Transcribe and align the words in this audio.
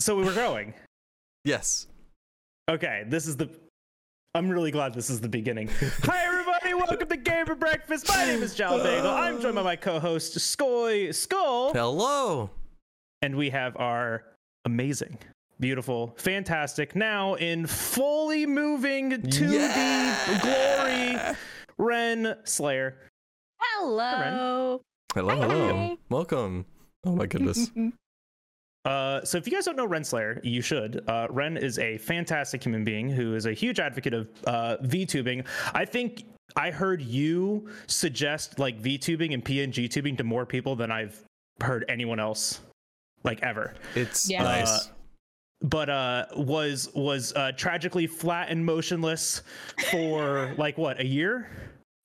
So 0.00 0.16
we 0.16 0.24
were 0.24 0.32
going. 0.32 0.72
Yes. 1.44 1.86
Okay, 2.70 3.04
this 3.08 3.26
is 3.26 3.36
the. 3.36 3.50
I'm 4.34 4.48
really 4.48 4.70
glad 4.70 4.94
this 4.94 5.10
is 5.10 5.20
the 5.20 5.28
beginning. 5.28 5.68
Hi, 6.04 6.24
everybody. 6.24 6.72
Welcome 6.72 7.06
to 7.06 7.16
Game 7.18 7.44
Gamer 7.44 7.54
Breakfast. 7.54 8.08
My 8.08 8.24
name 8.24 8.42
is 8.42 8.54
Jal 8.54 8.78
Bagel. 8.78 9.10
I'm 9.10 9.42
joined 9.42 9.56
by 9.56 9.62
my 9.62 9.76
co 9.76 10.00
host, 10.00 10.38
Skoy 10.38 11.14
Skull. 11.14 11.74
Hello. 11.74 12.48
And 13.20 13.36
we 13.36 13.50
have 13.50 13.76
our 13.76 14.24
amazing, 14.64 15.18
beautiful, 15.58 16.14
fantastic, 16.16 16.96
now 16.96 17.34
in 17.34 17.66
fully 17.66 18.46
moving 18.46 19.10
2D 19.10 19.52
Yeah. 19.52 20.40
glory, 20.40 21.36
Ren 21.76 22.36
Slayer. 22.44 22.96
Hello. 23.60 24.80
Hello. 25.12 25.36
Hi. 25.36 25.46
Hello. 25.46 25.98
Welcome. 26.08 26.64
Oh 27.04 27.14
my 27.14 27.26
goodness. 27.26 27.70
Uh, 28.84 29.22
so 29.24 29.36
if 29.36 29.46
you 29.46 29.52
guys 29.52 29.64
don't 29.66 29.76
know 29.76 29.86
Renslayer, 29.86 30.40
you 30.42 30.62
should. 30.62 31.04
Uh, 31.06 31.26
Ren 31.30 31.56
is 31.56 31.78
a 31.78 31.98
fantastic 31.98 32.64
human 32.64 32.82
being 32.84 33.08
who 33.10 33.34
is 33.34 33.46
a 33.46 33.52
huge 33.52 33.78
advocate 33.78 34.14
of 34.14 34.28
uh, 34.46 34.76
VTubing. 34.84 35.46
I 35.74 35.84
think 35.84 36.24
I 36.56 36.70
heard 36.70 37.02
you 37.02 37.68
suggest 37.86 38.58
like 38.58 38.80
VTubing 38.80 39.34
and 39.34 39.44
PNG 39.44 39.88
tubing 39.90 40.16
to 40.16 40.24
more 40.24 40.46
people 40.46 40.76
than 40.76 40.90
I've 40.90 41.22
heard 41.60 41.84
anyone 41.88 42.18
else 42.18 42.60
like 43.22 43.42
ever. 43.42 43.74
It's 43.94 44.30
Yeah. 44.30 44.42
nice. 44.44 44.90
But 45.62 45.90
uh, 45.90 46.24
was 46.36 46.88
was 46.94 47.34
uh, 47.34 47.52
tragically 47.52 48.06
flat 48.06 48.48
and 48.48 48.64
motionless 48.64 49.42
for 49.90 50.54
like 50.58 50.78
what 50.78 50.98
a 51.00 51.06
year, 51.06 51.50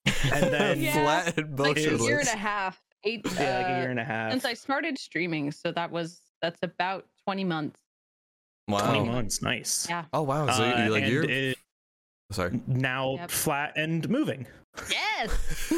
and 0.05 0.13
then 0.53 0.81
Yeah. 0.81 0.91
Flat 1.01 1.37
and 1.37 1.57
motionless 1.57 1.91
Like 1.91 2.01
a 2.01 2.03
year 2.03 2.19
and 2.19 2.27
a 2.27 2.35
half. 2.37 2.81
Eight. 3.05 3.21
yeah, 3.23 3.31
like 3.59 3.67
a 3.67 3.73
uh, 3.77 3.81
year 3.81 3.91
and 3.91 3.99
a 3.99 4.03
half, 4.03 4.31
Since 4.31 4.43
I 4.45 4.55
started 4.55 4.97
streaming, 4.97 5.51
so 5.53 5.71
that 5.71 5.89
was 5.89 6.19
that's 6.45 6.59
about 6.61 7.05
20 7.25 7.43
months. 7.43 7.79
twenty 8.69 8.99
months. 9.03 9.41
Nice. 9.41 9.87
Yeah. 9.89 10.05
Oh 10.13 10.21
wow. 10.21 10.45
So 10.51 10.63
Uh, 10.63 10.83
you 10.85 10.91
like 10.91 11.03
and 11.03 11.11
you're 11.11 11.23
it- 11.29 11.57
sorry. 12.31 12.59
now 12.67 13.15
Yep. 13.15 13.31
flat 13.31 13.73
and 13.77 14.07
moving. 14.09 14.45
Yes. 14.91 15.31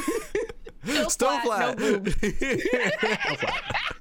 Still 0.84 1.10
Still 1.10 1.40
flat, 1.42 1.80
no 1.80 2.04
flat. 2.04 3.74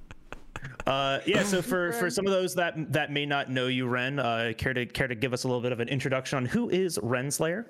Uh, 0.86 1.18
yeah. 1.26 1.42
So 1.42 1.60
for 1.62 1.90
for 2.00 2.08
some 2.10 2.26
of 2.26 2.32
those 2.32 2.54
that 2.54 2.92
that 2.92 3.10
may 3.10 3.26
not 3.26 3.50
know 3.50 3.66
you, 3.66 3.88
Ren, 3.88 4.20
uh, 4.20 4.52
care 4.56 4.72
to 4.72 4.86
care 4.86 5.08
to 5.08 5.16
give 5.16 5.32
us 5.32 5.42
a 5.42 5.48
little 5.48 5.60
bit 5.60 5.72
of 5.72 5.80
an 5.80 5.88
introduction 5.88 6.36
on 6.36 6.46
who 6.46 6.70
is 6.70 6.96
Ren 7.02 7.28
Slayer? 7.30 7.66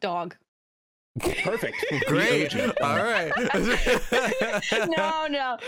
Dog. 0.00 0.34
Perfect. 1.20 1.76
Great. 2.08 2.56
All 2.82 2.96
right. 2.96 3.32
no, 4.96 5.26
no. 5.28 5.58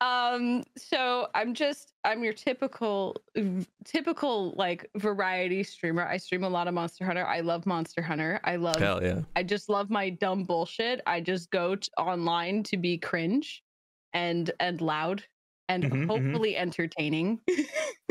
Um, 0.00 0.64
so 0.76 1.28
I'm 1.34 1.54
just 1.54 1.92
I'm 2.04 2.24
your 2.24 2.32
typical 2.32 3.16
typical 3.84 4.54
like 4.56 4.90
variety 4.96 5.62
streamer. 5.62 6.06
I 6.06 6.16
stream 6.16 6.44
a 6.44 6.48
lot 6.48 6.68
of 6.68 6.74
Monster 6.74 7.04
Hunter. 7.04 7.26
I 7.26 7.40
love 7.40 7.64
Monster 7.64 8.02
Hunter. 8.02 8.40
I 8.44 8.56
love 8.56 8.76
Hell 8.76 9.02
yeah. 9.02 9.20
I 9.36 9.42
just 9.42 9.68
love 9.68 9.90
my 9.90 10.10
dumb 10.10 10.44
bullshit. 10.44 11.00
I 11.06 11.20
just 11.20 11.50
go 11.50 11.76
t- 11.76 11.88
online 11.96 12.62
to 12.64 12.76
be 12.76 12.98
cringe 12.98 13.62
and 14.12 14.50
and 14.60 14.80
loud 14.80 15.22
and 15.68 15.84
Mhm, 15.84 15.90
mhm. 15.92 16.06
hopefully 16.08 16.56
entertaining. 16.56 17.40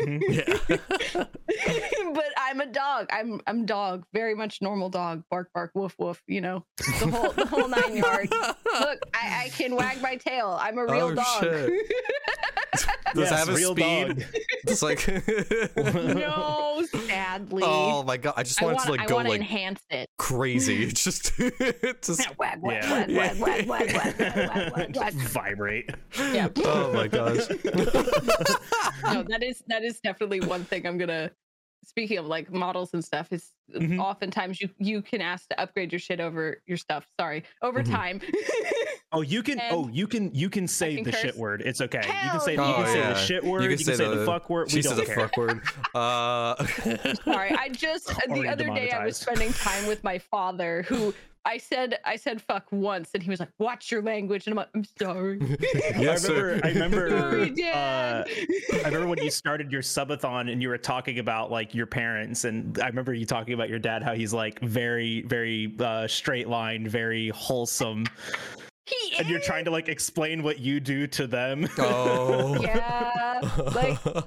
Yeah. 0.05 0.57
but 0.73 2.25
I'm 2.35 2.59
a 2.61 2.65
dog. 2.65 3.07
I'm 3.11 3.39
I'm 3.45 3.65
dog. 3.65 4.05
Very 4.11 4.33
much 4.35 4.59
normal 4.61 4.89
dog. 4.89 5.23
Bark 5.29 5.49
bark 5.53 5.71
woof 5.75 5.93
woof, 5.99 6.21
you 6.27 6.41
know. 6.41 6.65
The 6.77 7.07
whole 7.11 7.31
the 7.31 7.45
whole 7.45 7.67
nine 7.67 7.95
yards. 7.97 8.31
Look, 8.31 8.99
I, 9.13 9.43
I 9.45 9.49
can 9.49 9.75
wag 9.77 10.01
my 10.01 10.15
tail. 10.15 10.57
I'm 10.59 10.77
a 10.79 10.85
real 10.85 11.11
Oh, 11.11 11.15
dog. 11.15 11.43
shit. 11.43 11.71
Does 12.73 12.85
Yes, 13.15 13.31
it 13.31 13.35
have 13.35 13.49
a 13.49 13.53
real 13.53 13.73
speed? 13.75 14.07
dog. 14.17 14.23
It's 14.67 14.81
like 14.81 15.07
no, 15.77 16.83
badly. 17.39 17.63
Oh 17.65 18.03
my 18.03 18.17
god! 18.17 18.33
I 18.37 18.43
just 18.43 18.61
wanted 18.61 18.79
I 18.79 18.89
wanna, 18.89 18.97
to 18.97 19.01
like 19.01 19.07
go 19.07 19.17
like 19.17 19.39
enhance 19.39 19.81
it 19.89 20.09
crazy. 20.17 20.87
just 20.91 21.35
just 22.01 22.27
wag 22.37 22.61
wag 22.61 23.09
wag 23.09 23.67
wag 23.67 24.95
wag 24.95 25.13
vibrate. 25.13 25.89
Yeah. 26.17 26.49
Oh 26.57 26.93
my 26.93 27.07
gosh. 27.07 27.49
no, 27.49 29.23
that 29.23 29.39
is 29.41 29.63
that 29.67 29.83
is 29.83 29.99
definitely 29.99 30.41
one 30.41 30.63
thing 30.65 30.85
I'm 30.85 30.97
gonna. 30.97 31.31
Speaking 31.85 32.17
of 32.17 32.27
like 32.27 32.49
models 32.49 32.91
and 32.93 33.03
stuff, 33.03 33.33
is 33.33 33.51
mm-hmm. 33.75 33.99
oftentimes 33.99 34.61
you 34.61 34.69
you 34.77 35.01
can 35.01 35.19
ask 35.19 35.49
to 35.49 35.59
upgrade 35.59 35.91
your 35.91 35.99
shit 35.99 36.21
over 36.21 36.61
your 36.65 36.77
stuff. 36.77 37.05
Sorry, 37.19 37.43
over 37.61 37.83
mm-hmm. 37.83 37.93
time. 37.93 38.21
Oh, 39.13 39.21
you 39.21 39.43
can. 39.43 39.59
And 39.59 39.75
oh, 39.75 39.89
you 39.93 40.07
can. 40.07 40.33
You 40.33 40.49
can 40.49 40.67
say 40.67 40.95
can 40.95 41.03
the 41.03 41.11
shit 41.11 41.37
word. 41.37 41.61
It's 41.61 41.81
okay. 41.81 41.99
you 41.99 42.03
can 42.03 42.11
Hell 42.13 42.39
say. 42.39 42.51
You 42.53 42.57
can 42.57 42.67
yeah. 42.67 42.85
say 42.85 43.01
Oh, 43.03 43.09
the 43.09 43.15
shit 43.15 43.43
word. 43.43 43.63
You 43.63 43.69
can, 43.69 43.77
say, 43.77 43.95
the, 43.95 44.25
fuck 44.25 44.49
word. 44.49 44.71
She 44.71 44.77
we 44.77 44.81
said 44.81 44.97
don't 44.97 44.99
the 44.99 45.05
care. 45.05 45.27
fuck 45.27 45.37
word. 45.37 45.61
Uh 45.93 46.65
Sorry, 47.23 47.51
I 47.51 47.69
just 47.69 48.07
the 48.27 48.47
other 48.47 48.65
day 48.65 48.89
I 48.89 49.05
was 49.05 49.17
spending 49.17 49.53
time 49.53 49.85
with 49.85 50.03
my 50.03 50.17
father, 50.17 50.83
who 50.87 51.13
I 51.45 51.57
said 51.57 51.99
I 52.03 52.15
said 52.15 52.41
fuck 52.41 52.65
once, 52.71 53.11
and 53.13 53.21
he 53.21 53.29
was 53.29 53.39
like, 53.39 53.49
"Watch 53.59 53.91
your 53.91 54.01
language," 54.01 54.47
and 54.47 54.53
I'm 54.53 54.57
like, 54.57 54.69
"I'm 54.73 54.85
sorry." 54.97 55.39
yes, 55.73 56.27
I 56.27 56.31
remember. 56.31 56.59
sir. 56.59 56.61
I 56.63 56.67
remember. 56.69 57.09
sorry, 57.09 57.63
uh, 57.71 58.23
I 58.73 58.81
remember 58.85 59.07
when 59.07 59.19
you 59.19 59.29
started 59.29 59.71
your 59.71 59.81
subathon 59.81 60.51
and 60.51 60.61
you 60.61 60.69
were 60.69 60.77
talking 60.77 61.19
about 61.19 61.51
like 61.51 61.75
your 61.75 61.85
parents, 61.85 62.45
and 62.45 62.79
I 62.79 62.87
remember 62.87 63.13
you 63.13 63.25
talking 63.25 63.53
about 63.53 63.69
your 63.69 63.79
dad, 63.79 64.03
how 64.03 64.13
he's 64.13 64.33
like 64.33 64.59
very, 64.61 65.21
very 65.23 65.75
uh, 65.79 66.07
straight 66.07 66.47
line, 66.47 66.87
very 66.87 67.29
wholesome, 67.29 68.05
he 69.13 69.19
and 69.19 69.29
you're 69.29 69.39
trying 69.39 69.65
to 69.65 69.71
like 69.71 69.87
explain 69.89 70.43
what 70.43 70.59
you 70.59 70.79
do 70.79 71.07
to 71.07 71.27
them. 71.27 71.67
Oh. 71.77 72.61
Yeah, 72.61 73.41
like 73.75 73.99
uh, 74.05 74.23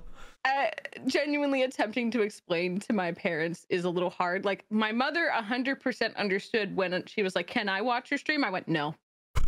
genuinely 1.06 1.62
attempting 1.62 2.10
to 2.10 2.22
explain 2.22 2.78
to 2.80 2.92
my 2.92 3.12
parents 3.12 3.66
is 3.70 3.84
a 3.84 3.90
little 3.90 4.10
hard. 4.10 4.44
Like 4.44 4.64
my 4.70 4.92
mother 4.92 5.30
100% 5.34 6.16
understood 6.16 6.76
when 6.76 7.04
she 7.06 7.22
was 7.22 7.34
like, 7.34 7.46
"Can 7.46 7.68
I 7.68 7.80
watch 7.80 8.10
your 8.10 8.18
stream?" 8.18 8.44
I 8.44 8.50
went, 8.50 8.68
"No." 8.68 8.94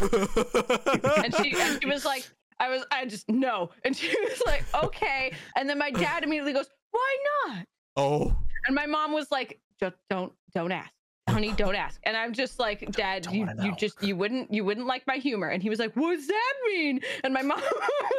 And 0.01 1.35
she 1.37 1.55
and 1.59 1.83
she 1.83 1.87
was 1.87 2.05
like, 2.05 2.29
I 2.61 2.69
was 2.71 2.85
I 2.91 3.05
just 3.07 3.29
no. 3.29 3.71
And 3.85 3.97
she 3.97 4.09
was 4.09 4.43
like, 4.47 4.65
"Okay." 4.83 5.33
And 5.57 5.69
then 5.69 5.79
my 5.79 5.91
dad 5.91 6.25
immediately 6.25 6.53
goes, 6.53 6.69
"Why 6.91 7.17
not?" 7.47 7.67
oh. 7.97 8.37
And 8.67 8.75
my 8.75 8.87
mom 8.87 9.13
was 9.13 9.31
like, 9.31 9.61
"Just 9.79 9.97
don't 10.11 10.33
don't 10.55 10.73
ask." 10.73 10.93
Honey, 11.29 11.53
don't 11.53 11.75
ask. 11.75 12.01
And 12.05 12.17
I'm 12.17 12.33
just 12.33 12.59
like, 12.59 12.91
Dad, 12.93 13.27
you, 13.31 13.49
you 13.63 13.75
just 13.77 14.03
you 14.03 14.17
wouldn't 14.17 14.53
you 14.53 14.65
wouldn't 14.65 14.87
like 14.87 15.07
my 15.07 15.17
humor. 15.17 15.49
And 15.49 15.63
he 15.63 15.71
was 15.71 15.79
like, 15.79 15.95
What 15.95 16.17
does 16.17 16.27
that 16.27 16.55
mean? 16.67 17.01
And 17.25 17.33
my 17.35 17.43
mom 17.43 17.61
was 17.61 17.71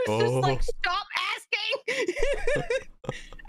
Oh. 0.08 0.22
just 0.22 0.34
like, 0.36 0.64
Stop 0.64 1.06
asking. 1.36 2.16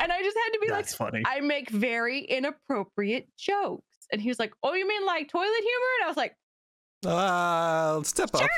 and 0.00 0.12
I 0.12 0.22
just 0.22 0.36
had 0.36 0.50
to 0.52 0.58
be 0.62 0.68
like, 0.70 0.78
That's 0.84 0.94
funny. 0.94 1.22
I 1.26 1.40
make 1.40 1.70
very 1.70 2.20
inappropriate 2.20 3.28
jokes. 3.36 3.84
And 4.12 4.20
he 4.20 4.28
was 4.28 4.38
like, 4.38 4.52
Oh, 4.62 4.74
you 4.74 4.86
mean 4.88 5.04
like 5.06 5.28
toilet 5.28 5.46
humor? 5.46 5.90
And 6.00 6.04
I 6.04 6.08
was 6.08 6.16
like, 6.16 6.34
Uh, 7.06 8.02
step 8.02 8.30
up. 8.34 8.42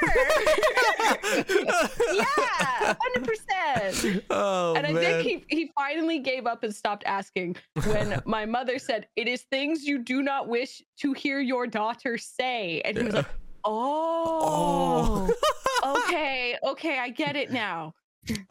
Yeah, 2.12 2.94
hundred 3.00 3.24
percent. 3.26 4.24
Oh 4.30 4.74
And 4.74 4.86
I 4.86 4.92
man. 4.92 5.02
think 5.22 5.44
he, 5.48 5.56
he 5.56 5.70
finally 5.74 6.18
gave 6.18 6.46
up 6.46 6.62
and 6.64 6.74
stopped 6.74 7.04
asking 7.06 7.56
when 7.86 8.20
my 8.26 8.44
mother 8.46 8.78
said, 8.78 9.06
It 9.16 9.28
is 9.28 9.42
things 9.50 9.84
you 9.84 9.98
do 9.98 10.22
not 10.22 10.48
wish 10.48 10.82
to 11.00 11.12
hear 11.12 11.40
your 11.40 11.66
daughter 11.66 12.18
say. 12.18 12.80
And 12.84 12.96
he 12.98 13.04
was 13.04 13.14
like, 13.14 13.26
Oh, 13.64 15.32
okay, 15.84 16.56
okay, 16.64 16.98
I 16.98 17.08
get 17.10 17.36
it 17.36 17.50
now. 17.52 17.94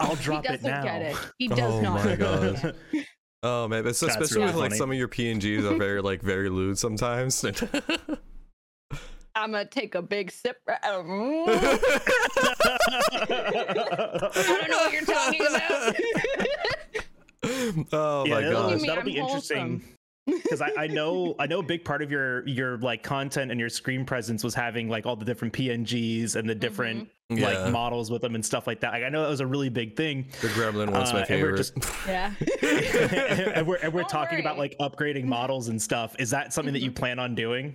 I'll 0.00 0.16
drop 0.16 0.44
it. 0.44 0.50
he 0.50 0.56
doesn't 0.56 0.70
now. 0.70 0.82
get 0.82 1.02
it. 1.02 1.16
He 1.38 1.48
does 1.48 1.72
Oh 1.74 1.80
not. 1.80 2.04
my 2.04 2.16
gosh. 2.16 2.62
Oh 3.42 3.68
man, 3.68 3.82
but 3.84 3.96
so 3.96 4.06
That's 4.06 4.16
especially 4.16 4.42
really 4.42 4.52
with 4.54 4.60
like 4.60 4.70
funny. 4.70 4.78
some 4.78 4.90
of 4.90 4.96
your 4.96 5.08
PNGs 5.08 5.70
are 5.70 5.76
very 5.76 6.00
like 6.00 6.22
very 6.22 6.48
lewd 6.48 6.78
sometimes. 6.78 7.44
I'm 9.34 9.52
gonna 9.52 9.64
take 9.64 9.94
a 9.94 10.02
big 10.02 10.30
sip. 10.30 10.58
I 10.68 10.90
don't 10.90 11.08
know 14.68 14.76
what 14.78 14.92
you're 14.92 15.02
talking 15.02 15.46
about. 15.46 15.96
oh 17.92 18.24
yeah, 18.26 18.34
my 18.34 18.40
that'll, 18.42 18.70
that'll 18.78 18.98
I'm 18.98 19.04
be 19.04 19.16
interesting. 19.16 19.82
Because 20.24 20.62
I, 20.62 20.70
I 20.78 20.86
know 20.86 21.34
I 21.40 21.48
know 21.48 21.58
a 21.58 21.62
big 21.64 21.84
part 21.84 22.00
of 22.00 22.12
your 22.12 22.46
your 22.46 22.78
like 22.78 23.02
content 23.02 23.50
and 23.50 23.58
your 23.58 23.68
screen 23.68 24.04
presence 24.04 24.44
was 24.44 24.54
having 24.54 24.88
like 24.88 25.04
all 25.04 25.16
the 25.16 25.24
different 25.24 25.52
PNGs 25.52 26.36
and 26.36 26.48
the 26.48 26.54
different 26.54 27.08
Yeah. 27.28 27.48
like 27.48 27.72
models 27.72 28.08
with 28.08 28.22
them 28.22 28.36
and 28.36 28.46
stuff 28.46 28.68
like 28.68 28.78
that. 28.82 28.92
Like, 28.92 29.02
I 29.02 29.08
know 29.08 29.22
that 29.24 29.30
was 29.30 29.40
a 29.40 29.46
really 29.48 29.68
big 29.68 29.96
thing. 29.96 30.26
the 30.40 30.46
gremlin 30.48 30.92
one's 30.92 31.10
Uh, 31.10 31.14
my 31.14 31.20
and 31.22 31.42
we're 31.42 31.56
favorite. 31.56 31.56
just- 31.56 31.74
yeah. 32.06 32.32
and 33.56 33.66
we're, 33.66 33.78
and 33.78 33.92
we're 33.92 34.02
Don't 34.02 34.10
talking 34.10 34.38
about 34.38 34.58
like 34.58 34.76
upgrading 34.78 35.24
models 35.24 35.66
and 35.66 35.82
stuff. 35.82 36.14
Is 36.20 36.30
that 36.30 36.52
something 36.52 36.72
that 36.72 36.82
you 36.82 36.92
plan 36.92 37.18
on 37.18 37.34
doing? 37.34 37.74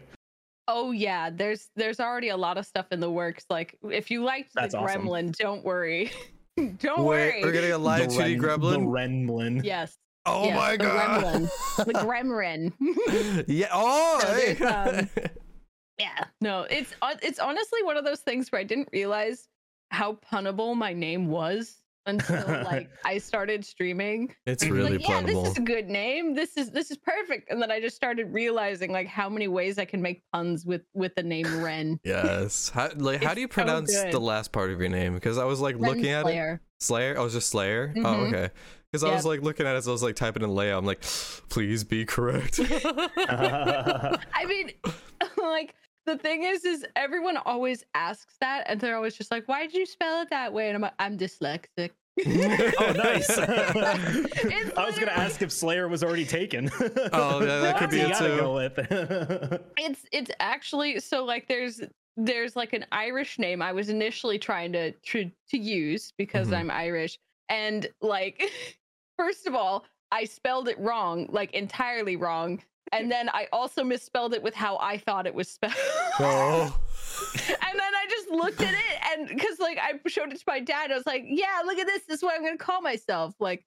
Oh 0.67 0.91
yeah, 0.91 1.29
there's 1.29 1.69
there's 1.75 1.99
already 1.99 2.29
a 2.29 2.37
lot 2.37 2.57
of 2.57 2.65
stuff 2.65 2.87
in 2.91 2.99
the 2.99 3.09
works. 3.09 3.45
Like 3.49 3.77
if 3.89 4.11
you 4.11 4.23
liked 4.23 4.51
That's 4.53 4.73
the 4.73 4.79
awesome. 4.79 5.03
Gremlin, 5.07 5.35
don't 5.37 5.63
worry. 5.63 6.11
don't 6.79 6.99
Wait, 7.03 7.05
worry. 7.05 7.43
we're 7.43 7.51
getting 7.51 7.71
a 7.71 7.77
live 7.77 8.09
The 8.09 8.15
2D 8.15 8.41
Ren- 8.41 8.59
gremlin. 8.59 8.71
The 8.71 8.79
Renblin. 9.33 9.63
yes. 9.63 9.97
oh 10.25 10.45
yes, 10.45 10.55
my 10.57 10.71
the 10.71 10.77
god. 10.77 11.23
Gremlin. 11.23 11.85
the 11.85 11.93
Gremlin. 13.43 13.45
yeah. 13.47 13.67
Oh. 13.71 14.19
So 14.21 14.33
hey. 14.33 14.57
um, 14.65 15.09
yeah. 15.99 16.25
No, 16.41 16.61
it's 16.63 16.93
uh, 17.01 17.15
it's 17.21 17.39
honestly 17.39 17.81
one 17.83 17.97
of 17.97 18.05
those 18.05 18.19
things 18.19 18.51
where 18.51 18.59
I 18.59 18.63
didn't 18.63 18.89
realize 18.91 19.47
how 19.91 20.17
punnable 20.31 20.75
my 20.75 20.91
name 20.93 21.27
was 21.27 21.77
until 22.07 22.45
like 22.65 22.89
I 23.05 23.17
started 23.19 23.63
streaming. 23.63 24.33
It's 24.45 24.63
I 24.63 24.69
was 24.69 24.77
really 24.77 24.97
like, 24.97 25.07
yeah, 25.07 25.21
this 25.21 25.47
is 25.49 25.57
a 25.57 25.61
good 25.61 25.87
name. 25.87 26.33
This 26.33 26.57
is 26.57 26.71
this 26.71 26.89
is 26.91 26.97
perfect. 26.97 27.51
And 27.51 27.61
then 27.61 27.69
I 27.71 27.79
just 27.79 27.95
started 27.95 28.33
realizing 28.33 28.91
like 28.91 29.07
how 29.07 29.29
many 29.29 29.47
ways 29.47 29.77
I 29.77 29.85
can 29.85 30.01
make 30.01 30.23
puns 30.33 30.65
with 30.65 30.81
with 30.93 31.13
the 31.15 31.23
name 31.23 31.61
Ren. 31.63 31.99
Yes. 32.03 32.69
How, 32.69 32.89
like, 32.95 33.23
how 33.23 33.33
do 33.33 33.41
you 33.41 33.47
so 33.47 33.53
pronounce 33.53 33.93
the 34.03 34.19
last 34.19 34.51
part 34.51 34.71
of 34.71 34.79
your 34.79 34.89
name? 34.89 35.13
Because 35.13 35.37
I 35.37 35.45
was 35.45 35.59
like 35.59 35.75
looking 35.77 36.07
at 36.07 36.25
it. 36.25 36.29
Renslayer. 36.29 36.59
Slayer. 36.79 37.17
I 37.19 37.21
was 37.23 37.33
just 37.33 37.49
Slayer. 37.49 37.93
Oh, 37.97 37.99
Mhm. 38.01 38.27
okay. 38.33 38.49
Because 38.91 39.03
I 39.03 39.13
was 39.13 39.25
like 39.25 39.41
looking 39.41 39.67
at 39.67 39.75
it, 39.75 39.83
so 39.83 39.91
I 39.91 39.93
was 39.93 40.01
like 40.03 40.15
typing 40.15 40.43
in 40.43 40.49
Leia. 40.49 40.77
I'm 40.77 40.85
like, 40.85 41.01
please 41.49 41.83
be 41.83 42.05
correct. 42.05 42.57
I 43.17 44.45
mean, 44.47 44.71
like 45.37 45.75
the 46.07 46.17
thing 46.17 46.43
is, 46.43 46.65
is 46.65 46.85
everyone 46.95 47.37
always 47.37 47.83
asks 47.93 48.35
that, 48.41 48.63
and 48.67 48.81
they're 48.81 48.95
always 48.95 49.15
just 49.15 49.29
like, 49.29 49.47
"Why 49.47 49.63
did 49.67 49.75
you 49.75 49.85
spell 49.85 50.21
it 50.23 50.29
that 50.31 50.51
way?" 50.51 50.67
And 50.69 50.75
I'm 50.75 50.81
like, 50.81 50.93
"I'm 50.97 51.17
dyslexic." 51.17 51.91
oh, 52.25 52.93
nice. 52.95 53.29
I 53.39 54.83
was 54.85 54.97
gonna 54.97 55.11
ask 55.11 55.41
if 55.43 55.51
Slayer 55.51 55.87
was 55.87 56.03
already 56.03 56.25
taken. 56.25 56.69
Oh, 57.13 57.39
yeah, 57.41 57.59
that 57.61 57.77
could 57.77 57.91
be 57.91 57.99
it 58.01 58.17
too. 58.17 58.37
go 58.37 58.55
with. 58.55 58.79
It's 59.77 60.05
it's 60.11 60.31
actually 60.39 60.99
so 60.99 61.23
like 61.23 61.47
there's 61.47 61.81
there's 62.15 62.55
like 62.55 62.73
an 62.73 62.85
Irish 62.91 63.37
name 63.37 63.61
I 63.61 63.71
was 63.71 63.89
initially 63.89 64.39
trying 64.39 64.71
to 64.73 64.91
to, 64.91 65.29
to 65.51 65.57
use 65.57 66.11
because 66.17 66.47
Mhm. 66.49 66.57
I'm 66.57 66.71
Irish, 66.71 67.19
and 67.49 67.87
like 68.01 68.41
first 69.19 69.45
of 69.45 69.53
all, 69.53 69.85
I 70.11 70.25
spelled 70.25 70.67
it 70.69 70.79
wrong, 70.79 71.27
like 71.29 71.53
entirely 71.53 72.15
wrong. 72.15 72.63
And 72.91 73.11
then 73.11 73.29
I 73.29 73.47
also 73.51 73.83
misspelled 73.83 74.33
it 74.33 74.41
with 74.41 74.53
how 74.55 74.77
I 74.77 74.97
thought 74.97 75.27
it 75.27 75.33
was 75.35 75.49
spelled. 75.49 75.73
oh. 76.19 76.79
and 77.47 77.79
then 77.79 77.95
I 77.95 78.05
just 78.09 78.29
looked 78.29 78.61
at 78.61 78.73
it 78.73 78.99
and 79.11 79.27
because 79.27 79.59
like 79.59 79.77
I 79.77 79.93
showed 80.07 80.31
it 80.31 80.37
to 80.39 80.43
my 80.47 80.59
dad, 80.59 80.91
I 80.91 80.95
was 80.95 81.05
like, 81.05 81.23
yeah, 81.25 81.61
look 81.65 81.77
at 81.79 81.85
this. 81.87 82.03
This 82.07 82.17
is 82.17 82.23
what 82.23 82.35
I'm 82.35 82.43
gonna 82.43 82.57
call 82.57 82.81
myself. 82.81 83.33
Like 83.39 83.65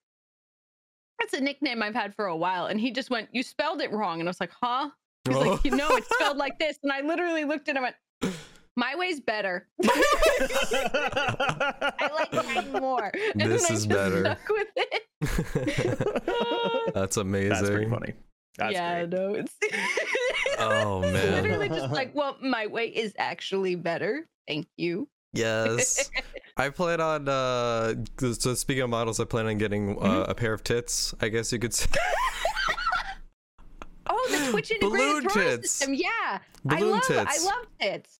that's 1.19 1.35
a 1.35 1.41
nickname 1.41 1.83
I've 1.83 1.95
had 1.95 2.15
for 2.15 2.27
a 2.27 2.37
while. 2.37 2.67
And 2.67 2.81
he 2.81 2.91
just 2.93 3.11
went, 3.11 3.29
You 3.33 3.43
spelled 3.43 3.83
it 3.83 3.93
wrong. 3.93 4.21
And 4.21 4.29
I 4.29 4.31
was 4.31 4.41
like, 4.41 4.53
huh? 4.63 4.89
He's 5.29 5.37
Oh. 5.37 5.41
like, 5.41 5.65
you 5.65 5.73
know, 5.73 5.89
it's 5.97 6.09
spelled 6.15 6.37
like 6.45 6.59
this. 6.59 6.79
And 6.83 6.91
I 6.91 7.03
literally 7.03 7.45
looked 7.45 7.69
at 7.69 7.77
him 7.77 7.85
and 7.85 7.95
went, 8.23 8.35
My 8.77 8.95
way's 8.97 9.21
better. 9.21 9.69
I 10.81 12.09
like 12.15 12.33
mine 12.33 12.73
more. 12.81 13.11
And 13.35 13.51
This 13.51 13.63
then 13.63 13.71
I 13.71 13.75
is 13.75 13.85
just 13.85 13.89
better. 13.91 14.21
stuck 14.21 14.49
with 14.49 14.69
it. 14.77 15.03
That's 16.95 17.17
amazing. 17.19 17.49
That's 17.51 17.69
pretty 17.69 17.91
funny. 17.91 18.15
That's 18.59 18.73
yeah, 18.75 19.05
great. 19.07 19.11
no, 19.21 19.35
it's 19.35 19.55
Oh 20.59 21.01
man. 21.01 21.33
literally 21.33 21.69
just 21.69 21.93
like, 21.93 22.15
well, 22.15 22.37
my 22.43 22.67
way 22.67 22.87
is 22.89 23.15
actually 23.19 23.75
better. 23.75 24.29
Thank 24.49 24.67
you. 24.77 25.09
Yes. 25.33 26.11
I 26.57 26.69
plan 26.71 27.01
on 27.01 27.29
uh 27.29 27.95
so 28.19 28.55
speaking 28.55 28.83
of 28.83 28.91
models, 28.91 29.21
I 29.21 29.25
plan 29.25 29.47
on 29.47 29.57
getting 29.59 29.97
uh, 29.99 30.03
Mm-hmm. 30.03 30.31
a 30.31 30.35
pair 30.35 30.53
of 30.53 30.63
tits, 30.65 31.15
I 31.21 31.29
guess 31.29 31.53
you 31.53 31.59
could 31.59 31.73
say. 31.75 31.87
Oh, 34.13 34.29
the 34.31 34.51
Twitch 34.51 34.71
integrated 34.73 34.99
Balloon 35.25 35.29
tits. 35.29 35.71
system. 35.73 35.95
Yeah, 35.95 36.39
I 36.69 36.81
love. 36.81 37.03
tits. 37.07 37.43
I 37.43 37.47
love 37.47 37.67
tits. 37.81 38.19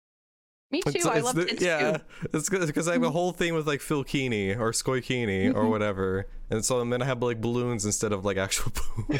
Me 0.71 0.81
too. 0.81 0.89
It's- 0.89 1.05
I 1.05 1.15
it's 1.17 1.25
love 1.25 1.35
the- 1.35 1.45
tits 1.45 1.61
yeah, 1.61 1.79
too. 1.79 1.85
Mm-hmm. 1.97 2.37
it's 2.37 2.49
because 2.49 2.87
I 2.87 2.93
have 2.93 3.03
a 3.03 3.11
whole 3.11 3.33
thing 3.33 3.53
with 3.53 3.67
like 3.67 3.81
Philkini 3.81 4.57
or 4.57 4.71
Skoikini 4.71 5.53
or 5.53 5.67
whatever, 5.67 6.27
and 6.49 6.63
so 6.63 6.79
I'm 6.79 6.89
gonna 6.89 7.03
have 7.05 7.21
like 7.21 7.41
balloons 7.41 7.85
instead 7.85 8.13
of 8.13 8.23
like 8.23 8.37
actual 8.37 8.71
boobs. 8.71 9.19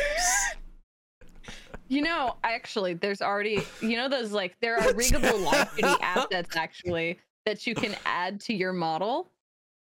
You 1.92 2.02
know, 2.02 2.38
actually, 2.46 2.94
there's 2.94 3.22
already 3.22 3.62
you 3.82 3.98
know 3.98 4.08
those 4.08 4.32
like 4.32 4.56
there 4.62 4.78
are 4.78 4.94
riggable 4.94 5.44
live 5.44 5.70
assets 6.02 6.56
actually 6.56 7.20
that 7.46 7.68
you 7.68 7.76
can 7.76 7.98
add 8.06 8.40
to 8.42 8.54
your 8.54 8.72
model, 8.72 9.30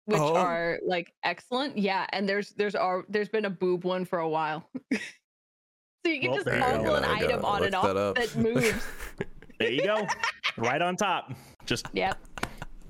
which 0.06 0.18
Oh. 0.20 0.36
are 0.36 0.80
like 0.84 1.14
excellent. 1.24 1.78
Yeah, 1.78 2.08
and 2.12 2.28
there's 2.28 2.50
there's 2.54 2.74
are 2.74 3.06
there's 3.10 3.30
been 3.30 3.46
a 3.46 3.50
boob 3.52 3.84
one 3.84 4.06
for 4.06 4.18
a 4.20 4.28
while. 4.28 4.68
so 4.92 5.00
you 6.06 6.20
can 6.20 6.32
Well, 6.32 6.38
just 6.38 6.46
there 6.48 6.60
toggle 6.60 6.96
an 6.96 7.04
I 7.06 7.18
item 7.18 7.46
on 7.46 7.58
look 7.60 7.66
and 7.68 7.76
off 7.76 7.84
that 7.86 7.96
up. 7.98 8.16
that 8.16 8.36
moves. 8.38 8.88
There 9.60 9.70
you 9.72 9.84
go. 9.84 10.08
right 10.58 10.82
on 10.82 10.96
top. 10.96 11.32
Just 11.68 11.86
yep. 11.94 12.18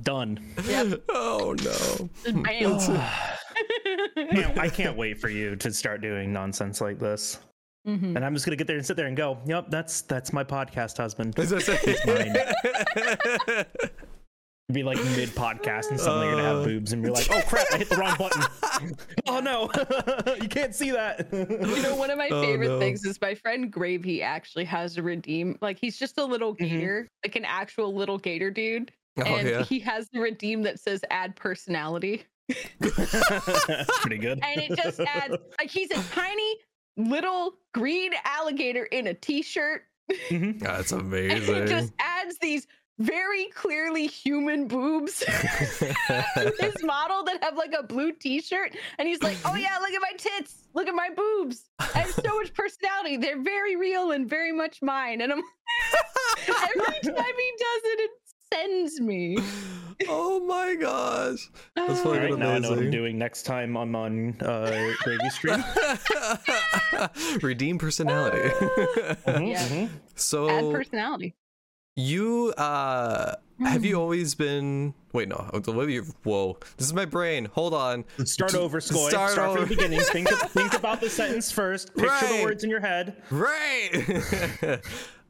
done. 0.02 0.40
Yep. 0.66 1.02
oh 1.10 1.58
no. 1.62 2.10
Bam. 2.42 2.80
Can't- 4.32 4.58
I 4.58 4.70
can't 4.70 4.96
wait 4.96 5.20
for 5.20 5.28
you 5.28 5.58
to 5.58 5.74
start 5.74 6.00
doing 6.02 6.32
nonsense 6.32 6.80
like 6.80 7.00
this. 7.00 7.40
Mhm. 7.88 8.16
And 8.16 8.26
I'm 8.26 8.34
just 8.34 8.46
gonna 8.46 8.56
get 8.58 8.68
there 8.68 8.76
and 8.78 8.86
sit 8.86 8.98
there 8.98 9.08
and 9.08 9.16
go, 9.18 9.38
"Yep, 9.46 9.68
that's 9.70 10.02
that's 10.02 10.34
my 10.34 10.44
podcast 10.44 10.98
husband." 10.98 11.34
It's 11.38 12.06
mine. 12.06 12.36
It'd 14.70 14.76
be 14.76 14.84
like 14.84 14.98
mid 15.16 15.30
podcast, 15.30 15.90
and 15.90 16.00
suddenly 16.00 16.28
you're 16.28 16.36
gonna 16.36 16.48
Uh. 16.48 16.56
have 16.58 16.66
boobs, 16.66 16.94
and 16.94 17.02
you're 17.02 17.12
like, 17.12 17.28
"Oh 17.32 17.42
crap, 17.48 17.66
I 17.74 17.78
hit 17.80 17.90
the 17.90 17.96
wrong 17.96 18.16
button." 18.20 18.96
oh 19.28 19.40
no, 19.40 19.72
you 20.42 20.48
can't 20.48 20.76
see 20.76 20.92
that. 20.92 21.28
You 21.34 21.82
know, 21.82 21.96
one 21.96 22.12
of 22.12 22.20
my 22.20 22.28
Oh, 22.30 22.42
favorite 22.42 22.68
no. 22.68 22.80
things 22.80 23.04
is 23.04 23.20
my 23.20 23.34
friend 23.34 23.72
Gravy 23.72 24.22
actually 24.22 24.66
has 24.66 24.98
a 24.98 25.02
redeem. 25.02 25.58
Like 25.62 25.80
he's 25.80 25.98
just 25.98 26.20
a 26.20 26.24
little 26.24 26.54
Mhm. 26.56 26.60
gator, 26.70 27.08
like 27.26 27.36
an 27.36 27.46
actual 27.46 27.96
little 27.96 28.20
gator 28.20 28.52
dude. 28.52 28.92
oh 29.18 29.24
and 29.24 29.48
yeah. 29.50 29.64
he 29.64 29.80
has 29.80 30.08
the 30.14 30.20
redeem 30.20 30.62
that 30.64 30.80
says 30.80 31.02
add 31.10 31.36
personality. 31.36 32.24
That's 32.80 34.00
pretty 34.02 34.18
good. 34.20 34.40
And 34.44 34.62
it 34.62 34.78
just 34.78 35.00
adds 35.00 35.36
like 35.60 35.70
he's 35.70 35.90
a 35.92 36.02
tiny 36.14 36.58
little 37.00 37.54
green 37.74 38.12
alligator 38.26 38.84
in 38.84 39.08
a 39.08 39.14
t-shirt. 39.14 39.84
Mhm. 40.30 40.60
That's 40.62 40.92
And 40.92 41.02
amazing. 41.02 41.56
it 41.56 41.68
just 41.68 41.94
adds 42.00 42.38
these 42.40 42.68
very 42.98 43.46
clearly 43.56 44.08
human 44.08 44.68
boobs 44.68 45.20
to 45.26 46.54
his 46.60 46.76
model 46.84 47.24
that 47.24 47.42
have 47.42 47.56
like 47.56 47.72
a 47.78 47.82
blue 47.82 48.12
t-shirt 48.12 48.76
and 48.98 49.08
he's 49.08 49.24
like 49.24 49.38
oh 49.46 49.56
yeah 49.56 49.78
look 49.80 49.92
at 49.92 50.02
my 50.02 50.12
tits 50.18 50.68
look 50.74 50.86
at 50.86 50.94
my 50.94 51.08
boobs 51.16 51.70
i 51.80 52.00
have 52.00 52.12
so 52.12 52.36
much 52.36 52.54
personality 52.54 53.16
they're 53.16 53.42
very 53.42 53.78
real 53.78 54.12
and 54.12 54.30
very 54.30 54.52
much 54.52 54.82
mine 54.82 55.22
and 55.22 55.32
i'm 55.32 55.42
every 56.50 56.84
time 56.84 57.14
he 57.14 57.14
does 57.14 57.82
it 57.86 58.00
it 58.02 58.12
sends 58.54 59.00
me 59.00 59.38
oh 60.08 60.40
my 60.40 60.76
gosh. 60.76 61.50
That's. 61.76 61.90
All 61.90 62.14
fucking 62.14 62.22
right, 62.22 62.40
now 62.40 62.52
I 62.52 62.60
know 62.60 62.70
what 62.70 62.80
I'm 62.80 62.90
doing 62.92 63.18
next 63.18 63.44
time 63.44 63.76
I'm 63.76 63.96
on 63.96 64.40
uh, 64.42 64.94
Gravy 65.04 65.30
Stream. 65.30 65.64
Redeem 67.42 67.78
personality. 67.78 68.38
Mhm, 69.28 69.50
Yeah. 69.52 69.68
mhm. 69.68 70.50
add 70.50 70.74
personality 70.74 71.36
you 71.96 72.54
uh 72.58 73.36
have 73.60 73.82
Hmm. 73.82 73.86
you 73.86 73.96
always 74.00 74.34
been 74.36 74.94
wait 75.12 75.28
no 75.28 75.36
what 75.66 75.90
you 75.90 76.04
whoa 76.24 76.58
this 76.78 76.88
is 76.88 76.94
my 76.94 77.04
brain 77.04 77.46
hold 77.46 77.74
on 77.74 78.06
Start 78.24 78.56
over, 78.56 78.80
Skoy. 78.80 79.10
Start 79.10 79.32
Start, 79.32 79.50
over. 79.50 79.60
from 79.60 79.70
the 79.70 79.76
beginning. 79.76 80.00
Think, 80.00 80.32
of, 80.32 80.40
think 80.52 80.74
about 80.76 81.02
the 81.02 81.10
sentence 81.10 81.52
first. 81.52 81.94
Picture 81.94 82.08
Right. 82.10 82.38
the 82.38 82.44
words 82.44 82.64
in 82.64 82.70
your 82.70 82.80
head. 82.80 83.22
right 83.30 83.92
well 84.62 84.80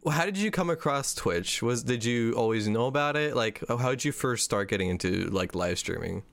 how 0.08 0.26
did 0.26 0.38
you 0.38 0.52
come 0.52 0.70
across 0.70 1.14
twitch? 1.14 1.62
Was 1.62 1.84
did 1.84 2.04
you 2.06 2.34
always 2.34 2.68
know 2.68 2.86
about 2.88 3.16
it? 3.16 3.36
Like 3.36 3.64
how 3.68 3.90
did 3.90 4.06
you 4.06 4.12
first 4.12 4.46
start 4.46 4.70
getting 4.70 4.90
into 4.90 5.26
like 5.30 5.56
live 5.56 5.80
streaming? 5.80 6.24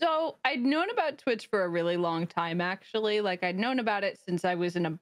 So 0.00 0.38
i'd 0.44 0.60
known 0.62 0.88
about 0.90 1.18
twitch 1.18 1.48
for 1.48 1.64
a 1.64 1.68
really 1.68 1.96
long 1.96 2.26
time 2.26 2.60
actually. 2.60 3.20
Like 3.20 3.42
i'd 3.44 3.58
known 3.58 3.78
about 3.78 4.04
it 4.04 4.18
since 4.26 4.44
i 4.44 4.54
was 4.54 4.76
in 4.76 4.86
a 4.86 4.98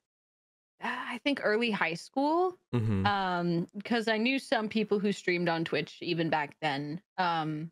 i 0.83 1.19
think 1.25 1.41
early 1.43 1.71
high 1.71 1.95
school. 1.95 2.59
Mm-hmm. 2.75 3.07
um 3.07 3.67
because 3.77 4.09
i 4.09 4.17
knew 4.17 4.39
some 4.39 4.69
people 4.69 4.99
who 4.99 5.13
streamed 5.13 5.49
on 5.49 5.65
twitch 5.65 5.99
even 6.03 6.31
back 6.31 6.57
then. 6.61 7.01
Um 7.19 7.71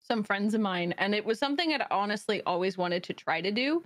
some 0.00 0.22
friends 0.22 0.54
of 0.54 0.60
mine. 0.62 0.94
And 0.98 1.14
it 1.14 1.24
was 1.24 1.38
something 1.38 1.72
i'd 1.72 1.86
honestly 1.90 2.42
always 2.44 2.76
wanted 2.76 3.04
to 3.04 3.12
try 3.14 3.40
to 3.40 3.50
do 3.50 3.84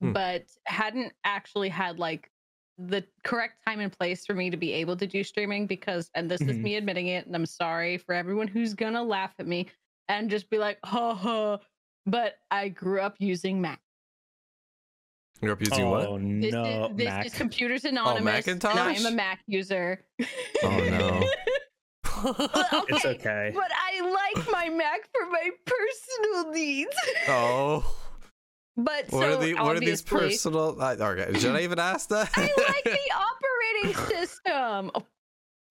Hmm. 0.00 0.12
but 0.12 0.44
hadn't 0.66 1.12
actually 1.24 1.68
had 1.70 1.98
like 1.98 2.30
the 2.78 3.04
correct 3.24 3.54
time 3.66 3.80
and 3.80 3.92
place 3.92 4.24
for 4.24 4.34
me 4.34 4.50
to 4.50 4.56
be 4.56 4.72
able 4.72 4.96
to 4.96 5.06
do 5.06 5.24
streaming 5.24 5.66
because 5.66 6.10
and 6.14 6.30
this 6.30 6.40
is 6.42 6.56
Mhm. 6.56 6.62
me 6.62 6.76
admitting 6.76 7.08
it 7.08 7.26
and 7.26 7.34
i'm 7.34 7.44
sorry 7.46 7.98
for 7.98 8.14
everyone 8.14 8.46
who's 8.46 8.72
gonna 8.74 9.02
laugh 9.02 9.32
at 9.40 9.46
me 9.48 9.66
and 10.08 10.30
just 10.30 10.48
be 10.48 10.58
like 10.58 10.78
ha 10.84 11.12
ha 11.14 11.58
but 12.06 12.36
i 12.52 12.68
grew 12.68 13.00
up 13.00 13.16
using 13.18 13.60
mac 13.60 13.80
you're 15.40 15.52
up 15.52 15.60
using 15.60 15.86
oh 15.86 15.90
what 15.90 16.20
this, 16.40 16.52
no, 16.52 16.86
is, 16.90 16.96
this 16.96 17.04
Mac. 17.06 17.26
is 17.26 17.34
computers 17.34 17.84
anonymous 17.84 18.46
and 18.46 18.64
I'm 18.64 19.06
a 19.06 19.10
mac 19.10 19.40
user 19.46 20.04
oh 20.62 20.68
no 20.70 21.28
It's 22.88 23.04
okay. 23.04 23.52
But 23.54 23.70
I 23.72 24.00
like 24.34 24.50
my 24.50 24.68
Mac 24.70 25.02
for 25.16 25.30
my 25.30 25.50
personal 25.64 26.52
needs. 26.52 26.96
oh 27.28 27.96
But 28.80 29.06
what 29.10 29.22
so 29.22 29.32
are 29.32 29.36
the 29.44 29.54
what 29.54 29.76
are 29.76 29.80
these 29.80 30.02
personal 30.02 30.80
uh, 30.80 30.94
okay 31.00 31.36
should 31.40 31.56
i 31.56 31.62
even 31.62 31.80
ask 31.80 32.08
that 32.10 32.30
I 32.36 32.42
like 32.42 32.84
the 32.84 32.98
operating 33.92 34.06
system. 34.06 34.92
Oh. 34.94 35.02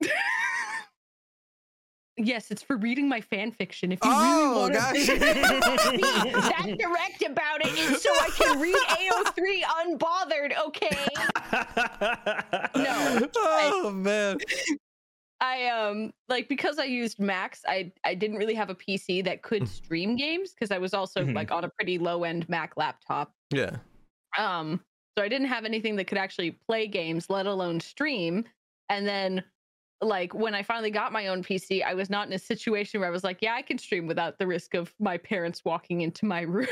yes, 2.17 2.51
it's 2.51 2.61
for 2.61 2.75
reading 2.75 3.07
my 3.07 3.21
fan 3.21 3.51
fiction. 3.51 3.93
If 3.93 3.99
you 4.03 4.11
Oh, 4.13 4.49
really 4.49 4.59
want 4.59 4.73
gosh. 4.73 5.05
to 5.05 5.11
be 5.91 6.01
that 6.01 6.75
direct 6.77 7.23
about 7.23 7.61
it, 7.65 7.71
it's 7.75 8.03
so 8.03 8.11
I 8.11 8.29
can 8.35 8.59
read 8.59 8.75
AO3 8.75 9.61
unbothered. 9.85 10.57
Okay. 10.67 11.07
No. 12.75 13.27
oh 13.35 13.91
man 13.91 14.37
I 15.39 15.67
um 15.67 16.13
like 16.29 16.48
because 16.50 16.79
I 16.79 16.86
used 16.86 17.20
Macs, 17.20 17.62
I 17.67 17.91
I 18.03 18.15
didn't 18.15 18.38
really 18.38 18.56
have 18.56 18.70
a 18.70 18.75
PC 18.75 19.24
that 19.25 19.44
could 19.44 19.63
Mm. 19.63 19.67
stream 19.67 20.15
games 20.15 20.53
because 20.53 20.72
I 20.72 20.77
was 20.79 20.94
also 20.94 21.25
Mhm. 21.25 21.36
like 21.36 21.51
on 21.51 21.63
a 21.63 21.70
pretty 21.70 21.98
low 22.00 22.24
end 22.24 22.48
Mac 22.50 22.75
laptop. 22.77 23.34
Yeah. 23.51 23.77
Um, 24.38 24.84
so 25.17 25.24
I 25.24 25.29
didn't 25.29 25.48
have 25.48 25.65
anything 25.65 25.96
that 25.98 26.06
could 26.06 26.17
actually 26.17 26.51
play 26.51 26.88
games, 26.88 27.29
let 27.29 27.46
alone 27.48 27.79
stream. 27.79 28.46
And 28.89 29.08
then 29.08 29.44
like 30.01 30.34
when 30.34 30.54
I 30.54 30.62
finally 30.63 30.92
got 30.92 31.12
my 31.12 31.27
own 31.27 31.44
PC, 31.44 31.84
I 31.84 31.94
was 31.94 32.10
not 32.10 32.27
in 32.27 32.34
a 32.34 32.39
situation 32.39 33.00
where 33.00 33.10
I 33.10 33.12
was 33.12 33.24
like, 33.24 33.39
yeah, 33.42 33.56
I 33.56 33.62
can 33.62 33.77
stream 33.77 34.06
without 34.06 34.38
the 34.38 34.46
risk 34.46 34.75
of 34.75 34.94
my 35.00 35.18
parents 35.18 35.63
walking 35.66 36.01
into 36.01 36.25
my 36.25 36.42
room. 36.44 36.68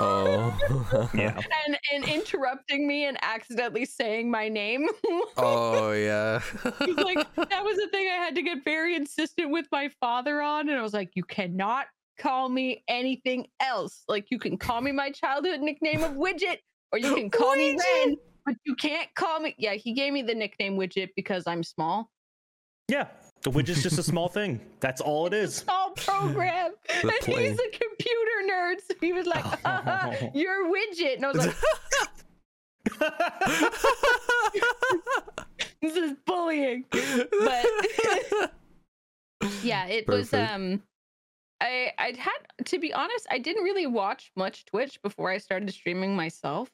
Oh. 0.00 0.56
Yeah. 1.14 1.40
and 1.66 1.78
and 1.92 2.04
interrupting 2.08 2.86
me 2.86 3.06
and 3.06 3.18
accidentally 3.22 3.84
saying 3.84 4.30
my 4.30 4.48
name. 4.48 4.86
oh 5.36 5.92
yeah. 5.92 6.40
He's 6.84 6.96
like 6.96 7.26
that 7.34 7.64
was 7.64 7.76
the 7.76 7.88
thing 7.90 8.08
I 8.08 8.16
had 8.16 8.34
to 8.36 8.42
get 8.42 8.64
very 8.64 8.94
insistent 8.94 9.50
with 9.50 9.66
my 9.72 9.88
father 10.00 10.40
on, 10.40 10.68
and 10.68 10.78
I 10.78 10.82
was 10.82 10.92
like, 10.92 11.10
you 11.14 11.24
cannot 11.24 11.86
call 12.18 12.48
me 12.48 12.84
anything 12.88 13.46
else. 13.60 14.04
Like 14.08 14.26
you 14.30 14.38
can 14.38 14.56
call 14.56 14.80
me 14.80 14.92
my 14.92 15.10
childhood 15.10 15.60
nickname 15.60 16.02
of 16.04 16.12
Widget, 16.12 16.58
or 16.92 16.98
you 16.98 17.14
can 17.14 17.30
call 17.30 17.56
me 17.56 17.70
Ren, 17.70 18.16
but 18.44 18.54
you 18.64 18.74
can't 18.74 19.08
call 19.14 19.40
me. 19.40 19.54
Yeah, 19.58 19.74
he 19.74 19.92
gave 19.92 20.12
me 20.12 20.22
the 20.22 20.34
nickname 20.34 20.76
Widget 20.76 21.10
because 21.16 21.44
I'm 21.46 21.62
small. 21.62 22.10
Yeah. 22.88 23.06
The 23.42 23.50
widget's 23.52 23.82
just 23.84 23.98
a 23.98 24.02
small 24.02 24.28
thing. 24.28 24.60
That's 24.80 25.00
all 25.00 25.26
it 25.26 25.32
is. 25.32 25.54
Small 25.56 25.90
program, 25.90 26.72
The 26.88 26.94
and 27.08 27.12
plane. 27.20 27.50
he's 27.50 27.60
a 27.60 27.70
computer 27.70 28.42
nerd, 28.50 28.80
so 28.80 28.94
he 29.00 29.12
was 29.12 29.26
like, 29.26 29.44
"Haha, 29.64 30.12
"You're 30.34 30.66
Widget," 30.72 31.16
and 31.16 31.26
I 31.26 31.32
was 31.32 31.46
like, 31.46 31.54
"This 35.80 35.96
is 35.96 36.12
bullying." 36.26 36.84
But 36.90 37.66
yeah 39.62 39.86
it 39.86 40.06
was 40.08 40.34
um 40.34 40.82
i 41.60 41.92
i'd 41.98 42.16
had 42.16 42.38
to 42.64 42.76
be 42.78 42.92
honest 42.92 43.24
i 43.30 43.38
didn't 43.38 43.62
really 43.62 43.86
watch 43.86 44.32
much 44.36 44.64
twitch 44.66 45.00
before 45.02 45.30
i 45.30 45.38
started 45.38 45.72
streaming 45.72 46.16
myself 46.16 46.68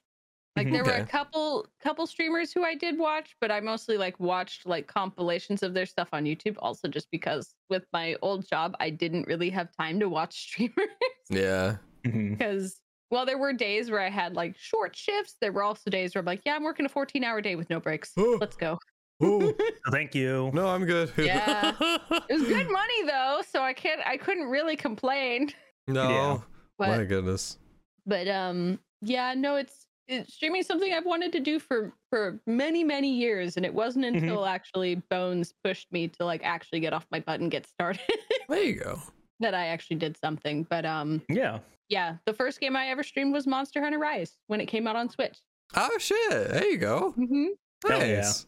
like 0.56 0.66
Mhm. 0.68 0.72
there 0.72 0.84
were 0.84 0.92
a 0.92 1.06
couple 1.06 1.66
couple 1.82 2.06
streamers 2.06 2.52
who 2.52 2.62
i 2.64 2.74
did 2.74 2.98
watch 2.98 3.34
but 3.40 3.50
i 3.50 3.60
mostly 3.60 3.96
like 3.98 4.18
watched 4.20 4.66
like 4.66 4.86
compilations 4.86 5.62
of 5.62 5.74
their 5.74 5.86
stuff 5.86 6.08
on 6.12 6.24
youtube 6.24 6.56
also 6.60 6.88
just 6.88 7.10
because 7.10 7.54
with 7.70 7.84
my 7.92 8.16
old 8.22 8.46
job 8.48 8.74
i 8.80 8.88
didn't 8.90 9.26
really 9.26 9.50
have 9.50 9.68
time 9.76 9.98
to 10.00 10.08
watch 10.08 10.34
streamers 10.48 10.88
yeah. 11.30 11.76
Mhm. 12.04 12.38
because 12.38 12.80
well 13.10 13.26
there 13.26 13.38
were 13.38 13.52
days 13.52 13.90
where 13.90 14.00
i 14.00 14.08
had 14.10 14.34
like 14.34 14.56
short 14.56 14.94
shifts 14.94 15.36
there 15.40 15.52
were 15.52 15.62
also 15.62 15.90
days 15.90 16.14
where 16.14 16.20
i'm 16.20 16.26
like 16.26 16.42
yeah 16.44 16.54
i'm 16.54 16.62
working 16.64 16.86
a 16.86 16.88
14 16.88 17.24
hour 17.24 17.40
day 17.40 17.56
with 17.56 17.68
no 17.70 17.80
breaks 17.80 18.12
let's 18.16 18.56
go 18.56 18.78
Ooh, 19.22 19.54
Thank 19.92 20.12
you. 20.16 20.50
no, 20.52 20.66
I'm 20.66 20.84
good. 20.84 21.12
Yeah. 21.18 21.72
it 21.80 22.32
was 22.34 22.42
good 22.42 22.68
money 22.68 23.04
though 23.06 23.42
so 23.48 23.62
i 23.62 23.72
can't 23.72 24.00
i 24.04 24.16
couldn't 24.16 24.48
really 24.48 24.76
complain 24.76 25.50
no. 25.86 26.08
Yeah. 26.10 26.38
but 26.78 26.88
My 26.98 27.04
goodness. 27.04 27.58
but 28.06 28.26
um 28.28 28.80
yeah 29.02 29.34
no 29.34 29.54
it's, 29.54 29.72
it's 29.72 29.83
streaming 30.28 30.60
is 30.60 30.66
something 30.66 30.92
i've 30.92 31.06
wanted 31.06 31.32
to 31.32 31.40
do 31.40 31.58
for 31.58 31.92
for 32.10 32.38
many 32.46 32.84
many 32.84 33.10
years 33.14 33.56
and 33.56 33.64
it 33.64 33.72
wasn't 33.72 34.04
Mhm. 34.04 34.18
until 34.22 34.44
actually 34.46 34.96
bones 35.10 35.54
pushed 35.64 35.90
me 35.92 36.08
to 36.08 36.24
like 36.24 36.42
actually 36.44 36.80
get 36.80 36.92
off 36.92 37.06
my 37.10 37.20
butt 37.20 37.40
and 37.40 37.50
get 37.50 37.66
started 37.66 38.00
There 38.48 38.62
you 38.62 38.74
go. 38.74 39.00
that 39.40 39.54
i 39.54 39.66
actually 39.68 39.96
did 39.96 40.16
something 40.16 40.64
but 40.68 40.84
um 40.84 41.22
Yeah. 41.28 41.60
yeah 41.88 42.16
the 42.26 42.34
first 42.34 42.60
game 42.60 42.76
i 42.76 42.88
ever 42.88 43.02
streamed 43.02 43.32
was 43.32 43.46
monster 43.46 43.80
hunter 43.82 43.98
rise 43.98 44.36
when 44.48 44.60
it 44.60 44.66
came 44.66 44.86
out 44.86 44.96
on 44.96 45.08
switch 45.08 45.38
Oh 45.76 45.96
shit. 45.98 46.30
There 46.30 46.66
you 46.66 46.76
go. 46.76 47.14
mm-hmm. 47.18 47.46
Hell 47.88 48.06
yeah. 48.06 48.16
Nice. 48.16 48.46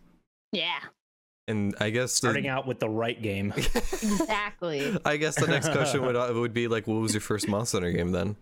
yeah 0.52 0.78
And 1.48 1.74
I 1.80 1.88
guess 1.90 2.12
the, 2.12 2.18
Starting 2.28 2.46
out 2.46 2.66
with 2.66 2.78
the 2.78 2.88
right 2.90 3.20
game. 3.20 3.52
exactly 3.56 4.96
I 5.04 5.16
guess 5.16 5.34
the 5.36 5.46
next 5.46 5.70
question 5.72 6.02
would 6.06 6.14
uh, 6.16 6.30
would 6.34 6.52
be 6.52 6.68
like, 6.68 6.86
what 6.86 7.00
was 7.00 7.14
your 7.14 7.20
first 7.20 7.48
Monster 7.48 7.78
Hunter 7.78 7.92
game 7.92 8.12
then? 8.12 8.36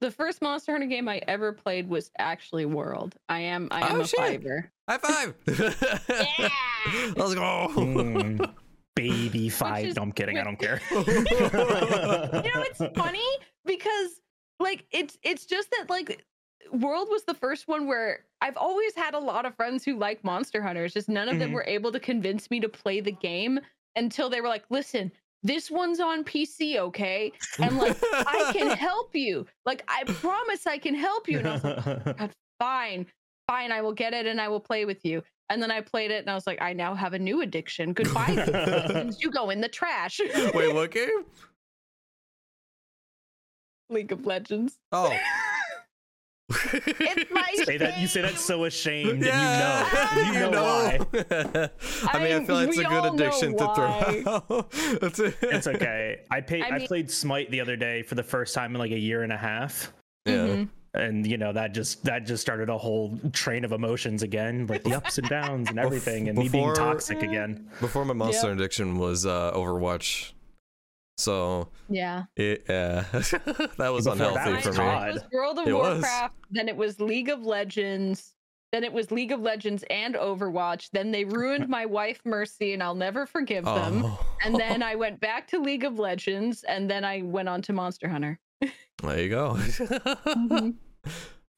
The 0.00 0.10
first 0.10 0.40
monster 0.42 0.72
hunter 0.72 0.86
game 0.86 1.08
i 1.08 1.20
ever 1.28 1.52
played 1.52 1.88
was 1.88 2.10
actually 2.18 2.64
world 2.66 3.16
i 3.28 3.40
am 3.40 3.68
i 3.70 3.86
am 3.88 3.96
Oh, 3.98 4.00
a 4.02 4.06
shit. 4.06 4.18
fiver 4.18 4.70
High 4.88 4.98
five! 4.98 5.34
yeah 5.46 6.48
Let's 7.16 7.34
go. 7.34 7.68
Mm, 7.74 8.54
baby 8.96 9.48
five. 9.50 9.86
is- 9.86 9.96
No, 9.96 10.02
I'm 10.02 10.12
kidding. 10.12 10.38
I 10.38 10.44
don't 10.44 10.56
care. 10.58 10.80
you 10.90 10.96
know 11.04 12.62
it's 12.64 12.78
funny 12.96 13.26
because 13.66 14.20
like 14.60 14.86
it's 14.90 15.18
it's 15.22 15.44
just 15.44 15.70
that 15.72 15.90
like 15.90 16.24
world 16.72 17.08
was 17.10 17.24
the 17.24 17.34
first 17.34 17.68
one 17.68 17.86
where 17.86 18.24
i've 18.42 18.56
always 18.56 18.94
had 18.94 19.14
a 19.14 19.18
lot 19.18 19.46
of 19.46 19.54
friends 19.54 19.84
who 19.84 19.96
like 19.98 20.22
monster 20.24 20.60
hunters 20.62 20.92
just 20.92 21.08
none 21.08 21.28
of 21.28 21.38
them 21.38 21.50
Mhm. 21.50 21.54
were 21.54 21.64
able 21.66 21.92
to 21.92 22.00
convince 22.00 22.50
me 22.50 22.60
to 22.60 22.68
play 22.68 23.00
the 23.00 23.12
game 23.12 23.58
until 23.96 24.28
they 24.28 24.40
were 24.40 24.48
like 24.48 24.64
listen 24.70 25.10
this 25.42 25.70
one's 25.70 26.00
on 26.00 26.24
pc 26.24 26.78
okay? 26.78 27.32
And 27.58 27.78
like 27.78 27.96
i 28.12 28.50
can 28.52 28.76
help 28.88 29.14
you. 29.14 29.46
Like 29.64 29.82
i 29.88 30.04
promise 30.04 30.66
i 30.66 30.78
can 30.78 30.94
help 30.94 31.28
you. 31.28 31.38
And 31.38 31.48
i 31.48 31.52
was 31.54 31.64
like 31.64 32.20
oh 32.20 32.28
fine 32.58 33.06
fine 33.46 33.72
i 33.72 33.80
will 33.80 33.94
get 33.94 34.12
it 34.12 34.26
and 34.26 34.40
i 34.40 34.48
will 34.48 34.60
play 34.60 34.84
with 34.84 35.04
you. 35.04 35.22
And 35.50 35.62
then 35.62 35.70
i 35.70 35.80
played 35.80 36.10
it 36.10 36.20
and 36.20 36.30
i 36.30 36.34
was 36.34 36.46
like 36.46 36.60
i 36.60 36.72
now 36.72 36.94
have 36.94 37.14
a 37.14 37.18
new 37.18 37.42
addiction. 37.42 37.92
Goodbye 37.92 38.26
League 38.28 38.48
of 38.48 38.54
Legends. 38.54 39.22
you 39.22 39.30
go 39.30 39.50
in 39.50 39.60
the 39.60 39.68
trash. 39.68 40.20
Wait, 40.54 40.74
what 40.74 40.90
game? 40.90 41.08
league 43.90 44.12
of 44.12 44.26
legends. 44.26 44.78
Oh. 44.92 45.16
It's 46.50 47.30
my 47.30 47.52
say 47.64 47.76
that 47.76 47.98
you 48.00 48.06
say 48.06 48.22
that 48.22 48.38
so 48.38 48.64
ashamed 48.64 49.22
Yeah, 49.24 49.86
and 50.16 50.26
you 50.34 50.40
know. 50.40 50.46
You 50.46 50.50
know 50.50 50.62
why. 50.62 51.70
I 52.12 52.18
mean, 52.24 52.32
I 52.32 52.36
I- 52.36 52.44
feel 52.44 52.54
like 52.56 52.68
it's 52.68 52.78
a 52.78 52.84
good 52.84 53.14
addiction 53.14 53.52
to 53.58 53.74
throw 53.74 53.84
out. 53.86 54.68
It's, 54.72 55.18
It's 55.42 55.66
okay. 55.66 56.20
I 56.30 56.40
paid 56.40 56.62
I 56.64 56.76
I, 56.76 56.86
played 56.86 57.10
Smite 57.10 57.50
the 57.50 57.60
other 57.60 57.76
day 57.76 58.02
for 58.02 58.14
the 58.14 58.22
first 58.22 58.54
time 58.54 58.74
in 58.74 58.78
like 58.78 58.92
a 58.92 58.98
year 58.98 59.22
and 59.22 59.32
a 59.32 59.36
half. 59.36 59.92
Yeah. 60.26 60.32
Mhm. 60.34 60.68
And 60.94 61.26
you 61.26 61.36
know, 61.36 61.52
that 61.52 61.74
just 61.74 62.02
that 62.04 62.24
just 62.26 62.40
started 62.40 62.70
a 62.70 62.78
whole 62.78 63.18
train 63.32 63.64
of 63.64 63.72
emotions 63.72 64.22
again, 64.22 64.66
like 64.66 64.82
the 64.84 64.94
ups 64.94 65.18
and 65.18 65.28
downs 65.28 65.68
and 65.68 65.78
everything, 65.78 66.28
and 66.30 66.38
me 66.38 66.48
being 66.48 66.72
toxic 66.74 67.22
again. 67.22 67.68
Before 67.80 68.06
my 68.06 68.14
monster 68.14 68.48
Yep. 68.48 68.56
addiction 68.56 68.98
was 68.98 69.26
uh, 69.26 69.52
Overwatch, 69.52 70.32
so 71.18 71.68
Yeah. 71.90 72.24
it, 72.36 72.64
yeah, 72.68 73.04
that 73.12 73.90
was 73.92 74.04
Before 74.06 74.12
unhealthy 74.12 74.52
that 74.52 74.62
for 74.62 74.70
me. 74.72 74.76
COD. 74.78 75.08
It 75.08 75.12
was 75.14 75.22
World 75.32 75.58
of 75.58 75.66
It 75.68 75.72
was. 75.74 75.92
Warcraft, 76.00 76.34
then 76.50 76.68
it 76.68 76.76
was 76.76 76.98
League 77.00 77.28
of 77.28 77.42
Legends, 77.42 78.32
then 78.72 78.84
it 78.84 78.92
was 78.92 79.10
League 79.10 79.32
of 79.32 79.40
Legends 79.40 79.84
and 79.90 80.14
Overwatch. 80.14 80.90
Then 80.92 81.10
they 81.10 81.24
ruined 81.24 81.68
my 81.68 81.84
wife 81.86 82.20
Mercy, 82.24 82.72
and 82.74 82.82
I'll 82.82 82.94
never 82.94 83.26
forgive 83.26 83.64
them. 83.64 84.02
Oh. 84.04 84.26
And 84.44 84.54
then 84.56 84.82
I 84.82 84.94
went 84.94 85.20
back 85.20 85.46
to 85.48 85.58
League 85.58 85.84
of 85.84 85.98
Legends, 85.98 86.64
and 86.64 86.88
then 86.90 87.04
I 87.04 87.22
went 87.22 87.48
on 87.48 87.62
to 87.62 87.72
Monster 87.72 88.08
Hunter. 88.08 88.38
there 89.02 89.20
you 89.20 89.28
go. 89.28 89.54
Mhm. 89.58 90.74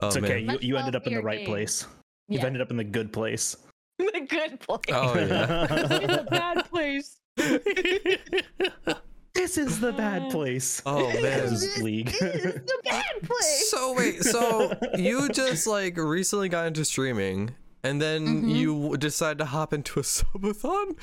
Oh, 0.03 0.07
It's 0.07 0.17
okay. 0.17 0.45
man. 0.47 0.55
You, 0.63 0.69
you 0.69 0.77
ended 0.79 0.97
up 0.97 1.07
in 1.07 1.13
the 1.15 1.21
right 1.23 1.41
game. 1.41 1.47
place. 1.47 1.87
You've 2.29 2.43
ended 2.45 2.63
up 2.63 2.71
in 2.71 2.79
the 2.79 2.85
good 2.85 3.13
place. 3.13 3.55
the 3.99 4.27
good 4.27 4.59
place. 4.61 4.81
Oh 4.95 5.15
yeah. 5.15 6.01
in 6.01 6.07
the 6.11 6.27
bad 6.31 6.71
place. 6.71 7.17
This 9.35 9.57
is 9.59 9.81
the 9.81 9.93
bad 9.93 10.23
Uh, 10.25 10.31
place. 10.31 10.83
Oh 10.87 11.07
man. 11.13 11.23
This 11.23 11.63
is 11.63 11.83
League. 11.83 12.07
This 12.21 12.23
is 12.45 12.55
the 12.55 12.81
bad 12.85 13.05
place. 13.23 13.71
So 13.71 13.95
wait, 13.95 14.23
so 14.25 14.73
you 14.97 15.29
just 15.31 15.67
like 15.67 15.97
recently 15.97 16.49
got 16.49 16.67
into 16.67 16.85
streaming, 16.85 17.55
and 17.83 18.01
then 18.01 18.45
Mhm. 18.45 18.55
you 18.57 18.97
decide 18.97 19.39
to 19.39 19.45
hop 19.47 19.73
into 19.73 20.01
a 20.01 20.03
subathon? 20.15 20.97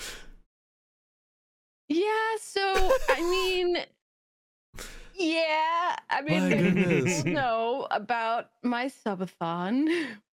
Yeah, 1.89 2.36
so 2.41 2.91
I 3.10 3.22
mean, 3.22 3.77
yeah, 5.15 5.96
I 6.10 6.22
mean, 6.22 6.43
My 6.43 6.50
goodness. 6.50 7.24
people 7.24 7.31
know 7.34 7.88
about 7.91 8.50
my 8.62 8.88
subathon 8.88 9.88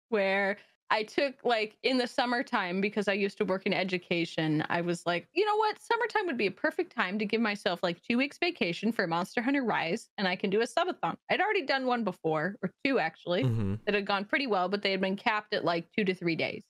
where 0.09 0.57
I 0.91 1.03
took 1.03 1.35
like 1.45 1.77
in 1.83 1.99
the 1.99 2.07
summertime 2.07 2.81
because 2.81 3.09
I 3.09 3.15
used 3.15 3.39
to 3.39 3.45
work 3.45 3.67
in 3.67 3.73
education. 3.73 4.65
I 4.69 4.81
was 4.81 5.05
like, 5.07 5.27
you 5.35 5.45
know 5.45 5.57
what, 5.57 5.81
summertime 5.81 6.27
would 6.27 6.37
be 6.39 6.47
a 6.47 6.51
perfect 6.53 6.95
time 6.95 7.19
to 7.19 7.25
give 7.25 7.41
myself 7.41 7.81
like 7.83 8.01
two 8.03 8.17
weeks 8.19 8.39
vacation 8.39 8.93
for 8.93 9.07
Monster 9.07 9.43
Hunter 9.43 9.65
Rise, 9.65 10.09
and 10.19 10.29
I 10.29 10.37
can 10.37 10.51
do 10.51 10.61
a 10.61 10.67
subathon. 10.67 11.17
I'd 11.31 11.41
already 11.41 11.67
done 11.67 11.87
one 11.87 12.05
before, 12.05 12.57
or 12.63 12.71
two 12.85 12.99
actually 12.99 13.45
Mm-hmm. 13.45 13.75
that 13.87 13.95
had 13.95 14.07
gone 14.07 14.25
pretty 14.25 14.47
well, 14.47 14.69
but 14.69 14.83
they 14.83 14.91
had 14.91 15.01
been 15.01 15.17
capped 15.17 15.55
at 15.55 15.65
like 15.65 15.87
two 15.97 16.05
to 16.05 16.15
three 16.15 16.37
days. 16.37 16.63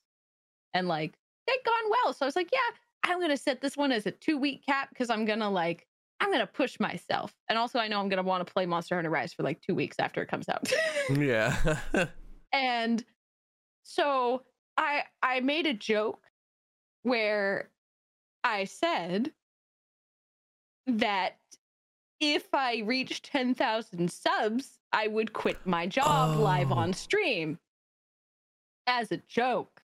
And 0.72 0.88
like 0.88 1.14
they'd 1.46 1.64
gone 1.64 1.90
well. 1.90 2.12
So 2.12 2.24
I 2.24 2.26
was 2.26 2.36
like, 2.36 2.48
yeah, 2.52 2.58
I'm 3.04 3.20
gonna 3.20 3.36
set 3.36 3.60
this 3.60 3.76
one 3.76 3.92
as 3.92 4.06
a 4.06 4.10
two 4.12 4.38
week 4.38 4.64
cap 4.66 4.88
because 4.88 5.10
I'm 5.10 5.24
gonna 5.24 5.50
like 5.50 5.86
I'm 6.20 6.32
gonna 6.32 6.46
push 6.46 6.80
myself. 6.80 7.34
And 7.48 7.58
also 7.58 7.78
I 7.78 7.88
know 7.88 8.00
I'm 8.00 8.08
gonna 8.08 8.22
want 8.22 8.46
to 8.46 8.50
play 8.52 8.64
Monster 8.64 8.94
Hunter 8.94 9.10
Rise 9.10 9.32
for 9.34 9.42
like 9.42 9.60
two 9.60 9.74
weeks 9.74 9.96
after 9.98 10.22
it 10.22 10.28
comes 10.28 10.48
out. 10.48 10.72
Yeah. 11.10 11.56
and 12.52 13.04
so 13.84 14.42
I 14.76 15.04
I 15.22 15.38
made 15.40 15.66
a 15.66 15.74
joke 15.74 16.20
where 17.04 17.70
I 18.42 18.64
said 18.64 19.32
that 20.86 21.36
if 22.20 22.52
I 22.54 22.78
reached 22.84 23.24
10,000 23.26 24.10
subs, 24.10 24.78
I 24.92 25.06
would 25.08 25.32
quit 25.32 25.58
my 25.66 25.86
job 25.86 26.36
live 26.38 26.70
Oh. 26.72 26.76
on 26.76 26.92
stream 26.92 27.58
as 28.86 29.10
a 29.12 29.16
joke 29.28 29.82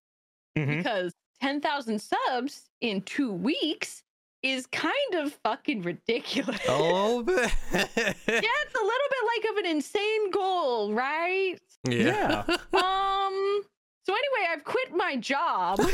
Mhm. 0.56 0.78
because 0.78 1.14
10,000 1.40 2.00
subs 2.00 2.68
in 2.80 3.02
two 3.02 3.32
weeks 3.32 4.02
is 4.42 4.66
kind 4.66 5.14
of 5.14 5.32
fucking 5.44 5.82
ridiculous. 5.82 6.60
A 6.68 6.72
little 6.82 7.22
bit. 7.22 7.50
yeah, 7.72 7.84
it's 8.26 8.74
a 8.74 8.84
little 8.84 9.08
bit 9.10 9.24
like 9.26 9.50
of 9.50 9.56
an 9.58 9.66
insane 9.66 10.30
goal, 10.30 10.92
right? 10.94 11.58
Yeah. 11.88 12.44
Um. 12.72 13.62
So 14.02 14.14
anyway, 14.14 14.48
I've 14.50 14.64
quit 14.64 14.92
my 14.94 15.16
job. 15.16 15.78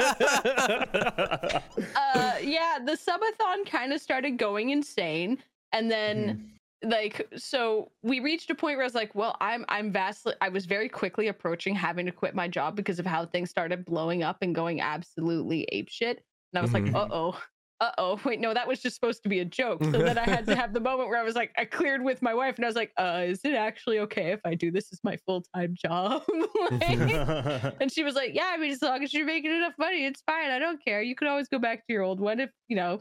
uh, 1.96 2.36
yeah, 2.42 2.78
the 2.84 2.92
subathon 2.92 3.66
kind 3.66 3.92
of 3.92 4.00
started 4.00 4.36
going 4.38 4.70
insane, 4.70 5.42
and 5.72 5.90
then 5.90 6.58
like 6.84 7.26
so 7.36 7.90
we 8.02 8.20
reached 8.20 8.50
a 8.50 8.54
point 8.54 8.76
where 8.76 8.84
I 8.84 8.86
was 8.86 8.94
like, 8.94 9.14
well, 9.14 9.36
I'm 9.40 9.64
I'm 9.68 9.92
vastly 9.92 10.34
I 10.40 10.48
was 10.48 10.66
very 10.66 10.88
quickly 10.88 11.28
approaching 11.28 11.74
having 11.74 12.06
to 12.06 12.12
quit 12.12 12.34
my 12.34 12.48
job 12.48 12.76
because 12.76 12.98
of 12.98 13.06
how 13.06 13.24
things 13.26 13.50
started 13.50 13.84
blowing 13.84 14.22
up 14.22 14.38
and 14.42 14.54
going 14.54 14.80
absolutely 14.80 15.66
apeshit. 15.72 16.18
And 16.52 16.58
I 16.58 16.60
was 16.60 16.72
Mhm. 16.72 16.86
like, 16.86 16.94
uh 16.94 17.06
oh. 17.10 17.42
Uh 17.82 17.90
oh, 17.98 18.20
wait, 18.24 18.38
no, 18.38 18.54
that 18.54 18.68
was 18.68 18.80
just 18.80 18.94
supposed 18.94 19.24
to 19.24 19.28
be 19.28 19.40
a 19.40 19.44
joke. 19.44 19.82
So 19.82 19.90
then 19.90 20.16
I 20.16 20.22
had 20.22 20.46
to 20.46 20.54
have 20.62 20.72
the 20.72 20.78
moment 20.78 21.08
where 21.08 21.18
I 21.18 21.24
was 21.24 21.34
like, 21.34 21.50
I 21.58 21.64
cleared 21.64 22.00
with 22.00 22.22
my 22.22 22.32
wife 22.32 22.54
and 22.54 22.64
I 22.64 22.68
was 22.68 22.76
like, 22.76 22.92
uh, 22.96 23.24
is 23.26 23.40
it 23.42 23.54
actually 23.54 23.98
okay 24.00 24.30
if 24.30 24.38
I 24.44 24.54
do 24.54 24.70
this 24.70 24.92
as 24.92 25.00
my 25.02 25.16
full 25.26 25.42
time 25.54 25.74
job? 25.74 26.22
Like, 26.62 27.74
and 27.80 27.90
she 27.90 28.04
was 28.04 28.14
like, 28.14 28.34
Yeah, 28.34 28.52
I 28.54 28.56
mean, 28.56 28.70
as 28.70 28.80
long 28.80 29.02
as 29.02 29.12
you're 29.12 29.26
making 29.26 29.50
enough 29.50 29.74
money, 29.78 30.06
it's 30.06 30.22
fine. 30.22 30.50
I 30.50 30.60
don't 30.60 30.82
care. 30.82 31.02
You 31.02 31.16
can 31.16 31.26
always 31.26 31.48
go 31.48 31.58
back 31.58 31.78
to 31.78 31.92
your 31.92 32.02
old 32.02 32.20
one 32.20 32.38
if, 32.38 32.50
you 32.68 32.76
know, 32.76 33.00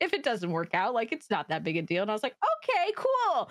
if 0.00 0.12
it 0.12 0.24
doesn't 0.24 0.50
work 0.50 0.74
out. 0.74 0.92
Like, 0.92 1.12
it's 1.12 1.30
not 1.30 1.48
that 1.48 1.62
big 1.62 1.76
a 1.76 1.82
deal. 1.82 2.02
And 2.02 2.10
I 2.10 2.14
was 2.14 2.24
like, 2.24 2.34
Okay, 2.44 2.92
cool. 2.96 3.50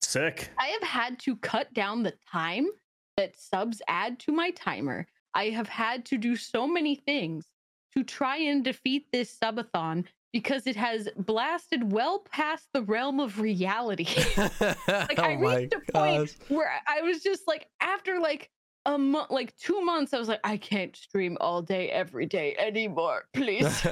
Sick. 0.00 0.50
I 0.60 0.66
have 0.68 0.82
had 0.82 1.18
to 1.20 1.36
cut 1.36 1.74
down 1.74 2.04
the 2.04 2.14
time 2.30 2.68
that 3.16 3.36
subs 3.36 3.82
add 3.88 4.20
to 4.20 4.32
my 4.32 4.50
timer. 4.52 5.06
I 5.34 5.46
have 5.46 5.68
had 5.68 6.04
to 6.06 6.16
do 6.16 6.36
so 6.36 6.68
many 6.68 6.94
things 6.94 7.46
to 7.96 8.02
try 8.02 8.36
and 8.36 8.64
defeat 8.64 9.06
this 9.12 9.36
subathon 9.42 10.04
because 10.32 10.66
it 10.66 10.74
has 10.74 11.08
blasted 11.16 11.92
well 11.92 12.18
past 12.30 12.68
the 12.72 12.82
realm 12.82 13.20
of 13.20 13.40
reality. 13.40 14.08
like 14.36 14.58
I 15.18 15.36
oh 15.36 15.38
my 15.38 15.56
reached 15.56 15.74
a 15.74 15.92
point 15.92 16.36
where 16.48 16.72
I 16.88 17.02
was 17.02 17.22
just 17.22 17.46
like 17.46 17.68
after 17.80 18.18
like 18.18 18.50
a 18.86 18.98
month 18.98 19.30
like 19.30 19.56
2 19.58 19.80
months 19.82 20.12
I 20.12 20.18
was 20.18 20.28
like 20.28 20.40
I 20.44 20.56
can't 20.56 20.94
stream 20.94 21.38
all 21.40 21.62
day 21.62 21.88
every 21.88 22.26
day 22.26 22.54
anymore 22.58 23.24
please 23.32 23.82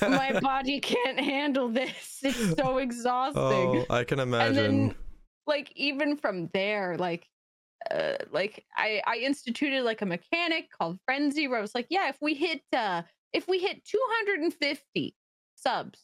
my 0.00 0.38
body 0.42 0.78
can't 0.78 1.18
handle 1.18 1.68
this 1.68 2.20
it's 2.22 2.54
so 2.56 2.78
exhausting 2.78 3.42
oh, 3.42 3.86
I 3.90 4.04
can 4.04 4.20
imagine. 4.20 4.46
and 4.46 4.90
then 4.90 4.94
like 5.48 5.72
even 5.74 6.16
from 6.16 6.48
there 6.52 6.96
like 6.96 7.26
uh 7.90 8.14
like 8.30 8.64
i 8.76 9.02
i 9.06 9.16
instituted 9.16 9.82
like 9.82 10.02
a 10.02 10.06
mechanic 10.06 10.68
called 10.70 10.98
frenzy 11.04 11.48
where 11.48 11.58
i 11.58 11.62
was 11.62 11.74
like 11.74 11.86
yeah 11.90 12.08
if 12.08 12.16
we 12.20 12.34
hit 12.34 12.62
uh 12.72 13.02
if 13.36 13.46
we 13.46 13.58
hit 13.58 13.84
250 13.84 15.14
subs 15.54 16.00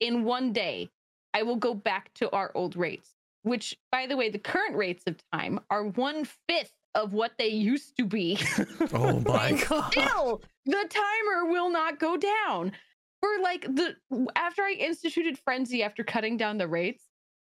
in 0.00 0.22
one 0.24 0.52
day 0.52 0.90
i 1.32 1.42
will 1.42 1.56
go 1.56 1.72
back 1.74 2.12
to 2.14 2.30
our 2.30 2.52
old 2.54 2.76
rates 2.76 3.14
which 3.42 3.76
by 3.90 4.06
the 4.06 4.16
way 4.16 4.28
the 4.28 4.38
current 4.38 4.76
rates 4.76 5.04
of 5.06 5.16
time 5.32 5.58
are 5.70 5.84
one 5.84 6.26
fifth 6.48 6.72
of 6.94 7.12
what 7.12 7.32
they 7.38 7.48
used 7.48 7.96
to 7.96 8.04
be. 8.04 8.38
Oh 8.92 9.20
my 9.26 9.52
god. 9.68 9.92
still 9.92 10.42
the 10.64 10.88
timer 10.88 11.50
will 11.50 11.70
not 11.70 11.98
go 11.98 12.16
down. 12.16 12.72
For 13.20 13.30
like 13.42 13.62
the 13.62 13.96
after 14.36 14.62
i 14.62 14.72
instituted 14.78 15.38
frenzy 15.38 15.82
after 15.82 16.04
cutting 16.04 16.36
down 16.36 16.58
the 16.58 16.68
rates 16.68 17.04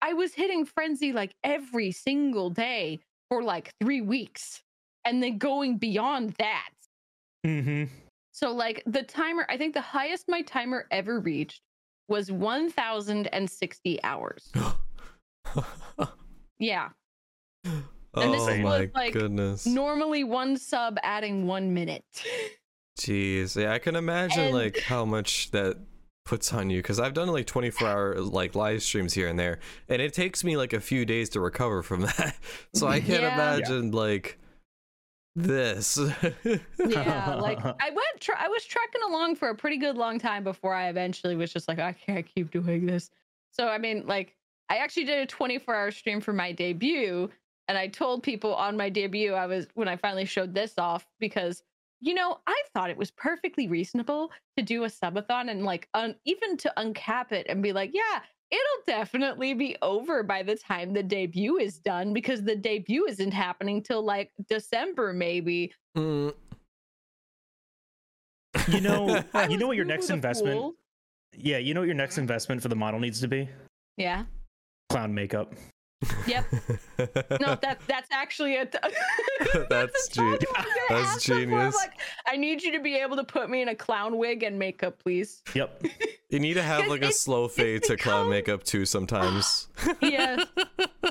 i 0.02 0.14
was 0.14 0.34
hitting 0.34 0.64
frenzy 0.64 1.12
like 1.12 1.34
every 1.44 1.92
single 1.92 2.52
day 2.52 3.00
for 3.30 3.44
like 3.44 3.74
three 3.82 4.02
weeks 4.02 4.62
and 5.04 5.22
then 5.22 5.38
going 5.38 5.78
beyond 5.78 6.36
that. 6.38 6.70
Hmm 7.44 7.86
so 8.38 8.52
like 8.52 8.84
the 8.86 9.02
timer 9.02 9.46
i 9.50 9.56
think 9.58 9.74
the 9.74 9.80
highest 9.82 10.26
my 10.28 10.42
timer 10.42 10.86
ever 10.92 11.20
reached 11.22 11.62
was 12.10 12.30
1060 12.32 14.04
hours 14.04 14.52
yeah 16.60 16.90
And 17.64 18.34
this 18.34 18.42
oh 18.44 18.48
is 18.50 18.60
my 18.60 18.80
with, 18.82 18.94
like, 18.96 19.14
goodness. 19.14 19.66
normally 19.66 20.24
one 20.24 20.58
sub 20.58 20.98
adding 21.04 21.48
one 21.48 21.74
minute 21.74 22.04
Jeez, 23.00 23.62
yeah, 23.62 23.74
I 23.74 23.80
can 23.80 23.98
imagine 23.98 24.46
And- 24.46 24.54
like 24.54 24.80
how 24.80 25.04
much 25.04 25.52
that 25.52 25.76
puts 26.26 26.54
on 26.54 26.70
you 26.70 26.80
because 26.80 26.98
I've 26.98 27.14
done 27.14 27.28
like 27.28 27.46
24 27.46 27.88
hour 27.90 28.16
like 28.22 28.56
live 28.56 28.82
streams 28.82 29.14
here 29.14 29.28
and 29.28 29.38
there, 29.38 29.60
and 29.90 30.02
it 30.02 30.14
takes 30.14 30.46
me 30.46 30.56
like 30.56 30.72
a 30.72 30.80
few 30.80 31.06
days 31.06 31.28
to 31.32 31.42
recover 31.42 31.84
from 31.84 32.02
that. 32.04 32.38
So 32.74 32.88
I 32.88 33.02
can't 33.02 33.22
Yeah. 33.24 33.34
imagine 33.34 33.92
like 33.92 34.40
this. 35.36 35.98
yeah 36.88 37.36
like 37.36 37.60
i 37.66 37.90
went 37.90 38.20
tr- 38.20 38.32
i 38.38 38.48
was 38.48 38.64
trekking 38.66 39.02
along 39.08 39.36
for 39.36 39.50
a 39.50 39.56
pretty 39.56 39.78
good 39.78 39.98
long 39.98 40.18
time 40.18 40.44
before 40.44 40.74
i 40.74 40.88
eventually 40.88 41.36
was 41.36 41.52
just 41.52 41.68
like 41.68 41.80
i 41.80 41.92
can't 41.92 42.26
keep 42.26 42.52
doing 42.52 42.86
this 42.86 43.10
so 43.52 43.68
i 43.68 43.78
mean 43.78 44.06
like 44.06 44.36
i 44.70 44.78
actually 44.78 45.04
did 45.04 45.20
a 45.20 45.26
24 45.26 45.76
hour 45.76 45.92
stream 45.92 46.22
for 46.22 46.34
my 46.34 46.52
debut 46.52 47.30
and 47.68 47.78
i 47.78 47.88
told 47.88 48.24
people 48.24 48.56
on 48.56 48.78
my 48.78 48.90
debut 48.90 49.34
i 49.34 49.46
was 49.46 49.68
when 49.74 49.88
i 49.88 49.96
finally 49.96 50.26
showed 50.26 50.54
this 50.54 50.74
off 50.78 51.06
because 51.20 51.64
you 52.00 52.14
know 52.14 52.40
i 52.48 52.62
thought 52.74 52.90
it 52.90 52.98
was 52.98 53.12
perfectly 53.12 53.68
reasonable 53.68 54.32
to 54.58 54.64
do 54.64 54.86
a 54.86 54.88
subathon 54.88 55.50
and 55.50 55.66
like 55.66 55.90
un- 55.94 56.16
even 56.26 56.56
to 56.56 56.72
uncap 56.78 57.32
it 57.32 57.46
and 57.50 57.62
be 57.62 57.74
like 57.74 57.92
yeah 57.94 58.22
it'll 58.52 58.84
definitely 58.86 59.54
be 59.54 59.76
over 59.82 60.24
by 60.24 60.44
the 60.44 60.56
time 60.56 60.94
the 60.94 61.04
debut 61.04 61.58
is 61.58 61.80
done 61.80 62.14
because 62.14 62.44
the 62.44 62.56
debut 62.56 63.06
isn't 63.08 63.32
happening 63.32 63.82
till 63.82 64.04
like 64.04 64.32
december 64.50 65.14
maybe 65.14 65.72
Mm, 65.98 66.34
You 68.70 68.82
know, 68.82 69.24
you 69.50 69.58
know 69.58 69.68
what 69.68 69.76
your 69.76 69.86
next 69.86 70.10
investment? 70.10 70.60
fool. 70.60 70.74
Yeah, 71.38 71.58
you 71.58 71.74
know 71.74 71.82
what 71.82 71.86
your 71.88 71.96
next 71.96 72.18
investment 72.18 72.62
for 72.62 72.68
the 72.70 72.76
model 72.76 73.00
needs 73.00 73.20
to 73.22 73.28
be? 73.28 73.50
Yeah. 73.98 74.26
Clown 74.90 75.14
makeup. 75.14 75.54
Yep. 76.28 76.46
No, 77.42 77.56
that 77.62 77.80
that's 77.88 78.10
actually 78.12 78.58
a. 78.58 78.68
That's 79.70 80.08
a 80.10 80.12
total 80.14 80.38
ge- 80.38 80.46
I 80.56 80.66
that's 80.90 81.16
asked 81.16 81.28
them 81.28 81.38
genius. 81.50 81.76
Like, 81.76 81.94
I 82.28 82.36
need 82.38 82.62
you 82.64 82.72
to 82.74 82.80
be 82.80 82.96
able 82.96 83.16
to 83.18 83.24
put 83.24 83.50
me 83.50 83.62
in 83.62 83.70
a 83.70 83.76
clown 83.76 84.18
wig 84.18 84.44
and 84.44 84.58
makeup, 84.60 85.00
please. 85.04 85.42
Yep. 85.54 85.84
you 86.30 86.40
need 86.40 86.56
to 86.56 86.64
have 86.64 86.88
like 86.88 87.02
a 87.02 87.06
it's- 87.06 87.20
slow 87.20 87.48
fade 87.48 87.84
to 87.84 87.98
clown 87.98 88.30
makeup 88.30 88.64
too 88.64 88.86
sometimes. 88.86 89.68
Yes. 90.02 90.46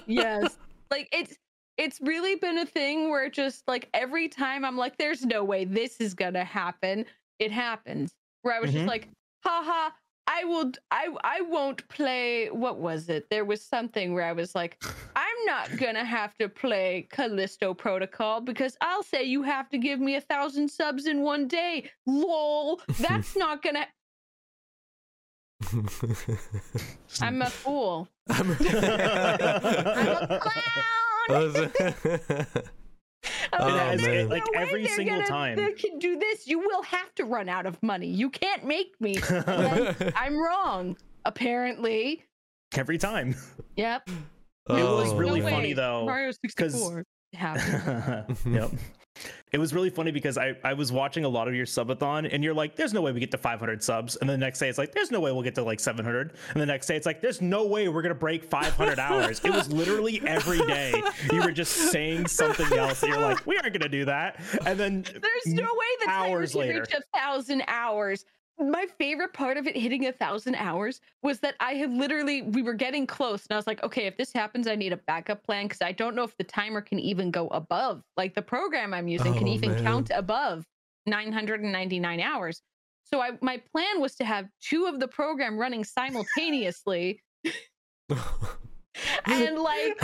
yes. 0.06 0.56
Like 0.90 1.08
it's 1.12 1.36
it's 1.76 2.00
really 2.00 2.36
been 2.36 2.58
a 2.58 2.66
thing 2.66 3.10
where 3.10 3.28
just 3.28 3.66
like 3.66 3.88
every 3.94 4.28
time 4.28 4.64
I'm 4.64 4.76
like, 4.76 4.96
there's 4.98 5.24
no 5.24 5.42
way 5.44 5.64
this 5.64 6.00
is 6.00 6.14
gonna 6.14 6.44
happen. 6.44 7.04
It 7.38 7.50
happens. 7.50 8.12
Where 8.42 8.54
I 8.54 8.60
was 8.60 8.70
Mhm. 8.70 8.74
just 8.74 8.86
like, 8.86 9.08
haha, 9.44 9.90
I 10.26 10.44
will 10.44 10.72
I 10.90 11.08
I 11.22 11.40
won't 11.42 11.86
play 11.88 12.48
what 12.48 12.78
was 12.78 13.08
it? 13.08 13.28
There 13.30 13.44
was 13.44 13.62
something 13.62 14.14
where 14.14 14.24
I 14.24 14.32
was 14.32 14.54
like, 14.54 14.82
I'm 15.16 15.44
not 15.46 15.76
gonna 15.76 16.04
have 16.04 16.34
to 16.38 16.48
play 16.48 17.08
Callisto 17.10 17.74
Protocol 17.74 18.40
because 18.40 18.76
I'll 18.80 19.02
say 19.02 19.24
you 19.24 19.42
have 19.42 19.68
to 19.70 19.78
give 19.78 20.00
me 20.00 20.16
a 20.16 20.20
thousand 20.20 20.70
subs 20.70 21.06
in 21.06 21.22
one 21.22 21.48
day. 21.48 21.90
Lol. 22.06 22.80
That's 22.98 23.36
not 23.44 23.62
gonna 23.62 23.86
I'm 27.20 27.42
a 27.42 27.50
fool. 27.50 28.08
I'm 28.28 28.50
a 28.50 28.56
clown. 31.28 32.74
I 33.60 33.64
was 33.64 33.72
Oh, 33.72 33.76
like, 33.76 34.00
"There's. 34.00 34.28
Like, 34.30 34.44
way 34.46 34.50
every 34.62 34.82
they're 34.84 34.96
single 34.96 35.16
gonna- 35.16 35.28
time. 35.28 35.56
They 35.56 35.72
can 35.72 35.98
do 35.98 36.18
this. 36.18 36.46
You 36.46 36.58
will 36.58 36.82
have 36.82 37.14
to 37.16 37.24
run 37.24 37.48
out 37.48 37.66
of 37.66 37.82
money. 37.82 38.08
You 38.08 38.30
can't 38.30 38.64
make 38.64 38.92
me. 39.00 39.16
I'm 40.16 40.36
wrong. 40.36 40.96
Apparently. 41.24 42.24
Every 42.76 42.98
time. 42.98 43.34
Yep. 43.76 44.08
It 44.08 44.72
was 44.72 45.12
Oh, 45.12 45.16
really 45.16 45.40
No 45.40 45.48
funny 45.50 45.72
though. 45.74 46.04
Mario 46.06 46.32
64. 46.32 47.04
happened. 47.34 48.36
yep. 48.46 48.70
It 49.52 49.58
was 49.58 49.72
really 49.72 49.90
funny 49.90 50.10
because 50.10 50.36
I, 50.36 50.56
I 50.64 50.72
was 50.74 50.90
watching 50.90 51.24
a 51.24 51.28
lot 51.28 51.46
of 51.46 51.54
your 51.54 51.64
subathon 51.66 52.28
and 52.32 52.42
you're 52.42 52.52
like, 52.54 52.74
there's 52.74 52.92
no 52.92 53.00
way 53.00 53.12
we 53.12 53.20
get 53.20 53.30
to 53.30 53.38
500 53.38 53.80
subs. 53.84 54.16
And 54.16 54.28
the 54.28 54.36
next 54.36 54.58
day 54.58 54.68
it's 54.68 54.78
like, 54.78 54.90
there's 54.92 55.12
no 55.12 55.20
way 55.20 55.30
we'll 55.30 55.42
get 55.44 55.54
to 55.54 55.62
like 55.62 55.78
700. 55.78 56.32
And 56.52 56.60
the 56.60 56.66
next 56.66 56.88
day 56.88 56.96
it's 56.96 57.06
like, 57.06 57.20
there's 57.20 57.40
no 57.40 57.64
way 57.64 57.88
we're 57.88 58.02
going 58.02 58.10
to 58.10 58.18
break 58.18 58.44
500 58.44 58.98
hours. 58.98 59.40
It 59.44 59.52
was 59.52 59.70
literally 59.70 60.20
every 60.26 60.58
day 60.66 61.00
you 61.32 61.40
were 61.40 61.52
just 61.52 61.72
saying 61.92 62.26
something 62.26 62.76
else. 62.76 63.04
And 63.04 63.12
you're 63.12 63.20
like, 63.22 63.46
we 63.46 63.56
aren't 63.56 63.72
going 63.72 63.82
to 63.82 63.88
do 63.88 64.04
that. 64.06 64.40
And 64.66 64.78
then 64.78 65.02
There's 65.02 65.46
no 65.46 65.62
way 65.62 65.86
the 66.00 66.06
timer 66.06 66.36
hours 66.36 66.54
later. 66.56 66.80
reach 66.80 66.92
a 66.94 67.16
thousand 67.16 67.62
hours. 67.68 68.24
My 68.58 68.86
favorite 68.98 69.32
part 69.32 69.56
of 69.56 69.66
it 69.66 69.76
hitting 69.76 70.06
a 70.06 70.12
thousand 70.12 70.54
hours 70.54 71.00
was 71.22 71.40
that 71.40 71.56
I 71.58 71.74
had 71.74 71.90
literally 71.92 72.42
we 72.42 72.62
were 72.62 72.74
getting 72.74 73.06
close, 73.06 73.44
and 73.46 73.54
I 73.54 73.56
was 73.56 73.66
like, 73.66 73.82
okay, 73.82 74.06
if 74.06 74.16
this 74.16 74.32
happens, 74.32 74.68
I 74.68 74.76
need 74.76 74.92
a 74.92 74.96
backup 74.96 75.42
plan 75.42 75.66
because 75.66 75.82
I 75.82 75.90
don't 75.92 76.14
know 76.14 76.22
if 76.22 76.36
the 76.36 76.44
timer 76.44 76.80
can 76.80 77.00
even 77.00 77.30
go 77.32 77.48
above. 77.48 78.02
Like 78.16 78.34
the 78.34 78.42
program 78.42 78.94
I'm 78.94 79.08
using 79.08 79.34
can 79.34 79.48
Oh, 79.48 79.52
even 79.52 79.72
man. 79.72 79.82
count 79.84 80.10
above 80.14 80.64
999 81.06 82.20
hours. 82.20 82.62
So 83.04 83.20
I 83.20 83.32
my 83.40 83.60
plan 83.72 84.00
was 84.00 84.14
to 84.16 84.24
have 84.24 84.48
two 84.62 84.86
of 84.86 85.00
the 85.00 85.08
program 85.08 85.58
running 85.58 85.82
simultaneously. 85.84 87.20
and 89.26 89.58
like 89.70 89.98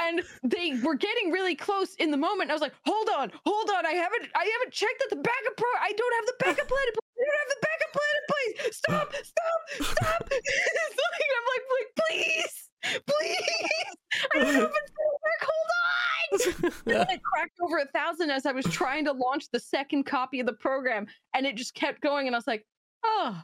and 0.00 0.22
they 0.42 0.78
were 0.82 0.94
getting 0.94 1.30
really 1.30 1.54
close 1.54 1.94
in 1.96 2.10
the 2.10 2.16
moment. 2.16 2.50
I 2.50 2.52
was 2.52 2.62
like, 2.62 2.74
hold 2.86 3.08
on, 3.16 3.32
hold 3.44 3.70
on. 3.70 3.86
I 3.86 3.92
haven't 3.92 4.28
I 4.34 4.44
haven't 4.44 4.72
checked 4.72 4.98
that 5.00 5.10
the 5.10 5.22
backup 5.22 5.56
pro 5.56 5.68
I 5.80 5.92
don't 5.92 6.14
have 6.14 6.26
the 6.26 6.34
backup 6.38 6.68
plan 6.68 6.82
in 6.86 6.94
place. 6.94 7.10
I 7.18 7.24
don't 7.26 7.40
have 7.40 7.50
the 7.50 7.60
backup 7.66 7.92
plan 7.92 8.14
in 8.16 8.24
place. 8.30 8.76
Stop, 8.76 9.12
stop, 9.14 9.60
stop. 9.98 10.28
It's 10.32 10.98
like, 10.98 11.30
I'm 11.36 11.46
like, 11.52 11.64
like, 11.76 11.90
please, 12.00 12.70
please. 13.06 13.96
I 14.34 14.38
don't 14.38 14.54
if 14.56 14.64
work. 14.64 15.42
Hold 15.42 15.70
on. 15.76 17.10
It 17.10 17.20
cracked 17.22 17.58
over 17.62 17.78
a 17.78 17.86
thousand 17.86 18.30
as 18.30 18.46
I 18.46 18.52
was 18.52 18.64
trying 18.66 19.04
to 19.06 19.12
launch 19.12 19.46
the 19.52 19.60
second 19.60 20.04
copy 20.04 20.40
of 20.40 20.46
the 20.46 20.52
program, 20.54 21.06
and 21.34 21.46
it 21.46 21.56
just 21.56 21.74
kept 21.74 22.00
going. 22.00 22.26
And 22.26 22.34
I 22.34 22.38
was 22.38 22.46
like, 22.46 22.64
oh, 23.04 23.42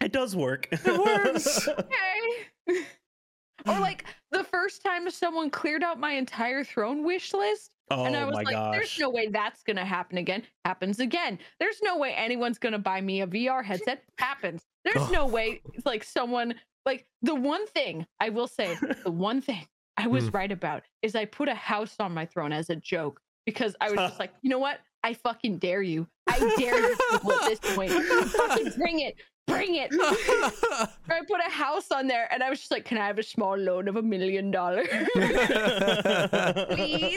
It 0.00 0.12
does 0.12 0.36
work. 0.36 0.68
it 0.70 0.84
works. 0.98 1.66
okay. 1.68 2.46
Or 2.68 2.74
like 3.80 4.04
the 4.30 4.44
first 4.44 4.82
time 4.82 5.08
someone 5.10 5.50
cleared 5.50 5.82
out 5.82 5.98
my 5.98 6.12
entire 6.12 6.64
throne 6.64 7.02
wish 7.04 7.32
list. 7.34 7.70
oh 7.90 8.04
and 8.04 8.16
I 8.16 8.24
was 8.24 8.34
my 8.34 8.42
like, 8.42 8.54
gosh. 8.54 8.74
there's 8.74 8.98
no 8.98 9.10
way 9.10 9.28
that's 9.28 9.62
gonna 9.62 9.84
happen 9.84 10.18
again. 10.18 10.42
Happens 10.64 11.00
again. 11.00 11.38
There's 11.60 11.80
no 11.82 11.96
way 11.98 12.12
anyone's 12.14 12.58
gonna 12.58 12.78
buy 12.78 13.00
me 13.00 13.22
a 13.22 13.26
VR 13.26 13.64
headset. 13.64 14.02
Happens. 14.18 14.62
There's 14.84 14.96
Oh. 15.08 15.10
no 15.12 15.26
way 15.26 15.60
like 15.84 16.04
someone 16.04 16.54
like 16.86 17.06
the 17.22 17.34
one 17.34 17.66
thing 17.68 18.06
I 18.20 18.28
will 18.30 18.46
say, 18.48 18.76
the 19.04 19.10
one 19.10 19.40
thing 19.40 19.66
I 19.96 20.06
was 20.06 20.28
Hmm. 20.28 20.36
right 20.36 20.52
about 20.52 20.82
is 21.02 21.14
I 21.16 21.24
put 21.24 21.48
a 21.48 21.54
house 21.54 21.96
on 21.98 22.12
my 22.14 22.24
throne 22.26 22.52
as 22.52 22.70
a 22.70 22.76
joke 22.76 23.20
because 23.46 23.74
I 23.80 23.90
was 23.90 23.98
just 23.98 24.18
like, 24.20 24.32
you 24.42 24.50
know 24.50 24.58
what? 24.58 24.78
I 25.04 25.14
fucking 25.14 25.58
dare 25.58 25.82
you. 25.82 26.06
I 26.26 26.38
dare 26.58 26.78
you 26.78 26.96
at 27.14 27.22
this 27.46 27.60
point. 27.74 27.90
fucking 28.32 28.72
bring 28.76 29.00
it. 29.00 29.14
Bring 29.48 29.74
it. 29.76 29.90
I 31.10 31.20
put 31.26 31.40
a 31.46 31.50
house 31.50 31.90
on 31.90 32.06
there 32.06 32.28
and 32.32 32.42
I 32.42 32.50
was 32.50 32.58
just 32.60 32.70
like, 32.70 32.84
can 32.84 32.98
I 32.98 33.06
have 33.06 33.18
a 33.18 33.22
small 33.22 33.56
loan 33.56 33.88
of 33.88 33.96
a 33.96 34.02
million 34.02 34.50
dollars? 34.50 34.86
Please? 35.14 35.22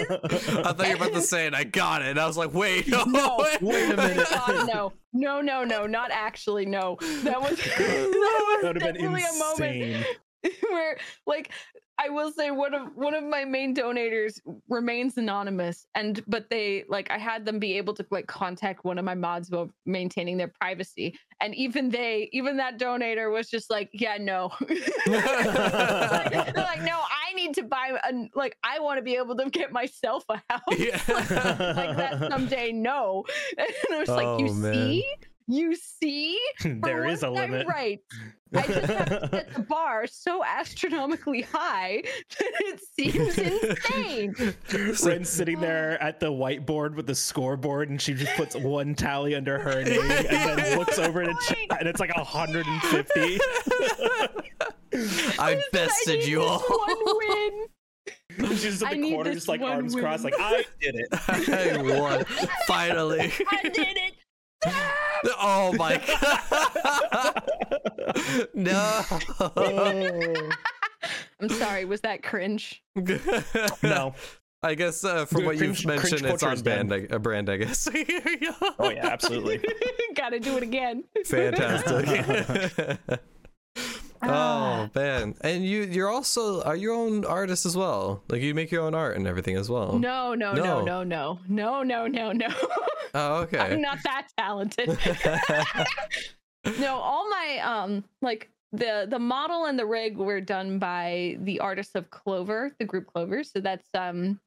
I 0.10 0.74
thought 0.74 0.88
you 0.88 0.98
were 0.98 1.06
about 1.08 1.14
to 1.14 1.22
say 1.22 1.46
it. 1.48 1.54
I 1.54 1.64
got 1.66 2.02
it. 2.02 2.08
And 2.10 2.20
I 2.20 2.26
was 2.28 2.38
like, 2.38 2.54
wait, 2.54 2.88
no, 2.88 3.04
No. 3.04 3.36
wait. 3.62 3.62
Wait 3.62 3.90
a 3.92 3.94
Oh 3.94 4.08
minute. 4.08 4.28
God, 4.30 4.68
no, 4.68 4.94
no, 5.14 5.42
no, 5.42 5.64
no, 5.64 5.86
not 5.86 6.12
actually. 6.12 6.66
No, 6.66 6.98
that 7.24 7.40
was 7.42 7.58
that 7.58 7.78
That 7.78 8.60
was 8.62 8.64
would 8.64 8.82
have 8.82 8.94
been 8.94 8.94
definitely 8.96 9.24
a 9.24 9.40
moment 9.40 9.76
insane. 9.76 10.06
where, 10.70 10.98
like, 11.28 11.52
I 12.00 12.10
will 12.10 12.32
say 12.32 12.50
one 12.50 12.74
of 12.74 12.96
one 12.96 13.14
of 13.14 13.24
my 13.24 13.46
main 13.46 13.76
donators 13.76 14.40
remains 14.70 15.18
anonymous, 15.18 15.86
and 15.94 16.24
but 16.26 16.50
they 16.50 16.84
like 16.90 17.12
I 17.12 17.20
had 17.20 17.46
them 17.46 17.60
be 17.60 17.78
able 17.78 17.94
to 17.94 18.06
like 18.10 18.26
contact 18.26 18.84
one 18.84 18.98
of 18.98 19.06
my 19.06 19.14
mods 19.14 19.50
about 19.50 19.72
maintaining 19.86 20.38
their 20.38 20.48
privacy, 20.48 21.16
and 21.42 21.54
even 21.54 21.90
they, 21.90 22.28
even 22.32 22.58
that 22.58 22.80
donator 22.80 23.32
was 23.32 23.50
just 23.50 23.70
like, 23.70 23.90
yeah, 23.94 24.18
no. 24.18 24.50
like, 24.62 26.32
they're 26.54 26.54
like, 26.56 26.82
no, 26.82 27.00
I 27.00 27.34
need 27.36 27.54
to 27.56 27.64
buy 27.64 28.00
a 28.04 28.14
like 28.34 28.58
I 28.64 28.80
want 28.80 28.98
to 28.98 29.04
be 29.04 29.16
able 29.16 29.36
to 29.38 29.50
get 29.52 29.72
myself 29.72 30.24
a 30.30 30.42
house 30.50 30.62
Yeah. 30.78 31.00
like 31.08 31.98
that 31.98 32.30
someday. 32.32 32.72
No, 32.72 33.26
and 33.58 33.68
I 33.92 34.00
was 34.00 34.10
like, 34.10 34.40
you 34.40 34.48
Oh, 34.50 34.54
man. 34.54 34.74
see, 34.74 35.06
you 35.48 35.76
see, 35.76 36.40
there 36.66 37.06
is 37.06 37.24
a 37.24 37.32
once 37.32 37.44
I'm 37.44 37.52
limit. 37.52 37.68
right. 37.68 38.00
I 38.54 38.62
just 38.68 38.86
have 38.92 39.06
to 39.06 39.30
set 39.32 39.54
the 39.54 39.62
bar 39.62 40.06
so 40.08 40.44
astronomically 40.44 41.42
high 41.42 42.04
that 42.40 42.54
it 42.60 42.82
seems 43.00 43.38
insane. 43.38 44.56
Ren's 45.06 45.30
sitting 45.30 45.62
there 45.62 46.02
at 46.04 46.20
the 46.20 46.30
whiteboard 46.32 46.96
with 46.96 47.08
the 47.08 47.16
scoreboard, 47.16 47.90
and 47.90 48.02
she 48.02 48.14
just 48.14 48.34
puts 48.36 48.56
one 48.56 48.94
tally 48.94 49.36
under 49.36 49.58
her 49.58 49.84
name, 49.84 50.02
and 50.02 50.60
then 50.60 50.78
looks 50.78 51.00
over 51.00 51.24
to 51.24 51.34
chat, 51.48 51.80
and 51.80 51.88
it's 51.88 52.02
like 52.02 52.14
150. 52.16 53.40
I 55.40 55.62
bested 55.72 56.20
need 56.20 56.28
you 56.28 56.40
this 56.40 56.50
all. 56.50 56.60
One 56.60 56.98
win. 57.06 57.66
And 58.38 58.48
she's 58.50 58.64
just 58.64 58.84
I 58.84 58.88
at 58.88 58.94
the 58.96 59.02
need 59.02 59.14
corner, 59.14 59.30
this 59.30 59.36
just 59.38 59.48
like 59.48 59.62
one 59.62 59.72
arms 59.72 59.96
crossed, 59.96 60.24
win. 60.26 60.34
like 60.34 60.42
I 60.42 60.66
did 60.82 60.96
it. 60.96 61.08
I 61.12 62.00
won. 62.00 62.26
Finally. 62.68 63.32
I 63.50 63.62
did 63.64 63.98
it. 63.98 64.14
Oh 65.40 65.74
my 65.78 65.98
god. 65.98 67.44
no. 68.54 69.02
I'm 71.40 71.50
sorry. 71.50 71.86
Was 71.86 72.02
that 72.02 72.24
cringe? 72.24 72.84
No. 73.84 74.14
I 74.64 74.76
guess 74.76 75.04
uh, 75.04 75.26
from 75.26 75.40
Dude, 75.40 75.46
what 75.48 75.58
cringe- 75.58 75.80
you've 75.80 75.88
mentioned, 75.88 76.24
it's 76.24 76.44
on 76.44 76.54
is 76.54 76.62
dead. 76.62 76.88
band, 76.88 77.12
a 77.12 77.18
brand, 77.18 77.50
I 77.50 77.58
guess. 77.58 77.88
Oh 78.78 78.92
yeah, 78.92 79.08
absolutely. 79.08 79.60
Gotta 80.16 80.40
do 80.40 80.56
it 80.58 80.62
again. 80.64 81.04
Fantastic. 81.26 83.20
Ah. 84.24 84.90
oh 84.94 85.00
man, 85.00 85.36
and 85.42 85.66
you 85.66 85.82
you're 85.84 86.10
also 86.10 86.62
are 86.64 86.76
your 86.76 86.94
own 86.94 87.26
artist 87.26 87.66
as 87.66 87.76
well. 87.76 88.22
Like 88.30 88.42
you 88.42 88.54
make 88.54 88.70
your 88.72 88.84
own 88.84 88.94
art 88.94 89.16
and 89.18 89.26
everything 89.28 89.56
as 89.58 89.70
well. 89.70 89.98
No, 89.98 90.34
no, 90.36 90.54
No. 90.54 90.82
no, 90.84 91.04
no, 91.04 91.40
no, 91.48 91.84
no, 91.84 91.84
no, 91.84 92.08
no, 92.08 92.32
no. 92.32 92.48
Oh 93.14 93.36
okay. 93.42 93.58
I'm 93.60 93.82
not 93.82 93.98
that 94.06 94.28
talented. 94.38 94.88
no, 96.80 96.96
all 96.96 97.30
my 97.30 97.60
um 97.64 98.04
like 98.22 98.50
the 98.72 99.06
the 99.10 99.20
model 99.20 99.66
and 99.66 99.78
the 99.78 99.86
rig 99.86 100.16
were 100.18 100.40
done 100.40 100.80
by 100.80 101.38
the 101.42 101.60
artists 101.60 101.96
of 101.96 102.10
Clover, 102.10 102.72
the 102.80 102.86
group 102.86 103.08
Clover. 103.08 103.44
So 103.44 103.60
that's 103.60 103.88
um 103.94 104.40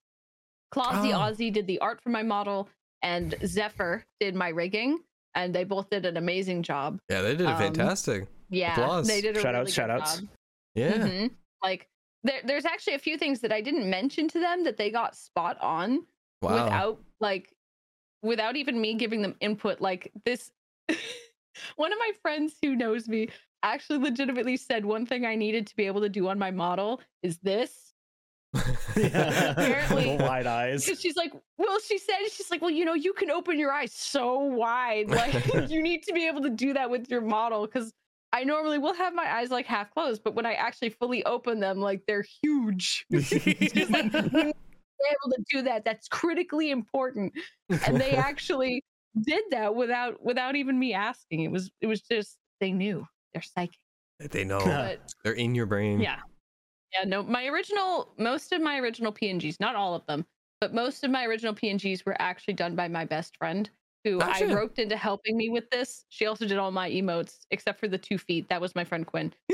Clausy 0.75 1.13
Oh. 1.13 1.19
Ozzy 1.31 1.53
did 1.53 1.67
the 1.67 1.79
art 1.81 2.01
for 2.03 2.09
my 2.11 2.23
model 2.23 2.69
and 3.03 3.35
Zephyr 3.45 4.05
did 4.19 4.35
my 4.35 4.49
rigging 4.49 4.99
and 5.35 5.55
they 5.55 5.65
both 5.65 5.91
did 5.91 6.07
an 6.07 6.17
amazing 6.17 6.63
job. 6.63 7.01
yeah, 7.11 7.21
they 7.21 7.33
did 7.33 7.43
it 7.43 7.47
um, 7.49 7.59
fantastic. 7.59 8.27
Yeah, 8.51 8.73
Applause. 8.73 9.07
they 9.09 9.21
did 9.21 9.37
a 9.37 9.41
Shout 9.41 9.53
really 9.55 9.61
outs, 9.63 9.71
good 9.71 9.75
shout 9.75 9.91
outs. 9.91 10.17
job. 10.21 10.29
Yeah. 10.75 10.93
Mhm. 10.99 11.31
Like 11.63 11.89
there, 12.25 12.41
there's 12.45 12.65
actually 12.65 12.95
a 12.95 12.99
few 12.99 13.17
things 13.19 13.41
that 13.41 13.53
I 13.53 13.61
didn't 13.61 13.89
mention 13.89 14.29
to 14.29 14.41
them 14.41 14.65
that 14.65 14.77
they 14.77 14.91
got 14.91 15.17
spot 15.17 15.59
on 15.61 16.07
Wow. 16.43 16.65
without 16.65 16.99
like 17.21 17.53
without 18.23 18.57
even 18.57 18.81
me 18.81 18.95
giving 18.95 19.23
them 19.23 19.35
input 19.41 19.81
like 19.81 20.11
this 20.25 20.51
one 21.77 21.93
of 21.93 21.99
my 21.99 22.13
friends 22.23 22.55
who 22.63 22.75
knows 22.77 23.09
me 23.09 23.29
actually 23.63 23.99
legitimately 23.99 24.57
said 24.59 24.85
one 24.85 25.07
thing 25.07 25.25
i 25.25 25.35
needed 25.35 25.67
to 25.67 25.77
be 25.77 25.87
able 25.87 26.01
to 26.03 26.09
do 26.11 26.29
on 26.29 26.39
my 26.39 26.51
model 26.51 27.01
is 27.23 27.39
this 27.39 27.93
Apparently- 28.97 30.17
wide 30.21 30.47
eyes. 30.47 30.85
Because 30.85 31.01
she's 31.01 31.17
like 31.17 31.33
well 31.59 31.79
she 31.81 31.99
said 31.99 32.17
she's 32.31 32.51
like 32.51 32.61
well 32.61 32.71
you 32.71 32.85
know 32.85 32.95
you 32.95 33.13
can 33.13 33.31
open 33.31 33.59
your 33.59 33.73
eyes 33.73 33.93
so 33.93 34.39
wide 34.39 35.09
like 35.11 35.71
you 35.71 35.83
need 35.83 36.03
to 36.05 36.13
be 36.13 36.27
able 36.27 36.43
to 36.43 36.51
do 36.51 36.73
that 36.75 36.91
with 36.91 37.11
your 37.11 37.21
model 37.21 37.67
because 37.67 37.93
i 38.35 38.45
normally 38.45 38.77
will 38.79 38.93
have 38.95 39.15
my 39.15 39.35
eyes 39.37 39.51
like 39.51 39.65
half 39.65 39.91
closed 39.93 40.23
but 40.23 40.35
when 40.35 40.45
i 40.45 40.53
actually 40.53 40.91
fully 40.91 41.25
open 41.25 41.59
them 41.61 41.81
like 41.81 42.03
they're 42.07 42.25
huge. 42.43 43.07
She's 43.13 43.33
like, 43.33 43.43
you 43.43 43.55
need 43.95 44.13
to 44.13 44.21
be 44.21 44.41
able 44.43 45.33
to 45.37 45.45
do 45.51 45.63
that 45.63 45.85
that's 45.85 46.09
critically 46.09 46.71
important. 46.71 47.33
And 47.87 48.01
they 48.01 48.11
actually 48.31 48.83
did 49.23 49.45
that 49.51 49.75
without 49.75 50.23
without 50.23 50.57
even 50.57 50.79
me 50.79 50.93
asking. 50.95 51.41
It 51.41 51.51
was 51.51 51.71
it 51.81 51.87
was 51.87 52.03
just 52.03 52.37
they 52.61 52.73
knew. 52.73 53.07
They're 53.33 53.43
psychic. 53.43 53.79
They 54.21 54.45
know. 54.45 54.61
but 54.65 55.01
They're 55.25 55.33
in 55.35 55.55
your 55.55 55.67
brain. 55.67 56.01
yeah. 56.01 56.19
Yeah 56.93 57.05
no 57.05 57.23
my 57.23 57.47
original 57.47 58.13
most 58.19 58.53
of 58.53 58.61
my 58.63 58.79
original 58.79 59.13
pngs 59.13 59.59
not 59.59 59.75
all 59.75 59.95
of 59.97 60.07
them 60.07 60.25
but 60.61 60.73
most 60.73 61.03
of 61.05 61.11
my 61.11 61.25
original 61.27 61.53
pngs 61.55 62.07
were 62.07 62.17
actually 62.21 62.55
done 62.55 62.77
by 62.77 62.87
my 62.89 63.05
best 63.05 63.37
friend 63.37 63.69
who 64.05 64.21
i 64.21 64.45
roped 64.45 64.79
into 64.79 64.97
helping 64.97 65.37
me 65.37 65.49
with 65.49 65.69
this 65.71 66.05
she 66.11 66.27
also 66.27 66.47
did 66.47 66.59
all 66.59 66.71
my 66.71 66.91
emotes 66.91 67.47
except 67.51 67.81
for 67.81 67.89
the 67.89 67.99
two 67.99 68.19
feet 68.19 68.49
that 68.49 68.61
was 68.61 68.75
my 68.75 68.85
friend 68.85 69.07
quinn 69.07 69.33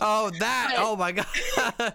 oh, 0.00 0.30
that. 0.38 0.72
But- 0.74 0.82
Oh 0.82 0.96
my 0.96 1.12
god. 1.12 1.26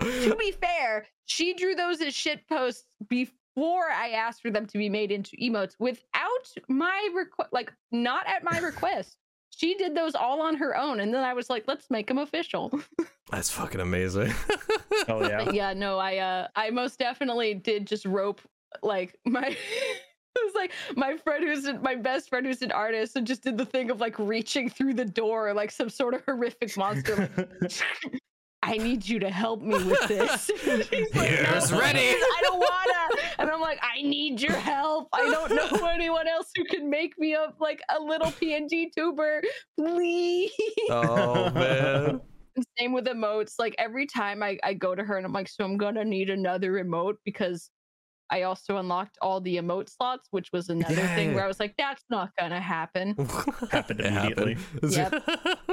to 0.00 0.36
be 0.36 0.52
fair, 0.52 1.06
she 1.26 1.54
drew 1.54 1.74
those 1.74 2.00
as 2.00 2.14
shit 2.14 2.46
posts 2.48 2.84
before 3.08 3.90
I 3.90 4.10
asked 4.10 4.42
for 4.42 4.50
them 4.50 4.66
to 4.66 4.78
be 4.78 4.88
made 4.88 5.10
into 5.10 5.36
emotes 5.36 5.74
without 5.78 6.52
my 6.68 7.08
request, 7.14 7.52
like 7.52 7.72
not 7.92 8.26
at 8.26 8.44
my 8.44 8.58
request. 8.58 9.16
She 9.50 9.74
did 9.74 9.94
those 9.94 10.14
all 10.14 10.40
on 10.40 10.56
her 10.56 10.76
own, 10.76 11.00
and 11.00 11.12
then 11.12 11.22
I 11.22 11.34
was 11.34 11.50
like, 11.50 11.64
"Let's 11.66 11.90
make 11.90 12.06
them 12.06 12.18
official." 12.18 12.72
That's 13.30 13.50
fucking 13.50 13.80
amazing. 13.80 14.32
Oh 15.08 15.26
yeah. 15.28 15.44
But 15.44 15.54
yeah, 15.54 15.72
no, 15.72 15.98
I 15.98 16.18
uh, 16.18 16.48
I 16.56 16.70
most 16.70 16.98
definitely 16.98 17.54
did 17.54 17.86
just 17.86 18.04
rope 18.06 18.40
like 18.82 19.16
my. 19.24 19.56
It 20.36 20.44
was 20.44 20.54
like 20.54 20.70
my 20.96 21.16
friend 21.16 21.42
who's 21.42 21.64
an- 21.64 21.82
my 21.82 21.96
best 21.96 22.28
friend 22.28 22.46
who's 22.46 22.62
an 22.62 22.70
artist 22.70 23.16
and 23.16 23.26
just 23.26 23.42
did 23.42 23.58
the 23.58 23.66
thing 23.66 23.90
of 23.90 24.00
like 24.00 24.16
reaching 24.16 24.70
through 24.70 24.94
the 24.94 25.04
door 25.04 25.52
like 25.54 25.72
some 25.72 25.88
sort 25.90 26.14
of 26.14 26.22
horrific 26.24 26.76
monster. 26.76 27.28
Like, 27.36 27.72
I 28.62 28.76
need 28.76 29.08
you 29.08 29.18
to 29.20 29.30
help 29.30 29.60
me 29.62 29.74
with 29.82 30.06
this. 30.06 30.50
She's 30.62 31.14
like, 31.16 31.30
Here's 31.30 31.72
ready." 31.72 32.10
I 32.10 32.40
don't 32.42 32.60
wanna. 32.60 33.22
And 33.38 33.50
I'm 33.50 33.60
like, 33.60 33.80
I 33.82 34.02
need 34.02 34.40
your 34.40 34.52
help. 34.52 35.08
I 35.12 35.28
don't 35.30 35.50
know 35.50 35.86
anyone 35.86 36.28
else 36.28 36.50
who 36.54 36.64
can 36.64 36.88
make 36.88 37.18
me 37.18 37.34
a 37.34 37.52
like 37.58 37.80
a 37.88 38.00
little 38.00 38.30
PNG 38.30 38.92
tuber, 38.94 39.42
please. 39.76 40.52
oh 40.90 41.50
man. 41.50 42.20
Same 42.78 42.92
with 42.92 43.06
emotes. 43.06 43.54
Like 43.58 43.74
every 43.78 44.06
time 44.06 44.42
I, 44.42 44.58
I 44.62 44.74
go 44.74 44.94
to 44.94 45.02
her 45.02 45.16
and 45.16 45.26
I'm 45.26 45.32
like, 45.32 45.48
so 45.48 45.64
I'm 45.64 45.76
gonna 45.76 46.04
need 46.04 46.30
another 46.30 46.72
emote 46.84 47.14
because 47.24 47.70
I 48.30 48.42
also 48.42 48.76
unlocked 48.76 49.18
all 49.20 49.40
the 49.40 49.56
emote 49.56 49.88
slots, 49.90 50.28
which 50.30 50.52
was 50.52 50.68
another 50.68 50.94
thing 50.94 51.34
where 51.34 51.44
I 51.44 51.48
was 51.48 51.58
like, 51.58 51.74
that's 51.76 52.04
not 52.10 52.30
gonna 52.38 52.60
happen. 52.60 53.16
Happened 53.70 54.00
It 54.00 54.06
immediately. 54.06 54.56
Yep. 54.82 55.14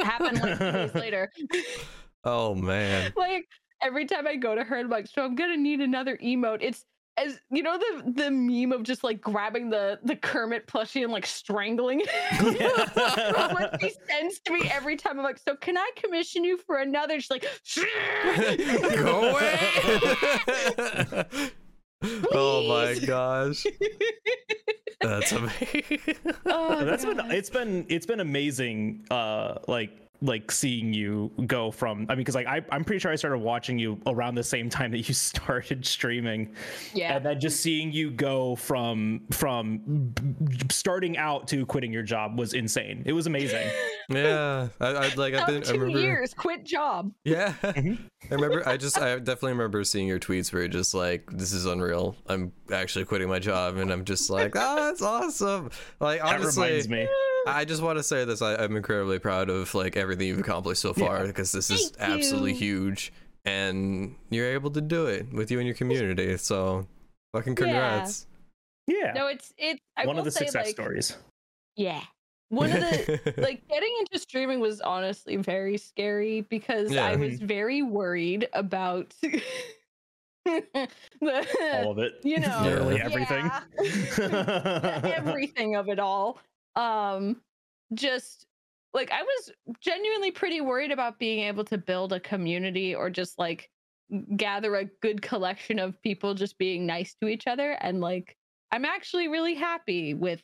Happened 0.04 0.42
like 0.42 0.58
two 0.58 0.72
days 0.72 0.96
later. 0.96 1.32
oh 2.24 2.56
man. 2.56 3.14
like 3.18 3.46
every 3.82 4.06
time 4.06 4.26
I 4.28 4.36
go 4.36 4.56
to 4.56 4.64
her, 4.64 4.78
I'm 4.78 4.90
like, 4.90 5.08
so 5.08 5.24
I'm 5.24 5.36
gonna 5.36 5.58
need 5.58 5.82
another 5.82 6.18
emote. 6.18 6.60
It's 6.62 6.84
as 7.16 7.40
you 7.50 7.64
know 7.64 7.78
the 7.78 8.12
the 8.24 8.32
meme 8.32 8.72
of 8.72 8.84
just 8.84 9.04
like 9.04 9.20
grabbing 9.22 9.70
the 9.70 10.00
the 10.04 10.16
Kermit 10.16 10.68
plushie 10.68 11.04
and 11.04 11.12
like 11.12 11.26
strangling. 11.26 12.02
it. 12.02 12.10
That's 12.96 13.54
what 13.54 13.82
she 13.82 13.92
sends 14.08 14.40
to 14.42 14.54
me 14.54 14.70
every 14.72 14.96
time. 14.96 15.18
I'm 15.20 15.24
like, 15.24 15.40
so 15.40 15.56
can 15.56 15.78
I 15.78 15.90
commission 15.96 16.44
you 16.44 16.58
for 16.58 16.78
another? 16.78 17.20
She's 17.20 17.30
like, 17.32 17.46
Go 18.96 19.32
away. 19.32 19.60
Oh 22.04 22.68
my 22.68 23.00
gosh. 23.06 23.66
That's 25.02 25.32
amazing. 25.34 26.16
oh, 26.46 26.84
That's 26.84 27.06
been—it's 27.06 27.50
been—it's 27.50 28.06
been 28.06 28.20
amazing 28.20 29.06
uh 29.12 29.60
like 29.68 29.92
like 30.22 30.52
seeing 30.52 30.94
you 30.94 31.32
go 31.46 31.72
from 31.72 32.06
i 32.10 32.14
mean 32.14 32.20
because 32.20 32.36
like 32.36 32.48
I, 32.48 32.62
i'm 32.72 32.84
pretty 32.84 33.00
sure 33.00 33.12
i 33.12 33.16
started 33.16 33.38
watching 33.38 33.78
you 33.78 34.00
around 34.08 34.36
the 34.36 34.44
same 34.44 34.70
time 34.70 34.92
that 34.92 35.08
you 35.08 35.14
started 35.14 35.86
streaming 35.86 36.54
yeah. 36.94 37.16
and 37.16 37.26
then 37.26 37.40
just 37.40 37.60
seeing 37.60 37.92
you 37.92 38.12
go 38.12 38.56
from 38.56 39.22
from 39.32 40.14
starting 40.72 41.18
out 41.18 41.48
to 41.50 41.66
quitting 41.66 41.92
your 41.94 42.04
job 42.04 42.38
was 42.40 42.54
insane 42.54 43.04
it 43.06 43.14
was 43.14 43.28
amazing 43.28 43.68
yeah. 44.10 44.68
I, 44.80 44.88
I 44.88 45.14
like 45.16 45.34
I've 45.34 45.42
Out 45.42 45.48
been 45.48 45.64
I 45.68 45.72
remember 45.72 46.00
years, 46.00 46.34
quit 46.34 46.64
job. 46.64 47.12
Yeah. 47.24 47.54
Mhm. 47.78 48.00
I 48.32 48.34
remember 48.34 48.68
I 48.68 48.78
just 48.78 48.98
I 48.98 49.20
definitely 49.20 49.52
remember 49.52 49.84
seeing 49.84 50.08
your 50.08 50.20
tweets 50.20 50.52
where 50.52 50.64
you're 50.64 50.70
just 50.70 50.94
like, 50.94 51.30
This 51.32 51.54
is 51.54 51.66
unreal. 51.66 52.16
I'm 52.28 52.52
actually 52.72 53.06
quitting 53.06 53.30
my 53.30 53.40
job 53.40 53.78
and 53.78 53.92
I'm 53.92 54.04
just 54.04 54.30
like, 54.30 54.54
Oh, 54.56 54.88
that's 54.88 55.02
awesome. 55.02 55.70
Like 56.00 56.22
that 56.22 56.36
honestly 56.40 56.68
reminds 56.68 56.90
me 56.90 57.08
I 57.48 57.66
just 57.66 57.82
want 57.82 57.98
to 57.98 58.04
say 58.04 58.26
this. 58.26 58.42
I, 58.42 58.56
I'm 58.56 58.76
incredibly 58.76 59.20
proud 59.20 59.50
of 59.50 59.74
like 59.74 59.96
everything 59.98 60.28
you've 60.28 60.40
accomplished 60.40 60.82
so 60.82 60.94
far 60.94 61.20
Yeah. 61.20 61.28
because 61.28 61.52
this 61.52 61.70
is 61.70 61.92
Thank 61.92 62.12
absolutely 62.12 62.54
huge, 62.54 63.12
and 63.46 64.16
you're 64.30 64.52
able 64.52 64.72
to 64.72 64.82
do 64.82 65.06
it 65.08 65.32
with 65.34 65.52
you 65.52 65.60
and 65.60 65.68
your 65.68 65.76
community. 65.76 66.38
So, 66.38 66.88
fucking 67.34 67.56
congrats! 67.56 68.28
yeah 68.88 69.12
No, 69.14 69.28
it's 69.28 69.54
it's. 69.58 69.82
I 69.98 70.06
one 70.06 70.18
of 70.18 70.26
the 70.26 70.32
say, 70.32 70.46
success 70.46 70.66
like, 70.68 70.76
stories 70.76 71.18
Yeah. 71.76 72.02
One 72.50 72.72
of 72.72 72.80
the 72.80 73.34
like 73.38 73.68
getting 73.68 73.94
into 74.00 74.20
streaming 74.20 74.60
was 74.62 74.80
honestly 74.80 75.36
very 75.36 75.78
scary 75.78 76.42
because 76.42 76.92
Yeah. 76.92 77.06
I 77.06 77.16
was 77.18 77.34
mm-hmm. 77.36 77.46
very 77.46 77.82
worried 77.82 78.48
about 78.54 79.14
the 79.22 79.42
all 81.74 81.92
of 81.92 82.00
it 82.00 82.14
you 82.24 82.40
know 82.40 82.62
literally 82.64 82.96
Yeah. 82.96 83.06
everything 83.06 83.52
yeah, 84.18 85.02
everything 85.18 85.76
of 85.76 85.90
it 85.90 86.00
all. 86.00 86.40
Um 86.78 87.42
just 87.94 88.46
like 88.94 89.12
I 89.12 89.24
was 89.24 89.52
genuinely 89.82 90.32
pretty 90.32 90.62
worried 90.62 90.92
about 90.92 91.20
being 91.20 91.42
able 91.42 91.66
to 91.66 91.78
build 91.78 92.14
a 92.14 92.20
community 92.20 92.96
or 92.96 93.10
just 93.10 93.38
like 93.40 93.70
gather 94.38 94.76
a 94.76 94.86
good 95.02 95.22
collection 95.22 95.80
of 95.80 96.02
people 96.02 96.34
just 96.34 96.58
being 96.58 96.86
nice 96.86 97.16
to 97.22 97.28
each 97.28 97.48
other. 97.48 97.72
And 97.82 98.02
like 98.02 98.38
I'm 98.72 98.86
actually 98.86 99.28
really 99.28 99.56
happy 99.56 100.14
with 100.14 100.44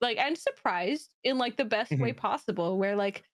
like 0.00 0.18
and 0.18 0.36
surprised 0.36 1.14
in 1.24 1.38
like 1.38 1.56
the 1.56 1.64
best 1.64 1.96
way 1.98 2.12
possible 2.12 2.78
where 2.78 2.96
like 2.96 3.24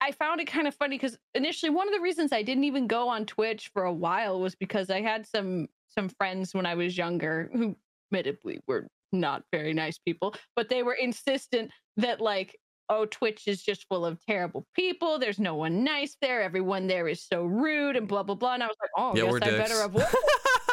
I 0.00 0.12
found 0.12 0.40
it 0.40 0.46
kind 0.46 0.66
of 0.66 0.74
funny 0.74 0.96
because 0.96 1.18
initially 1.34 1.70
one 1.70 1.88
of 1.88 1.94
the 1.94 2.00
reasons 2.00 2.32
I 2.32 2.42
didn't 2.42 2.64
even 2.64 2.86
go 2.86 3.08
on 3.08 3.26
Twitch 3.26 3.70
for 3.74 3.84
a 3.84 3.92
while 3.92 4.40
was 4.40 4.54
because 4.54 4.90
I 4.90 5.00
had 5.02 5.26
some 5.26 5.68
some 5.88 6.08
friends 6.08 6.54
when 6.54 6.66
I 6.66 6.74
was 6.74 6.96
younger 6.96 7.50
who 7.52 7.76
admittedly 8.10 8.60
were 8.66 8.88
not 9.20 9.42
very 9.52 9.72
nice 9.72 9.98
people, 9.98 10.34
but 10.54 10.68
they 10.68 10.82
were 10.82 10.94
insistent 10.94 11.70
that 11.96 12.20
like 12.20 12.56
oh 12.88 13.04
Twitch 13.04 13.48
is 13.48 13.62
just 13.64 13.84
full 13.88 14.06
of 14.06 14.16
terrible 14.28 14.64
people. 14.76 15.18
There's 15.18 15.40
no 15.40 15.56
one 15.56 15.82
nice 15.82 16.16
there. 16.22 16.40
Everyone 16.42 16.86
there 16.86 17.08
is 17.08 17.26
so 17.26 17.44
rude 17.44 17.96
and 17.96 18.06
blah 18.06 18.22
blah 18.22 18.36
blah. 18.36 18.54
And 18.54 18.62
I 18.62 18.66
was 18.68 18.76
like, 18.80 18.90
oh, 18.96 19.16
yeah, 19.16 19.22
guess 19.24 19.32
we're 19.32 19.36
I 19.38 19.40
dicks. 19.50 19.58
better 19.70 19.80
avoid. 19.82 20.06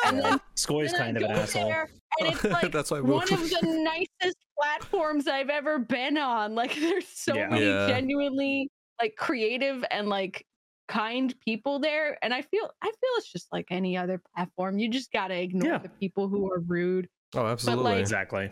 And 0.06 0.20
then 0.20 0.40
Skoy's 0.58 0.92
then 0.92 1.02
I 1.02 1.04
kind 1.06 1.18
of 1.18 1.24
an 1.24 1.32
asshole 1.32 1.70
there, 1.70 1.90
and 2.20 2.30
it's 2.34 2.44
like 2.64 2.72
That's 2.74 2.92
why 2.92 3.00
one 3.00 3.24
of 3.24 3.30
the 3.50 3.60
nicest 4.22 4.38
platforms 4.60 5.28
I've 5.30 5.50
ever 5.50 5.80
been 5.80 6.18
on. 6.18 6.56
Like 6.56 6.76
there's 6.76 7.08
so 7.08 7.34
Yeah. 7.36 7.48
many 7.48 7.66
Yeah. 7.66 7.88
genuinely 7.88 8.70
like 9.02 9.16
creative 9.18 9.84
and 9.92 10.10
like 10.10 10.46
kind 10.90 11.34
people 11.40 11.80
there. 11.80 12.18
And 12.22 12.34
I 12.34 12.42
feel 12.42 12.70
I 12.82 12.88
feel 12.88 13.10
it's 13.18 13.32
just 13.32 13.48
like 13.54 13.68
any 13.72 13.96
other 13.98 14.22
platform. 14.36 14.78
You 14.78 14.90
just 14.90 15.10
gotta 15.14 15.36
ignore 15.42 15.72
Yeah. 15.72 15.78
the 15.78 15.90
people 15.90 16.28
who 16.28 16.52
are 16.52 16.60
rude. 16.60 17.08
Oh, 17.36 17.46
absolutely. 17.48 18.00
exactly 18.00 18.50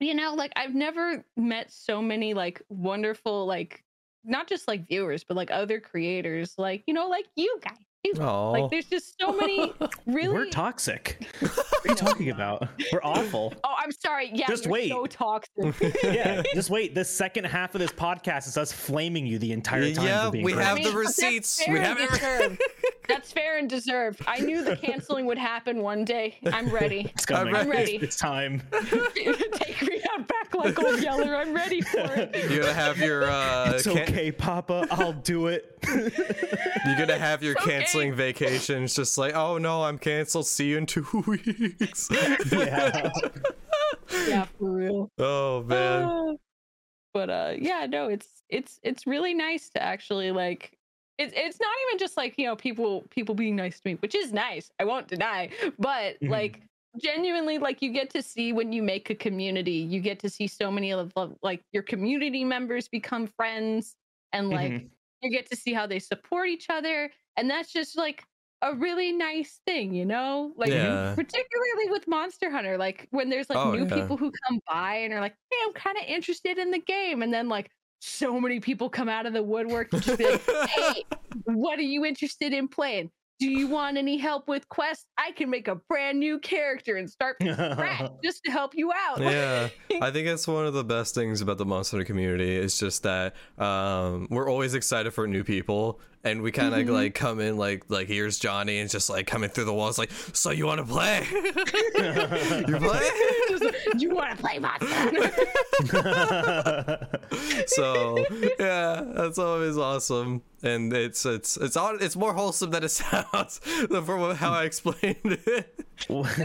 You 0.00 0.14
know, 0.14 0.34
like 0.34 0.52
I've 0.56 0.74
never 0.74 1.24
met 1.36 1.72
so 1.72 2.02
many 2.02 2.34
like 2.34 2.60
wonderful, 2.68 3.46
like 3.46 3.82
not 4.24 4.48
just 4.48 4.68
like 4.68 4.86
viewers, 4.88 5.24
but 5.24 5.36
like 5.36 5.50
other 5.50 5.80
creators, 5.80 6.54
like, 6.58 6.82
you 6.86 6.94
know, 6.94 7.08
like 7.08 7.26
you 7.36 7.58
guys. 7.62 7.76
too. 8.14 8.20
Oh, 8.22 8.50
Like 8.52 8.70
there's 8.70 8.86
just 8.86 9.14
so 9.20 9.32
many 9.32 9.72
really 10.06 10.32
we're 10.34 10.46
toxic 10.50 11.24
what 11.40 11.52
are 11.84 11.88
you 11.88 11.94
talking 11.94 12.30
about 12.30 12.68
we're 12.92 13.00
oh, 13.04 13.10
awful 13.10 13.54
Oh, 13.64 13.74
I'm 13.78 13.92
sorry. 13.92 14.30
Yeah, 14.34 14.46
Just 14.48 14.66
wait. 14.66 14.88
so 14.90 15.06
toxic. 15.06 15.74
yeah 16.02 16.42
just 16.54 16.68
wait 16.70 16.94
the 16.96 17.04
second 17.04 17.44
half 17.44 17.74
of 17.76 17.80
this 17.80 17.92
podcast 17.92 18.48
is 18.48 18.56
us 18.56 18.72
flaming 18.72 19.24
you 19.26 19.38
the 19.38 19.52
entire 19.52 19.92
time 19.94 20.04
Yeah, 20.06 20.24
for 20.26 20.32
being 20.32 20.44
we 20.44 20.52
cringe. 20.52 20.66
have 20.66 20.78
I 20.78 20.82
the 20.82 20.88
mean, 20.88 20.94
that's 21.04 21.18
receipts. 21.18 21.62
We 21.68 21.78
have 21.78 21.98
it. 22.00 22.58
Deserved. 23.02 23.08
That's 23.08 23.32
fair 23.32 23.58
and 23.58 23.68
deserved. 23.68 24.20
I 24.26 24.40
knew 24.40 24.64
the 24.64 24.76
canceling 24.76 25.26
would 25.26 25.38
happen 25.38 25.82
one 25.82 26.04
day. 26.04 26.38
I'm 26.52 26.68
ready. 26.70 27.10
it's 27.14 27.26
coming 27.26 27.54
I'm 27.54 27.68
ready. 27.68 27.96
it's 27.96 28.16
time 28.16 28.62
Take 29.14 29.82
me 29.82 30.00
out 30.12 30.26
back 30.28 30.54
like 30.54 30.78
old 30.82 31.00
Yeller. 31.02 31.34
I'm 31.36 31.52
ready 31.54 31.80
for 31.80 32.00
it. 32.00 32.34
You're 32.50 32.60
gonna 32.60 32.72
have 32.72 32.98
your 32.98 33.24
uh, 33.30 33.72
it's 33.74 33.84
can- 33.84 33.98
okay 33.98 34.30
papa 34.32 34.86
i'll 34.90 35.12
do 35.12 35.46
it 35.48 35.76
you're 35.84 36.96
gonna 36.98 37.18
have 37.18 37.42
your 37.42 37.52
It's 37.54 37.62
okay. 37.62 37.78
canceling 37.80 38.14
vacations. 38.14 38.94
Just 38.94 39.18
like, 39.18 39.34
oh 39.34 39.58
no, 39.58 39.82
I'm 39.82 39.98
canceled. 39.98 40.46
See 40.46 40.68
you 40.68 40.78
in 40.78 40.86
two 40.86 41.06
weeks. 41.26 42.08
yeah 42.52 43.10
Yeah, 44.28 44.44
for 44.58 44.70
real. 44.70 45.10
oh 45.18 45.62
man. 45.64 46.02
Uh, 46.04 46.32
but 47.14 47.30
uh 47.30 47.52
yeah, 47.58 47.86
no, 47.88 48.08
it's 48.08 48.28
it's 48.48 48.78
it's 48.82 49.06
really 49.06 49.34
nice 49.34 49.70
to 49.70 49.82
actually 49.82 50.30
like 50.30 50.78
it's 51.22 51.32
it's 51.36 51.60
not 51.60 51.74
even 51.88 51.98
just 51.98 52.16
like, 52.16 52.34
you 52.38 52.46
know, 52.46 52.56
people 52.56 53.02
people 53.10 53.34
being 53.34 53.56
nice 53.56 53.80
to 53.80 53.88
me, 53.88 53.94
which 53.96 54.14
is 54.14 54.32
nice. 54.32 54.70
I 54.78 54.84
won't 54.84 55.08
deny. 55.08 55.50
But 55.78 56.18
Mhm. 56.20 56.22
like 56.28 56.62
genuinely 57.00 57.58
like 57.58 57.80
you 57.82 57.90
get 57.92 58.10
to 58.10 58.22
see 58.22 58.52
when 58.52 58.72
you 58.72 58.82
make 58.82 59.10
a 59.10 59.14
community, 59.14 59.72
you 59.72 60.00
get 60.00 60.18
to 60.20 60.30
see 60.30 60.46
so 60.46 60.70
many 60.70 60.92
of 60.92 61.12
like 61.42 61.62
your 61.72 61.82
community 61.82 62.44
members 62.44 62.88
become 62.88 63.26
friends 63.26 63.96
and 64.32 64.50
like 64.50 64.80
Mhm. 64.80 64.92
you 65.22 65.30
get 65.30 65.46
to 65.50 65.56
see 65.56 65.72
how 65.72 65.86
they 65.86 65.98
support 65.98 66.48
each 66.48 66.68
other 66.68 67.10
and 67.36 67.48
that's 67.50 67.72
just 67.72 67.96
like 67.96 68.24
a 68.62 68.74
really 68.74 69.12
nice 69.12 69.60
thing, 69.66 69.94
you 69.94 70.04
know? 70.04 70.52
Like 70.56 70.74
Yeah. 70.74 71.16
particularly 71.16 71.90
with 71.90 72.06
Monster 72.06 72.50
Hunter, 72.50 72.78
like 72.78 73.08
when 73.10 73.28
there's 73.30 73.50
like 73.50 73.64
Oh, 73.64 73.74
new 73.74 73.86
yeah. 73.86 73.86
people 73.86 74.16
who 74.16 74.30
come 74.46 74.60
by 74.68 74.96
and 74.96 75.12
are 75.12 75.20
like, 75.20 75.36
"Hey, 75.50 75.56
I'm 75.64 75.72
kind 75.72 75.98
of 75.98 76.04
interested 76.04 76.58
in 76.58 76.70
the 76.70 76.78
game," 76.80 77.22
and 77.22 77.32
then 77.34 77.48
like 77.48 77.70
so 78.02 78.40
many 78.40 78.58
people 78.58 78.90
come 78.90 79.08
out 79.08 79.26
of 79.26 79.32
the 79.32 79.42
woodwork 79.42 79.90
to 79.90 80.00
just 80.00 80.18
be 80.18 80.28
like, 80.28 80.42
"Hey, 80.68 81.04
what 81.44 81.78
are 81.78 81.82
you 81.82 82.04
interested 82.04 82.52
in 82.52 82.66
playing? 82.66 83.10
Do 83.38 83.48
you 83.48 83.68
want 83.68 83.96
any 83.96 84.18
help 84.18 84.48
with 84.48 84.68
quests? 84.68 85.06
I 85.16 85.30
can 85.32 85.48
make 85.50 85.68
a 85.68 85.76
brand 85.88 86.18
new 86.18 86.40
character 86.40 86.96
and 86.96 87.08
start 87.08 87.36
just 88.24 88.42
to 88.44 88.50
help 88.50 88.72
you 88.74 88.92
out." 88.92 89.20
yeah 89.20 89.68
i 90.02 90.10
think 90.10 90.26
that's 90.26 90.48
one 90.48 90.66
of 90.66 90.74
the 90.74 90.84
best 90.84 91.14
things 91.14 91.40
about 91.40 91.58
the 91.58 91.64
monster 91.64 91.96
Hunter 91.96 92.06
community 92.06 92.56
is 92.56 92.76
just 92.78 93.04
that 93.04 93.34
um 93.58 94.26
we're 94.30 94.50
always 94.50 94.74
excited 94.74 95.12
for 95.12 95.28
new 95.28 95.44
people 95.44 96.00
and 96.24 96.40
we 96.42 96.52
kind 96.52 96.72
of 96.74 96.86
Mhm. 96.86 96.92
like 96.92 97.14
come 97.14 97.40
in 97.40 97.56
like 97.56 97.84
like 97.88 98.06
here's 98.08 98.38
johnny 98.38 98.78
and 98.78 98.88
just 98.90 99.10
like 99.10 99.26
coming 99.26 99.50
through 99.50 99.64
the 99.64 99.72
walls 99.74 99.98
like 99.98 100.10
so 100.32 100.50
you 100.50 100.66
want 100.66 100.78
to 100.78 100.84
play 100.86 101.26
you 101.32 102.76
play 102.78 103.08
Just, 103.48 103.64
you 103.98 104.10
want 104.14 104.30
to 104.30 104.36
play 104.36 104.58
Monster 104.58 104.86
Hunter? 105.90 107.08
so 107.66 108.24
yeah 108.58 109.02
that's 109.14 109.38
always 109.38 109.76
awesome 109.76 110.42
and 110.62 110.92
it's 110.92 111.24
it's 111.26 111.56
it's 111.56 111.76
all 111.76 111.96
it's 112.00 112.16
more 112.16 112.32
wholesome 112.34 112.70
than 112.70 112.84
it 112.84 112.88
sounds 112.90 113.58
from 113.58 114.34
how 114.36 114.52
i 114.52 114.64
explained 114.64 115.16
it 115.24 115.86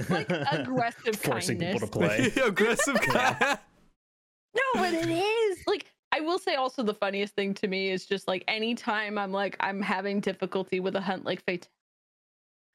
like 0.09 0.29
aggressive 0.51 1.15
forcing 1.17 1.59
kindness. 1.59 1.81
people 1.81 1.87
to 1.87 2.07
play 2.07 2.31
aggressive 2.45 2.99
guy 3.07 3.57
No, 4.55 4.61
but 4.81 4.93
it 4.93 5.07
is. 5.09 5.59
Like 5.67 5.85
I 6.17 6.21
will 6.21 6.39
say 6.39 6.55
also 6.55 6.81
the 6.81 6.95
funniest 6.95 7.35
thing 7.35 7.53
to 7.55 7.67
me 7.67 7.91
is 7.91 8.07
just 8.07 8.27
like 8.27 8.43
anytime 8.47 9.19
I'm 9.19 9.31
like 9.31 9.55
I'm 9.59 9.81
having 9.81 10.19
difficulty 10.19 10.79
with 10.79 10.95
a 10.95 11.01
hunt 11.01 11.25
like 11.25 11.43
fate. 11.45 11.67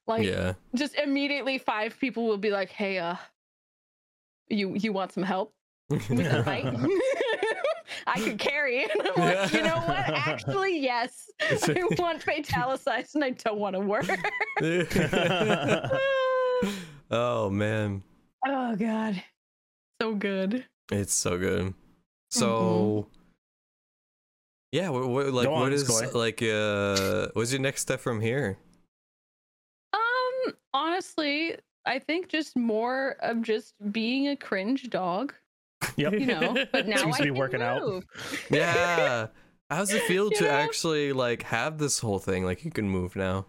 Like 0.06 0.24
yeah 0.24 0.54
just 0.76 0.94
immediately 0.94 1.58
five 1.58 1.98
people 1.98 2.26
will 2.26 2.38
be 2.38 2.50
like, 2.50 2.70
"Hey, 2.70 2.98
uh 2.98 3.16
you 4.48 4.74
you 4.76 4.92
want 4.92 5.12
some 5.12 5.24
help 5.24 5.52
with 5.90 6.06
the 6.08 6.42
fight?" 6.44 6.66
I 8.06 8.20
could 8.20 8.38
carry 8.38 8.78
it. 8.84 8.90
I'm 8.94 9.22
like, 9.22 9.52
you 9.52 9.62
know 9.62 9.76
what? 9.76 9.98
Actually, 9.98 10.78
yes. 10.80 11.30
I 11.40 11.84
want 11.98 12.24
fatalicized 12.24 13.14
and 13.16 13.24
I 13.24 13.30
don't 13.30 13.58
want 13.58 13.74
to 13.74 13.80
work. 13.80 14.06
oh 17.10 17.50
man 17.50 18.02
Oh 18.46 18.76
god. 18.76 19.22
So 20.00 20.14
good. 20.14 20.64
It's 20.90 21.14
so 21.14 21.38
good. 21.38 21.74
So 22.30 23.08
yeah, 24.72 24.88
what, 24.88 25.08
what 25.08 25.26
like 25.32 25.46
Go 25.46 25.54
on, 25.54 25.60
what 25.60 25.72
is 25.72 25.84
Skoy. 25.88 26.12
like 26.14 26.42
uh 26.42 27.28
what's 27.34 27.52
your 27.52 27.60
next 27.60 27.82
step 27.82 28.00
from 28.00 28.20
here? 28.20 28.58
Um, 29.92 30.54
honestly, 30.74 31.56
I 31.86 31.98
think 31.98 32.28
just 32.28 32.56
more 32.56 33.16
of 33.20 33.42
just 33.42 33.74
being 33.92 34.28
a 34.28 34.36
cringe 34.36 34.90
dog, 34.90 35.34
Yep. 35.96 36.12
you 36.14 36.26
know. 36.26 36.56
But 36.72 36.86
now 36.88 36.96
Seems 36.96 37.14
I 37.14 37.18
to 37.18 37.22
be 37.24 37.28
can 37.30 37.38
working 37.38 37.62
out. 37.62 37.82
move. 37.82 38.04
Yeah. 38.50 39.28
How's 39.70 39.90
it 39.94 40.02
feel 40.02 40.24
You 40.30 40.36
to 40.36 40.44
know? 40.44 40.50
actually 40.50 41.12
like 41.14 41.44
have 41.44 41.78
this 41.78 41.98
whole 41.98 42.18
thing? 42.18 42.44
Like 42.44 42.64
you 42.64 42.70
can 42.70 42.88
move 42.90 43.16
now. 43.16 43.46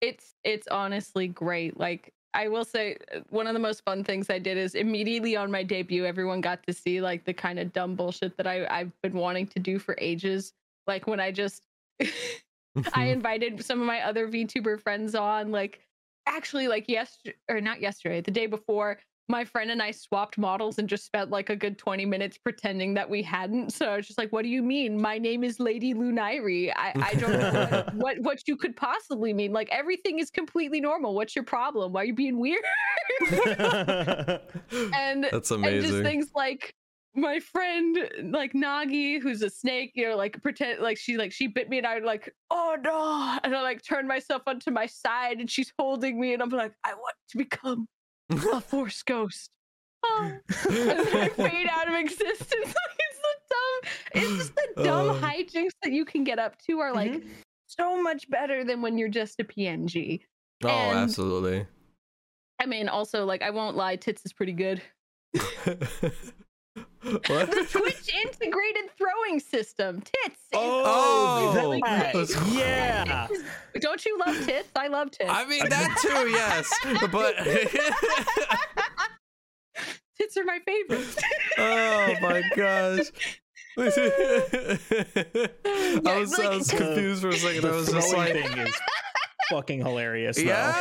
It's 0.00 0.34
it's 0.42 0.66
honestly 0.68 1.28
great. 1.28 1.78
Like 1.78 2.13
I 2.34 2.48
will 2.48 2.64
say, 2.64 2.96
uh, 3.14 3.20
one 3.30 3.46
of 3.46 3.54
the 3.54 3.60
most 3.60 3.84
fun 3.84 4.04
things 4.04 4.28
I 4.28 4.38
did 4.38 4.58
is 4.58 4.74
immediately 4.74 5.36
on 5.36 5.50
my 5.50 5.62
debut, 5.62 6.04
everyone 6.04 6.40
got 6.40 6.66
to 6.66 6.72
see 6.72 7.00
like 7.00 7.24
the 7.24 7.32
kind 7.32 7.58
of 7.58 7.72
dumb 7.72 7.94
bullshit 7.94 8.36
that 8.36 8.46
I 8.46 8.66
I've 8.68 8.92
been 9.02 9.14
wanting 9.14 9.46
to 9.48 9.60
do 9.60 9.78
for 9.78 9.96
ages. 10.00 10.52
Like 10.86 11.06
when 11.06 11.20
I 11.20 11.30
just 11.30 11.62
I 12.92 13.06
invited 13.06 13.64
some 13.64 13.80
of 13.80 13.86
my 13.86 14.00
other 14.00 14.28
VTuber 14.28 14.80
friends 14.80 15.14
on, 15.14 15.52
like 15.52 15.80
actually 16.26 16.68
like 16.68 16.88
yesterday 16.88 17.36
or 17.48 17.60
not 17.60 17.80
yesterday, 17.80 18.20
the 18.20 18.30
day 18.30 18.46
before, 18.46 18.98
my 19.28 19.44
friend 19.44 19.70
and 19.70 19.82
I 19.82 19.90
swapped 19.90 20.36
models 20.36 20.78
and 20.78 20.88
just 20.88 21.06
spent 21.06 21.30
like 21.30 21.48
a 21.48 21.56
good 21.56 21.78
20 21.78 22.04
minutes 22.04 22.36
pretending 22.36 22.94
that 22.94 23.08
we 23.08 23.22
hadn't. 23.22 23.72
So 23.72 23.86
I 23.86 23.96
was 23.96 24.06
just 24.06 24.18
like, 24.18 24.32
what 24.32 24.42
do 24.42 24.48
you 24.48 24.62
mean? 24.62 25.00
My 25.00 25.16
name 25.16 25.44
is 25.44 25.58
Lady 25.58 25.94
Lunairi. 25.94 26.72
I, 26.76 26.92
I 26.94 27.14
don't 27.14 27.32
know 27.32 27.50
what, 27.52 27.94
what 27.94 28.18
what 28.20 28.48
you 28.48 28.56
could 28.56 28.76
possibly 28.76 29.32
mean. 29.32 29.52
Like 29.52 29.68
everything 29.70 30.18
is 30.18 30.30
completely 30.30 30.80
normal. 30.80 31.14
What's 31.14 31.34
your 31.34 31.44
problem? 31.44 31.92
Why 31.92 32.02
are 32.02 32.04
you 32.04 32.14
being 32.14 32.38
weird? 32.38 32.64
and 34.92 35.24
That's 35.24 35.50
and 35.50 35.64
just 35.64 36.02
things 36.02 36.30
like 36.34 36.74
my 37.14 37.38
friend 37.40 37.96
like 38.24 38.52
Nagi, 38.52 39.22
who's 39.22 39.40
a 39.40 39.48
snake, 39.48 39.92
you 39.94 40.08
know, 40.08 40.16
like 40.16 40.42
pretend 40.42 40.80
like 40.80 40.98
she 40.98 41.16
like 41.16 41.32
she 41.32 41.46
bit 41.46 41.70
me 41.70 41.78
and 41.78 41.86
I 41.86 41.98
like, 42.00 42.30
oh 42.50 42.76
no. 42.82 43.38
And 43.42 43.56
I 43.56 43.62
like 43.62 43.82
turned 43.82 44.06
myself 44.06 44.42
onto 44.46 44.70
my 44.70 44.84
side 44.84 45.38
and 45.38 45.50
she's 45.50 45.72
holding 45.78 46.20
me 46.20 46.34
and 46.34 46.42
I'm 46.42 46.50
like, 46.50 46.74
I 46.84 46.92
want 46.92 47.14
to 47.30 47.38
become 47.38 47.88
a 48.30 48.60
force 48.60 49.02
ghost. 49.02 49.50
Oh. 50.06 50.32
and 50.68 51.06
then 51.06 51.30
fade 51.30 51.66
out 51.70 51.88
of 51.88 51.94
existence. 51.94 52.50
Like, 52.50 52.98
it's 52.98 53.18
the 53.18 53.36
dumb, 53.50 53.92
it's 54.14 54.36
just 54.36 54.54
the 54.54 54.84
dumb 54.84 55.10
Uh. 55.10 55.14
hijinks 55.20 55.70
that 55.82 55.92
you 55.92 56.04
can 56.04 56.24
get 56.24 56.38
up 56.38 56.58
to 56.66 56.78
are 56.80 56.92
like 56.94 57.12
Mhm. 57.12 57.28
so 57.66 58.02
much 58.02 58.28
better 58.28 58.64
than 58.64 58.82
when 58.82 58.98
you're 58.98 59.08
just 59.08 59.40
a 59.40 59.44
PNG. 59.44 60.20
oh, 60.64 60.68
and- 60.68 60.98
absolutely. 60.98 61.66
I 62.60 62.66
mean, 62.66 62.88
also 62.88 63.24
like 63.24 63.42
I 63.42 63.50
won't 63.50 63.76
lie, 63.76 63.96
tits 63.96 64.22
is 64.24 64.32
pretty 64.32 64.52
good. 64.52 64.82
what? 67.26 67.26
the 67.50 67.66
Twitch 67.70 68.14
integrated 68.14 68.84
throwing 68.96 69.38
system. 69.40 70.00
Tits. 70.00 70.40
Oh, 70.54 71.50
is 71.50 71.56
Oh, 71.56 71.78
that- 71.80 72.12
great. 72.12 72.28
yeah. 72.58 73.26
Don't 73.80 74.04
you 74.06 74.18
love 74.18 74.44
tits? 74.46 74.68
I 74.76 74.86
love 74.88 75.10
tits. 75.10 75.30
I 75.32 75.44
mean 75.46 75.68
that 75.68 75.98
too, 76.00 76.28
yes. 76.30 76.70
But 77.12 77.36
tits 80.18 80.36
are 80.36 80.44
my 80.44 80.58
favorite. 80.64 81.16
oh 81.58 82.14
my 82.22 82.42
gosh. 82.56 83.10
I 83.76 83.80
Yeah, 86.04 86.18
was, 86.18 86.38
I 86.38 86.56
was 86.56 86.70
confused 86.70 87.22
for 87.22 87.28
a 87.30 87.36
second. 87.36 87.64
I 87.64 87.70
was 87.72 87.90
just 87.90 88.14
like, 88.14 88.32
thing 88.32 88.58
is 88.58 88.74
fucking 89.50 89.80
hilarious. 89.80 90.36
though. 90.36 90.42
yeah. 90.42 90.72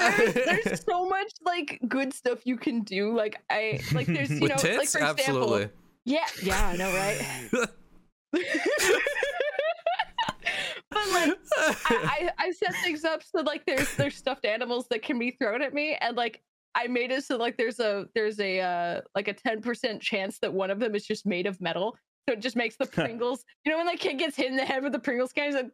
There's, 0.00 0.34
there's 0.64 0.84
so 0.84 1.08
much 1.08 1.32
like 1.44 1.80
good 1.88 2.12
stuff 2.12 2.40
you 2.44 2.56
can 2.56 2.80
do. 2.82 3.14
Like 3.14 3.40
I 3.50 3.80
like 3.92 4.06
there's 4.06 4.30
you 4.30 4.40
With 4.40 4.50
know 4.50 4.56
tits, 4.56 4.78
like 4.78 4.88
for 4.88 5.00
absolutely. 5.00 5.62
example. 5.62 5.76
Yeah, 6.04 6.26
yeah, 6.42 6.68
I 6.68 6.76
know, 6.76 6.92
right? 6.92 7.50
but 10.90 11.08
like 11.12 11.36
I, 11.58 11.82
I 11.90 12.30
I 12.38 12.50
set 12.52 12.74
things 12.82 13.04
up 13.04 13.22
so 13.22 13.42
like 13.42 13.66
there's 13.66 13.94
there's 13.96 14.16
stuffed 14.16 14.44
animals 14.44 14.86
that 14.90 15.02
can 15.02 15.18
be 15.18 15.32
thrown 15.32 15.62
at 15.62 15.74
me 15.74 15.96
and 16.00 16.16
like 16.16 16.42
I 16.74 16.86
made 16.86 17.10
it 17.10 17.24
so 17.24 17.36
like 17.36 17.56
there's 17.56 17.80
a 17.80 18.06
there's 18.14 18.38
a 18.40 18.60
uh 18.60 19.00
like 19.14 19.28
a 19.28 19.34
10% 19.34 20.00
chance 20.00 20.38
that 20.40 20.52
one 20.52 20.70
of 20.70 20.78
them 20.78 20.94
is 20.94 21.04
just 21.06 21.26
made 21.26 21.46
of 21.46 21.60
metal. 21.60 21.96
So 22.28 22.34
it 22.34 22.40
just 22.40 22.56
makes 22.56 22.76
the 22.76 22.86
Pringles, 22.92 23.44
you 23.64 23.72
know, 23.72 23.78
when 23.78 23.86
the 23.86 23.96
kid 23.96 24.18
gets 24.18 24.36
hit 24.36 24.46
in 24.46 24.56
the 24.56 24.64
head 24.64 24.82
with 24.82 24.92
the 24.92 24.98
Pringles 24.98 25.32
can, 25.32 25.46
he's 25.46 25.54
like, 25.54 25.64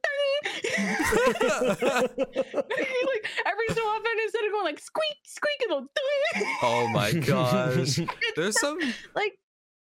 like 1.97 3.27
every 3.47 3.69
so 3.75 3.83
often 3.83 4.13
instead 4.23 4.45
of 4.45 4.53
going 4.53 4.65
like 4.65 4.79
squeak, 4.81 5.17
squeak, 5.25 5.61
it'll 5.65 5.87
oh 6.63 6.89
my 6.89 7.13
gosh. 7.13 7.99
There's 8.37 8.61
some 8.61 8.79
like, 9.15 9.39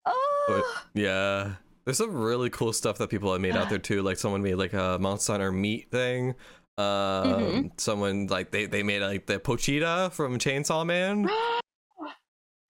oh, 0.06 0.76
yeah. 0.94 1.54
There's 1.86 1.98
some 1.98 2.14
really 2.14 2.50
cool 2.50 2.74
stuff 2.74 2.98
that 3.00 3.10
people 3.10 3.32
have 3.32 3.42
made 3.42 3.56
out 3.56 3.70
there 3.70 3.80
too. 3.80 4.02
Like 4.04 4.18
someone 4.18 4.44
made 4.44 4.56
like 4.56 4.74
a 4.74 4.98
Monster 5.00 5.34
Hunter 5.34 5.52
meat 5.52 5.90
thing. 5.92 6.36
Um, 6.78 6.86
Mhm. 6.86 7.72
someone 7.80 8.28
like 8.28 8.52
they, 8.52 8.66
they 8.66 8.84
made 8.84 9.02
like 9.02 9.26
the 9.26 9.40
Pochita 9.40 10.12
from 10.14 10.38
Chainsaw 10.38 10.86
Man. 10.86 11.28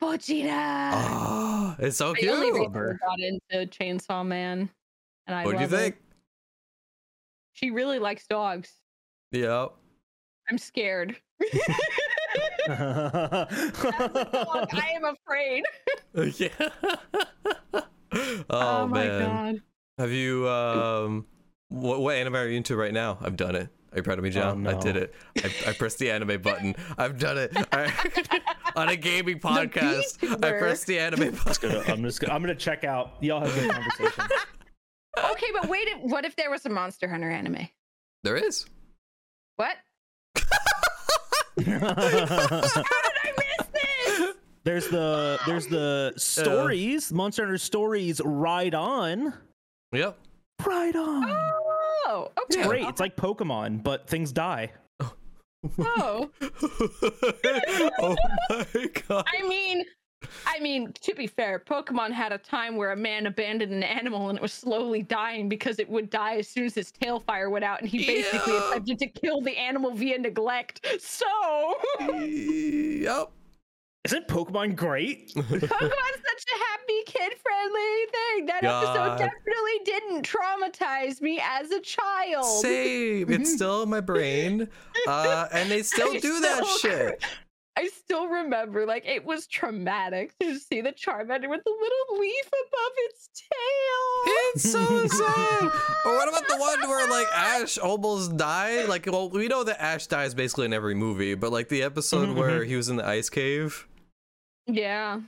Vegeta. 0.01 0.91
Oh, 0.93 1.75
it's 1.79 1.97
so 1.97 2.07
I 2.07 2.09
only 2.09 2.51
cute. 2.51 2.53
recently 2.53 2.93
got 3.05 3.19
into 3.19 3.67
Chainsaw 3.67 4.25
Man, 4.25 4.69
and 5.27 5.35
I 5.35 5.43
What 5.45 5.51
do 5.51 5.57
you 5.57 5.63
love 5.63 5.73
it. 5.73 5.77
think? 5.77 5.95
She 7.53 7.71
really 7.71 7.99
likes 7.99 8.25
dogs. 8.27 8.71
Yep. 9.31 9.73
I'm 10.49 10.57
scared. 10.57 11.15
As 12.69 12.79
a 12.79 14.29
dog, 14.31 14.69
I 14.73 14.93
am 14.95 15.03
afraid. 15.05 15.63
yeah. 16.39 16.49
oh, 18.49 18.87
my 18.87 19.05
man. 19.05 19.21
god. 19.55 19.61
Have 19.97 20.11
you 20.11 20.47
um 20.47 21.25
what 21.67 21.99
what 21.99 22.15
anime 22.15 22.35
are 22.35 22.47
you 22.47 22.55
into 22.57 22.75
right 22.77 22.93
now? 22.93 23.17
I've 23.21 23.35
done 23.35 23.55
it. 23.55 23.67
Are 23.91 23.97
you 23.97 24.03
proud 24.03 24.17
of 24.19 24.23
me, 24.23 24.29
John? 24.29 24.65
I 24.67 24.79
did 24.79 24.95
it. 24.95 25.13
I, 25.43 25.51
I 25.69 25.73
pressed 25.73 25.97
the 25.99 26.11
anime 26.11 26.41
button. 26.41 26.75
I've 26.97 27.17
done 27.17 27.37
it. 27.37 27.51
I- 28.79 28.83
on 28.83 28.89
a 28.89 28.95
gaming 28.95 29.39
podcast. 29.41 30.17
I 30.23 30.25
VTuber. 30.35 30.59
pressed 30.59 30.87
the 30.87 30.99
anime 30.99 31.31
button. 31.35 31.69
Gonna- 31.69 31.83
I'm 31.93 32.03
just 32.03 32.19
gonna, 32.21 32.33
I'm 32.33 32.41
gonna 32.41 32.55
check 32.55 32.83
out. 32.83 33.13
Y'all 33.21 33.39
have 33.41 33.55
a 33.55 33.59
good 33.61 33.71
conversation. 33.99 34.23
Okay, 35.31 35.47
but 35.53 35.67
wait. 35.69 35.87
What 36.01 36.25
if 36.25 36.35
there 36.35 36.49
was 36.49 36.65
a 36.65 36.69
Monster 36.69 37.07
Hunter 37.09 37.29
anime? 37.29 37.67
There 38.23 38.37
is. 38.37 38.65
What? 39.57 39.75
How 41.59 41.63
did 41.67 41.83
I 41.83 43.33
miss 43.37 43.67
this? 43.73 44.35
there's 44.63 44.87
the 44.87 45.39
there's 45.45 45.67
the 45.67 46.13
stories, 46.17 47.11
Monster 47.11 47.43
Hunter 47.43 47.57
stories. 47.57 48.21
Ride 48.23 48.75
on, 48.75 49.33
Yep. 49.91 50.17
ride 50.65 50.95
on. 50.95 51.25
Oh, 52.11 52.31
It's 52.49 52.55
great. 52.67 52.85
It's 52.87 52.99
like 52.99 53.15
Pokemon, 53.15 53.83
but 53.83 54.07
things 54.07 54.31
die. 54.31 54.71
Oh, 55.79 56.29
oh 57.99 58.15
my 58.49 58.89
god. 59.07 59.25
I 59.27 59.47
mean, 59.47 59.83
I 60.45 60.59
mean, 60.59 60.93
to 61.01 61.13
be 61.15 61.27
fair, 61.27 61.59
Pokemon 61.59 62.11
had 62.11 62.31
a 62.31 62.37
time 62.37 62.75
where 62.75 62.91
a 62.91 62.95
man 62.95 63.25
abandoned 63.25 63.71
an 63.71 63.83
animal 63.83 64.29
and 64.29 64.37
it 64.37 64.41
was 64.41 64.53
slowly 64.53 65.01
dying 65.01 65.49
because 65.49 65.79
it 65.79 65.89
would 65.89 66.09
die 66.09 66.35
as 66.37 66.47
soon 66.47 66.65
as 66.65 66.75
his 66.75 66.91
tail 66.91 67.19
fire 67.19 67.49
went 67.49 67.65
out, 67.65 67.81
and 67.81 67.89
he 67.89 68.05
basically 68.05 68.53
Yeah. 68.53 68.69
attempted 68.69 68.99
to 68.99 69.07
kill 69.07 69.41
the 69.41 69.57
animal 69.57 69.91
via 69.91 70.17
neglect. 70.19 70.85
So, 70.99 71.25
yep. 71.99 73.31
Isn't 74.05 74.27
Pokemon 74.29 74.75
great? 74.75 75.29
Pokemon's 75.35 75.61
such 75.61 75.73
a 75.73 76.57
happy, 76.57 77.03
kid-friendly 77.05 78.05
thing. 78.11 78.45
That 78.45 78.59
God. 78.61 78.83
episode 78.83 79.17
definitely 79.17 79.79
didn't 79.83 80.25
traumatize 80.25 81.21
me 81.21 81.41
as 81.43 81.69
a 81.71 81.81
child. 81.81 82.45
Same. 82.61 83.29
It's 83.31 83.53
still 83.55 83.83
in 83.83 83.89
my 83.89 83.99
brain. 83.99 84.69
Uh 85.07 85.47
and 85.51 85.69
they 85.69 85.83
still 85.83 86.15
I 86.15 86.19
do 86.19 86.39
that 86.39 86.65
still- 86.65 86.77
shit. 86.91 87.23
I 87.79 87.87
still 87.87 88.27
remember, 88.27 88.85
like, 88.85 89.05
it 89.07 89.23
was 89.23 89.47
traumatic 89.47 90.37
to 90.41 90.59
see 90.59 90.81
the 90.81 90.91
Charmander 90.91 91.49
with 91.49 91.63
the 91.63 91.71
little 91.71 92.19
leaf 92.19 92.47
above 92.47 92.93
its 93.07 93.29
tail. 93.33 94.33
It's 94.53 94.69
so 94.69 95.07
sad. 95.23 95.63
or 96.05 96.15
what 96.17 96.27
about 96.27 96.45
the 96.49 96.57
one 96.57 96.89
where 96.89 97.09
like 97.09 97.27
Ash 97.33 97.77
almost 97.77 98.35
died? 98.35 98.89
Like, 98.89 99.05
well, 99.09 99.29
we 99.29 99.47
know 99.47 99.63
that 99.63 99.81
Ash 99.81 100.07
dies 100.07 100.33
basically 100.33 100.65
in 100.65 100.73
every 100.73 100.93
movie, 100.93 101.35
but 101.35 101.53
like 101.53 101.69
the 101.69 101.81
episode 101.83 102.27
Mhm, 102.29 102.35
where 102.35 102.63
he 102.65 102.75
was 102.75 102.89
in 102.89 102.97
the 102.97 103.05
ice 103.07 103.29
cave. 103.29 103.87
Yeah. 104.67 105.21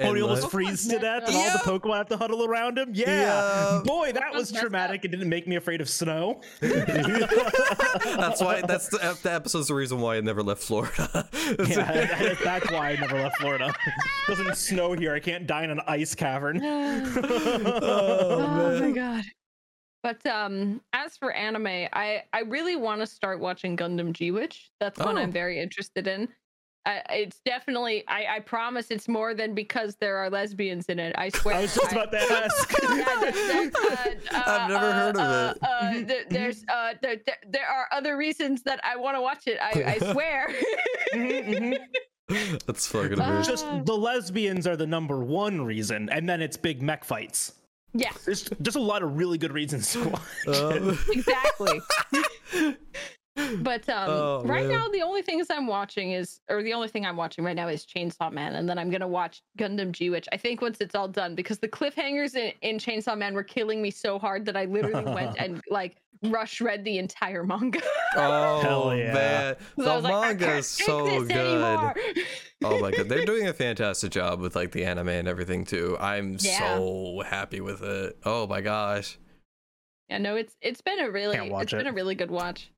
Oh, 0.00 0.08
and, 0.08 0.16
he 0.16 0.22
almost 0.24 0.50
freezes 0.50 0.88
to 0.88 0.98
death, 0.98 1.22
and 1.28 1.36
all 1.36 1.52
the 1.52 1.58
Pokemon 1.58 1.98
have 1.98 2.08
to 2.08 2.16
huddle 2.16 2.44
around 2.44 2.76
him. 2.76 2.90
Yeah, 2.92 3.06
Yeah. 3.06 3.82
boy, 3.84 4.10
that 4.10 4.34
was 4.34 4.50
traumatic. 4.50 5.04
It 5.04 5.12
didn't 5.12 5.28
make 5.28 5.46
me 5.46 5.54
afraid 5.54 5.80
of 5.80 5.88
snow. 5.88 6.40
that's 6.60 8.42
why. 8.42 8.60
That's 8.62 8.88
the, 8.88 8.98
ep- 9.00 9.18
the 9.18 9.30
episode's 9.32 9.68
the 9.68 9.74
reason 9.74 10.00
why 10.00 10.16
I 10.16 10.20
never 10.20 10.42
left 10.42 10.64
Florida. 10.64 11.28
yeah, 11.68 12.34
that's 12.44 12.68
why 12.72 12.90
I 12.90 12.96
never 12.96 13.20
left 13.20 13.38
Florida. 13.38 13.68
It 13.86 14.26
doesn't 14.26 14.56
snow 14.56 14.94
here. 14.94 15.14
I 15.14 15.20
can't 15.20 15.46
die 15.46 15.62
in 15.62 15.70
an 15.70 15.80
ice 15.86 16.16
cavern. 16.16 16.60
oh 16.64 18.78
my 18.80 18.90
god. 18.90 19.22
But 20.02 20.26
um 20.26 20.80
as 20.92 21.16
for 21.16 21.30
anime, 21.32 21.68
I 21.92 22.24
I 22.32 22.40
really 22.40 22.74
want 22.76 23.00
to 23.00 23.06
start 23.06 23.38
watching 23.38 23.76
Gundam 23.76 24.12
G 24.12 24.32
Witch. 24.32 24.70
That's 24.80 24.98
one 24.98 25.16
Oh. 25.16 25.20
I'm 25.20 25.30
very 25.32 25.60
interested 25.60 26.08
in. 26.08 26.28
I, 26.86 27.02
it's 27.10 27.40
definitely. 27.46 28.04
I, 28.08 28.26
I 28.36 28.40
promise 28.40 28.90
it's 28.90 29.08
more 29.08 29.32
than 29.34 29.54
because 29.54 29.96
there 29.96 30.16
are 30.18 30.28
lesbians 30.28 30.86
in 30.86 30.98
it. 30.98 31.14
I 31.16 31.28
swear. 31.34 31.54
I 31.56 31.60
was 31.62 31.74
just 31.74 31.92
about 31.92 32.10
to 32.12 32.18
ask. 32.18 32.74
Yeah, 32.82 33.04
that- 33.04 33.34
that, 33.74 34.34
uh, 34.34 34.42
I've 34.46 34.68
never 34.70 34.86
uh, 34.86 34.92
heard 34.92 35.16
of 35.16 35.20
uh, 35.20 35.54
it. 35.56 35.58
Uh, 35.62 36.06
there, 36.06 36.24
there's 36.30 36.64
uh, 36.68 36.94
there, 37.02 37.16
there, 37.24 37.36
there 37.48 37.66
are 37.68 37.88
other 37.92 38.16
reasons 38.16 38.62
that 38.62 38.80
I 38.84 38.96
want 38.96 39.16
to 39.16 39.20
watch 39.20 39.46
it. 39.46 39.58
I, 39.60 39.94
I 39.98 40.12
swear. 40.12 40.48
That's 42.66 42.86
fucking 42.86 43.20
Uh, 43.20 43.42
just 43.42 43.66
the 43.84 43.96
lesbians 43.96 44.66
are 44.66 44.76
the 44.76 44.86
number 44.86 45.18
one 45.24 45.60
reason, 45.62 46.08
and 46.10 46.28
then 46.28 46.40
it's 46.40 46.56
big 46.56 46.82
mech 46.82 47.04
fights. 47.04 47.52
Yeah, 47.96 48.10
There's 48.24 48.48
just 48.62 48.76
a 48.76 48.80
lot 48.80 49.02
of 49.04 49.16
really 49.16 49.38
good 49.38 49.52
reasons 49.52 49.92
to 49.92 50.08
watch. 50.08 50.58
Um, 50.58 50.98
exactly. 51.12 51.80
But 53.36 53.88
um, 53.88 54.10
Oh, 54.10 54.42
right 54.44 54.62
man. 54.62 54.70
now, 54.70 54.88
the 54.88 55.02
only 55.02 55.20
things 55.22 55.48
I'm 55.50 55.66
watching 55.66 56.12
is, 56.12 56.40
or 56.48 56.62
the 56.62 56.72
only 56.72 56.86
thing 56.88 57.04
I'm 57.04 57.16
watching 57.16 57.44
right 57.44 57.56
now 57.56 57.66
is 57.66 57.84
Chainsaw 57.84 58.30
Man, 58.32 58.54
and 58.54 58.68
then 58.68 58.78
I'm 58.78 58.90
gonna 58.90 59.08
watch 59.08 59.42
Gundam 59.58 59.90
G, 59.90 60.08
which 60.10 60.28
I 60.32 60.36
think 60.36 60.60
once 60.62 60.78
it's 60.80 60.94
all 60.94 61.08
done, 61.08 61.34
because 61.34 61.58
the 61.58 61.68
cliffhangers 61.68 62.36
in, 62.36 62.52
in 62.62 62.78
Chainsaw 62.78 63.18
Man 63.18 63.34
were 63.34 63.42
killing 63.42 63.82
me 63.82 63.90
so 63.90 64.18
hard 64.20 64.44
that 64.46 64.56
I 64.56 64.66
literally 64.66 65.04
went 65.12 65.36
and 65.38 65.60
like 65.68 65.96
rush 66.22 66.60
read 66.60 66.84
the 66.84 66.98
entire 66.98 67.42
manga. 67.44 67.80
oh 68.16 68.60
Hell 68.62 68.96
yeah. 68.96 69.12
man, 69.12 69.54
'Cause 69.76 69.86
I 69.86 69.88
the 69.88 69.94
was 69.96 70.04
like, 70.04 70.12
manga 70.12 70.44
can't 70.46 70.58
is 70.60 70.66
so 70.68 71.24
good. 71.24 71.92
oh 72.62 72.78
my 72.80 72.90
god, 72.96 73.08
they're 73.08 73.26
doing 73.26 73.48
a 73.48 73.52
fantastic 73.52 74.12
job 74.12 74.40
with 74.40 74.54
like 74.54 74.70
the 74.70 74.84
anime 74.84 75.08
and 75.08 75.26
everything 75.26 75.64
too. 75.64 75.96
I'm 75.98 76.38
Yeah. 76.40 76.76
so 76.78 77.22
happy 77.26 77.60
with 77.60 77.82
it. 77.82 78.16
Oh 78.24 78.46
my 78.46 78.60
gosh. 78.60 79.18
yeah, 80.08 80.18
no, 80.18 80.36
it's 80.36 80.56
it's 80.60 80.80
been 80.80 81.00
a 81.00 81.10
really 81.10 81.36
Can't 81.36 81.60
it's 81.62 81.72
been 81.72 81.88
a 81.88 81.92
really 81.92 82.14
good 82.14 82.30
watch. 82.30 82.70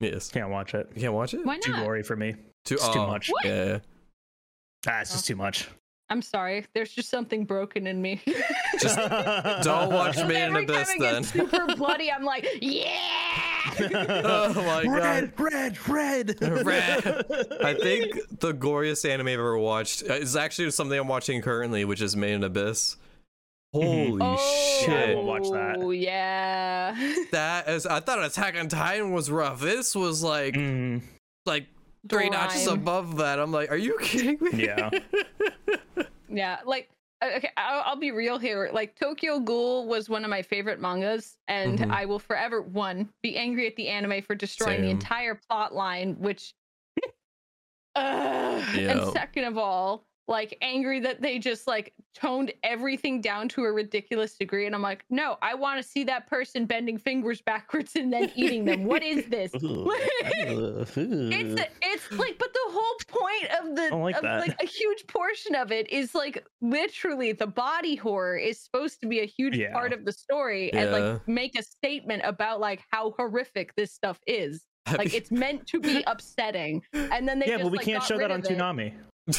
Yes. 0.00 0.30
Can't 0.30 0.50
watch 0.50 0.74
it. 0.74 0.90
You 0.94 1.02
can't 1.02 1.14
watch 1.14 1.34
it? 1.34 1.44
Why 1.44 1.54
not? 1.54 1.62
Too 1.62 1.72
not? 1.72 1.84
gory 1.84 2.02
for 2.02 2.16
me. 2.16 2.34
Too, 2.64 2.74
It's 2.74 2.88
too 2.88 3.00
oh, 3.00 3.06
much. 3.06 3.28
What? 3.28 3.44
Yeah. 3.44 3.78
Ah, 4.86 5.00
it's 5.00 5.12
just 5.12 5.26
too 5.26 5.36
much. 5.36 5.68
I'm 6.10 6.22
sorry. 6.22 6.66
There's 6.74 6.92
just 6.92 7.08
something 7.08 7.44
broken 7.44 7.86
in 7.86 8.02
me. 8.02 8.20
Just 8.80 8.96
don't 9.62 9.92
watch 9.92 10.16
So 10.16 10.26
Made 10.26 10.36
in 10.36 10.56
every 10.56 10.66
time 10.66 10.76
Abyss 10.76 10.90
it 10.90 11.00
then. 11.00 11.14
gets 11.22 11.32
super 11.32 11.76
bloody, 11.76 12.10
I'm 12.10 12.24
like, 12.24 12.46
yeah. 12.60 12.88
oh 14.24 14.52
my 14.54 14.84
god. 14.84 15.32
red, 15.38 15.38
red, 15.38 15.88
red. 15.88 16.42
Red. 16.66 17.26
I 17.62 17.74
think 17.74 18.14
the 18.40 18.52
goriest 18.54 19.08
anime 19.08 19.26
I've 19.28 19.34
ever 19.34 19.58
watched 19.58 20.02
uh, 20.08 20.14
is 20.14 20.34
actually 20.34 20.70
something 20.70 20.98
I'm 20.98 21.08
watching 21.08 21.42
currently, 21.42 21.84
which 21.84 22.00
is 22.00 22.16
Made 22.16 22.32
in 22.32 22.44
Abyss. 22.44 22.96
Holy 23.72 24.18
oh, 24.20 24.80
shit. 24.84 25.16
will 25.16 25.24
watch 25.24 25.48
that. 25.50 25.76
Oh 25.78 25.90
yeah. 25.90 26.96
That 27.30 27.68
is 27.68 27.86
I 27.86 28.00
thought 28.00 28.22
Attack 28.24 28.56
on 28.56 28.68
Titan 28.68 29.12
was 29.12 29.30
rough. 29.30 29.60
This 29.60 29.94
was 29.94 30.22
like 30.22 30.54
Mm, 30.54 31.02
like 31.46 31.66
three 32.08 32.28
notches 32.30 32.66
above 32.66 33.18
that. 33.18 33.38
I'm 33.38 33.52
like, 33.52 33.70
are 33.70 33.76
you 33.76 33.96
kidding 34.00 34.38
me? 34.40 34.64
yeah. 34.66 34.90
Yeah, 36.32 36.58
like 36.64 36.88
uh, 37.22 37.28
okay, 37.38 37.50
I'll, 37.56 37.82
I'll 37.84 37.96
be 37.96 38.12
real 38.12 38.38
here. 38.38 38.70
Like 38.72 38.94
Tokyo 38.94 39.40
Ghoul 39.40 39.86
was 39.88 40.08
one 40.08 40.22
of 40.24 40.30
my 40.30 40.42
favorite 40.42 40.80
mangas, 40.80 41.36
and 41.48 41.78
Mhm. 41.78 41.90
I 41.90 42.06
will 42.06 42.20
forever 42.20 42.62
one 42.62 43.08
be 43.22 43.36
angry 43.36 43.66
at 43.66 43.74
the 43.76 43.88
anime 43.88 44.22
for 44.22 44.34
destroying 44.36 44.82
the 44.82 44.90
entire 44.90 45.34
plot 45.34 45.74
line, 45.74 46.14
which. 46.20 46.54
Ugh. 47.96 48.62
And 48.78 49.12
second 49.12 49.44
of 49.44 49.58
all, 49.58 50.04
like 50.28 50.56
angry 50.62 51.00
that 51.00 51.20
they 51.20 51.38
just 51.38 51.66
like 51.66 51.92
toned 52.14 52.52
everything 52.62 53.20
down 53.20 53.48
to 53.48 53.64
a 53.64 53.72
ridiculous 53.72 54.36
degree, 54.36 54.66
and 54.66 54.74
I'm 54.74 54.82
like, 54.82 55.04
no, 55.10 55.36
I 55.42 55.54
want 55.54 55.82
to 55.82 55.88
see 55.88 56.04
that 56.04 56.28
person 56.28 56.66
bending 56.66 56.98
fingers 56.98 57.40
backwards 57.46 57.96
and 57.96 58.12
then 58.12 58.30
eating 58.34 58.64
them. 58.64 58.84
What 58.84 59.02
is 59.02 59.26
this? 59.26 59.52
It's 61.00 61.62
it's 61.82 62.12
like, 62.12 62.38
but 62.38 62.52
the 62.52 62.60
whole 62.70 62.96
point 63.08 63.50
of 63.60 63.76
the 63.76 63.96
like 63.96 64.16
of, 64.16 64.22
like 64.24 64.62
a 64.62 64.66
huge 64.66 65.06
portion 65.06 65.54
of 65.54 65.72
it 65.72 65.90
is 65.90 66.14
like 66.14 66.44
literally 66.60 67.32
the 67.32 67.46
body 67.46 67.96
horror 67.96 68.36
is 68.36 68.60
supposed 68.60 69.00
to 69.00 69.06
be 69.06 69.20
a 69.20 69.26
huge 69.26 69.56
Yeah. 69.56 69.72
part 69.72 69.92
of 69.92 70.04
the 70.04 70.12
story 70.12 70.72
and 70.72 70.92
like 70.92 71.26
make 71.28 71.58
a 71.58 71.62
statement 71.62 72.22
about 72.24 72.60
like 72.60 72.82
how 72.90 73.14
horrific 73.16 73.74
this 73.76 73.92
stuff 73.92 74.20
is. 74.26 74.64
Like 74.96 75.14
it's 75.14 75.30
meant 75.30 75.66
to 75.68 75.80
be 75.80 76.02
upsetting, 76.06 76.82
and 76.92 77.28
then 77.28 77.38
they 77.38 77.46
yeah, 77.46 77.58
just, 77.58 77.64
but 77.64 77.72
we 77.72 77.78
like, 77.78 77.86
can't 77.86 78.02
show 78.02 78.18
that 78.18 78.30
on. 78.30 78.42
Toonami. 78.42 78.94
Well, 79.26 79.36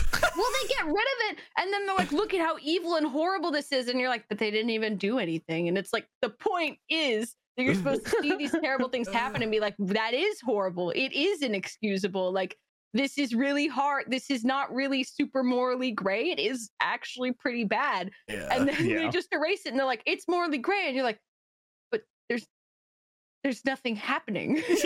they 0.61 0.67
get 0.67 0.86
rid 0.86 0.93
of 0.93 1.32
it, 1.32 1.38
and 1.57 1.73
then 1.73 1.86
they're 1.86 1.95
like, 1.95 2.11
"Look 2.11 2.34
at 2.34 2.39
how 2.39 2.57
evil 2.61 2.95
and 2.95 3.05
horrible 3.05 3.51
this 3.51 3.71
is," 3.71 3.88
and 3.88 3.99
you're 3.99 4.09
like, 4.09 4.25
"But 4.29 4.38
they 4.38 4.51
didn't 4.51 4.69
even 4.69 4.97
do 4.97 5.19
anything." 5.19 5.67
And 5.67 5.77
it's 5.77 5.91
like 5.91 6.07
the 6.21 6.29
point 6.29 6.77
is 6.89 7.36
that 7.57 7.63
you're 7.63 7.75
supposed 7.75 8.05
to 8.05 8.21
see 8.21 8.36
these 8.36 8.51
terrible 8.51 8.89
things 8.89 9.09
happen 9.09 9.41
and 9.41 9.51
be 9.51 9.59
like, 9.59 9.75
"That 9.79 10.13
is 10.13 10.39
horrible. 10.41 10.91
It 10.91 11.11
is 11.13 11.41
inexcusable. 11.41 12.32
Like 12.32 12.57
this 12.93 13.17
is 13.17 13.34
really 13.34 13.67
hard. 13.67 14.05
This 14.07 14.29
is 14.29 14.43
not 14.43 14.73
really 14.73 15.03
super 15.03 15.43
morally 15.43 15.91
gray. 15.91 16.29
It 16.32 16.39
is 16.39 16.69
actually 16.82 17.34
pretty 17.34 17.65
bad." 17.65 18.11
yeah. 18.29 18.47
And 18.51 18.67
then 18.67 18.88
they 18.88 19.09
just 19.09 19.29
erase 19.34 19.65
it, 19.65 19.69
and 19.69 19.79
they're 19.79 19.86
like, 19.86 20.03
"It's 20.05 20.27
morally 20.27 20.57
gray," 20.59 20.86
and 20.88 20.95
you're 20.95 21.05
like, 21.05 21.19
"But 21.91 22.03
there's 22.29 22.47
there's 23.44 23.64
nothing 23.66 23.96
happening." 23.96 24.56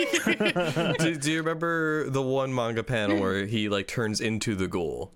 do, 0.98 1.16
do 1.16 1.30
you 1.32 1.38
remember 1.38 2.08
the 2.10 2.22
one 2.22 2.54
manga 2.54 2.82
panel 2.82 3.20
where 3.20 3.46
he 3.46 3.68
like 3.68 3.86
turns 3.86 4.20
into 4.20 4.54
the 4.54 4.66
ghoul 4.68 5.12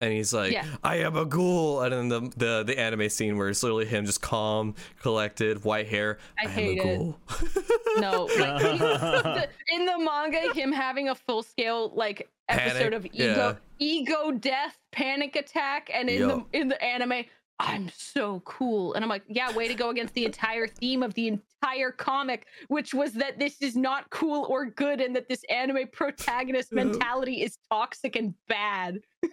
and 0.00 0.12
he's 0.12 0.32
like 0.34 0.52
Yeah. 0.52 0.66
i 0.82 0.96
am 0.96 1.16
a 1.16 1.24
ghoul 1.24 1.80
and 1.82 1.92
then 1.92 2.08
the, 2.08 2.20
the 2.36 2.62
the 2.64 2.78
anime 2.78 3.08
scene 3.08 3.38
where 3.38 3.48
it's 3.48 3.62
literally 3.62 3.86
him 3.86 4.04
just 4.06 4.20
calm 4.20 4.74
collected 5.00 5.64
white 5.64 5.86
hair 5.88 6.18
I 6.38 6.44
am 6.44 6.50
hate 6.50 6.78
a 6.78 6.82
it. 6.82 6.84
ghoul 6.84 7.18
No, 7.98 8.24
like 8.24 8.60
the- 8.60 9.48
in 9.72 9.86
the 9.86 9.98
manga, 9.98 10.52
him 10.52 10.72
having 10.72 11.08
a 11.10 11.14
full 11.14 11.44
scale 11.44 11.92
like 11.94 12.28
episode 12.48 12.90
Panic, 12.90 12.92
of 12.94 13.06
ego 13.12 13.56
ego 13.78 14.32
death 14.32 14.76
panic 14.90 15.36
attack, 15.36 15.90
and 15.94 16.10
in 16.10 16.28
Yup. 16.28 16.50
the 16.52 16.58
in 16.58 16.68
the 16.68 16.82
anime, 16.84 17.24
I'm 17.60 17.88
so 17.96 18.40
cool, 18.44 18.94
and 18.94 19.04
I'm 19.04 19.08
like, 19.08 19.22
yeah, 19.28 19.52
way 19.52 19.68
to 19.68 19.74
go 19.74 19.90
against 19.90 20.14
the 20.14 20.24
entire 20.24 20.66
theme 20.66 21.04
of 21.04 21.14
the 21.14 21.38
entire 21.64 21.90
comic, 21.90 22.46
which 22.68 22.92
was 22.94 23.12
that 23.14 23.38
this 23.38 23.60
is 23.60 23.76
not 23.76 24.08
cool 24.10 24.46
or 24.48 24.66
good, 24.66 25.00
and 25.00 25.14
that 25.16 25.28
this 25.28 25.42
anime 25.50 25.88
protagonist 25.92 26.72
mentality 26.72 27.42
is 27.42 27.58
toxic 27.70 28.16
and 28.16 28.34
bad. 28.48 29.00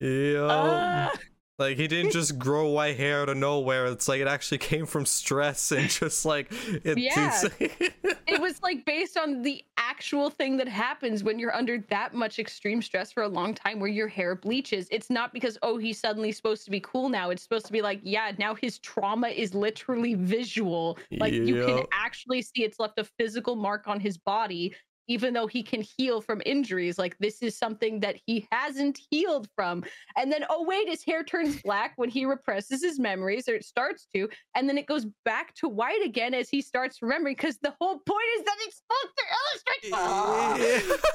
yeah 0.00 0.46
Ah. 0.50 1.12
Like 1.58 1.76
he 1.76 1.86
didn't 1.86 2.10
just 2.10 2.38
grow 2.38 2.68
white 2.70 2.96
hair 2.96 3.22
out 3.22 3.28
of 3.28 3.36
nowhere. 3.36 3.86
It's 3.86 4.08
like 4.08 4.20
it 4.20 4.26
actually 4.26 4.58
came 4.58 4.86
from 4.86 5.06
stress 5.06 5.70
and 5.70 5.88
just 5.88 6.24
like 6.24 6.48
it, 6.50 6.98
Yeah. 6.98 7.40
it 7.60 8.40
was 8.40 8.60
like 8.62 8.84
based 8.84 9.16
on 9.16 9.42
the 9.42 9.64
actual 9.76 10.30
thing 10.30 10.56
that 10.56 10.66
happens 10.66 11.22
when 11.22 11.38
you're 11.38 11.54
under 11.54 11.78
that 11.90 12.14
much 12.14 12.38
extreme 12.38 12.82
stress 12.82 13.12
for 13.12 13.22
a 13.22 13.28
long 13.28 13.54
time 13.54 13.78
where 13.78 13.88
your 13.88 14.08
hair 14.08 14.34
bleaches. 14.34 14.88
It's 14.90 15.10
not 15.10 15.32
because 15.32 15.56
oh 15.62 15.78
he's 15.78 16.00
suddenly 16.00 16.32
supposed 16.32 16.64
to 16.64 16.70
be 16.72 16.80
cool 16.80 17.08
now. 17.08 17.30
It's 17.30 17.42
supposed 17.42 17.66
to 17.66 17.72
be 17.72 17.82
like 17.82 18.00
yeah 18.02 18.32
now 18.38 18.54
his 18.54 18.78
trauma 18.78 19.28
is 19.28 19.54
literally 19.54 20.14
visual. 20.14 20.98
Like 21.12 21.32
you 21.32 21.64
can 21.64 21.84
actually 21.92 22.42
see 22.42 22.64
it's 22.64 22.80
left 22.80 22.98
a 22.98 23.04
physical 23.04 23.54
mark 23.54 23.86
on 23.86 24.00
his 24.00 24.18
body 24.18 24.74
even 25.08 25.34
though 25.34 25.46
he 25.46 25.62
can 25.62 25.82
heal 25.96 26.20
from 26.20 26.42
injuries 26.46 26.98
like 26.98 27.16
this 27.18 27.42
is 27.42 27.56
something 27.56 28.00
that 28.00 28.16
he 28.26 28.46
hasn't 28.50 28.98
healed 29.10 29.48
from 29.54 29.84
and 30.16 30.32
then 30.32 30.44
oh 30.50 30.64
wait 30.64 30.88
his 30.88 31.04
hair 31.04 31.22
turns 31.22 31.60
black 31.62 31.92
when 31.96 32.08
he 32.08 32.24
represses 32.24 32.82
his 32.82 32.98
memories 32.98 33.48
or 33.48 33.54
it 33.54 33.64
starts 33.64 34.06
to 34.14 34.28
and 34.56 34.68
then 34.68 34.78
it 34.78 34.86
goes 34.86 35.06
back 35.24 35.54
to 35.54 35.68
white 35.68 36.04
again 36.04 36.34
as 36.34 36.48
he 36.48 36.60
starts 36.60 37.02
remembering 37.02 37.34
because 37.34 37.58
the 37.62 37.74
whole 37.80 37.98
point 38.06 38.26
is 38.38 38.44
that 38.44 38.56
it's 38.60 38.82
supposed 38.82 39.14
to 39.18 39.24
illustrate 39.40 41.04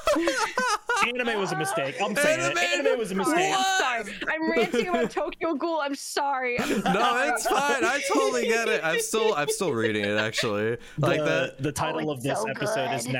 Anime 1.08 1.40
was 1.40 1.52
a 1.52 1.56
mistake. 1.56 1.96
I'm 2.02 2.14
saying 2.14 2.40
it. 2.40 2.44
Anime- 2.44 2.86
Anime 2.86 2.98
was 2.98 3.10
a 3.10 3.14
Sorry, 3.14 3.26
mistake. 3.26 3.54
I'm 3.56 4.04
sorry. 4.04 4.14
I'm 4.28 4.50
ranting 4.50 4.88
about 4.88 5.10
Tokyo 5.10 5.54
Ghoul. 5.54 5.80
I'm 5.80 5.94
sorry. 5.94 6.60
I'm 6.60 6.68
no 6.94 7.32
it's 7.34 7.46
fine 7.46 7.84
i 7.84 8.00
totally 8.12 8.46
get 8.46 8.68
it 8.68 8.80
i'm 8.84 9.00
still 9.00 9.34
i'm 9.34 9.48
still 9.48 9.72
reading 9.72 10.04
it 10.04 10.16
actually 10.16 10.76
like 10.98 11.18
the, 11.18 11.24
that 11.24 11.62
the 11.62 11.72
title 11.72 12.08
oh, 12.08 12.12
it's 12.12 12.18
of 12.18 12.22
this 12.22 12.38
so 12.40 12.48
episode 12.48 12.94
is 12.94 13.06
good. 13.06 13.12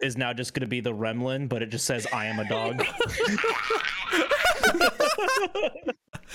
Now 0.00 0.06
is 0.06 0.16
now 0.16 0.32
just 0.32 0.54
going 0.54 0.62
to 0.62 0.68
be 0.68 0.80
the 0.80 0.92
Remlin, 0.92 1.48
but 1.48 1.62
it 1.62 1.70
just 1.70 1.84
says 1.84 2.06
"I 2.12 2.26
am 2.26 2.38
a 2.38 2.48
dog." 2.48 2.78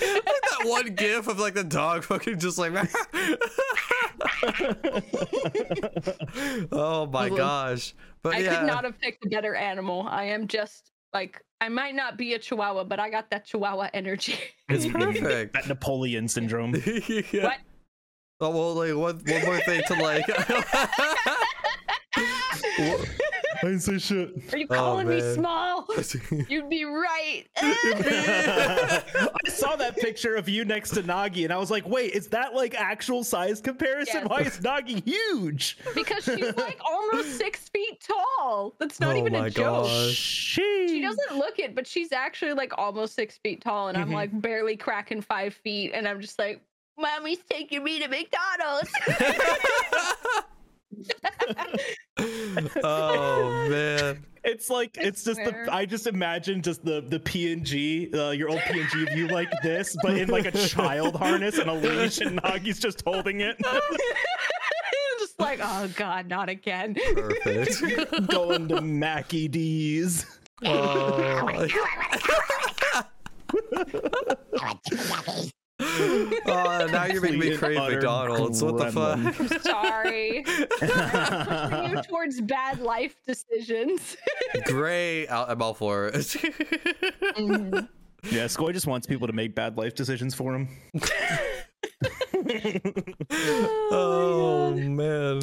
that 0.00 0.64
one 0.64 0.94
gif 0.94 1.28
of 1.28 1.38
like 1.38 1.54
the 1.54 1.64
dog 1.64 2.02
fucking 2.02 2.38
just 2.38 2.58
like 2.58 2.72
oh 6.72 7.06
my 7.06 7.28
gosh 7.28 7.94
but 8.22 8.34
I 8.34 8.38
yeah 8.38 8.58
could 8.58 8.66
not 8.66 8.84
have 8.84 9.00
picked 9.00 9.24
a 9.24 9.28
better 9.28 9.54
animal. 9.54 10.06
I 10.08 10.24
am 10.24 10.48
just 10.48 10.90
like 11.12 11.40
I 11.60 11.68
might 11.68 11.94
not 11.94 12.18
be 12.18 12.34
a 12.34 12.38
chihuahua, 12.38 12.84
but 12.84 12.98
I 12.98 13.10
got 13.10 13.30
that 13.30 13.46
chihuahua 13.46 13.90
energy. 13.94 14.36
it's 14.68 14.86
perfect 14.92 15.52
that 15.52 15.68
Napoleon 15.68 16.28
syndrome. 16.28 16.74
yeah. 17.08 17.44
What? 17.44 17.58
oh 18.40 18.50
well 18.50 18.74
like 18.74 18.96
one, 18.96 19.22
one 19.32 19.44
more 19.44 19.60
thing 19.60 19.82
to 19.86 19.94
like 19.94 20.26
didn't 23.64 23.80
say 23.80 23.98
shit. 23.98 24.52
Are 24.52 24.58
you 24.58 24.66
Oh, 24.70 24.74
calling 24.74 25.08
me 25.08 25.20
small? 25.34 25.86
You'd 26.48 26.68
be 26.68 26.84
right. 26.84 27.44
I 27.56 29.02
saw 29.48 29.76
that 29.76 29.96
picture 29.96 30.34
of 30.36 30.48
you 30.48 30.64
next 30.64 30.90
to 30.90 31.02
Nagi, 31.02 31.44
and 31.44 31.52
I 31.52 31.56
was 31.58 31.70
like, 31.70 31.86
"Wait, 31.88 32.12
is 32.12 32.28
that 32.28 32.54
like 32.54 32.74
actual 32.74 33.22
size 33.24 33.60
comparison? 33.60 34.22
Yes. 34.22 34.28
Why 34.28 34.40
is 34.40 34.58
Nagi 34.60 35.04
huge?" 35.04 35.78
because 35.94 36.24
she's 36.24 36.56
like 36.56 36.78
almost 36.84 37.36
six 37.38 37.68
feet 37.68 38.00
tall. 38.06 38.74
That's 38.78 39.00
not 39.00 39.16
Oh 39.16 39.18
even 39.20 39.32
my 39.34 39.46
a 39.46 39.50
joke. 39.50 39.84
gosh. 39.86 40.12
She 40.14 40.86
She 40.88 41.00
doesn't 41.02 41.36
look 41.36 41.58
it, 41.58 41.74
but 41.74 41.86
she's 41.86 42.12
actually 42.12 42.52
like 42.54 42.72
almost 42.78 43.14
six 43.14 43.38
feet 43.38 43.60
tall, 43.62 43.88
and 43.88 43.96
I'm 43.98 44.10
Mhm. 44.10 44.14
like 44.14 44.40
barely 44.40 44.76
cracking 44.76 45.20
five 45.20 45.54
feet, 45.54 45.92
and 45.94 46.06
I'm 46.08 46.20
just 46.20 46.38
like, 46.38 46.60
"Mommy's 46.98 47.38
taking 47.48 47.82
me 47.84 47.98
to 48.00 48.08
McDonald's." 48.08 48.90
Oh 52.82 53.66
man. 53.68 54.24
It's 54.44 54.68
like 54.68 54.98
it's 55.00 55.24
just 55.24 55.42
the 55.42 55.68
I 55.72 55.86
just 55.86 56.06
imagine 56.06 56.60
just 56.60 56.84
the 56.84 57.00
the 57.00 57.18
PNG, 57.18 58.14
uh, 58.14 58.30
your 58.30 58.50
old 58.50 58.60
PNG 58.60 59.10
of 59.10 59.16
you 59.16 59.28
like 59.28 59.50
this, 59.62 59.96
but 60.02 60.18
in 60.18 60.28
like 60.28 60.44
a 60.44 60.52
child 60.52 61.16
harness 61.16 61.58
and 61.58 61.70
a 61.70 61.74
leash, 61.74 62.20
and 62.20 62.40
Nagi's 62.42 62.78
just 62.78 63.02
holding 63.06 63.40
it, 63.40 63.56
just 65.18 65.40
like, 65.40 65.60
oh 65.62 65.88
god, 65.96 66.28
not 66.28 66.50
again. 66.50 66.94
Perfect. 66.94 68.26
going 68.28 68.68
to 68.68 68.82
Mackie 68.82 69.48
D's. 69.48 70.26
Oh. 70.64 71.66
oh, 75.80 76.88
now 76.92 77.04
you're 77.06 77.20
making 77.20 77.40
me 77.40 77.50
Complete 77.50 77.58
crave 77.58 77.78
McDonald's. 77.92 78.62
What 78.62 78.78
the 78.78 78.92
fuck? 78.92 79.18
gremlin. 79.18 79.62
Sorry. 79.62 80.44
You 81.94 82.02
towards 82.02 82.40
bad 82.40 82.80
life 82.80 83.16
decisions. 83.26 84.16
Great. 84.66 85.26
I'll- 85.28 85.46
I'm 85.48 85.60
all 85.62 85.74
for 85.74 86.06
it. 86.08 86.14
Mhm. 86.14 87.88
Yeah, 88.30 88.44
Skoy 88.44 88.72
just 88.72 88.86
wants 88.86 89.06
people 89.06 89.26
to 89.26 89.32
make 89.32 89.54
bad 89.54 89.76
life 89.76 89.94
decisions 89.94 90.34
for 90.34 90.54
him. 90.54 90.68
oh 93.90 94.72
man. 94.74 95.40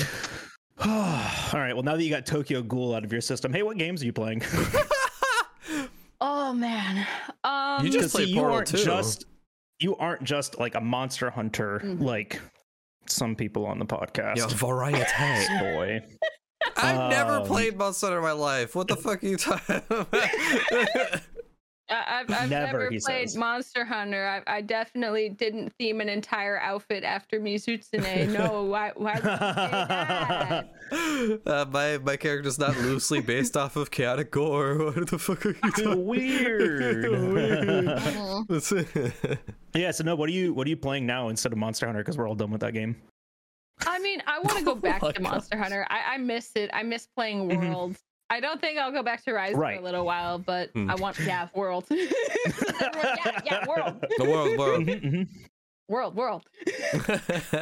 All 0.84 1.60
right. 1.60 1.74
Well, 1.74 1.84
now 1.84 1.96
that 1.96 2.04
you 2.04 2.10
got 2.10 2.26
Tokyo 2.26 2.64
Ghoul 2.64 2.96
out 2.96 3.04
of 3.04 3.12
your 3.12 3.22
system, 3.22 3.54
hey, 3.54 3.62
what 3.64 3.78
games 3.78 4.02
are 4.02 4.06
you 4.06 4.14
playing? 4.14 4.42
Oh 6.20 6.54
man. 6.54 7.06
Um, 7.44 7.86
You 7.86 7.92
just 7.92 7.98
Because 8.06 8.12
played 8.14 8.28
you 8.30 8.36
Portal 8.38 8.56
aren't 8.56 8.68
2. 8.68 8.78
just 8.78 9.26
you 9.82 9.96
aren't 9.98 10.24
just 10.24 10.60
like 10.60 10.76
a 10.76 10.82
monster 10.82 11.30
hunter 11.30 11.82
Mhm. 11.84 12.02
like 12.02 12.40
some 13.08 13.36
people 13.36 13.66
on 13.66 13.80
the 13.80 13.86
podcast. 13.86 14.38
Yo, 14.38 14.48
variety. 14.48 15.04
Boy. 15.60 16.02
I've 16.78 17.10
never 17.10 17.38
Um, 17.38 17.46
played 17.48 17.76
Monster 17.78 18.06
Hunter 18.08 18.20
in 18.20 18.24
my 18.24 18.32
life. 18.34 18.76
What 18.76 18.88
the 18.88 18.96
fuck 18.96 19.24
are 19.24 19.28
you 19.28 19.38
talking 19.38 19.82
about? 19.90 20.08
I- 21.92 22.22
I've, 22.22 22.32
I've 22.32 22.50
Never, 22.50 22.66
never, 22.80 22.90
he 22.90 23.00
played 23.00 23.30
says. 23.30 23.38
Monster 23.38 23.86
Hunter. 23.86 24.42
I, 24.48 24.58
I 24.58 24.62
definitely 24.62 25.30
didn't 25.30 25.72
theme 25.78 26.02
an 26.02 26.10
entire 26.10 26.58
outfit 26.60 27.04
after 27.04 27.40
Mizutsune. 27.40 28.30
No, 28.42 28.64
why, 28.64 28.92
why 28.96 29.14
would 29.16 29.24
you 29.24 29.30
say 29.30 29.38
that? 30.92 31.42
uh, 31.46 31.66
my 31.72 31.98
my 32.00 32.18
character's 32.18 32.58
not 32.58 32.76
loosely 32.78 33.22
based 33.22 33.56
off 33.58 33.76
of 33.76 33.92
chaotic 33.92 34.32
gore. 34.32 34.78
What 34.96 35.10
the 35.10 35.20
fuck 35.20 35.46
are 35.46 35.50
you 35.50 35.56
talking 35.72 36.06
Weird. 36.06 37.06
Mhm. 37.06 38.48
about? 39.28 39.38
yeah. 39.74 39.92
So 39.92 40.04
no, 40.04 40.16
what 40.16 40.30
are 40.30 40.34
you 40.34 40.54
what 40.54 40.68
are 40.68 40.70
you 40.70 40.78
playing 40.78 41.06
now 41.06 41.30
instead 41.30 41.52
of 41.52 41.58
Monster 41.58 41.86
Hunter? 41.86 42.02
Because 42.02 42.18
we're 42.18 42.28
all 42.28 42.36
done 42.36 42.52
with 42.52 42.62
that 42.62 42.74
game. 42.74 42.96
I 43.88 44.00
mean, 44.00 44.22
I 44.28 44.40
want 44.40 44.58
to 44.60 44.64
go 44.64 44.76
back 44.76 45.02
my 45.02 45.12
to 45.12 45.22
Monster 45.22 45.58
Hunter. 45.58 45.86
I, 45.90 46.14
I 46.14 46.18
miss 46.18 46.52
it. 46.56 46.70
I 46.74 46.84
miss 46.84 47.08
playing 47.16 47.50
Mhm. 47.50 47.96
World. 48.32 48.38
I 48.38 48.40
don't 48.48 48.62
think 48.62 48.78
I'll 48.80 48.92
go 48.92 49.04
back 49.04 49.24
to 49.26 49.34
Rise 49.34 49.56
Right. 49.56 49.76
for 49.76 49.82
a 49.82 49.86
little 49.86 50.06
while, 50.06 50.40
but 50.40 50.70
Hmm. 50.74 50.90
I 50.90 50.96
want 50.96 51.20
yeah, 51.20 51.48
World. 51.56 51.86
yeah, 51.92 53.40
yeah, 53.46 53.66
World, 53.68 54.04
the 54.18 54.26
world, 54.26 54.58
world. 54.58 54.86
Mhm, 54.86 55.02
mhm. 55.04 55.28
World, 55.88 56.16
World. 56.16 56.44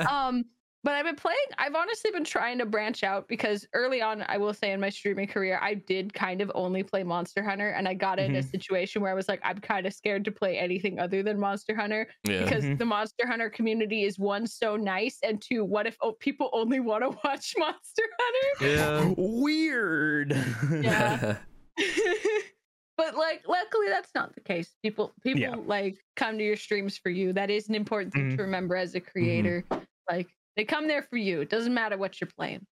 um 0.10 0.46
but 0.84 0.94
i've 0.94 1.06
been 1.06 1.16
playing 1.16 1.38
i've 1.58 1.76
honestly 1.76 2.10
been 2.12 2.24
trying 2.24 2.58
to 2.58 2.66
branch 2.66 3.04
out 3.04 3.28
because 3.28 3.68
early 3.74 4.02
on 4.02 4.24
i 4.28 4.38
will 4.38 4.54
say 4.54 4.72
in 4.72 4.80
my 4.80 4.90
streaming 4.90 5.28
career 5.28 5.60
i 5.62 5.74
did 5.74 6.14
kind 6.14 6.42
of 6.42 6.52
only 6.56 6.84
play 6.84 7.04
monster 7.04 7.44
hunter 7.44 7.70
and 7.70 7.88
i 7.88 7.94
got 7.94 8.18
in 8.20 8.36
a 8.36 8.44
situation 8.44 9.02
where 9.02 9.12
i 9.12 9.14
was 9.14 9.28
like 9.28 9.40
i'm 9.44 9.58
kind 9.60 9.86
of 9.86 9.94
scared 9.94 10.24
to 10.24 10.32
play 10.32 10.58
anything 10.58 11.00
other 11.00 11.22
than 11.24 11.40
monster 11.40 11.76
hunter 11.76 12.08
yeah. 12.28 12.44
because 12.44 12.64
Mhm. 12.64 12.78
the 12.78 12.86
monster 12.86 13.28
hunter 13.28 13.50
community 13.50 14.04
is 14.04 14.18
one 14.18 14.48
so 14.48 14.76
nice 14.76 15.18
and 15.24 15.42
two 15.42 15.66
what 15.66 15.86
if 15.88 15.98
oh, 16.02 16.14
people 16.14 16.50
only 16.54 16.80
want 16.80 17.04
to 17.04 17.10
watch 17.24 17.54
monster 17.58 18.04
hunter 18.20 18.66
Yeah. 18.76 19.14
Weird. 19.18 20.36
Yeah. 20.82 21.38
but 22.98 23.16
like 23.16 23.44
luckily 23.48 23.88
that's 23.88 24.12
not 24.14 24.34
the 24.36 24.42
case 24.42 24.76
people 24.84 25.14
people 25.24 25.40
Yeah. 25.42 25.56
like 25.56 25.98
come 26.16 26.38
to 26.38 26.44
your 26.44 26.58
streams 26.58 26.98
for 26.98 27.10
you 27.10 27.32
that 27.34 27.50
is 27.50 27.70
an 27.70 27.76
important 27.76 28.14
thing 28.14 28.32
Mhm. 28.32 28.38
to 28.38 28.42
remember 28.44 28.76
as 28.76 28.96
a 28.96 29.00
creator 29.00 29.64
like 30.10 30.28
they 30.56 30.66
come 30.66 30.88
there 30.88 31.04
for 31.04 31.18
you 31.18 31.42
it 31.42 31.50
doesn't 31.50 31.74
matter 31.74 31.98
what 31.98 32.20
you're 32.20 32.30
playing 32.38 32.66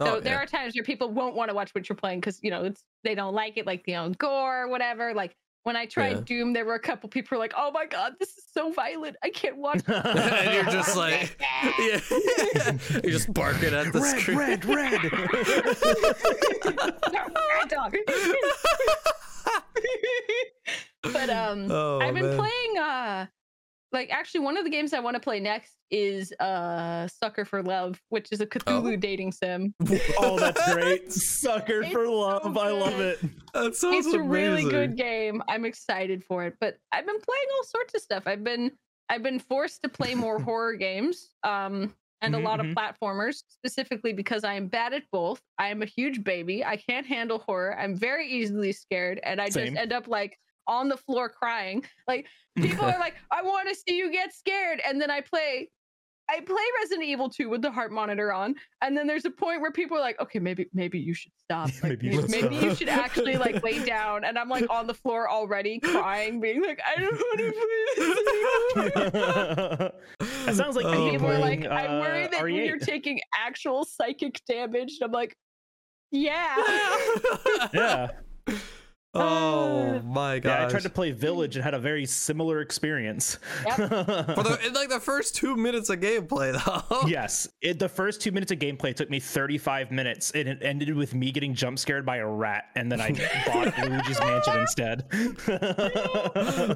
so 0.00 0.16
Oh, 0.16 0.20
there 0.20 0.34
yeah. 0.34 0.42
are 0.42 0.46
times 0.46 0.74
where 0.74 0.84
people 0.84 1.10
won't 1.10 1.34
want 1.34 1.48
to 1.48 1.54
watch 1.54 1.74
what 1.74 1.88
you're 1.88 1.96
playing 1.96 2.20
because 2.20 2.38
you 2.42 2.50
know 2.50 2.64
it's 2.64 2.82
they 3.04 3.14
don't 3.14 3.34
like 3.34 3.56
it 3.56 3.66
like 3.66 3.84
you 3.86 3.94
know 3.94 4.10
gore 4.10 4.64
or 4.64 4.68
whatever 4.68 5.14
like 5.14 5.34
when 5.64 5.74
i 5.76 5.86
tried 5.86 6.16
Yeah. 6.16 6.20
doom 6.26 6.52
there 6.52 6.64
were 6.64 6.74
a 6.74 6.80
couple 6.80 7.08
people 7.08 7.28
who 7.30 7.36
were 7.36 7.40
like 7.44 7.54
oh 7.56 7.70
my 7.72 7.86
god 7.86 8.12
this 8.20 8.30
is 8.30 8.44
so 8.52 8.72
violent 8.72 9.16
i 9.24 9.30
can't 9.30 9.56
watch 9.56 9.80
and 9.88 10.54
you're 10.54 10.64
just 10.64 10.96
like, 10.96 11.36
yeah, 11.40 12.00
you're 13.02 13.12
just 13.12 13.32
barking 13.32 13.74
at 13.74 13.92
the 13.92 14.00
red, 14.00 14.20
screen. 14.20 14.38
red, 14.38 14.64
red. 14.64 15.02
Red 17.56 17.68
dog. 17.68 17.96
but 21.02 21.30
um 21.30 21.70
Oh, 21.70 21.98
I've 22.00 22.14
been 22.14 22.26
man. 22.26 22.36
playing 22.36 22.78
uh 22.78 23.26
like 23.92 24.10
actually 24.10 24.40
one 24.40 24.56
of 24.56 24.64
the 24.64 24.70
games 24.70 24.92
I 24.92 25.00
want 25.00 25.14
to 25.14 25.20
play 25.20 25.40
next 25.40 25.76
is 25.90 26.32
uh 26.40 27.06
Sucker 27.08 27.44
for 27.44 27.62
Love, 27.62 28.00
which 28.08 28.28
is 28.32 28.40
a 28.40 28.46
Cthulhu 28.46 28.98
dating 28.98 29.32
sim. 29.32 29.74
oh, 30.18 30.38
that's 30.38 30.72
great. 30.72 31.12
Sucker 31.12 31.82
It's 31.82 31.92
for 31.92 32.06
so 32.06 32.12
love. 32.12 32.56
I 32.56 32.70
love 32.70 33.00
it. 33.00 33.20
That 33.54 33.76
sounds 33.76 34.06
it's 34.06 34.14
a 34.14 34.20
really 34.20 34.64
good 34.64 34.96
game. 34.96 35.42
I'm 35.48 35.64
excited 35.64 36.24
for 36.24 36.44
it. 36.44 36.54
But 36.60 36.78
I've 36.92 37.06
been 37.06 37.20
playing 37.20 37.46
all 37.56 37.64
sorts 37.64 37.94
of 37.94 38.00
stuff. 38.00 38.24
I've 38.26 38.44
been 38.44 38.72
I've 39.08 39.22
been 39.22 39.38
forced 39.38 39.82
to 39.82 39.88
play 39.88 40.14
more 40.14 40.38
horror 40.42 40.74
games. 40.74 41.30
Um 41.44 41.94
and 42.22 42.34
a 42.34 42.38
lot 42.38 42.60
mhm. 42.60 42.70
of 42.70 42.76
platformers, 42.76 43.42
specifically 43.48 44.14
because 44.14 44.42
I 44.42 44.54
am 44.54 44.68
bad 44.68 44.94
at 44.94 45.02
both. 45.12 45.40
I 45.58 45.68
am 45.68 45.82
a 45.82 45.86
huge 45.86 46.24
baby. 46.24 46.64
I 46.64 46.76
can't 46.76 47.06
handle 47.06 47.38
horror. 47.38 47.78
I'm 47.78 47.94
very 47.94 48.26
easily 48.26 48.72
scared, 48.72 49.20
and 49.22 49.40
I 49.40 49.50
Same. 49.50 49.66
just 49.66 49.76
end 49.76 49.92
up 49.92 50.08
like 50.08 50.38
on 50.66 50.88
the 50.88 50.96
floor 50.96 51.28
crying. 51.28 51.84
Like 52.08 52.26
people 52.56 52.84
are 52.84 52.98
like, 52.98 53.14
"I 53.32 53.42
want 53.42 53.68
to 53.68 53.74
see 53.74 53.96
you 53.96 54.10
get 54.12 54.32
scared," 54.34 54.80
and 54.86 55.00
then 55.00 55.10
I 55.10 55.20
play. 55.20 55.70
I 56.28 56.40
play 56.40 56.62
Resident 56.82 57.06
Evil 57.06 57.28
2 57.30 57.48
with 57.48 57.62
the 57.62 57.70
heart 57.70 57.92
monitor 57.92 58.32
on, 58.32 58.56
and 58.82 58.96
then 58.96 59.06
there's 59.06 59.24
a 59.26 59.30
point 59.30 59.60
where 59.60 59.70
people 59.70 59.96
are 59.96 60.00
like, 60.00 60.20
"Okay, 60.20 60.38
maybe 60.40 60.66
maybe 60.72 60.98
you 60.98 61.14
should 61.14 61.30
stop. 61.38 61.70
Like, 61.82 62.02
Maybe 62.02 62.08
you 62.08 62.22
maybe, 62.22 62.32
should 62.32 62.50
maybe 62.50 62.66
you 62.66 62.74
should 62.74 62.88
actually 62.88 63.36
like 63.36 63.62
lay 63.62 63.84
down." 63.84 64.24
And 64.24 64.36
I'm 64.38 64.48
like 64.48 64.68
on 64.70 64.86
the 64.86 64.94
floor 64.94 65.28
already 65.30 65.78
crying, 65.80 66.40
being 66.40 66.62
like, 66.64 66.80
"I 66.84 67.00
don't 67.00 67.14
want 67.14 67.38
to 67.38 67.52
play 67.52 67.84
this 67.96 68.88
anymore." 68.96 69.92
that 70.46 70.54
sounds 70.56 70.74
like 70.76 70.86
Oh, 70.86 71.04
me 71.04 71.10
people 71.12 71.28
are 71.28 71.38
like, 71.38 71.60
playing, 71.60 71.72
I'm 71.72 72.00
worried 72.00 72.26
uh, 72.26 72.30
that 72.30 72.42
RE8. 72.42 72.66
you're 72.66 72.78
taking 72.78 73.20
actual 73.34 73.84
psychic 73.84 74.40
damage. 74.48 74.98
And 75.00 75.06
I'm 75.08 75.12
like, 75.12 75.36
yeah. 76.10 76.56
yeah. 77.72 78.08
Oh 79.18 80.00
my 80.02 80.38
god. 80.38 80.48
Yeah, 80.60 80.66
I 80.66 80.68
tried 80.70 80.82
to 80.82 80.90
play 80.90 81.12
Village 81.12 81.56
and 81.56 81.64
had 81.64 81.74
a 81.74 81.78
very 81.78 82.06
similar 82.06 82.60
experience. 82.60 83.38
For 83.76 83.86
the, 83.86 84.58
in 84.66 84.72
like 84.72 84.88
the 84.88 85.00
first 85.00 85.34
two 85.34 85.56
minutes 85.56 85.90
of 85.90 86.00
gameplay 86.00 86.52
though. 86.64 87.02
yes, 87.08 87.48
it, 87.62 87.78
the 87.78 87.88
first 87.88 88.20
two 88.20 88.32
minutes 88.32 88.52
of 88.52 88.58
gameplay 88.58 88.94
took 88.94 89.10
me 89.10 89.20
35 89.20 89.90
minutes, 89.90 90.30
and 90.32 90.48
it 90.48 90.58
ended 90.62 90.94
with 90.94 91.14
me 91.14 91.32
getting 91.32 91.54
jump 91.54 91.78
scared 91.78 92.04
by 92.06 92.16
a 92.18 92.26
rat, 92.26 92.64
and 92.74 92.90
then 92.90 93.00
I 93.00 93.10
bought 93.46 93.78
Luigi's 93.88 94.20
Mansion 94.20 94.58
instead. 94.60 95.04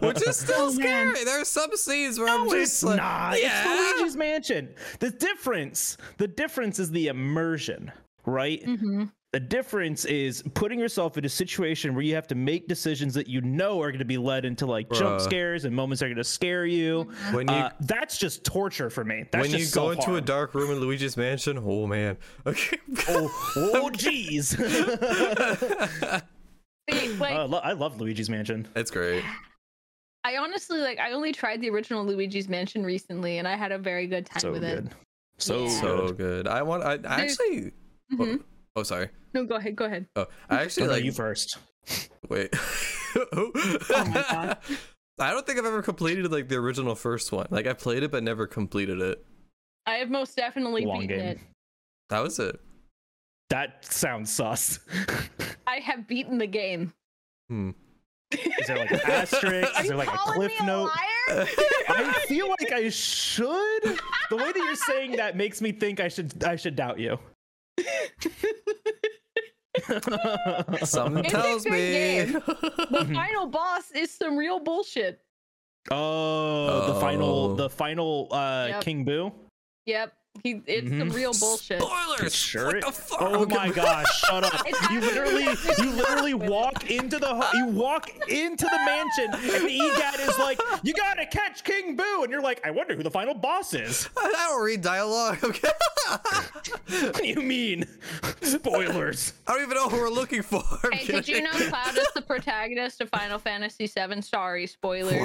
Which 0.02 0.26
is 0.26 0.36
still 0.36 0.56
Oh, 0.60 0.72
man. 0.74 1.12
scary. 1.14 1.24
There 1.24 1.40
are 1.40 1.44
some 1.44 1.70
scenes 1.76 2.18
where 2.18 2.28
I'm 2.28 2.46
No, 2.46 2.52
just 2.54 2.74
it's 2.74 2.82
like, 2.82 2.96
not. 2.96 3.40
Yeah. 3.40 3.64
It's 3.66 3.98
Luigi's 4.00 4.16
Mansion. 4.16 4.74
The 4.98 5.10
difference, 5.10 5.96
the 6.18 6.28
difference 6.28 6.78
is 6.78 6.90
the 6.90 7.08
immersion, 7.08 7.90
right? 8.26 8.62
hmm 8.64 9.04
The 9.32 9.38
difference 9.38 10.04
is 10.06 10.42
putting 10.54 10.80
yourself 10.80 11.16
in 11.16 11.24
a 11.24 11.28
situation 11.28 11.94
where 11.94 12.02
you 12.02 12.16
have 12.16 12.26
to 12.28 12.34
make 12.34 12.66
decisions 12.66 13.14
that 13.14 13.28
you 13.28 13.40
know 13.42 13.80
are 13.80 13.92
going 13.92 14.00
to 14.00 14.04
be 14.04 14.18
led 14.18 14.44
into 14.44 14.66
like 14.66 14.90
jump 14.90 15.20
scares 15.20 15.64
and 15.64 15.74
moments 15.74 16.00
that 16.00 16.06
are 16.06 16.08
going 16.08 16.16
to 16.16 16.24
scare 16.24 16.66
you. 16.66 17.08
When 17.32 17.46
you 17.46 17.54
Uh, 17.54 17.70
that's 17.82 18.18
just 18.18 18.42
torture 18.42 18.90
for 18.90 19.04
me. 19.04 19.26
That's 19.30 19.42
when 19.42 19.52
you 19.52 19.58
just 19.58 19.72
go 19.74 19.90
into 19.92 20.16
a 20.16 20.20
dark 20.20 20.52
room 20.54 20.72
in 20.72 20.80
Luigi's 20.80 21.16
mansion, 21.16 21.62
oh 21.64 21.86
man. 21.86 22.16
Okay. 22.46 22.78
oh, 23.08 23.52
oh, 23.56 23.90
jeez. 23.94 24.56
See, 26.90 27.08
like, 27.18 27.32
I, 27.34 27.42
lo- 27.44 27.60
I 27.62 27.72
love 27.72 28.00
Luigi's 28.00 28.28
Mansion. 28.28 28.66
it's 28.74 28.90
great. 28.90 29.22
I 30.24 30.38
honestly 30.38 30.80
like. 30.80 30.98
I 30.98 31.12
only 31.12 31.30
tried 31.30 31.60
the 31.60 31.70
original 31.70 32.04
Luigi's 32.04 32.48
Mansion 32.48 32.84
recently, 32.84 33.38
and 33.38 33.46
I 33.46 33.54
had 33.54 33.70
a 33.70 33.78
very 33.78 34.08
good 34.08 34.26
time 34.26 34.40
So 34.40 34.50
with 34.50 34.62
good. 34.62 34.86
it. 34.86 34.92
So 35.38 35.62
Yeah. 35.64 35.68
So 35.80 36.06
good. 36.08 36.16
good. 36.16 36.48
I 36.48 36.62
want. 36.62 36.82
I, 36.82 36.94
I 36.94 36.96
There's- 36.96 37.38
actually. 37.40 37.72
Mhm. 38.12 38.40
Oh, 38.40 38.44
Oh, 38.80 38.82
sorry. 38.82 39.10
No, 39.34 39.44
go 39.44 39.56
ahead. 39.56 39.76
Go 39.76 39.84
ahead. 39.84 40.06
Oh, 40.16 40.26
I 40.48 40.62
actually 40.62 40.88
like. 40.88 41.04
you 41.04 41.12
first. 41.12 41.58
Wait. 42.28 42.54
Oh 43.32 43.50
my 44.06 44.24
god. 44.30 44.58
I 45.18 45.32
don't 45.32 45.44
think 45.44 45.58
I've 45.58 45.64
ever 45.66 45.82
completed 45.82 46.30
like 46.30 46.48
the 46.48 46.54
original 46.54 46.94
first 46.94 47.32
one. 47.32 47.48
Like 47.50 47.66
I 47.66 47.72
played 47.72 48.04
it 48.04 48.12
but 48.12 48.22
never 48.22 48.46
completed 48.46 49.00
it. 49.00 49.24
I 49.84 49.94
have 49.96 50.10
most 50.10 50.36
definitely 50.36 50.86
Long 50.86 51.00
beaten 51.00 51.18
game. 51.18 51.26
it. 51.26 51.38
That 52.08 52.22
was 52.22 52.38
it. 52.38 52.60
That 53.50 53.84
sounds 53.84 54.32
sus. 54.32 54.78
I 55.66 55.80
have 55.80 56.06
beaten 56.06 56.38
the 56.38 56.46
game. 56.46 56.92
Hmm. 57.48 57.70
Is 58.30 58.68
there 58.68 58.78
like 58.78 58.92
an 58.92 59.00
asterisk? 59.04 59.74
Are 59.76 59.82
Is 59.82 59.88
there 59.88 59.96
like 59.96 60.14
a 60.14 60.16
cliff 60.18 60.52
me 60.52 60.56
a 60.60 60.66
note? 60.66 60.90
liar? 61.28 61.46
I 61.88 62.24
feel 62.28 62.48
like 62.48 62.70
I 62.72 62.90
should. 62.90 63.82
The 64.30 64.36
way 64.36 64.52
that 64.52 64.56
you're 64.56 64.76
saying 64.76 65.16
that 65.16 65.36
makes 65.36 65.60
me 65.60 65.72
think 65.72 65.98
I 65.98 66.06
should 66.06 66.44
I 66.44 66.54
should 66.54 66.76
doubt 66.76 67.00
you. 67.00 67.18
Something 70.84 71.24
It's 71.24 71.34
a 71.34 71.36
tells 71.36 71.64
good 71.64 71.72
me. 71.72 71.78
game. 71.92 72.32
the 72.90 73.10
final 73.14 73.46
boss 73.46 73.90
is 73.92 74.10
some 74.10 74.36
real 74.36 74.60
bullshit. 74.60 75.20
oh, 75.90 76.92
the 76.94 77.00
final 77.00 77.28
Oh. 77.28 77.54
the 77.54 77.70
final 77.70 78.28
uh 78.30 78.66
Yep. 78.68 78.82
King 78.82 79.04
Boo. 79.04 79.32
Yep. 79.86 80.12
He, 80.42 80.62
it's 80.66 80.88
some 80.88 81.10
Mhm. 81.10 81.14
real 81.14 81.32
bullshit. 81.38 81.80
Spoilers. 81.82 82.34
Sure. 82.34 82.66
What 82.66 82.80
the 82.86 82.92
fuck? 82.92 83.18
Oh 83.22 83.46
my 83.46 83.68
gosh! 83.74 84.06
Shut 84.20 84.44
up! 84.44 84.66
You 84.90 85.00
literally, 85.00 85.44
you 85.78 85.90
literally 85.90 86.34
walk 86.34 86.90
into 86.90 87.18
the, 87.18 87.34
ho- 87.34 87.50
you 87.58 87.66
walk 87.66 88.08
into 88.28 88.64
the 88.64 88.78
mansion, 88.86 89.30
and 89.54 89.68
Egad 89.68 90.20
is 90.20 90.38
like, 90.38 90.60
"You 90.82 90.94
gotta 90.94 91.26
catch 91.26 91.64
King 91.64 91.96
Boo," 91.96 92.22
and 92.22 92.30
you're 92.32 92.42
like, 92.42 92.60
"I 92.66 92.70
wonder 92.70 92.94
who 92.96 93.02
the 93.02 93.10
final 93.10 93.34
boss 93.34 93.74
is." 93.74 94.08
I 94.16 94.46
don't 94.48 94.62
read 94.64 94.80
dialogue. 94.82 95.38
Okay. 95.50 95.68
What 97.06 97.16
do 97.18 97.26
you 97.28 97.40
mean? 97.42 97.84
Spoilers. 98.42 99.32
I 99.46 99.52
don't 99.52 99.62
even 99.62 99.74
know 99.76 99.88
who 99.88 99.96
we're 99.98 100.08
looking 100.10 100.42
for. 100.42 100.62
I'm 100.84 100.92
Hey, 100.92 101.06
did 101.06 101.28
you 101.28 101.40
know. 101.42 101.50
Cloud 101.52 101.96
is 101.96 102.08
the 102.14 102.22
protagonist 102.22 103.00
of 103.00 103.08
Final 103.10 103.38
Fantasy 103.38 103.86
VII? 103.86 104.20
Sorry, 104.22 104.66
spoilers. 104.66 105.20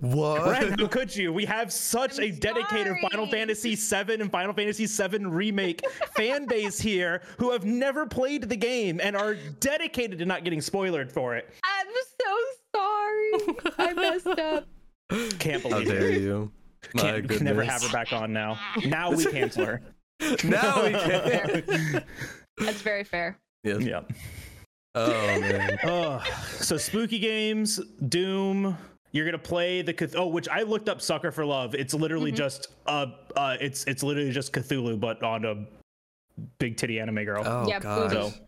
what? 0.00 0.46
Ren, 0.46 0.78
how 0.78 0.86
could 0.86 1.14
you? 1.14 1.32
We 1.32 1.44
have 1.46 1.59
such 1.68 2.18
I'm 2.18 2.24
a 2.24 2.30
dedicated 2.30 2.94
Final. 3.10 3.26
Fantasy 3.26 3.74
VII 3.74 4.14
and 4.20 4.30
Final 4.30 4.54
Fantasy 4.54 4.86
VII 4.86 5.24
remake 5.26 5.82
fan 6.16 6.46
base 6.46 6.80
here 6.80 7.22
who 7.38 7.50
have 7.50 7.64
never 7.64 8.06
played 8.06 8.48
the 8.48 8.56
game 8.56 9.00
and 9.02 9.16
are 9.16 9.34
dedicated 9.60 10.18
to 10.20 10.24
not 10.24 10.44
getting 10.44 10.60
spoiled 10.60 11.10
for 11.12 11.34
it. 11.36 11.48
I'm 11.64 11.86
so 12.20 12.36
sorry. 12.76 13.56
I 13.78 13.92
messed 13.94 14.26
up. 14.26 14.66
Can't 15.38 15.62
believe 15.62 15.62
How 15.62 15.68
believe 15.70 15.88
dare 15.88 16.08
it. 16.10 16.22
you? 16.22 16.52
My 16.94 17.02
Can't, 17.02 17.16
goodness. 17.22 17.36
can 17.38 17.44
never 17.46 17.62
have 17.62 17.82
her 17.82 17.92
back 17.92 18.12
on 18.12 18.32
now. 18.32 18.58
Now 18.86 19.10
we 19.12 19.24
cancel 19.30 19.66
her. 19.66 19.82
Now 20.44 20.84
we 20.84 20.92
can. 20.92 22.04
That's 22.58 22.80
very 22.82 23.04
fair. 23.04 23.38
yes. 23.64 23.82
yeah. 23.82 24.00
Oh 24.94 25.40
man. 25.40 25.78
Oh, 25.84 26.22
so 26.56 26.76
spooky 26.76 27.18
games, 27.18 27.80
Doom. 28.08 28.76
You're 29.12 29.24
gonna 29.24 29.38
play 29.38 29.82
the 29.82 29.92
Cth- 29.92 30.14
oh, 30.16 30.26
which 30.28 30.48
I 30.48 30.62
looked 30.62 30.88
up. 30.88 31.00
Sucker 31.00 31.32
for 31.32 31.44
Love. 31.44 31.74
It's 31.74 31.94
literally 31.94 32.30
Mhm. 32.32 32.36
just 32.36 32.68
uh, 32.86 33.06
uh, 33.36 33.56
it's 33.60 33.84
it's 33.84 34.02
literally 34.02 34.30
just 34.32 34.52
Cthulhu, 34.52 34.98
but 35.00 35.22
on 35.22 35.44
a 35.44 35.66
big 36.58 36.76
titty 36.76 37.00
anime 37.00 37.24
girl. 37.24 37.42
Oh 37.46 37.66
Yeah, 37.68 37.80
god. 37.80 38.10
boobies. 38.10 38.34
So 38.34 38.40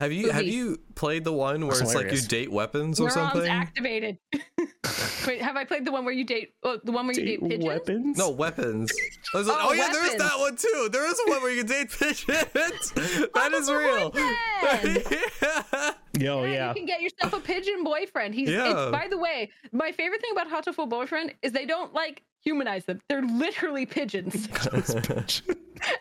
Have 0.00 0.12
you 0.12 0.30
have 0.30 0.44
you 0.46 0.78
played 0.94 1.24
the 1.24 1.32
one 1.32 1.60
where 1.66 1.76
That's 1.76 1.92
it's 1.92 1.94
like 1.94 2.10
you 2.10 2.20
date 2.22 2.50
weapons 2.50 2.98
or 2.98 3.08
Neurons 3.08 3.14
something? 3.32 3.50
activated. 3.50 4.16
Wait, 5.26 5.42
have 5.42 5.56
I 5.56 5.64
played 5.64 5.84
the 5.84 5.92
one 5.92 6.06
where 6.06 6.14
you 6.14 6.24
date? 6.24 6.54
Oh, 6.62 6.78
the 6.82 6.90
one 6.92 7.06
where 7.06 7.14
you 7.14 7.24
date 7.26 7.42
pigeons? 7.42 7.64
weapons. 7.66 8.16
No 8.16 8.30
weapons. 8.30 8.90
There's 9.34 9.46
a- 9.48 9.52
oh, 9.52 9.58
Oh, 9.68 9.72
yeah, 9.74 9.88
there's 9.92 10.14
that 10.16 10.38
one 10.38 10.56
too. 10.56 10.88
There 10.90 11.06
is 11.06 11.20
one 11.26 11.42
where 11.42 11.50
you 11.52 11.64
can 11.64 11.66
date 11.66 11.90
pigeons. 11.98 12.92
That 13.34 13.50
is 13.52 13.70
real. 13.70 14.10
yeah. 14.14 15.92
Yo, 16.18 16.44
Yeah, 16.44 16.52
yeah. 16.52 16.68
you 16.68 16.74
can 16.74 16.86
get 16.86 17.00
yourself 17.02 17.32
a 17.34 17.40
pigeon 17.40 17.84
boyfriend. 17.84 18.34
He's 18.34 18.48
Yeah. 18.48 18.70
it's, 18.70 18.90
by 18.90 19.06
the 19.08 19.18
way, 19.18 19.50
my 19.72 19.92
favorite 19.92 20.20
thing 20.20 20.32
about 20.32 20.48
Hatoful 20.50 20.88
Boyfriend 20.88 21.34
is 21.42 21.52
they 21.52 21.66
don't 21.66 21.92
like 21.94 22.22
humanize 22.42 22.84
them. 22.84 23.00
They're 23.08 23.22
literally 23.22 23.86
pigeons. 23.96 24.48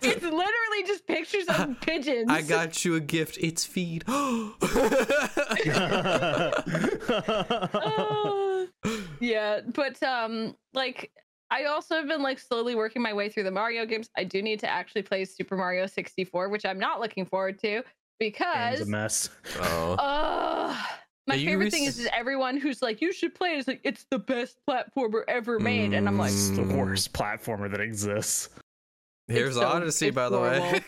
it's 0.01 0.23
literally 0.23 0.83
just 0.85 1.07
pictures 1.07 1.45
of 1.47 1.79
pigeons. 1.81 2.29
I 2.29 2.41
got 2.41 2.83
you 2.83 2.95
a 2.95 2.99
gift. 2.99 3.37
It's 3.39 3.65
feed. 3.65 4.03
Oh. 4.07 4.55
yeah, 9.19 9.61
but 9.73 10.01
um 10.03 10.55
like 10.73 11.11
I 11.51 11.65
also 11.65 11.95
have 11.95 12.07
been 12.07 12.21
like 12.21 12.39
slowly 12.39 12.75
working 12.75 13.01
my 13.01 13.13
way 13.13 13.29
through 13.29 13.43
the 13.43 13.51
Mario 13.51 13.85
games. 13.85 14.09
I 14.15 14.23
do 14.23 14.41
need 14.41 14.59
to 14.59 14.69
actually 14.69 15.01
play 15.01 15.25
Super 15.25 15.57
Mario 15.57 15.87
64, 15.87 16.49
which 16.49 16.65
I'm 16.65 16.79
not 16.79 16.99
looking 16.99 17.25
forward 17.25 17.59
to 17.59 17.83
because 18.19 18.79
it's 18.79 18.87
a 18.87 18.91
mess. 18.91 19.29
oh. 19.59 19.93
uh 19.93 20.75
my 21.29 21.35
Are 21.35 21.37
you 21.37 21.45
favorite 21.47 21.71
thing 21.71 21.83
is, 21.85 21.99
is 21.99 22.09
everyone 22.11 22.57
who's 22.57 22.81
like, 22.81 22.99
you 23.01 23.13
should 23.13 23.33
play 23.35 23.53
it. 23.53 23.59
It's 23.59 23.67
like 23.67 23.81
it's 23.83 24.05
the 24.09 24.19
best 24.19 24.57
platformer 24.67 25.21
ever 25.27 25.59
made. 25.59 25.93
And 25.93 26.07
I'm 26.07 26.17
like, 26.17 26.31
It's 26.31 26.49
the 26.49 26.63
Mm. 26.63 26.75
worst 26.77 27.13
platformer 27.13 27.69
that 27.71 27.79
exists. 27.79 28.49
Here's 29.27 29.53
so- 29.55 29.63
Odyssey, 29.65 30.07
it's 30.07 30.15
by 30.15 30.27
the 30.27 30.39
way. 30.39 30.81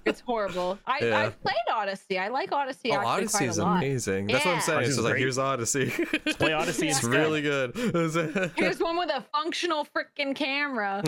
it's 0.04 0.18
horrible. 0.20 0.80
I 0.84 0.98
Yeah. 1.00 1.18
I've 1.20 1.40
played 1.42 1.54
Odyssey. 1.72 2.18
I 2.18 2.26
like 2.26 2.50
Odyssey 2.50 2.90
oh, 2.90 3.06
Odyssey 3.06 3.44
is 3.46 3.58
amazing. 3.58 4.26
That's 4.26 4.44
what 4.44 4.56
I'm 4.56 4.60
saying. 4.60 4.80
It's 4.80 4.88
Odyssey's 4.88 4.96
just 4.96 5.08
like 5.08 5.16
here's 5.18 5.38
Odyssey. 5.38 5.90
Play 6.38 6.52
Odyssey 6.52 6.88
it's 6.90 7.04
really 7.04 7.40
good. 7.40 7.72
Here's 8.56 8.80
one 8.80 8.96
with 8.98 9.10
a 9.10 9.24
functional 9.32 9.86
freaking 9.96 10.34
camera. 10.34 11.02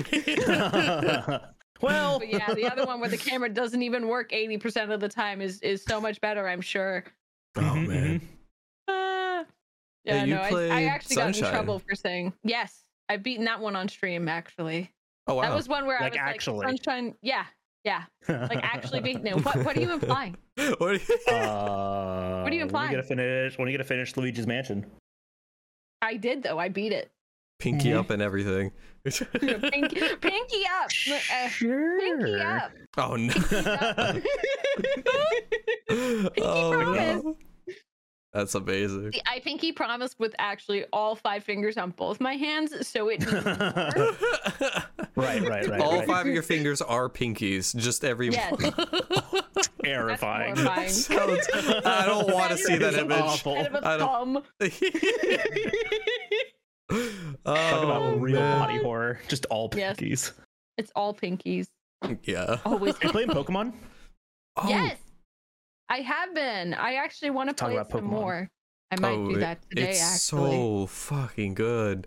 well, 1.82 2.18
But 2.20 2.28
yeah, 2.28 2.54
the 2.54 2.70
other 2.70 2.84
one 2.86 3.00
where 3.00 3.10
the 3.10 3.18
camera 3.18 3.48
doesn't 3.48 3.82
even 3.82 4.06
work 4.08 4.30
80% 4.30 4.92
of 4.92 5.00
the 5.00 5.08
time 5.08 5.40
is 5.42 5.60
is 5.60 5.82
so 5.84 6.00
much 6.00 6.20
better, 6.20 6.48
I'm 6.48 6.60
sure. 6.60 7.04
Oh 7.56 7.60
Mhm, 7.62 7.88
man. 7.88 8.20
Uh, 8.88 9.44
Yeah, 10.04 10.14
yeah, 10.14 10.24
you 10.24 10.34
no, 10.34 10.40
I, 10.40 10.46
I 10.46 10.50
played 10.50 10.88
actually 10.88 11.16
got 11.16 11.36
in 11.36 11.44
trouble 11.44 11.78
for 11.80 11.94
saying 11.94 12.32
yes. 12.44 12.84
I've 13.08 13.22
beaten 13.22 13.44
that 13.46 13.60
one 13.60 13.76
on 13.76 13.88
stream 13.88 14.28
actually. 14.28 14.90
Oh 15.26 15.34
wow. 15.36 15.42
That 15.42 15.54
was 15.54 15.68
one 15.68 15.86
where 15.86 15.98
Like, 16.00 16.16
I 16.16 16.24
was 16.26 16.34
actually. 16.34 16.66
like 16.66 16.68
Sunshine. 16.84 17.14
Yeah, 17.22 17.44
yeah, 17.84 18.04
like 18.28 18.58
actually 18.62 19.00
beating 19.00 19.26
it. 19.26 19.44
What 19.44 19.56
what 19.64 19.76
are 19.76 19.80
you 19.80 19.92
implying? 20.00 20.36
what 20.78 20.80
are 20.82 20.94
you- 20.94 21.00
Uh, 21.28 22.42
What 22.42 22.52
are 22.52 22.54
you 22.54 22.66
When 22.66 22.76
are 22.76 22.84
you 22.84 22.90
gonna 22.90 23.02
finish? 23.02 23.58
When 23.58 23.66
are 23.66 23.70
you 23.70 23.76
gonna 23.78 23.86
finish 23.88 24.16
Luigi's 24.16 24.46
Mansion? 24.46 24.86
I 26.02 26.16
did 26.16 26.42
though. 26.42 26.58
I 26.58 26.68
beat 26.68 26.92
it. 26.92 27.10
Pinky 27.58 27.88
Mhm. 27.90 27.98
up 28.00 28.10
and 28.10 28.20
everything. 28.22 28.70
Pinky, 29.04 30.00
pinky 30.20 30.62
up. 30.66 30.90
Uh, 31.32 31.48
Sure. 31.48 31.98
pinky 31.98 32.34
up. 32.40 32.70
oh 32.98 33.16
no. 33.16 33.32
up. 33.32 34.16
oh 36.40 36.70
promise. 36.72 37.24
no. 37.24 37.36
That's 38.36 38.54
amazing. 38.54 39.12
See, 39.12 39.22
I 39.26 39.40
pinky 39.40 39.72
promised 39.72 40.20
with 40.20 40.34
actually 40.38 40.84
all 40.92 41.16
five 41.16 41.42
fingers 41.42 41.78
on 41.78 41.90
both 41.92 42.20
my 42.20 42.34
hands, 42.34 42.86
so 42.86 43.08
it. 43.08 43.24
right, 45.16 45.40
right, 45.42 45.42
right. 45.68 45.80
All 45.80 45.98
right. 45.98 46.06
five 46.06 46.26
of 46.26 46.32
your 46.34 46.42
fingers 46.42 46.82
are 46.82 47.08
pinkies, 47.08 47.74
just 47.74 48.04
every 48.04 48.28
Yes. 48.28 48.50
one. 48.52 48.60
Terrifying. 49.82 50.54
horrifying. 50.56 50.88
Sounds- 50.90 51.48
I 51.54 52.04
don't 52.04 52.30
want 52.30 52.50
to 52.52 52.58
see 52.58 52.76
that 52.76 52.94
image. 52.94 53.18
awful. 53.18 53.54
Kind 53.54 53.68
of 53.68 53.74
a 53.74 53.86
I 53.88 53.96
don't- 53.96 54.34
thumb. 54.34 54.42
Talk 56.88 57.82
about 57.84 58.02
Oh, 58.02 58.16
real 58.16 58.38
man. 58.40 58.58
body 58.60 58.78
horror. 58.78 59.18
Just 59.28 59.46
all 59.46 59.70
Yes. 59.74 59.96
pinkies. 59.96 60.32
It's 60.76 60.92
all 60.94 61.14
pinkies. 61.14 61.68
Yeah. 62.24 62.58
Always. 62.64 62.94
Are 62.96 62.98
you 63.06 63.10
playing 63.10 63.28
Pokemon? 63.28 63.72
Oh, 64.56 64.68
Yes, 64.68 64.96
I 65.88 65.98
have 65.98 66.34
been. 66.34 66.74
I 66.74 66.94
actually 66.94 67.30
want 67.30 67.48
to 67.50 67.54
play 67.54 67.72
it 67.74 67.76
about 67.76 67.90
some 67.90 68.00
Pokemon. 68.02 68.04
more. 68.10 68.50
I 68.90 69.00
might 69.00 69.12
oh, 69.12 69.28
do 69.30 69.38
that 69.38 69.58
today. 69.68 69.90
It's 69.90 70.02
actually. 70.02 70.50
so 70.52 70.86
fucking 70.86 71.54
good. 71.54 72.06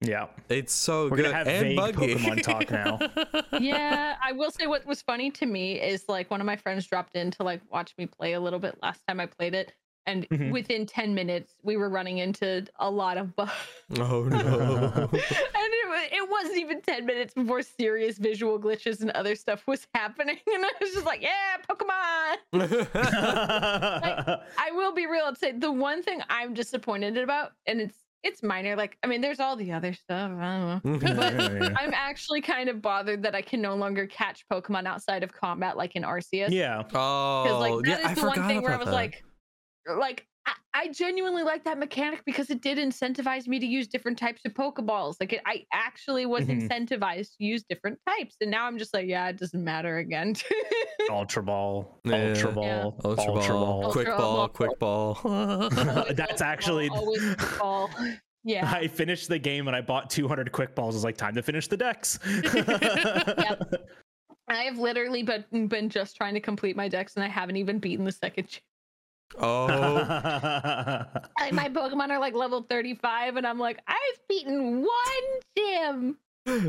Yeah. 0.00 0.26
It's 0.48 0.72
so 0.74 1.08
We're 1.08 1.16
good 1.16 1.22
gonna 1.26 1.34
have 1.36 1.48
and 1.48 1.66
vague 1.66 1.76
buggy. 1.76 2.14
Pokemon 2.14 2.42
talk 2.42 2.70
now. 3.52 3.58
yeah, 3.58 4.16
I 4.22 4.32
will 4.32 4.50
say 4.50 4.66
what 4.66 4.84
was 4.86 5.00
funny 5.02 5.30
to 5.32 5.46
me 5.46 5.80
is 5.80 6.04
like 6.08 6.30
one 6.30 6.40
of 6.40 6.46
my 6.46 6.56
friends 6.56 6.86
dropped 6.86 7.16
in 7.16 7.30
to 7.32 7.42
like 7.42 7.60
watch 7.70 7.94
me 7.98 8.06
play 8.06 8.34
a 8.34 8.40
little 8.40 8.58
bit 8.58 8.76
last 8.82 9.00
time 9.08 9.18
I 9.20 9.26
played 9.26 9.54
it, 9.54 9.72
and 10.06 10.28
Mhm. 10.28 10.50
within 10.52 10.84
ten 10.86 11.14
minutes 11.14 11.54
we 11.62 11.76
were 11.76 11.88
running 11.88 12.18
into 12.18 12.66
a 12.78 12.90
lot 12.90 13.16
of 13.16 13.34
bugs. 13.34 13.52
oh 13.98 14.24
no. 14.24 15.08
and 16.04 16.12
it, 16.12 16.16
it 16.16 16.30
wasn't 16.30 16.58
even 16.58 16.80
10 16.82 17.06
minutes 17.06 17.34
before 17.34 17.62
serious 17.62 18.18
visual 18.18 18.58
glitches 18.58 19.00
and 19.00 19.10
other 19.12 19.34
stuff 19.34 19.66
was 19.66 19.86
happening. 19.94 20.38
And 20.46 20.64
I 20.64 20.70
was 20.80 20.92
just 20.92 21.06
like, 21.06 21.22
yeah, 21.22 21.56
Pokemon. 21.68 22.36
I 24.58 24.70
will 24.72 24.92
be 24.92 25.06
real 25.06 25.26
and 25.26 25.36
say 25.36 25.52
the 25.52 25.72
one 25.72 26.02
thing 26.02 26.20
I'm 26.28 26.54
disappointed 26.54 27.16
about, 27.18 27.52
and 27.66 27.80
it's 27.80 27.98
it's 28.22 28.42
minor. 28.42 28.74
Like, 28.74 28.96
I 29.02 29.06
mean, 29.06 29.20
there's 29.20 29.38
all 29.38 29.54
the 29.54 29.70
other 29.72 29.92
stuff. 29.92 30.32
I 30.40 30.80
don't 30.82 31.02
know. 31.02 31.70
I'm 31.76 31.92
actually 31.92 32.40
kind 32.40 32.70
of 32.70 32.80
bothered 32.80 33.22
that 33.22 33.34
I 33.34 33.42
can 33.42 33.60
no 33.60 33.74
longer 33.74 34.06
catch 34.06 34.46
Pokemon 34.50 34.86
outside 34.86 35.22
of 35.22 35.32
combat, 35.32 35.76
like 35.76 35.94
in 35.94 36.04
Arceus. 36.04 36.50
yeah. 36.50 36.82
oh, 36.94 37.42
Because 37.44 37.60
like 37.60 37.84
that 37.84 38.00
yeah, 38.00 38.10
is 38.12 38.18
I 38.18 38.20
the 38.22 38.26
one 38.26 38.48
thing 38.48 38.62
where 38.62 38.72
I 38.72 38.76
was 38.76 38.86
that. 38.86 38.94
like, 38.94 39.22
like 39.98 40.26
I, 40.46 40.52
I 40.74 40.88
genuinely 40.88 41.42
like 41.42 41.64
that 41.64 41.78
mechanic 41.78 42.22
because 42.26 42.50
it 42.50 42.60
did 42.60 42.76
incentivize 42.78 43.46
me 43.46 43.58
to 43.58 43.66
use 43.66 43.86
different 43.88 44.18
types 44.18 44.42
of 44.44 44.52
Pokeballs. 44.54 45.16
Like 45.20 45.32
it, 45.32 45.40
I 45.46 45.64
actually 45.72 46.26
was 46.26 46.44
Mhm. 46.44 46.68
incentivized 46.68 47.36
to 47.38 47.44
use 47.44 47.64
different 47.68 47.98
types, 48.06 48.36
and 48.40 48.50
now 48.50 48.66
I'm 48.66 48.76
just 48.78 48.92
like, 48.92 49.06
yeah, 49.06 49.28
it 49.28 49.38
doesn't 49.38 49.62
matter 49.64 49.98
again. 49.98 50.34
Ultra 51.10 51.42
Ball, 51.42 52.00
Yeah. 52.04 52.14
Ultra 52.28 52.48
Yeah. 52.50 52.54
Ball, 52.54 53.00
Ultra, 53.04 53.24
Ultra 53.32 53.54
ball, 53.54 53.82
Ball. 53.82 53.92
quick 53.92 54.08
Ultra 54.08 54.18
ball, 54.18 54.36
ball. 54.36 54.48
quick 54.48 54.78
ball. 54.78 56.04
That's 56.14 56.42
actually. 56.42 56.88
always 56.90 57.36
ball. 57.58 57.90
Yeah. 58.46 58.70
I 58.70 58.88
finished 58.88 59.28
the 59.28 59.38
game 59.38 59.68
and 59.68 59.76
I 59.76 59.80
bought 59.80 60.10
200 60.10 60.52
quick 60.52 60.74
balls. 60.74 60.94
It 60.94 60.98
was 60.98 61.04
like 61.04 61.16
time 61.16 61.34
to 61.36 61.42
finish 61.42 61.66
the 61.68 61.78
decks. 61.78 62.18
I 64.46 64.64
have 64.64 64.78
literally 64.78 65.22
been 65.22 65.68
been 65.68 65.88
just 65.88 66.16
trying 66.16 66.34
to 66.34 66.40
complete 66.40 66.76
my 66.76 66.88
decks, 66.88 67.14
and 67.16 67.24
I 67.24 67.28
haven't 67.28 67.56
even 67.56 67.78
beaten 67.78 68.04
the 68.04 68.12
second. 68.12 68.60
Gym. 69.34 69.44
oh, 69.44 71.04
Like 71.40 71.52
my 71.52 71.68
Pokemon 71.68 72.10
are 72.10 72.18
like 72.18 72.34
level 72.34 72.62
35, 72.68 73.36
and 73.36 73.46
I'm 73.46 73.58
like, 73.58 73.78
I've 73.86 74.28
beaten 74.28 74.82
one 74.82 75.40
gym. 75.56 76.16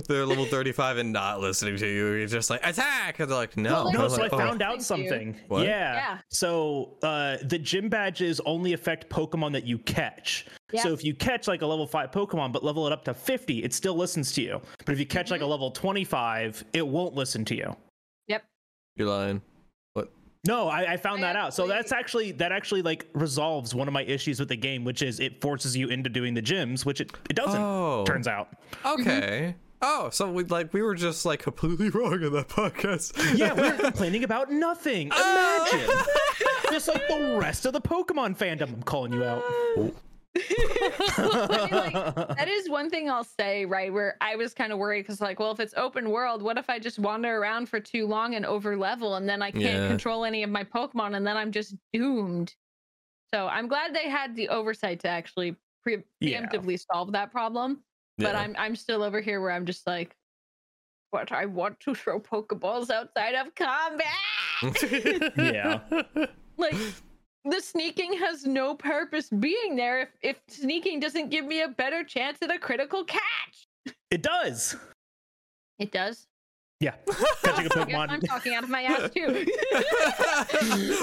they're 0.07 0.25
level 0.25 0.45
35 0.45 0.97
and 0.99 1.11
not 1.11 1.41
listening 1.41 1.75
to 1.75 1.85
you. 1.85 2.13
You're 2.13 2.27
just 2.27 2.49
like, 2.49 2.65
attack! 2.65 3.19
And 3.19 3.29
they're 3.29 3.37
like, 3.37 3.57
no. 3.57 3.73
Well, 3.73 3.91
no, 3.91 4.03
I'm 4.03 4.09
so 4.09 4.15
I 4.15 4.19
like, 4.19 4.33
oh. 4.33 4.37
found 4.37 4.61
out 4.61 4.81
something. 4.81 5.37
What? 5.49 5.65
Yeah. 5.65 5.95
Yeah. 5.95 6.17
So 6.29 6.97
uh, 7.03 7.37
the 7.43 7.59
gym 7.59 7.89
badges 7.89 8.39
only 8.45 8.71
affect 8.71 9.09
Pokemon 9.09 9.51
that 9.51 9.65
you 9.65 9.77
catch. 9.79 10.45
Yeah. 10.71 10.81
So 10.81 10.93
if 10.93 11.03
you 11.03 11.13
catch 11.13 11.49
like 11.49 11.61
a 11.61 11.65
level 11.65 11.85
five 11.85 12.11
Pokemon 12.11 12.53
but 12.53 12.63
level 12.63 12.87
it 12.87 12.93
up 12.93 13.03
to 13.05 13.13
50, 13.13 13.63
it 13.63 13.73
still 13.73 13.95
listens 13.95 14.31
to 14.33 14.41
you. 14.41 14.61
But 14.85 14.93
if 14.93 14.99
you 14.99 15.05
catch 15.05 15.29
like 15.29 15.41
a 15.41 15.45
level 15.45 15.71
25, 15.71 16.63
it 16.71 16.87
won't 16.87 17.13
listen 17.13 17.43
to 17.45 17.55
you. 17.55 17.75
Yep. 18.27 18.45
You're 18.95 19.09
lying. 19.09 19.41
No, 20.47 20.67
I, 20.67 20.93
I 20.93 20.97
found 20.97 21.19
I 21.23 21.33
that 21.33 21.35
out. 21.35 21.53
So 21.53 21.63
actually- 21.63 21.75
that's 21.75 21.91
actually 21.91 22.31
that 22.33 22.51
actually 22.51 22.81
like 22.81 23.07
resolves 23.13 23.73
one 23.73 23.87
of 23.87 23.93
my 23.93 24.03
issues 24.03 24.39
with 24.39 24.49
the 24.49 24.55
game, 24.55 24.83
which 24.83 25.01
is 25.01 25.19
it 25.19 25.41
forces 25.41 25.75
you 25.75 25.87
into 25.89 26.09
doing 26.09 26.33
the 26.33 26.41
gyms, 26.41 26.85
which 26.85 27.01
it, 27.01 27.11
it 27.29 27.35
doesn't. 27.35 27.61
Oh. 27.61 28.03
Turns 28.05 28.27
out. 28.27 28.49
Okay. 28.85 29.55
Mm-hmm. 29.55 29.59
Oh, 29.81 30.09
so 30.09 30.31
we 30.31 30.43
like 30.45 30.73
we 30.73 30.81
were 30.81 30.95
just 30.95 31.25
like 31.25 31.41
completely 31.41 31.89
wrong 31.93 32.21
in 32.23 32.31
that 32.33 32.47
podcast. 32.47 33.37
Yeah, 33.37 33.53
we're 33.53 33.73
complaining 33.77 34.23
about 34.23 34.51
nothing. 34.51 35.09
Oh. 35.13 35.69
Imagine. 35.73 35.95
Just 36.71 36.87
like 36.87 37.07
the 37.07 37.37
rest 37.39 37.65
of 37.65 37.73
the 37.73 37.81
Pokemon 37.81 38.37
fandom. 38.37 38.73
I'm 38.73 38.83
calling 38.83 39.13
you 39.13 39.23
out. 39.23 39.41
Oh. 39.45 39.93
Like, 41.17 41.93
that 42.37 42.47
is 42.47 42.69
one 42.69 42.89
thing 42.89 43.09
I'll 43.09 43.23
say, 43.23 43.65
right? 43.65 43.91
Where 43.91 44.17
I 44.21 44.35
was 44.35 44.53
kind 44.53 44.71
of 44.73 44.79
worried 44.79 45.01
because, 45.03 45.21
like, 45.21 45.39
well, 45.39 45.51
if 45.51 45.59
it's 45.59 45.73
open 45.77 46.09
world, 46.09 46.41
what 46.41 46.57
if 46.57 46.69
I 46.69 46.79
just 46.79 46.99
wander 46.99 47.37
around 47.37 47.69
for 47.69 47.79
too 47.79 48.05
long 48.07 48.35
and 48.35 48.45
over 48.45 48.75
level 48.77 49.15
and 49.15 49.27
then 49.27 49.41
I 49.41 49.51
can't 49.51 49.63
Yeah. 49.63 49.87
control 49.87 50.25
any 50.25 50.43
of 50.43 50.49
my 50.49 50.63
Pokemon 50.63 51.15
and 51.15 51.25
then 51.25 51.37
I'm 51.37 51.51
just 51.51 51.75
doomed? 51.93 52.53
So 53.33 53.47
I'm 53.47 53.67
glad 53.67 53.93
they 53.93 54.09
had 54.09 54.35
the 54.35 54.49
oversight 54.49 54.99
to 55.01 55.07
actually 55.07 55.55
pre- 55.83 56.03
Yeah. 56.19 56.41
preemptively 56.45 56.79
solve 56.91 57.11
that 57.13 57.31
problem. 57.31 57.83
But 58.17 58.35
Yeah. 58.35 58.41
I'm 58.41 58.55
I'm 58.57 58.75
still 58.75 59.03
over 59.03 59.19
here 59.21 59.41
where 59.41 59.51
I'm 59.51 59.65
just 59.65 59.85
like, 59.87 60.15
but 61.11 61.31
I 61.31 61.45
want 61.45 61.79
to 61.81 61.95
throw 61.95 62.19
Pokeballs 62.19 62.89
outside 62.89 63.35
of 63.35 63.53
combat. 63.55 64.07
Yeah. 65.37 65.79
like 66.57 66.75
the 67.45 67.61
sneaking 67.61 68.13
has 68.17 68.45
no 68.45 68.73
purpose 68.75 69.29
being 69.29 69.75
there 69.75 70.01
if, 70.01 70.09
if 70.21 70.39
sneaking 70.47 70.99
doesn't 70.99 71.29
give 71.29 71.45
me 71.45 71.61
a 71.61 71.67
better 71.67 72.03
chance 72.03 72.37
at 72.41 72.51
a 72.51 72.57
critical 72.59 73.03
catch. 73.03 73.67
It 74.11 74.21
does. 74.23 74.75
It 75.79 75.91
does. 75.91 76.27
Yeah. 76.79 76.95
Catching 77.43 77.67
a 77.67 77.81
I 77.81 77.85
guess 77.85 77.95
I'm 78.11 78.21
talking 78.21 78.53
out 78.53 78.63
of 78.63 78.69
my 78.69 78.83
ass 78.83 79.09
too. 79.11 79.45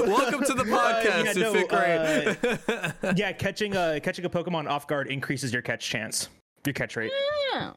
Welcome 0.07 0.45
to 0.45 0.55
the 0.55 0.62
Uh, 0.72 1.03
podcast, 1.03 1.24
yeah, 1.24 1.32
you 1.32 1.40
no, 1.40 1.53
fifth 1.53 1.68
grade. 3.03 3.16
yeah, 3.18 3.32
catching 3.32 3.74
a 3.76 3.99
catching 4.01 4.24
a 4.24 4.30
Pokemon 4.30 4.68
off 4.68 4.86
guard 4.86 5.09
increases 5.09 5.53
your 5.53 5.62
catch 5.62 5.88
chance. 5.88 6.28
Your 6.66 6.72
catch 6.74 6.97
rate. 6.97 7.11
yeah. 7.55 7.72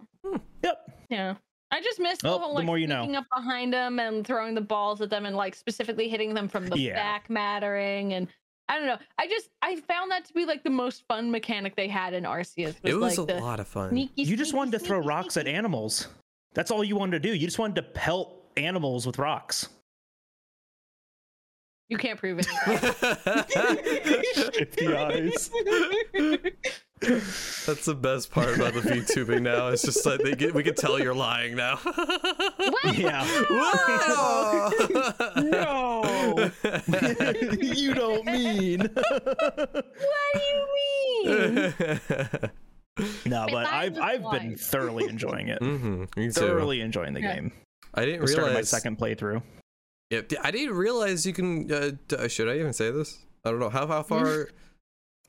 Yep. 0.64 0.92
Yeah. 1.10 1.36
I 1.72 1.82
just 1.82 2.00
missed 2.00 2.22
the 2.22 2.28
Well, 2.30 2.40
whole 2.40 2.56
the 2.56 2.64
more 2.64 2.78
you 2.78 2.88
know. 2.88 3.04
up 3.16 3.26
behind 3.36 3.74
them 3.74 4.00
and 4.00 4.26
throwing 4.26 4.56
the 4.56 4.62
balls 4.62 5.02
at 5.02 5.10
them 5.10 5.26
and 5.26 5.36
like 5.36 5.56
specifically 5.56 6.08
hitting 6.10 6.34
them 6.34 6.48
from 6.48 6.68
the 6.68 6.78
Yeah. 6.80 6.94
back 6.96 7.30
mattering 7.30 8.14
and 8.14 8.28
I 8.68 8.78
don't 8.78 8.88
know. 8.88 8.98
I 9.20 9.28
just 9.28 9.50
I 9.62 9.76
found 9.82 10.10
that 10.12 10.26
to 10.26 10.34
be 10.34 10.46
like 10.46 10.64
the 10.64 10.70
most 10.70 11.04
fun 11.08 11.30
mechanic 11.30 11.76
they 11.76 11.88
had 11.88 12.14
in 12.14 12.24
Arceus. 12.24 12.82
Was, 12.82 12.92
it 12.92 12.94
was 12.96 13.18
like 13.18 13.30
a 13.38 13.40
lot 13.42 13.60
of 13.60 13.68
fun. 13.68 13.90
Sneaky, 13.92 14.24
You 14.24 14.36
just 14.36 14.50
sneaky, 14.52 14.58
wanted 14.58 14.72
to 14.72 14.80
throw 14.80 14.98
sneaky, 15.00 15.08
rocks 15.10 15.38
at 15.38 15.48
animals. 15.48 16.08
That's 16.54 16.72
all 16.72 16.84
you 16.84 16.96
wanted 16.96 17.22
to 17.22 17.30
do. 17.30 17.36
You 17.36 17.46
just 17.46 17.60
wanted 17.60 17.76
to 17.76 17.84
pelt 17.84 18.34
animals 18.58 19.06
with 19.06 19.20
rocks. 19.20 19.70
You 21.90 21.98
can't 21.98 22.18
prove 22.18 22.40
it. 22.42 22.48
Shifty 24.56 24.88
eyes. 24.96 25.52
That's 27.66 27.86
the 27.86 27.96
best 27.96 28.32
part 28.32 28.56
about 28.56 28.74
the 28.74 28.82
VTubing 28.82 29.42
now. 29.42 29.68
It's 29.70 29.82
just 29.84 30.06
like 30.06 30.20
they 30.22 30.34
get, 30.34 30.54
we 30.54 30.64
can 30.64 30.76
tell 30.76 31.00
you're 31.00 31.14
lying 31.16 31.56
now. 31.56 31.80
Yeah. 32.94 33.26
Whoa! 33.50 35.12
No. 35.44 36.52
you 37.62 37.94
don't 37.94 38.26
mean. 38.26 38.80
what 38.82 39.86
do 40.34 40.40
you 40.42 40.68
mean? 41.26 41.74
no, 43.26 43.46
but 43.52 43.68
I've 43.68 43.98
I've 44.00 44.32
been 44.32 44.56
thoroughly 44.56 45.06
enjoying 45.10 45.50
it. 45.50 45.60
hmm 45.60 46.02
me 46.16 46.28
too. 46.28 46.32
Thoroughly 46.32 46.82
enjoying 46.82 47.14
the 47.14 47.22
Yeah. 47.22 47.36
game. 47.36 47.52
I 47.94 48.06
didn't 48.06 48.24
I 48.24 48.26
started 48.26 48.54
my 48.54 48.62
second 48.62 48.98
playthrough. 48.98 49.42
Yeah, 50.10 50.22
I 50.44 50.52
didn't 50.52 50.76
realize 50.76 51.26
you 51.26 51.34
can. 51.34 51.72
Uh, 51.72 52.28
should 52.28 52.48
I 52.50 52.56
even 52.60 52.74
say 52.74 52.92
this? 52.92 53.18
I 53.44 53.52
don't 53.52 53.60
know 53.60 53.70
how 53.70 53.88
how 53.88 54.04
far. 54.04 54.50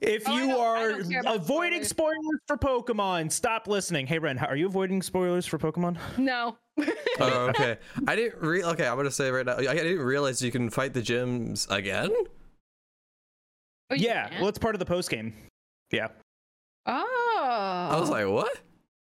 If 0.01 0.25
Oh, 0.27 0.37
you 0.37 0.57
are 0.59 0.91
don't 0.93 1.11
care 1.11 1.21
about 1.21 1.37
avoiding 1.37 1.83
spoilers. 1.83 2.17
for 2.47 2.57
Pokemon, 2.59 3.33
stop 3.33 3.67
listening. 3.67 4.07
Hey 4.07 4.19
Ren, 4.19 4.39
are 4.39 4.57
you 4.57 4.67
avoiding 4.67 5.01
spoilers 5.01 5.47
for 5.47 5.59
Pokemon? 5.59 5.97
No. 6.19 6.59
oh, 7.21 7.47
okay. 7.49 7.79
I 8.07 8.15
didn't 8.17 8.43
re. 8.43 8.63
Okay, 8.63 8.87
I'm 8.87 8.97
gonna 8.97 9.11
say 9.11 9.31
right 9.31 9.47
now. 9.47 9.57
I 9.57 9.75
didn't 9.75 10.01
realize 10.01 10.43
you 10.43 10.51
can 10.53 10.69
fight 10.69 10.93
the 10.93 11.01
gyms 11.01 11.67
again. 11.71 12.11
Oh, 13.91 13.95
you 13.95 14.07
yeah, 14.09 14.29
can? 14.29 14.41
well, 14.41 14.49
it's 14.49 14.59
part 14.59 14.75
of 14.75 14.81
the 14.81 14.85
post 14.85 15.09
game. 15.09 15.33
Yeah, 15.91 16.09
Oh. 16.85 17.89
I 17.93 17.99
was 17.99 18.11
like, 18.11 18.27
what? 18.29 18.59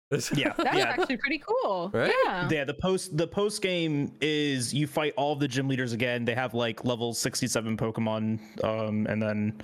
yeah, 0.36 0.52
that's 0.56 0.76
yeah. 0.76 0.94
actually 0.96 1.16
pretty 1.16 1.42
cool. 1.44 1.90
Right? 1.92 2.12
Yeah. 2.24 2.48
Yeah, 2.48 2.64
the 2.64 2.74
post 2.74 3.16
the 3.16 3.26
post 3.26 3.60
game 3.60 4.12
is 4.20 4.72
you 4.72 4.86
fight 4.86 5.12
all 5.16 5.32
of 5.32 5.40
the 5.40 5.48
gym 5.48 5.66
leaders 5.66 5.92
again. 5.92 6.24
They 6.24 6.34
have 6.34 6.54
like 6.54 6.84
level 6.84 7.12
67 7.12 7.76
Pokemon, 7.76 8.38
um, 8.64 9.06
and 9.08 9.20
then 9.20 9.60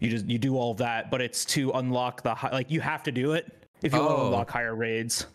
you 0.00 0.08
just 0.08 0.26
you 0.26 0.38
do 0.38 0.56
all 0.56 0.72
that. 0.74 1.10
But 1.10 1.20
it's 1.20 1.44
to 1.46 1.72
unlock 1.72 2.22
the 2.22 2.34
high, 2.34 2.50
like 2.52 2.70
you 2.70 2.80
have 2.80 3.02
to 3.02 3.12
do 3.12 3.32
it 3.32 3.52
if 3.82 3.92
you 3.92 3.98
want 4.00 4.10
to 4.12 4.16
Oh. 4.16 4.26
unlock 4.28 4.50
higher 4.50 4.74
raids, 4.74 5.26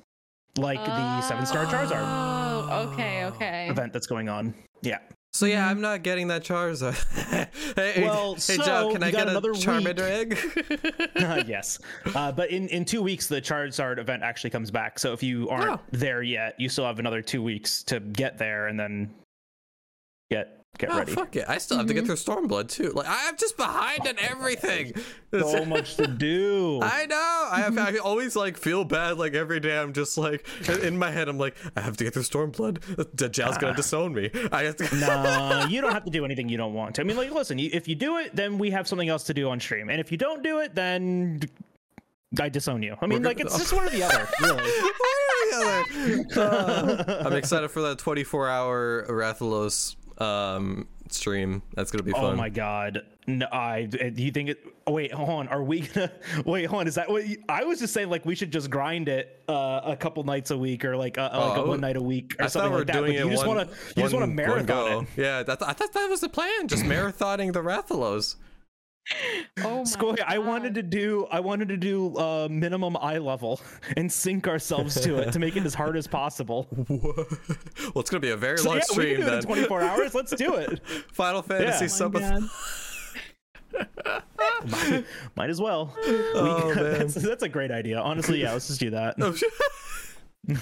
like 0.57 0.83
the 0.83 1.21
seven 1.21 1.45
star 1.45 1.65
Charizard 1.65 2.01
Oh, 2.03 2.89
okay, 2.93 3.25
okay. 3.25 3.67
event 3.69 3.93
that's 3.93 4.07
going 4.07 4.27
on. 4.27 4.55
Yeah. 4.81 4.97
So 5.33 5.45
yeah, 5.45 5.67
I'm 5.67 5.79
not 5.79 6.03
getting 6.03 6.27
that 6.27 6.43
Charizard. 6.43 6.95
hey, 7.75 8.03
Well, 8.03 8.33
hey 8.33 8.39
so 8.39 8.63
Joe, 8.63 8.89
can 8.91 9.01
I 9.01 9.11
get 9.11 9.27
a 9.27 9.31
another 9.31 9.53
Charmander 9.53 9.99
egg? 10.01 10.37
Uh, 11.15 11.43
yes, 11.47 11.79
uh, 12.15 12.31
but 12.31 12.49
in 12.49 12.67
in 12.69 12.83
two 12.83 13.01
weeks 13.01 13.27
the 13.27 13.41
Charizard 13.41 13.97
event 13.99 14.23
actually 14.23 14.49
comes 14.49 14.71
back. 14.71 14.97
So 14.99 15.13
if 15.13 15.21
you 15.23 15.47
aren't 15.49 15.79
Oh. 15.79 15.81
there 15.91 16.21
yet, 16.23 16.59
you 16.59 16.67
still 16.67 16.85
have 16.85 16.99
another 16.99 17.21
two 17.21 17.41
weeks 17.43 17.83
to 17.83 17.99
get 17.99 18.37
there 18.37 18.67
and 18.67 18.79
then 18.79 19.13
get 20.29 20.60
get 20.81 20.91
oh, 20.91 20.97
ready. 20.99 21.11
fuck 21.13 21.35
it! 21.35 21.45
I 21.47 21.57
still 21.57 21.77
have 21.77 21.87
to 21.87 21.93
get 21.93 22.03
mm-hmm. 22.03 22.13
through 22.13 22.47
Stormblood 22.47 22.69
too. 22.69 22.91
Like 22.91 23.05
I'm 23.07 23.37
just 23.37 23.57
behind 23.57 24.05
in 24.05 24.19
everything. 24.19 24.93
So 25.31 25.63
much 25.63 25.95
to 25.95 26.07
do. 26.07 26.81
I 26.83 27.05
know. 27.05 27.47
I 27.49 27.61
have. 27.61 27.73
Mm-hmm. 27.73 27.95
I 27.95 27.99
always 27.99 28.35
like 28.35 28.57
feel 28.57 28.83
bad. 28.83 29.17
Like 29.17 29.33
every 29.33 29.61
day, 29.61 29.77
I'm 29.77 29.93
just 29.93 30.17
like 30.17 30.45
in 30.83 30.97
my 30.97 31.09
head. 31.09 31.29
I'm 31.29 31.37
like, 31.37 31.55
I 31.77 31.79
have 31.79 31.95
to 31.95 32.03
get 32.03 32.13
through 32.13 32.23
Stormblood. 32.23 32.81
The 32.81 33.05
Dajjal's 33.05 33.57
gonna 33.57 33.71
ah. 33.71 33.77
disown 33.77 34.13
me. 34.13 34.29
I 34.51 34.63
have 34.63 34.75
to. 34.75 34.95
no, 34.97 35.67
you 35.69 35.79
don't 35.79 35.93
have 35.93 36.03
to 36.03 36.11
do 36.11 36.25
anything 36.25 36.49
you 36.49 36.57
don't 36.57 36.73
want 36.73 36.95
to. 36.95 37.01
I 37.01 37.05
mean, 37.05 37.15
like, 37.15 37.31
listen, 37.31 37.59
if 37.59 37.87
you 37.87 37.95
do 37.95 38.17
it, 38.17 38.35
then 38.35 38.57
we 38.57 38.71
have 38.71 38.89
something 38.89 39.07
else 39.07 39.23
to 39.23 39.33
do 39.33 39.49
on 39.49 39.61
stream, 39.61 39.89
and 39.89 40.01
if 40.01 40.11
you 40.11 40.17
don't 40.17 40.43
do 40.43 40.59
it, 40.59 40.75
then 40.75 41.39
I 42.39 42.49
disown 42.49 42.81
you. 42.81 42.95
I 43.01 43.07
mean, 43.07 43.23
like, 43.23 43.39
it's 43.39 43.57
just 43.57 43.73
one 43.73 43.87
or 43.87 43.89
the 43.89 44.03
other, 44.03 44.27
really. 44.41 44.69
Uh, 46.35 47.23
I'm 47.25 47.33
excited 47.33 47.69
for 47.71 47.81
that 47.81 47.99
24 47.99 48.49
hour 48.49 49.05
Rathalos 49.09 49.95
um, 50.21 50.87
stream. 51.09 51.61
That's 51.73 51.91
gonna 51.91 52.03
be 52.03 52.11
fun. 52.11 52.23
Oh 52.25 52.35
my 52.35 52.49
god. 52.49 53.03
No, 53.27 53.47
I 53.51 53.83
do 53.85 54.11
you 54.23 54.31
think 54.31 54.49
it 54.49 54.65
oh, 54.87 54.93
wait, 54.93 55.11
hold 55.13 55.29
on. 55.29 55.47
Are 55.47 55.63
we 55.63 55.81
gonna 55.81 56.11
wait, 56.45 56.65
hold 56.65 56.81
on, 56.81 56.87
is 56.87 56.95
that 56.95 57.07
what 57.09 57.27
you- 57.27 57.43
I 57.47 57.63
was 57.63 57.79
just 57.79 57.93
saying 57.93 58.09
like 58.09 58.25
we 58.25 58.33
should 58.35 58.51
just 58.51 58.69
grind 58.69 59.07
it 59.09 59.43
uh, 59.47 59.81
a 59.83 59.95
couple 59.95 60.23
nights 60.23 60.49
a 60.51 60.57
week 60.57 60.83
or 60.83 60.97
like 60.97 61.17
uh, 61.19 61.29
like 61.31 61.57
a 61.57 61.61
Oh, 61.61 61.67
one 61.67 61.81
night 61.81 61.97
a 61.97 62.01
week 62.01 62.35
or 62.39 62.45
I 62.45 62.47
something 62.47 62.71
thought 62.71 62.71
we 62.71 62.71
were 62.71 62.77
like 62.79 62.87
that. 62.87 63.01
but 63.01 63.13
you 63.25 63.29
just 63.29 63.45
wanna 63.47 63.67
you 63.95 64.03
just 64.03 64.13
wanna 64.13 64.25
one- 64.25 64.29
one 64.29 64.35
marathon 64.35 64.65
go. 64.65 64.99
it. 65.01 65.07
Yeah, 65.17 65.39
I 65.47 65.73
thought 65.73 65.93
that 65.93 66.07
was 66.09 66.21
the 66.21 66.29
plan. 66.29 66.67
Just 66.67 66.83
marathoning 66.83 67.53
the 67.53 67.61
Rathalos. 67.61 68.35
Oh 69.63 69.79
my 69.79 69.83
Scoy, 69.83 70.15
I 70.25 70.37
wanted 70.37 70.73
to 70.75 70.81
do 70.83 71.27
I 71.31 71.39
wanted 71.39 71.67
to 71.69 71.77
do 71.77 72.15
uh, 72.17 72.47
minimum 72.49 72.95
eye 72.97 73.17
level 73.17 73.59
and 73.97 74.11
sync 74.11 74.47
ourselves 74.47 74.99
to 75.01 75.17
it 75.17 75.31
to 75.33 75.39
make 75.39 75.55
it 75.57 75.65
as 75.65 75.73
hard 75.73 75.97
as 75.97 76.07
possible. 76.07 76.67
well, 76.89 77.27
it's 77.97 78.09
gonna 78.09 78.21
be 78.21 78.29
a 78.29 78.37
very 78.37 78.57
So 78.57 78.69
long 78.69 78.77
yeah, 78.77 78.83
we 78.89 78.93
stream 78.93 79.15
can 79.17 79.25
do 79.25 79.31
it 79.31 79.33
in 79.33 79.39
then. 79.39 79.43
24 79.43 79.81
hours. 79.81 80.15
Let's 80.15 80.31
do 80.35 80.55
it. 80.55 80.81
Final 81.11 81.41
Fantasy 81.41 82.03
Oh 82.03 82.09
my 82.09 82.21
sub. 82.21 82.49
Might, 84.67 85.05
might 85.35 85.49
as 85.49 85.59
well. 85.61 85.93
Oh, 86.05 86.67
We- 86.69 86.75
man. 86.75 86.93
that's, 86.99 87.15
that's 87.15 87.43
a 87.43 87.49
great 87.49 87.71
idea. 87.71 87.99
Honestly, 87.99 88.41
yeah, 88.41 88.53
let's 88.53 88.67
just 88.67 88.79
do 88.79 88.89
that. 88.91 89.15
Oh, 89.19 89.33
shit. 89.33 89.51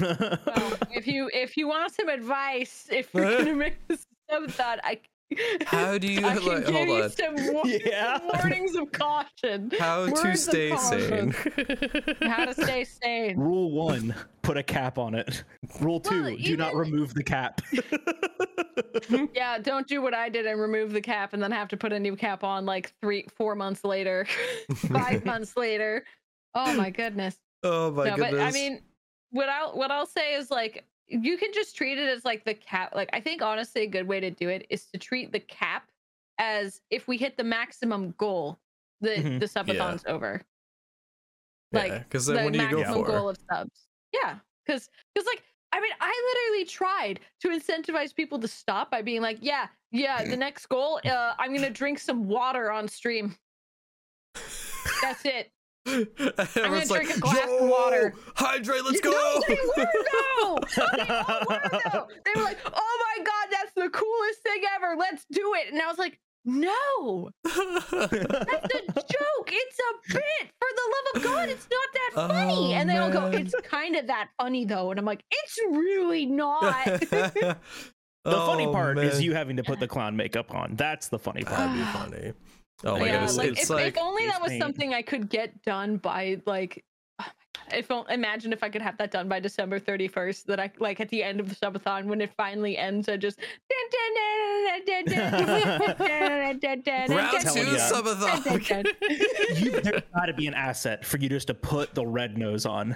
Well, 0.02 0.74
if 0.92 1.08
you 1.08 1.30
if 1.34 1.56
you 1.58 1.68
want 1.68 1.94
some 1.94 2.10
advice, 2.10 2.88
if 2.92 3.14
you're 3.14 3.38
gonna 3.38 3.56
make 3.56 3.76
this 3.88 4.06
thought, 4.50 4.80
I 4.84 5.00
How 5.66 5.98
do 5.98 6.12
you 6.12 6.20
I 6.28 6.36
can 6.38 6.46
like, 6.48 6.66
give 6.66 6.76
hold 6.76 6.88
you 6.88 7.04
on? 7.04 7.10
some 7.12 7.54
wa- 7.54 7.62
Yeah. 7.86 8.20
warnings 8.34 8.76
of 8.76 8.92
caution. 8.92 9.72
How 9.80 10.06
to 10.08 10.12
Words 10.12 10.26
of 10.26 10.38
stay 10.38 10.70
caution. 10.72 11.34
sane? 11.34 12.16
How 12.30 12.46
to 12.46 12.54
stay 12.54 12.84
sane. 12.84 13.38
Rule 13.40 13.72
one: 13.72 14.16
put 14.42 14.58
a 14.58 14.64
cap 14.64 14.98
on 14.98 15.14
it. 15.16 15.44
Rule 15.80 16.00
two: 16.00 16.24
Well, 16.24 16.36
do 16.36 16.58
not 16.58 16.74
remove 16.76 17.14
the 17.14 17.24
cap. 17.24 17.62
Yeah, 19.36 19.58
don't 19.60 19.88
do 19.88 20.02
what 20.02 20.14
I 20.14 20.30
did 20.30 20.46
and 20.46 20.60
remove 20.60 20.94
the 20.94 21.02
cap 21.02 21.34
and 21.34 21.42
then 21.44 21.52
have 21.52 21.68
to 21.70 21.78
put 21.78 21.92
a 21.94 22.00
new 22.00 22.16
cap 22.16 22.44
on 22.44 22.66
like 22.66 22.94
three, 23.02 23.26
four 23.38 23.56
months 23.56 23.84
later, 23.84 24.26
five 24.76 25.26
months 25.26 25.56
later. 25.56 26.06
Oh 26.56 26.74
my 26.74 26.90
goodness. 26.90 27.38
Oh 27.64 27.92
my 27.92 28.06
no, 28.10 28.16
goodness. 28.16 28.32
but 28.32 28.42
I 28.42 28.52
mean, 28.52 28.82
what 29.32 29.50
I'll 29.50 29.78
what 29.78 29.92
I'll 29.92 30.06
say 30.08 30.34
is 30.34 30.50
like 30.50 30.86
you 31.10 31.38
can 31.38 31.52
just 31.54 31.76
treat 31.76 31.98
it 31.98 32.08
as 32.10 32.24
like 32.26 32.46
the 32.46 32.54
cap. 32.54 32.94
Like 32.96 33.10
I 33.14 33.20
think 33.20 33.42
honestly, 33.42 33.82
a 33.84 33.88
good 33.88 34.08
way 34.08 34.20
to 34.20 34.32
do 34.32 34.50
it 34.50 34.66
is 34.70 34.86
to 34.94 34.98
treat 35.00 35.32
the 35.32 35.40
cap 35.40 35.90
as 36.38 36.82
if 36.90 37.08
we 37.08 37.18
hit 37.18 37.36
the 37.38 37.44
maximum 37.44 38.14
goal, 38.18 38.60
the 39.02 39.10
Mhm. 39.16 39.40
the 39.40 39.46
subathon's 39.46 40.04
over. 40.08 40.42
like, 41.72 41.92
yeah, 41.92 42.00
because 42.00 42.26
then 42.26 42.36
the 42.38 42.44
what 42.46 42.54
do 42.54 42.60
you 42.60 42.70
go 42.70 42.78
maximum 42.78 43.06
for? 43.06 43.12
goal 43.12 43.30
of 43.30 43.38
subs. 43.52 43.88
Yeah, 44.12 44.40
because 44.66 44.90
because 45.14 45.28
like 45.28 45.44
I 45.72 45.80
mean, 45.80 45.92
I 46.02 46.34
literally 46.34 46.66
tried 46.66 47.20
to 47.42 47.50
incentivize 47.50 48.16
people 48.16 48.40
to 48.40 48.48
stop 48.48 48.90
by 48.90 49.04
being 49.04 49.22
like, 49.22 49.38
yeah, 49.40 49.68
yeah, 49.92 50.24
the 50.24 50.36
next 50.36 50.66
goal, 50.68 51.00
uh, 51.06 51.34
I'm 51.38 51.54
gonna 51.54 51.70
drink 51.70 52.00
some 52.00 52.28
water 52.28 52.72
on 52.72 52.88
stream. 52.88 53.36
That's 55.02 55.26
it. 55.26 55.52
Everyone's 55.90 56.90
drink 56.90 57.10
like, 57.10 57.18
a 57.18 57.20
glass 57.20 57.50
of 57.60 57.68
water." 57.70 58.14
hydrate, 58.36 58.84
let's 58.86 59.02
go. 59.02 59.12
No, 59.12 59.42
they 59.48 59.58
were 59.78 59.88
though. 60.12 60.60
They 60.76 60.82
were 60.84 61.70
though. 61.92 62.08
They 62.26 62.32
were 62.36 62.44
like, 62.44 62.60
"Oh 62.66 63.16
my 63.18 63.24
god, 63.24 63.48
that's 63.52 63.74
the 63.76 63.90
coolest 63.90 64.42
thing 64.44 64.62
ever. 64.76 64.96
Let's 64.98 65.26
do 65.32 65.54
it." 65.56 65.74
And 65.74 65.82
I 65.82 65.88
was 65.88 65.98
like, 65.98 66.20
"No, 66.46 67.30
that's 67.44 67.92
a 67.94 68.94
joke. 68.94 69.50
It's 69.52 69.80
a 69.80 70.14
bit. 70.14 70.52
For 70.60 70.70
the 70.76 70.88
love 70.94 71.16
of 71.16 71.24
God, 71.24 71.50
it's 71.50 71.68
not 71.70 71.90
that 71.94 72.12
oh, 72.16 72.28
funny." 72.28 72.74
Oh, 72.74 72.78
and 72.78 72.90
they 72.90 72.98
all 72.98 73.12
go, 73.12 73.26
"It's 73.28 73.56
kind 73.64 73.96
of 73.96 74.08
that 74.08 74.30
funny 74.40 74.66
though." 74.66 74.92
And 74.92 75.00
I'm 75.00 75.06
like, 75.06 75.24
"It's 75.32 75.60
really 75.72 76.26
not." 76.44 76.86
the 76.86 77.58
funny 78.26 78.66
Oh, 78.66 78.72
part 78.72 78.98
is 79.00 79.22
you 79.22 79.34
having 79.34 79.58
to 79.58 79.64
put 79.64 79.80
the 79.80 79.88
clown 79.88 80.16
makeup 80.16 80.54
on. 80.54 80.76
That's 80.76 81.08
the 81.10 81.20
funny 81.20 81.44
part. 81.44 81.58
That'd 81.58 81.76
be 81.76 81.82
ah. 81.84 81.92
funny. 81.94 82.34
Oh 82.84 82.98
my 82.98 83.06
yeah, 83.06 83.12
goodness, 83.14 83.38
like 83.38 83.50
it's 83.50 83.64
if, 83.64 83.70
like 83.70 83.98
if 83.98 84.02
only 84.02 84.26
that 84.28 84.42
was 84.42 84.52
paint. 84.52 84.62
something 84.62 84.94
I 84.94 85.02
could 85.02 85.30
get 85.30 85.62
done 85.64 85.98
by 85.98 86.42
like. 86.46 86.84
Oh 87.22 87.26
my 87.26 87.34
god! 87.72 87.80
If 87.80 87.92
o- 87.92 88.06
imagine 88.14 88.54
if 88.54 88.64
I 88.64 88.70
could 88.70 88.82
have 88.82 88.98
that 88.98 89.12
done 89.12 89.28
by 89.28 89.40
December 89.40 89.80
thirty 89.80 90.08
first, 90.08 90.48
that 90.48 90.60
I 90.60 90.72
like 90.80 91.00
at 91.02 91.10
the 91.10 91.22
end 91.22 91.40
of 91.40 91.50
the 91.50 91.56
subathon 91.56 92.06
when 92.06 92.22
it 92.22 92.32
finally 92.38 92.78
ends, 92.78 93.10
I 93.10 93.18
just 93.18 93.40
round 97.16 97.32
two 97.42 97.66
subathon. 97.76 98.86
you, 99.60 99.82
there's 99.82 100.02
got 100.16 100.26
to 100.26 100.34
be 100.34 100.48
an 100.48 100.54
asset 100.54 101.06
for 101.06 101.18
you 101.18 101.30
just 101.30 101.48
to 101.48 101.54
put 101.54 101.94
the 101.94 102.06
red 102.06 102.38
nose 102.38 102.66
on. 102.66 102.96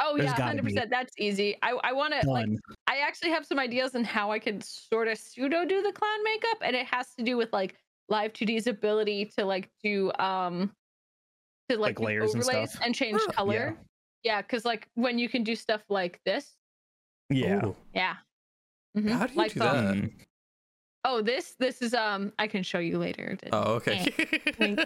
Oh 0.00 0.16
There's 0.16 0.30
yeah, 0.30 0.42
hundred 0.42 0.64
percent. 0.64 0.90
That's 0.90 1.14
easy. 1.18 1.56
I 1.62 1.76
I 1.82 1.92
want 1.92 2.14
to 2.20 2.30
like. 2.30 2.48
I 2.86 2.98
actually 2.98 3.30
have 3.30 3.44
some 3.44 3.58
ideas 3.58 3.94
on 3.94 4.04
how 4.04 4.30
I 4.30 4.38
could 4.38 4.62
sort 4.64 5.08
of 5.08 5.18
pseudo 5.18 5.64
do 5.64 5.82
the 5.82 5.92
clown 5.92 6.24
makeup, 6.24 6.58
and 6.62 6.76
it 6.76 6.86
has 6.86 7.14
to 7.16 7.24
do 7.24 7.36
with 7.36 7.52
like 7.52 7.74
Live 8.08 8.32
2D's 8.32 8.66
ability 8.66 9.26
to 9.36 9.44
like 9.44 9.68
do 9.82 10.10
um 10.18 10.72
to 11.68 11.76
like, 11.76 11.78
Like 11.78 11.96
do 11.98 12.04
layers 12.04 12.34
and 12.34 12.44
stuff? 12.44 12.76
and 12.82 12.94
change 12.94 13.20
Oh, 13.20 13.30
color. 13.32 13.76
Yeah, 14.24 14.40
because 14.42 14.64
like 14.64 14.88
when 14.94 15.18
you 15.18 15.28
can 15.28 15.44
do 15.44 15.54
stuff 15.54 15.82
like 15.88 16.20
this. 16.24 16.56
Yeah. 17.30 17.66
Ooh, 17.66 17.76
Yeah. 17.94 18.16
Mhm. 18.96 19.10
How 19.10 19.26
do 19.26 19.32
you 19.34 19.38
Like, 19.38 19.52
do 19.54 19.60
um, 19.62 19.68
that? 19.76 19.94
Mm. 19.96 20.12
Oh, 21.04 21.22
this 21.22 21.54
this 21.58 21.82
is 21.82 21.94
um 21.94 22.32
I 22.38 22.46
can 22.46 22.62
show 22.62 22.78
you 22.78 22.98
later. 22.98 23.36
Oh, 23.52 23.74
okay. 23.74 24.12
Wink. 24.58 24.80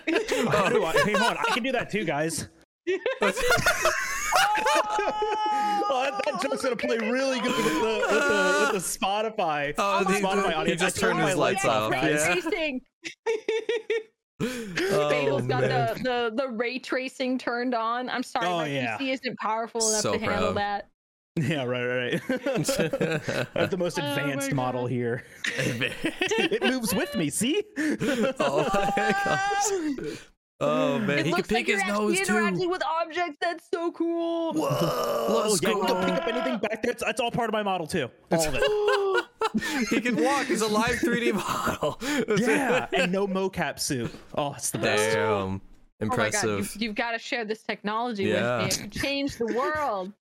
How 0.51 0.69
do 0.69 0.85
I, 0.85 0.93
hey, 1.05 1.13
hold 1.13 1.31
on, 1.33 1.39
I 1.39 1.55
can 1.55 1.63
do 1.63 1.73
that 1.73 1.91
too, 1.91 2.05
guys. 2.05 2.49
oh, 4.35 6.09
that, 6.11 6.23
that 6.25 6.43
joke's 6.43 6.63
gonna 6.63 6.77
play 6.77 6.99
really 6.99 7.41
good 7.41 7.57
with 7.57 7.65
the 7.65 7.73
with 7.73 8.29
the, 8.29 8.71
with 8.73 8.83
the 8.83 8.99
Spotify. 8.99 9.75
Oh, 9.79 10.05
my 10.05 10.15
he, 10.15 10.21
Spotify 10.23 10.49
he 10.49 10.55
audience. 10.55 10.81
just 10.81 10.99
I 10.99 11.01
turned 11.01 11.19
turned 11.19 11.29
his 11.29 11.37
lights 11.39 11.65
lights 11.65 11.77
off. 11.77 11.83
off, 11.85 11.93
guys. 11.93 12.21
Yeah. 12.27 12.35
Tracing. 12.35 12.81
Oh, 14.45 15.09
Bagel's 15.09 15.47
got 15.47 15.61
the, 15.61 15.95
the 16.03 16.33
the 16.35 16.49
ray 16.49 16.81
tracing 16.81 17.39
turned 17.39 17.77
on. 17.77 18.09
I'm 18.11 18.25
sorry, 18.25 18.47
Oh, 18.49 18.57
my 18.57 18.67
yeah. 18.67 18.99
PC 18.99 19.13
isn't 19.13 19.39
powerful 19.39 19.81
enough 19.89 20.01
So 20.01 20.15
to 20.15 20.19
handle 20.19 20.53
that. 20.55 20.89
Yeah, 21.37 21.63
right, 21.65 21.87
right. 21.87 22.29
right. 22.29 22.41
I 23.55 23.61
have 23.61 23.71
the 23.71 23.77
most 23.79 24.01
Oh 24.01 24.03
advanced 24.05 24.53
model 24.53 24.83
God. 24.83 24.91
here. 24.91 25.25
it 25.57 26.63
moves 26.63 26.93
with 26.93 27.15
me. 27.15 27.31
See? 27.31 27.63
oh 27.79 28.69
my 28.75 29.15
gosh. 29.25 30.19
Oh 30.65 30.99
man, 31.01 31.19
it 31.19 31.27
he 31.27 31.31
can 31.33 31.37
looks 31.39 31.49
pick 31.49 31.57
like 31.57 31.69
you're 31.69 31.79
his 31.79 31.89
actually 31.91 32.09
nose 32.19 32.21
interacting 32.21 32.61
too. 32.63 32.69
with 32.71 32.83
objects. 32.85 33.37
That's 33.41 33.65
so 33.73 33.91
cool. 33.93 34.53
Whoa, 34.53 35.43
let's 35.49 35.61
yeah, 35.63 35.71
go. 35.71 35.81
you 35.81 35.87
can 35.87 36.05
pick 36.05 36.15
up 36.15 36.29
anything 36.29 36.59
back 36.59 36.83
there. 36.83 36.93
It's, 36.93 37.03
it's 37.07 37.21
all 37.21 37.31
part 37.33 37.49
of 37.49 37.53
my 37.53 37.63
model 37.65 37.87
too. 37.87 38.09
All 38.31 38.47
of 38.47 38.55
it. 38.57 39.25
he 39.91 40.01
can 40.01 40.17
walk. 40.23 40.47
He's 40.47 40.61
a 40.63 40.69
live 40.69 40.95
3D 41.01 41.33
model. 41.35 41.99
yeah, 42.39 42.87
and 42.93 43.11
no 43.11 43.27
mocap 43.29 43.81
suit. 43.81 44.13
Oh, 44.37 44.53
it's 44.55 44.71
the 44.71 44.79
best. 44.79 45.15
Damn. 45.17 45.21
Oh 45.25 45.49
my 45.49 45.59
god, 45.59 45.61
Impressive. 46.27 46.59
you've, 46.59 46.77
you've 46.83 46.95
got 46.95 47.13
to 47.13 47.19
share 47.19 47.45
this 47.45 47.63
technology 47.63 48.25
Yeah. 48.25 48.65
with 48.65 48.81
me. 48.83 48.89
Change 48.89 49.37
the 49.39 49.47
world. 49.47 50.13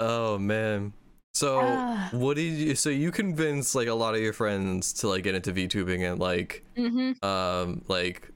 oh 0.00 0.38
man. 0.38 0.92
So 1.36 1.76
Ah. 1.78 2.08
what 2.12 2.36
did 2.36 2.44
you 2.54 2.74
so 2.74 2.88
you 2.88 3.12
convinced 3.12 3.74
like 3.74 3.88
a 3.88 3.94
lot 3.94 4.14
of 4.14 4.22
your 4.22 4.32
friends 4.32 4.94
to 4.94 5.08
like 5.08 5.22
get 5.22 5.34
into 5.34 5.52
VTubing 5.52 6.10
and 6.10 6.18
like 6.18 6.64
hmm 6.74 7.12
um 7.22 7.84
like 7.88 8.30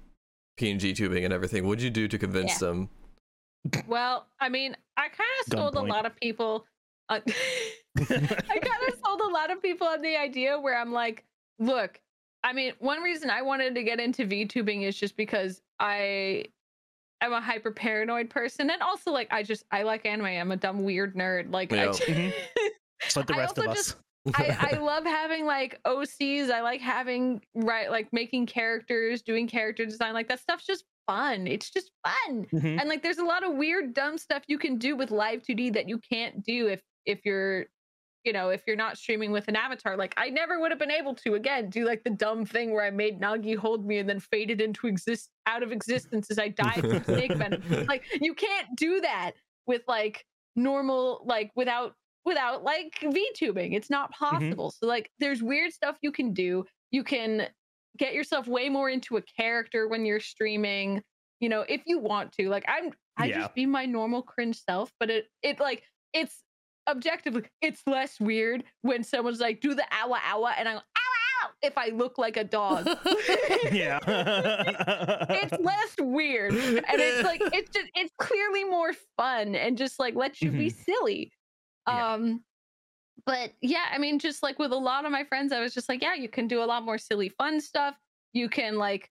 PNG 0.59 0.95
tubing 0.95 1.25
and 1.25 1.33
everything. 1.33 1.67
What'd 1.67 1.83
you 1.83 1.89
do 1.89 2.07
to 2.09 2.19
convince 2.19 2.61
Yeah. 2.61 2.69
them? 2.69 2.91
Well, 3.89 4.27
I 4.39 4.51
mean, 4.51 4.77
I 4.99 5.09
kind 5.09 5.31
of 5.41 5.47
sold 5.59 5.77
a 5.77 5.81
lot 5.81 6.05
of 6.05 6.15
people. 6.17 6.67
On, 7.09 7.23
I 7.27 8.05
kind 8.07 8.83
of 8.89 8.95
sold 9.07 9.23
a 9.23 9.29
lot 9.33 9.51
of 9.51 9.63
people 9.63 9.87
on 9.87 10.03
the 10.03 10.17
idea 10.19 10.61
where 10.61 10.79
I'm 10.79 10.93
like, 10.93 11.25
look, 11.59 11.99
I 12.45 12.53
mean, 12.53 12.75
one 12.81 13.01
reason 13.03 13.31
I 13.31 13.41
wanted 13.41 13.75
to 13.77 13.83
get 13.83 13.99
into 13.99 14.27
VTubing 14.27 14.83
is 14.83 14.95
just 14.99 15.17
because 15.17 15.63
I 15.79 16.45
am 17.23 17.33
a 17.33 17.41
hyper 17.41 17.71
paranoid 17.71 18.29
person, 18.29 18.69
and 18.71 18.83
also 18.83 19.11
like 19.11 19.29
I 19.31 19.43
just 19.43 19.65
I 19.71 19.85
like 19.85 20.05
anime. 20.05 20.27
I'm 20.27 20.53
a 20.53 20.57
dumb 20.59 20.85
weird 20.85 21.15
nerd. 21.17 21.51
Like 21.51 21.73
I, 21.73 21.85
Yeah. 21.85 21.93
Mhm. 21.93 22.33
Just 22.33 22.75
like 23.17 23.27
the 23.27 23.35
rest 23.35 23.59
of 23.59 23.67
us. 23.69 23.77
just- 23.77 23.97
I, 24.35 24.73
I 24.73 24.79
love 24.79 25.05
having 25.05 25.47
like 25.47 25.81
OCs. 25.87 26.51
I 26.51 26.61
like 26.61 26.83
having 26.83 27.41
right 27.55 27.91
like 27.91 28.09
making 28.13 28.47
characters, 28.47 29.23
doing 29.23 29.49
character 29.49 29.87
design. 29.87 30.13
Like 30.13 30.29
that 30.29 30.41
stuff's 30.41 30.67
just 30.67 30.85
fun. 31.07 31.47
It's 31.47 31.71
just 31.71 31.91
fun. 32.07 32.45
Mhm. 32.53 32.79
And 32.79 32.87
like 32.89 33.03
there's 33.03 33.17
a 33.17 33.25
lot 33.25 33.43
of 33.45 33.55
weird 33.57 33.95
dumb 33.95 34.19
stuff 34.19 34.43
you 34.47 34.59
can 34.59 34.77
do 34.77 34.95
with 34.95 35.11
live 35.11 35.43
2D 35.43 35.73
that 35.73 35.89
you 35.89 35.99
can't 35.99 36.45
do 36.45 36.67
if 36.69 36.83
if 37.07 37.21
you're 37.25 37.65
you 38.27 38.35
know, 38.35 38.51
if 38.51 38.61
you're 38.67 38.77
not 38.77 38.99
streaming 38.99 39.33
with 39.33 39.49
an 39.49 39.57
avatar. 39.57 39.97
Like 39.97 40.13
I 40.19 40.29
never 40.29 40.61
would 40.61 40.71
have 40.71 40.79
been 40.79 40.91
able 40.91 41.15
to 41.15 41.33
again 41.37 41.71
do 41.71 41.87
like 41.87 42.05
the 42.05 42.11
dumb 42.11 42.45
thing 42.45 42.75
where 42.75 42.85
I 42.85 42.91
made 42.91 43.19
Nagi 43.23 43.57
hold 43.57 43.87
me 43.87 43.97
and 43.97 44.07
then 44.07 44.21
faded 44.21 44.61
into 44.61 44.87
exist 44.87 45.31
out 45.47 45.63
of 45.63 45.73
existence 45.73 46.31
as 46.31 46.39
I 46.39 46.49
died 46.49 46.81
from 46.83 47.03
snake 47.05 47.33
venom. 47.33 47.63
Like 47.89 48.03
you 48.21 48.35
can't 48.35 48.67
do 48.77 49.01
that 49.01 49.31
with 49.67 49.81
like 49.89 50.27
normal 50.57 51.23
like 51.25 51.51
without 51.57 51.95
without 52.25 52.63
like 52.65 52.99
VTubing. 53.03 53.75
It's 53.75 53.91
not 53.91 54.13
mm-hmm. 54.13 54.25
possible. 54.25 54.71
So 54.71 54.87
like 54.87 55.11
there's 55.19 55.43
weird 55.43 55.73
stuff 55.73 55.97
you 56.03 56.13
can 56.13 56.33
do. 56.33 56.65
You 56.91 57.05
can 57.05 57.49
get 57.99 58.15
yourself 58.15 58.47
way 58.47 58.69
more 58.69 58.89
into 58.89 59.17
a 59.17 59.23
character 59.23 59.89
when 59.89 60.05
you're 60.05 60.21
streaming, 60.21 61.03
you 61.41 61.49
know, 61.49 61.65
if 61.69 61.83
you 61.87 61.99
want 61.99 62.33
to. 62.33 62.49
Like 62.49 62.65
I'm 62.69 62.93
I 63.17 63.27
Yeah. 63.27 63.41
just 63.41 63.55
be 63.55 63.67
my 63.67 63.87
normal 63.87 64.23
cringe 64.23 64.61
self, 64.63 64.93
but 64.99 65.11
it 65.11 65.27
it 65.43 65.61
like 65.61 65.83
it's 66.13 66.43
objectively 66.89 67.45
it's 67.61 67.83
less 67.87 68.19
weird 68.19 68.65
when 68.83 69.05
someone's 69.05 69.41
like 69.41 69.61
do 69.61 69.75
the 69.75 69.87
owa 69.93 70.19
owa 70.19 70.53
and 70.57 70.69
I'm 70.69 70.77
ow 70.77 70.81
ow 71.43 71.51
if 71.63 71.77
I 71.77 71.89
look 71.89 72.19
like 72.19 72.37
a 72.37 72.45
dog. 72.45 72.87
yeah. 73.73 73.99
it's 75.31 75.59
less 75.61 75.97
weird 75.99 76.55
and 76.55 76.85
it's 76.89 77.25
like 77.25 77.41
it's 77.53 77.71
just 77.71 77.91
it's 77.95 78.13
clearly 78.19 78.65
more 78.65 78.93
fun 79.17 79.55
and 79.55 79.77
just 79.77 79.99
like 79.99 80.15
lets 80.15 80.41
you 80.41 80.51
be 80.51 80.69
mm-hmm. 80.69 80.83
silly 80.83 81.33
Yeah. 81.89 82.15
um 82.15 82.45
but 83.27 83.53
yeah 83.61 83.85
i 83.93 83.99
mean 83.99 84.19
just 84.19 84.43
like 84.43 84.59
with 84.59 84.73
a 84.73 84.77
lot 84.77 85.05
of 85.05 85.13
my 85.13 85.25
friends 85.25 85.53
i 85.53 85.61
was 85.61 85.75
just 85.75 85.89
like 85.89 86.03
yeah 86.03 86.15
you 86.15 86.29
can 86.29 86.47
do 86.49 86.63
a 86.63 86.65
lot 86.67 86.85
more 86.85 86.99
silly 86.99 87.29
fun 87.31 87.61
stuff 87.61 87.95
you 88.33 88.49
can 88.49 88.77
like 88.77 89.11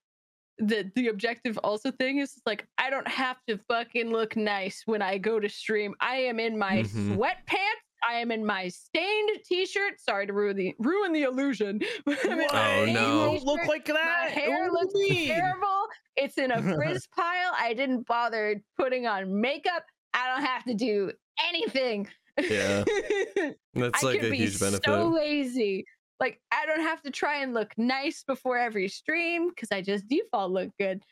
the 0.58 0.90
the 0.94 1.08
objective 1.08 1.58
also 1.58 1.90
thing 1.90 2.18
is 2.18 2.40
like 2.46 2.66
i 2.78 2.90
don't 2.90 3.08
have 3.08 3.36
to 3.46 3.58
fucking 3.68 4.10
look 4.10 4.36
nice 4.36 4.82
when 4.86 5.00
i 5.02 5.16
go 5.18 5.38
to 5.40 5.48
stream 5.48 5.94
i 6.00 6.16
am 6.16 6.38
in 6.40 6.58
my 6.58 6.82
Mhm. 6.82 7.16
sweatpants 7.16 7.84
I 8.02 8.14
am 8.14 8.30
in 8.30 8.46
my 8.46 8.66
stained 8.68 9.28
t-shirt. 9.44 10.00
Sorry 10.00 10.26
to 10.26 10.32
ruin 10.32 10.56
the 10.56 10.74
ruin 10.78 11.12
the 11.12 11.24
illusion. 11.24 11.82
I'm 12.06 12.16
in 12.40 12.46
my 12.50 12.78
Oh, 12.80 12.84
no. 12.86 13.34
You 13.34 13.40
look 13.44 13.66
like 13.66 13.84
that. 13.84 13.94
My 14.24 14.30
hair 14.30 14.70
What 14.70 14.72
looks 14.72 14.94
do 14.94 15.00
you 15.00 15.10
mean? 15.10 15.28
terrible. 15.28 15.82
It's 16.16 16.38
in 16.38 16.50
a 16.50 16.62
frizz 16.62 17.06
pile. 17.14 17.52
I 17.54 17.74
didn't 17.74 18.06
bother 18.06 18.62
putting 18.78 19.06
on 19.06 19.38
makeup. 19.38 19.84
I 20.14 20.34
don't 20.34 20.46
have 20.46 20.64
to 20.64 20.72
do 20.72 21.12
anything. 21.46 22.08
Yeah. 22.38 22.84
That's 23.74 24.02
like 24.02 24.22
a 24.22 24.34
huge 24.34 24.58
benefit. 24.60 24.84
so 24.84 25.08
lazy. 25.08 25.84
Like 26.18 26.40
I 26.52 26.66
don't 26.66 26.82
have 26.82 27.00
to 27.02 27.10
try 27.10 27.42
and 27.42 27.54
look 27.54 27.72
nice 27.78 28.24
before 28.24 28.58
every 28.58 28.88
stream 28.88 29.48
because 29.48 29.68
I 29.72 29.80
just 29.80 30.06
default 30.06 30.52
look 30.52 30.70
good. 30.78 31.02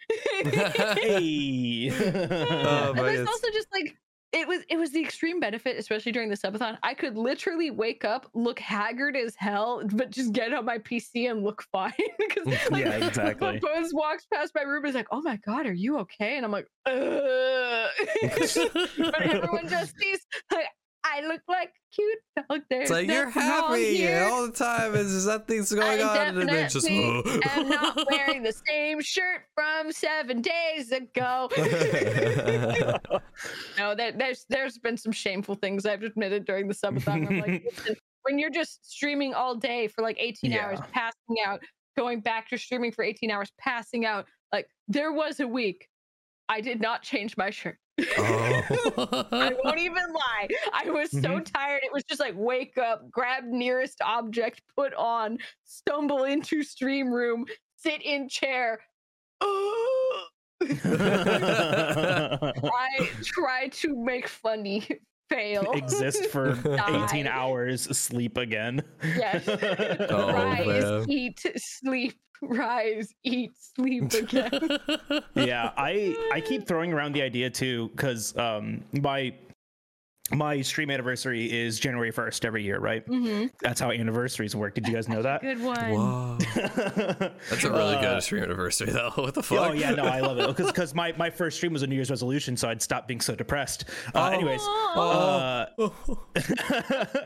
Hey. 0.45 1.91
Oh, 1.91 2.93
there's 2.95 3.27
also 3.27 3.47
just 3.53 3.69
like 3.73 3.97
it 4.33 4.47
was 4.47 4.63
it 4.69 4.77
was 4.77 4.93
the 4.93 5.01
extreme 5.01 5.41
benefit, 5.41 5.79
especially 5.79 6.13
during 6.13 6.29
the 6.29 6.37
subathon. 6.37 6.77
I 6.83 6.93
could 6.93 7.17
literally 7.17 7.71
wake 7.71 8.05
up, 8.05 8.29
look 8.35 8.59
haggard 8.59 9.17
as 9.17 9.35
hell, 9.39 9.83
but 9.95 10.11
just 10.11 10.33
get 10.33 10.53
on 10.53 10.67
my 10.67 10.77
PC 10.79 11.31
and 11.31 11.43
look 11.43 11.63
fine. 11.73 11.95
because 12.19 12.47
like, 12.71 12.85
Yeah, 12.85 13.07
exactly. 13.07 13.59
Buzz 13.59 13.95
walks 13.95 14.27
past 14.33 14.53
my 14.55 14.63
room 14.63 14.85
and 14.85 14.91
is 14.91 14.95
like, 14.95 15.09
"Oh 15.11 15.23
my 15.23 15.39
god, 15.47 15.67
are 15.67 15.73
you 15.73 15.99
okay?" 16.01 16.37
And 16.37 16.45
I'm 16.45 16.53
like, 16.53 16.67
"Uh." 16.85 17.87
but 18.21 19.23
everyone 19.23 19.67
just 19.69 19.97
sees 19.99 20.21
like 20.53 20.67
I 21.05 21.21
look 21.27 21.41
like 21.49 21.73
cute 21.95 22.19
dog. 22.37 22.63
There's 22.69 22.83
It's 22.83 22.91
like 22.91 23.09
you're 23.09 23.31
happy 23.31 24.09
all 24.15 24.47
the 24.47 24.53
time. 24.53 24.95
Is 24.95 25.13
just 25.13 25.27
nothing's 25.27 25.73
going 25.73 26.01
I 26.01 26.29
on, 26.29 26.39
and 26.39 26.51
it's 26.51 26.75
just. 26.75 26.89
am 26.89 27.69
not 27.69 27.99
wearing 28.11 28.43
the 28.43 28.55
same 28.69 29.01
shirt 29.01 29.43
from 29.55 29.93
seven 29.93 30.43
days 30.43 30.93
ago. 30.93 31.49
no, 33.79 33.95
there, 33.95 34.13
there's 34.13 34.45
there's 34.49 34.79
been 34.79 34.97
some 34.97 35.13
shameful 35.13 35.55
things 35.55 35.87
I've 35.87 36.03
admitted 36.03 36.45
during 36.45 36.69
the 36.69 36.75
subathon. 36.75 37.29
I'm 37.29 37.41
like, 37.41 37.65
listen, 37.79 37.97
when 38.23 38.39
you're 38.39 38.51
just 38.51 38.91
streaming 38.91 39.35
all 39.35 39.55
day 39.55 39.89
for 39.89 40.03
like 40.03 40.17
18 40.19 40.53
hours, 40.53 40.81
passing 40.93 41.37
out, 41.47 41.63
going 41.97 42.21
back 42.21 42.49
to 42.51 42.59
streaming 42.59 42.93
for 42.93 43.05
18 43.05 43.31
hours, 43.31 43.51
passing 43.59 44.05
out. 44.05 44.27
Like 44.53 44.69
there 44.89 45.13
was 45.13 45.41
a 45.41 45.47
week 45.47 45.89
I 46.49 46.61
did 46.61 46.81
not 46.81 47.03
change 47.03 47.37
my 47.37 47.51
shirt. 47.51 47.79
I 47.99 48.05
oh. 48.19 49.51
won't 49.65 49.79
even 49.79 50.13
lie. 50.13 50.49
I 50.73 50.91
was 50.91 51.11
so 51.11 51.19
Mhm. 51.21 51.53
tired. 51.53 51.81
It 51.83 51.93
was 51.93 52.05
just 52.05 52.21
like 52.21 52.35
wake 52.37 52.79
up, 52.79 53.11
grab 53.11 53.45
nearest 53.45 54.01
object, 54.03 54.63
put 54.77 54.95
on, 54.95 55.39
stumble 55.65 56.25
into 56.25 56.63
stream 56.63 57.13
room, 57.13 57.45
sit 57.77 58.03
in 58.03 58.29
chair. 58.29 58.81
I 59.41 60.25
try 63.25 63.69
to 63.69 63.97
make 63.97 64.29
funny, 64.29 64.87
fail. 65.29 65.71
Exist 65.75 66.27
for 66.27 66.53
Die. 66.77 67.05
18 67.05 67.27
hours, 67.27 67.83
sleep 67.97 68.37
again. 68.37 68.83
Yes. 69.03 69.47
Oh, 70.11 70.33
rise, 70.33 70.67
man. 70.67 71.11
eat, 71.11 71.47
sleep, 71.57 72.15
rise, 72.43 73.15
eat, 73.25 73.51
sleep 73.57 74.13
again. 74.13 74.79
yeah, 75.35 75.73
I 75.77 76.17
I 76.33 76.41
keep 76.41 76.67
throwing 76.67 76.93
around 76.93 77.15
the 77.15 77.23
idea 77.23 77.51
too 77.51 77.89
because 77.95 78.37
um 78.37 78.85
my 78.93 79.35
my 80.31 80.61
stream 80.63 80.91
anniversary 80.91 81.51
is 81.51 81.81
January 81.81 82.13
1st 82.13 82.45
every 82.45 82.63
year, 82.63 82.79
right? 82.79 83.03
hmm 83.07 83.47
That's 83.61 83.81
how 83.81 83.91
anniversaries 83.91 84.55
work. 84.55 84.75
Did 84.75 84.87
you 84.87 84.95
guys 84.95 85.09
know 85.09 85.23
that? 85.23 85.41
Good 85.41 85.61
one. 85.63 85.91
Whoa. 85.91 86.39
That's 87.51 87.65
a 87.65 87.71
really 87.71 87.95
Uh, 87.97 88.01
good 88.01 88.23
stream 88.23 88.43
anniversary, 88.43 88.91
though. 88.91 89.11
What 89.17 89.35
the 89.35 89.43
fuck? 89.43 89.71
Oh 89.71 89.73
yeah, 89.73 89.91
no, 89.93 90.05
I 90.05 90.21
love 90.21 90.39
it 90.39 90.47
because 90.57 90.67
because 90.69 90.95
my 90.95 91.13
my 91.19 91.31
first 91.31 91.57
stream 91.57 91.73
was 91.73 91.83
a 91.83 91.87
New 91.87 91.95
Year's 91.95 92.11
resolution, 92.11 92.57
so 92.57 92.69
I'd 92.69 92.81
stop 92.83 93.07
being 93.09 93.21
so 93.21 93.35
depressed. 93.35 93.85
Uh, 94.15 94.29
Oh. 94.29 94.33
Anyways, 94.35 94.61
Aw. 94.63 95.67
uh, 95.79 95.89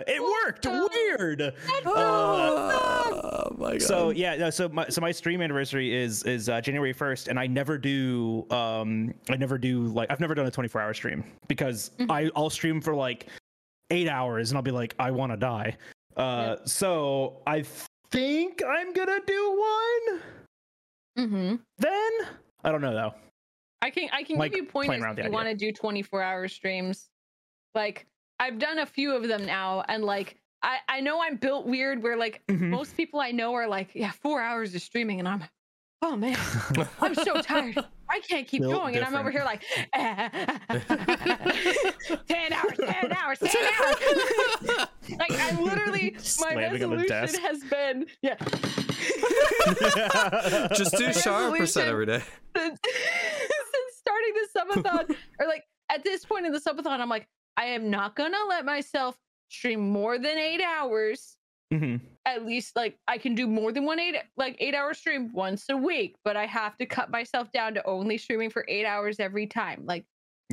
it 0.06 0.22
worked. 0.22 0.66
Weird. 0.66 1.42
Uh, 1.42 1.50
oh 1.86 3.54
my 3.58 3.72
god. 3.72 3.82
so 3.82 4.10
yeah, 4.10 4.36
no, 4.36 4.50
so 4.50 4.68
my 4.68 4.88
so 4.88 5.00
my 5.00 5.12
stream 5.12 5.40
anniversary 5.42 5.94
is 5.94 6.22
is 6.24 6.48
uh, 6.48 6.60
January 6.60 6.92
first, 6.92 7.28
and 7.28 7.38
I 7.38 7.46
never 7.46 7.78
do 7.78 8.46
um 8.50 9.12
I 9.28 9.36
never 9.36 9.58
do 9.58 9.84
like 9.88 10.10
I've 10.10 10.20
never 10.20 10.34
done 10.34 10.46
a 10.46 10.50
twenty 10.50 10.68
four 10.68 10.80
hour 10.80 10.94
stream 10.94 11.24
because 11.48 11.90
I 12.08 12.30
I'll 12.36 12.50
stream 12.50 12.80
for 12.80 12.91
like 12.94 13.26
eight 13.90 14.08
hours 14.08 14.50
and 14.50 14.56
I'll 14.58 14.62
be 14.62 14.70
like 14.70 14.94
I 14.98 15.10
want 15.10 15.32
to 15.32 15.36
die. 15.36 15.76
Uh, 16.16 16.56
so 16.64 17.42
I 17.46 17.64
think 18.10 18.62
I'm 18.66 18.92
gonna 18.92 19.20
do 19.26 19.60
one. 20.08 20.20
Mm-hmm. 21.18 21.54
Then 21.78 22.10
I 22.64 22.70
don't 22.72 22.80
know 22.80 22.92
though. 22.94 23.14
I 23.80 23.90
can 23.90 24.08
I 24.12 24.22
can 24.22 24.38
Like, 24.38 24.52
give 24.52 24.64
you 24.64 24.66
playing 24.70 24.90
pointers 25.00 25.18
if 25.18 25.24
you 25.24 25.30
want 25.32 25.48
to 25.48 25.54
do 25.54 25.72
24 25.72 26.22
hour 26.22 26.48
streams. 26.48 27.08
Like 27.74 28.06
I've 28.38 28.58
done 28.58 28.78
a 28.78 28.86
few 28.86 29.14
of 29.14 29.26
them 29.28 29.44
now, 29.44 29.84
and 29.88 30.04
like 30.04 30.36
I 30.62 30.78
I 30.88 31.00
know 31.00 31.22
I'm 31.22 31.36
built 31.36 31.66
weird 31.66 32.02
where 32.02 32.16
like 32.16 32.42
Mhm. 32.48 32.68
most 32.70 32.96
people 32.96 33.20
I 33.20 33.30
know 33.32 33.54
are 33.54 33.66
like 33.66 33.90
yeah 33.94 34.10
four 34.10 34.40
hours 34.40 34.74
of 34.74 34.82
streaming, 34.82 35.18
and 35.18 35.28
I'm 35.28 35.44
oh 36.02 36.16
man 36.16 36.36
I'm 37.00 37.14
so 37.14 37.40
tired. 37.40 37.78
I 38.10 38.20
can't 38.20 38.46
keep 38.46 38.60
Built 38.60 38.74
going, 38.74 38.94
and 38.96 39.04
I'm 39.04 39.14
over 39.16 39.30
here 39.30 39.42
like 39.44 39.62
ten 39.94 40.30
hours, 42.52 42.76
ten 42.78 43.12
hours, 43.12 43.38
ten 43.38 43.66
hours. 43.80 43.96
like 45.18 45.32
I'm 45.32 45.64
literally 45.64 46.10
my 46.12 46.18
Slamming 46.20 46.72
resolution 46.72 47.40
has 47.40 47.64
been 47.64 48.06
yeah. 48.20 48.36
just 50.74 50.96
do 50.96 51.06
My 51.06 51.12
sharp 51.12 51.56
percent 51.56 51.88
every 51.88 52.04
day. 52.06 52.22
since, 52.56 52.78
since 52.84 53.96
starting 53.98 54.34
the 54.34 54.48
subathon, 54.82 55.16
or 55.40 55.46
like 55.46 55.64
at 55.90 56.04
this 56.04 56.24
point 56.26 56.44
in 56.44 56.52
the 56.52 56.60
subathon, 56.60 57.00
I'm 57.00 57.08
like, 57.08 57.26
I 57.56 57.64
am 57.66 57.88
not 57.90 58.14
gonna 58.14 58.36
let 58.48 58.64
myself 58.66 59.16
stream 59.48 59.80
more 59.88 60.18
than 60.18 60.36
eight 60.38 60.60
hours. 60.62 61.36
Mhm. 61.72 62.00
At 62.24 62.46
least 62.46 62.76
like 62.76 62.98
I 63.08 63.18
can 63.18 63.34
do 63.34 63.46
more 63.48 63.72
than 63.72 63.84
one 63.84 63.98
eight 63.98 64.16
like 64.36 64.56
eight 64.60 64.74
hour 64.74 64.94
stream 64.94 65.32
once 65.32 65.64
a 65.68 65.76
week, 65.76 66.14
but 66.24 66.36
I 66.36 66.46
have 66.46 66.76
to 66.78 66.86
cut 66.86 67.10
myself 67.10 67.50
down 67.52 67.74
to 67.74 67.84
only 67.86 68.16
streaming 68.16 68.50
for 68.50 68.64
eight 68.68 68.84
hours 68.86 69.18
every 69.18 69.46
time. 69.46 69.82
Like 69.84 70.04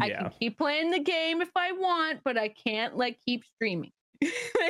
I 0.02 0.08
Yeah. 0.08 0.22
can 0.22 0.32
keep 0.40 0.58
playing 0.58 0.90
the 0.90 1.00
game 1.00 1.42
if 1.42 1.52
I 1.56 1.72
want, 1.74 2.22
but 2.24 2.38
I 2.38 2.48
can't 2.50 2.98
like 2.98 3.20
keep 3.26 3.44
streaming. 3.56 3.92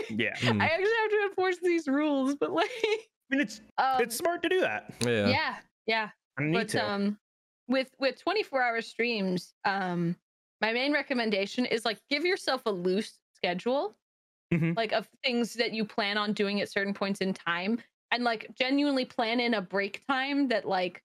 Yeah. 0.10 0.34
Hmm. 0.39 0.60
I 0.62 0.66
actually 0.66 0.89
have 1.02 1.12
to 1.12 1.26
enforce 1.30 1.58
these 1.62 1.88
rules, 1.88 2.36
but 2.36 2.52
like 2.52 2.70
I 2.84 2.97
mean, 3.30 3.41
it's 3.41 3.62
um, 3.78 4.02
it's 4.02 4.16
smart 4.18 4.41
to 4.43 4.50
do 4.50 4.62
that. 4.62 4.91
Yeah. 5.06 5.28
yeah, 5.28 5.56
yeah 5.86 6.10
I 6.38 6.43
need 6.43 6.54
but 6.54 6.70
to. 6.70 6.84
um 6.89 7.18
with 7.68 7.91
with 8.00 8.20
24 8.20 8.62
hour 8.64 8.82
streams 8.82 9.54
um 9.66 10.16
my 10.62 10.74
main 10.74 10.91
recommendation 10.91 11.66
is 11.66 11.86
like 11.86 12.00
give 12.10 12.26
yourself 12.26 12.62
a 12.66 12.72
loose 12.72 13.20
schedule 13.36 13.95
Mhm. 14.54 14.76
like 14.76 14.91
of 14.93 15.08
things 15.24 15.54
that 15.56 15.74
you 15.74 15.86
plan 15.86 16.18
on 16.18 16.34
doing 16.34 16.62
at 16.62 16.72
certain 16.72 16.93
points 16.93 17.22
in 17.22 17.34
time 17.34 17.82
and 18.12 18.24
like 18.24 18.47
genuinely 18.58 19.06
plan 19.06 19.39
in 19.39 19.54
a 19.54 19.62
break 19.62 20.06
time 20.08 20.47
that 20.50 20.66
like 20.68 21.04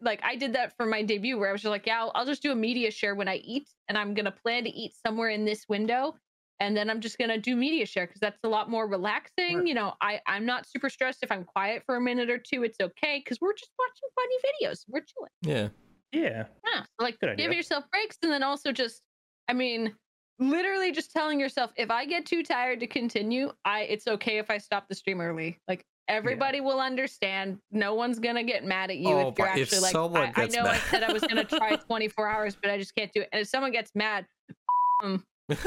like 0.00 0.20
I 0.22 0.36
did 0.36 0.52
that 0.54 0.76
for 0.76 0.86
my 0.86 1.02
debut 1.02 1.38
where 1.38 1.48
I 1.48 1.52
was 1.52 1.62
just 1.62 1.70
like 1.70 1.86
yeah 1.86 2.00
I'll, 2.00 2.12
I'll 2.14 2.26
just 2.26 2.42
do 2.42 2.52
a 2.52 2.56
media 2.56 2.90
share 2.90 3.14
when 3.14 3.28
I 3.28 3.36
eat 3.36 3.68
and 3.88 3.98
I'm 3.98 4.14
gonna 4.14 4.32
plan 4.32 4.64
to 4.64 4.70
eat 4.70 4.94
somewhere 5.06 5.28
in 5.30 5.44
this 5.44 5.66
window 5.68 6.16
and 6.58 6.74
then 6.74 6.88
I'm 6.88 7.00
just 7.02 7.18
gonna 7.18 7.36
do 7.38 7.54
media 7.54 7.84
share 7.84 8.06
because 8.06 8.20
that's 8.20 8.38
a 8.44 8.48
lot 8.48 8.70
more 8.70 8.86
relaxing. 8.88 9.58
Right. 9.58 9.66
You 9.66 9.74
know, 9.74 9.94
I 10.00 10.20
I'm 10.26 10.46
not 10.46 10.66
super 10.66 10.88
stressed 10.88 11.22
if 11.22 11.30
I'm 11.30 11.44
quiet 11.44 11.82
for 11.84 11.96
a 11.96 12.00
minute 12.00 12.30
or 12.30 12.38
two. 12.38 12.62
It's 12.64 12.78
okay 12.80 13.18
because 13.22 13.40
we're 13.42 13.52
just 13.54 13.72
watching 13.78 14.08
funny 14.14 14.36
videos. 14.70 14.84
We're 14.88 15.02
chilling. 15.02 15.30
Yeah. 15.42 15.68
yeah. 16.12 16.46
Yeah, 16.66 16.82
so 16.82 16.88
like 17.04 17.18
Good 17.20 17.30
give 17.36 17.50
idea. 17.50 17.56
yourself 17.58 17.84
breaks 17.90 18.16
and 18.22 18.32
then 18.32 18.42
also 18.42 18.72
just, 18.72 19.02
I 19.48 19.52
mean, 19.52 19.94
literally 20.38 20.92
just 20.92 21.12
telling 21.12 21.40
yourself 21.40 21.70
if 21.76 21.90
I 21.90 22.04
get 22.06 22.26
too 22.26 22.42
tired 22.42 22.80
to 22.80 22.86
continue, 22.86 23.52
I 23.64 23.80
it's 23.82 24.06
okay 24.06 24.38
if 24.38 24.50
I 24.50 24.58
stop 24.58 24.88
the 24.88 24.94
stream 24.94 25.20
early. 25.20 25.58
Like 25.68 25.84
everybody 26.08 26.60
will 26.60 26.80
understand. 26.80 27.58
No 27.72 27.94
one's 27.94 28.18
gonna 28.18 28.44
get 28.44 28.64
mad 28.64 28.90
at 28.90 28.98
you 28.98 29.08
Oh, 29.08 29.28
if 29.28 29.38
you're 29.38 29.46
but 29.48 29.58
if 29.58 29.72
actually 29.72 29.80
like 29.80 29.94
I, 29.94 30.22
I 30.24 30.30
gets 30.46 30.54
know 30.56 30.62
I 30.64 30.78
said 30.78 31.02
I 31.02 31.12
was 31.12 31.22
gonna 31.22 31.44
try 31.44 31.76
24 31.86 32.28
hours, 32.28 32.56
but 32.60 32.70
I 32.70 32.78
just 32.78 32.94
can't 32.94 33.12
do 33.12 33.22
it. 33.22 33.28
And 33.32 33.40
if 33.42 33.48
someone 33.48 33.72
gets 33.72 33.90
mad 33.94 34.26
um, 35.04 35.22
that 35.48 35.58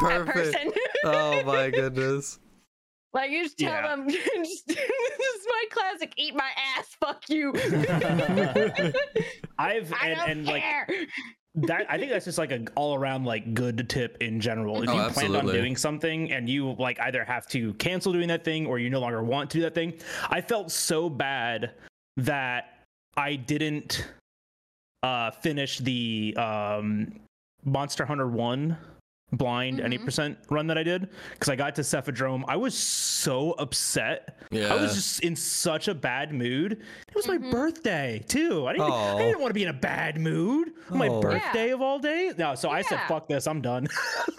Perfect. 0.00 0.34
person. 0.34 0.72
Oh 1.04 1.42
my 1.44 1.70
goodness. 1.70 2.38
like 3.14 3.30
you 3.30 3.42
just 3.44 3.58
tell 3.58 3.72
Yeah. 3.72 3.88
them 3.96 4.08
just, 4.08 4.66
this 4.68 4.76
is 4.78 5.46
my 5.48 5.64
classic 5.70 6.12
eat 6.16 6.34
my 6.34 6.50
ass, 6.76 6.88
fuck 7.00 7.22
you. 7.28 7.52
I've 9.58 9.92
I 9.92 10.08
and, 10.08 10.18
don't 10.18 10.28
and 10.30 10.46
like 10.46 10.62
care. 10.62 10.86
That 11.54 11.86
i 11.90 11.98
think 11.98 12.10
that's 12.10 12.24
just 12.24 12.38
like 12.38 12.50
an 12.50 12.66
all-around 12.76 13.24
like 13.24 13.52
good 13.52 13.86
tip 13.88 14.16
in 14.20 14.40
general. 14.40 14.82
If 14.82 14.88
Oh, 14.88 15.06
you 15.06 15.12
planned 15.12 15.36
on 15.36 15.46
doing 15.46 15.76
something 15.76 16.32
and 16.32 16.48
you 16.48 16.72
like 16.78 16.98
either 17.00 17.24
have 17.24 17.46
to 17.48 17.74
cancel 17.74 18.12
doing 18.12 18.28
that 18.28 18.42
thing 18.44 18.66
or 18.66 18.78
you 18.78 18.88
no 18.88 19.00
longer 19.00 19.22
want 19.22 19.50
to 19.50 19.58
do 19.58 19.62
that 19.62 19.74
thing 19.74 19.92
i 20.30 20.40
felt 20.40 20.70
so 20.72 21.10
bad 21.10 21.72
that 22.16 22.84
i 23.16 23.36
didn't 23.36 24.06
uh 25.02 25.30
finish 25.30 25.78
the 25.78 26.34
um 26.38 27.12
monster 27.64 28.04
hunter 28.06 28.28
1 28.28 28.76
blind 29.32 29.80
any 29.80 29.98
Mhm. 29.98 30.04
percent 30.04 30.38
run 30.50 30.66
that 30.66 30.76
I 30.76 30.82
did 30.82 31.08
because 31.32 31.48
I 31.48 31.56
got 31.56 31.74
to 31.76 31.82
Cephadrome. 31.82 32.44
I 32.48 32.56
was 32.56 32.76
so 32.76 33.52
upset. 33.52 34.38
Yeah. 34.50 34.72
I 34.72 34.76
was 34.80 34.94
just 34.94 35.20
in 35.20 35.34
such 35.36 35.88
a 35.88 35.94
bad 35.94 36.32
mood. 36.34 36.72
It 36.72 37.14
was 37.14 37.26
my 37.26 37.38
Mhm. 37.38 37.50
birthday 37.50 38.22
too. 38.28 38.66
I 38.66 38.72
didn't, 38.72 38.90
I 38.92 39.18
didn't 39.18 39.40
want 39.40 39.50
to 39.50 39.54
be 39.54 39.62
in 39.62 39.70
a 39.70 39.72
bad 39.72 40.18
mood 40.18 40.72
on 40.90 40.98
my 40.98 41.08
Oh. 41.08 41.20
birthday 41.20 41.70
of 41.70 41.80
all 41.80 41.98
days. 41.98 42.36
No, 42.36 42.54
so 42.54 42.68
I 42.70 42.82
said, 42.82 43.00
"Fuck 43.08 43.28
this, 43.28 43.46
I'm 43.46 43.60
done." 43.62 43.86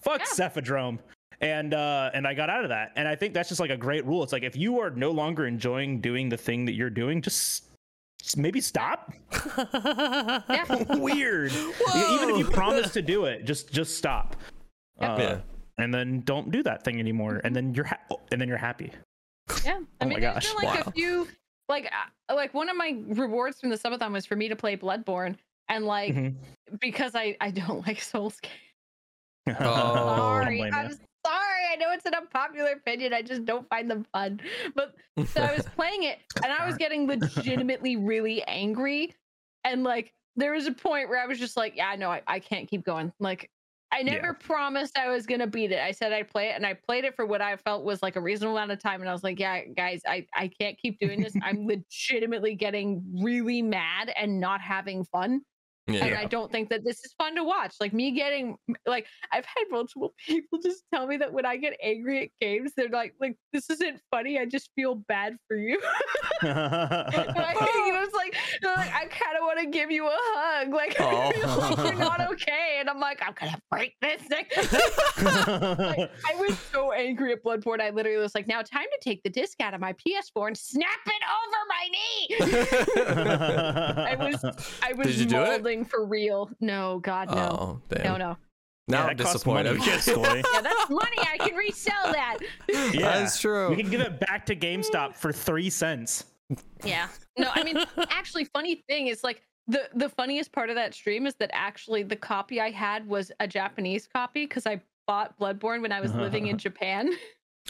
Fuck 0.00 0.20
Yeah. 0.20 0.26
Cephadrome. 0.48 0.98
And 1.42 1.74
uh, 1.74 2.10
and 2.14 2.26
I 2.26 2.32
got 2.32 2.48
out 2.48 2.62
of 2.64 2.70
that, 2.70 2.92
and 2.96 3.06
I 3.06 3.14
think 3.14 3.34
that's 3.34 3.50
just 3.50 3.60
like 3.60 3.68
a 3.70 3.76
great 3.76 4.06
rule. 4.06 4.22
It's 4.22 4.32
like 4.32 4.42
if 4.42 4.56
you 4.56 4.80
are 4.80 4.88
no 4.88 5.10
longer 5.10 5.46
enjoying 5.46 6.00
doing 6.00 6.30
the 6.30 6.38
thing 6.38 6.64
that 6.64 6.72
you're 6.72 6.88
doing, 6.88 7.20
just 7.20 7.36
just 7.36 7.65
maybe 8.34 8.60
stop. 8.62 9.12
Yeah. 9.46 10.64
Weird. 10.96 11.52
Even 11.52 12.30
if 12.30 12.38
you 12.38 12.46
promise 12.46 12.92
to 12.94 13.02
do 13.02 13.26
it, 13.26 13.44
just 13.44 13.70
just 13.70 13.96
stop. 13.98 14.36
Yep. 15.00 15.10
Uh, 15.10 15.22
Yeah. 15.22 15.40
And 15.78 15.92
then 15.92 16.22
don't 16.22 16.50
do 16.50 16.62
that 16.62 16.84
thing 16.84 16.98
anymore, 16.98 17.42
and 17.44 17.54
then 17.54 17.74
you're 17.74 17.84
ha- 17.84 18.00
and 18.32 18.40
then 18.40 18.48
you're 18.48 18.56
happy. 18.56 18.90
Yeah, 19.62 19.80
I 20.00 20.04
Oh 20.04 20.08
mean, 20.08 20.14
my 20.14 20.20
there's 20.20 20.34
gosh. 20.34 20.54
been 20.54 20.64
like 20.70 20.74
Wow. 20.74 20.82
a 20.86 20.90
few, 20.92 21.28
like, 21.68 21.84
uh, 22.30 22.34
like 22.34 22.54
one 22.54 22.70
of 22.70 22.76
my 22.78 22.96
rewards 23.08 23.60
from 23.60 23.68
the 23.68 23.76
subathon 23.76 24.10
was 24.10 24.24
for 24.24 24.36
me 24.36 24.48
to 24.48 24.56
play 24.56 24.76
Bloodborne, 24.78 25.36
and 25.68 25.84
like 25.84 26.14
Mhm. 26.14 26.34
because 26.80 27.14
I 27.14 27.36
I 27.42 27.50
don't 27.50 27.80
like 27.86 27.98
Soulscape. 27.98 28.46
Oh. 29.48 29.54
Sorry, 29.54 30.58
Don't 30.58 30.74
I'm 30.74 30.90
ya. 30.90 30.96
Sorry. 31.26 31.62
I 31.72 31.76
know 31.76 31.92
it's 31.92 32.06
an 32.06 32.14
unpopular 32.14 32.72
opinion. 32.72 33.12
I 33.12 33.22
just 33.22 33.44
don't 33.44 33.68
find 33.68 33.90
them 33.90 34.06
fun. 34.12 34.40
But 34.74 34.94
so 35.26 35.42
I 35.42 35.54
was 35.54 35.66
playing 35.66 36.04
it, 36.04 36.18
and 36.42 36.52
I 36.52 36.66
was 36.66 36.76
getting 36.78 37.06
legitimately 37.06 37.96
really 37.96 38.42
angry, 38.44 39.14
and 39.64 39.82
like 39.84 40.12
there 40.36 40.52
was 40.52 40.66
a 40.66 40.72
point 40.72 41.08
where 41.08 41.22
I 41.22 41.26
was 41.26 41.38
just 41.38 41.56
like, 41.56 41.76
yeah, 41.76 41.94
no, 41.96 42.10
I, 42.10 42.22
I 42.26 42.38
can't 42.40 42.68
keep 42.68 42.84
going. 42.84 43.12
Like 43.20 43.50
I 43.92 44.02
Yeah. 44.02 44.14
never 44.14 44.34
promised 44.34 44.98
I 44.98 45.08
was 45.08 45.26
gonna 45.26 45.46
beat 45.46 45.72
it. 45.72 45.78
I 45.80 45.92
said 45.92 46.12
I'd 46.12 46.28
play 46.30 46.50
it, 46.50 46.56
and 46.56 46.66
I 46.66 46.74
played 46.74 47.04
it 47.04 47.14
for 47.16 47.24
what 47.26 47.40
I 47.40 47.56
felt 47.56 47.84
was 47.84 48.02
like 48.02 48.16
a 48.16 48.20
reasonable 48.20 48.56
amount 48.56 48.72
of 48.72 48.78
time. 48.80 49.00
And 49.00 49.08
I 49.08 49.12
was 49.12 49.24
like, 49.24 49.38
yeah, 49.40 49.64
guys, 49.64 50.02
I 50.06 50.26
I 50.34 50.48
can't 50.48 50.78
keep 50.78 50.98
doing 50.98 51.20
this. 51.20 51.36
I'm 51.42 51.66
legitimately 51.66 52.54
getting 52.54 53.02
really 53.22 53.62
mad 53.62 54.12
and 54.16 54.40
not 54.40 54.60
having 54.60 55.04
fun 55.04 55.42
and 55.88 56.14
I 56.14 56.24
don't 56.24 56.50
think 56.50 56.68
that 56.70 56.84
this 56.84 57.04
is 57.04 57.12
fun 57.16 57.36
to 57.36 57.44
watch. 57.44 57.74
Like 57.80 57.92
me 57.92 58.10
getting 58.10 58.56
like 58.86 59.06
I've 59.32 59.44
had 59.44 59.64
multiple 59.70 60.14
people 60.26 60.58
just 60.62 60.84
tell 60.92 61.06
me 61.06 61.16
that 61.18 61.32
when 61.32 61.46
I 61.46 61.56
get 61.56 61.76
angry 61.82 62.24
at 62.24 62.28
games, 62.40 62.72
they're 62.76 62.88
like, 62.88 63.14
like 63.20 63.36
this 63.52 63.70
isn't 63.70 64.00
funny. 64.10 64.38
I 64.38 64.46
just 64.46 64.70
feel 64.74 64.96
bad 64.96 65.36
for 65.46 65.56
you. 65.56 65.80
and 66.42 66.50
I, 66.52 67.54
you 67.86 67.92
know, 67.92 68.02
it's 68.02 68.14
like, 68.14 68.36
they're 68.60 68.74
like 68.74 68.92
I 68.92 69.06
kind 69.06 69.36
of 69.36 69.42
want 69.42 69.60
to 69.60 69.66
give 69.66 69.90
you 69.90 70.06
a 70.06 70.14
hug. 70.14 70.72
Like 70.72 71.00
I 71.00 71.32
feel 71.32 71.56
like 71.56 71.76
you're 71.78 71.94
not 71.94 72.20
okay, 72.32 72.76
and 72.80 72.90
I'm 72.90 73.00
like, 73.00 73.22
I'm 73.26 73.34
gonna 73.34 73.58
break 73.70 73.94
this 74.02 74.22
thing. 74.22 74.44
Like, 75.16 76.10
I 76.26 76.34
was 76.36 76.58
so 76.72 76.92
angry 76.92 77.32
at 77.32 77.42
Bloodborne. 77.42 77.80
I 77.80 77.90
literally 77.90 78.18
was 78.18 78.34
like, 78.34 78.46
now 78.46 78.62
time 78.62 78.84
to 78.84 78.98
take 79.00 79.22
the 79.22 79.30
disc 79.30 79.60
out 79.60 79.74
of 79.74 79.80
my 79.80 79.94
PS4 79.94 80.48
and 80.48 80.58
snap 80.58 80.88
it 81.06 81.22
over 81.42 81.56
my 81.68 81.88
knee. 81.92 82.36
I 84.06 84.16
was 84.18 84.44
I 84.82 84.92
was 84.92 85.06
Did 85.06 85.16
you 85.16 85.26
do 85.26 85.36
it? 85.82 85.88
for 85.88 86.04
real. 86.04 86.50
No, 86.60 86.98
God, 87.00 87.28
no. 87.30 87.36
Oh, 87.36 87.80
damn. 87.94 88.04
No, 88.04 88.16
no. 88.16 88.36
Now 88.88 89.04
Yeah, 89.04 89.10
I'm 89.10 89.16
disappointed. 89.16 89.76
money, 89.78 89.90
Yeah, 90.06 90.60
that's 90.60 90.90
money. 90.90 91.18
I 91.18 91.38
can 91.40 91.54
resell 91.56 92.12
that. 92.12 92.38
Yeah, 92.68 92.90
That's 93.00 93.40
true. 93.40 93.68
We 93.70 93.76
can 93.76 93.90
give 93.90 94.00
it 94.00 94.20
back 94.20 94.46
to 94.46 94.54
GameStop 94.56 95.16
for 95.16 95.32
three 95.32 95.70
cents. 95.70 96.24
Yeah. 96.84 97.08
No, 97.36 97.50
I 97.52 97.64
mean, 97.64 97.78
actually, 98.10 98.44
funny 98.44 98.84
thing 98.88 99.08
is 99.08 99.24
like 99.24 99.42
the 99.66 99.88
the 99.96 100.08
funniest 100.08 100.52
part 100.52 100.70
of 100.70 100.76
that 100.76 100.94
stream 100.94 101.26
is 101.26 101.34
that 101.40 101.50
actually 101.52 102.04
the 102.04 102.14
copy 102.14 102.60
I 102.60 102.70
had 102.70 103.04
was 103.08 103.32
a 103.40 103.48
Japanese 103.48 104.06
copy 104.06 104.46
because 104.46 104.64
I 104.64 104.80
bought 105.08 105.36
Bloodborne 105.40 105.82
when 105.82 105.90
I 105.90 106.00
was 106.00 106.14
living 106.14 106.46
in 106.46 106.56
Japan. 106.66 107.10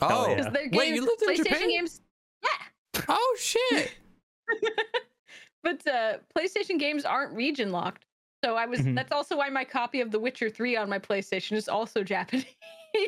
Oh, 0.02 0.28
yeah. 0.28 0.34
Because 0.36 0.52
their 0.52 0.62
Wait, 0.64 0.72
games, 0.72 0.96
you 0.96 1.00
lived 1.06 1.22
in 1.22 1.28
PlayStation 1.30 1.44
Japan? 1.52 1.68
games, 1.70 2.00
yeah. 2.44 3.00
oh 3.08 3.36
shit. 3.40 3.94
But 5.66 5.84
uh, 5.92 6.18
PlayStation 6.36 6.78
games 6.78 7.04
aren't 7.04 7.34
region 7.34 7.72
locked. 7.72 8.04
So 8.44 8.54
I 8.54 8.66
was. 8.66 8.80
Mhm. 8.80 8.94
That's 8.94 9.10
also 9.10 9.36
why 9.36 9.48
my 9.48 9.64
copy 9.64 10.00
of 10.00 10.12
The 10.12 10.18
Witcher 10.20 10.48
Three 10.48 10.76
on 10.76 10.88
my 10.88 10.98
PlayStation 11.00 11.56
is 11.56 11.68
also 11.68 12.04
Japanese. 12.04 12.46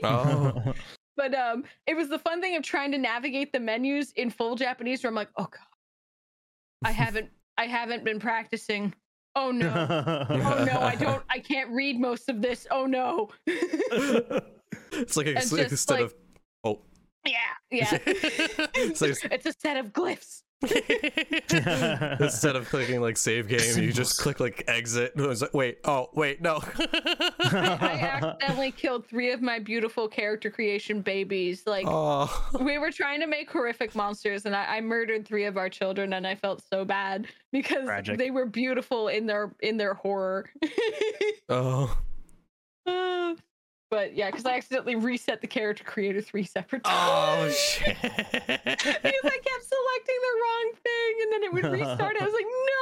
Oh, 0.03 0.75
but 1.17 1.35
um, 1.35 1.65
it 1.87 1.95
was 1.95 2.09
the 2.09 2.19
fun 2.19 2.41
thing 2.41 2.57
of 2.57 2.65
trying 2.65 2.91
to 2.93 2.99
navigate 2.99 3.53
the 3.53 3.61
menus 3.61 4.13
in 4.17 4.29
full 4.31 4.57
Japanese. 4.57 5.05
Where 5.05 5.09
I'm 5.09 5.15
like, 5.15 5.29
oh 5.37 5.45
god, 5.45 5.69
I 6.85 6.91
haven't, 6.91 7.31
I 7.57 7.67
haven't 7.67 8.05
been 8.05 8.19
practicing. 8.19 8.93
Oh 9.37 9.53
no. 9.53 9.69
Oh 10.31 10.65
no, 10.65 10.81
I 10.81 10.97
don't. 10.97 11.23
I 11.31 11.39
can't 11.39 11.71
read 11.71 12.01
most 12.01 12.29
of 12.29 12.43
this. 12.43 12.67
Oh 12.73 12.87
no. 12.87 13.29
it's 13.47 15.17
like 15.17 15.27
a, 15.27 15.37
And 15.37 15.49
just, 15.49 15.53
instead 15.53 15.95
like- 15.95 16.05
of 16.07 16.15
oh, 16.65 16.81
yeah, 17.25 17.35
yeah. 17.71 17.99
it's 18.07 19.01
like 19.01 19.17
it's 19.31 19.47
a 19.47 19.53
set 19.61 19.77
of 19.77 19.93
glyphs. 19.93 20.43
instead 22.21 22.57
of 22.57 22.69
clicking 22.69 23.01
like 23.01 23.17
save 23.17 23.47
game, 23.47 23.79
you 23.79 23.93
just 23.93 24.19
click 24.19 24.41
like 24.41 24.65
exit. 24.67 25.15
And 25.15 25.25
it 25.25 25.29
was 25.29 25.41
like, 25.41 25.55
wait, 25.55 25.79
oh 25.85 26.09
wait, 26.15 26.43
no. 26.43 26.61
I, 26.65 27.29
I 27.81 28.01
accidentally 28.01 28.73
killed 28.73 29.07
three 29.07 29.31
of 29.31 29.41
my 29.41 29.61
beautiful 29.61 30.09
character 30.09 30.51
creation 30.51 31.01
babies. 31.01 31.63
Like 31.65 31.87
oh, 31.89 32.49
we 32.61 32.79
were 32.79 32.91
trying 32.91 33.21
to 33.21 33.29
make 33.29 33.49
horrific 33.51 33.95
monsters, 33.95 34.47
and 34.47 34.57
I, 34.57 34.79
I 34.79 34.81
murdered 34.81 35.29
three 35.29 35.45
of 35.45 35.57
our 35.57 35.69
children, 35.69 36.13
and 36.15 36.27
I 36.27 36.35
felt 36.35 36.61
so 36.73 36.85
bad 36.85 37.29
because 37.53 37.85
Tragic. 37.85 38.19
they 38.19 38.33
were 38.33 38.47
beautiful 38.47 39.09
in 39.09 39.27
their 39.27 39.55
in 39.61 39.77
their 39.77 39.95
horror. 39.95 40.51
oh, 41.49 41.97
Uh, 42.85 43.35
but 43.91 44.15
yeah, 44.15 44.31
because 44.31 44.45
I 44.47 44.57
accidentally 44.57 44.97
reset 44.97 45.41
the 45.41 45.47
character 45.47 45.85
creator 45.85 46.21
three 46.21 46.43
separate 46.45 46.83
times. 46.85 46.97
oh 46.97 47.49
shit. 47.51 47.97
because 48.03 48.25
I 48.25 49.05
kept 49.05 49.65
selecting 49.65 50.21
the 50.23 50.35
wrong 50.43 50.73
thing 50.83 51.13
and 51.23 51.33
then 51.33 51.43
it 51.45 51.53
would 51.53 51.65
restart. 51.73 52.17
I 52.21 52.25
was 52.25 52.35
like, 52.35 52.47
no. 52.71 52.79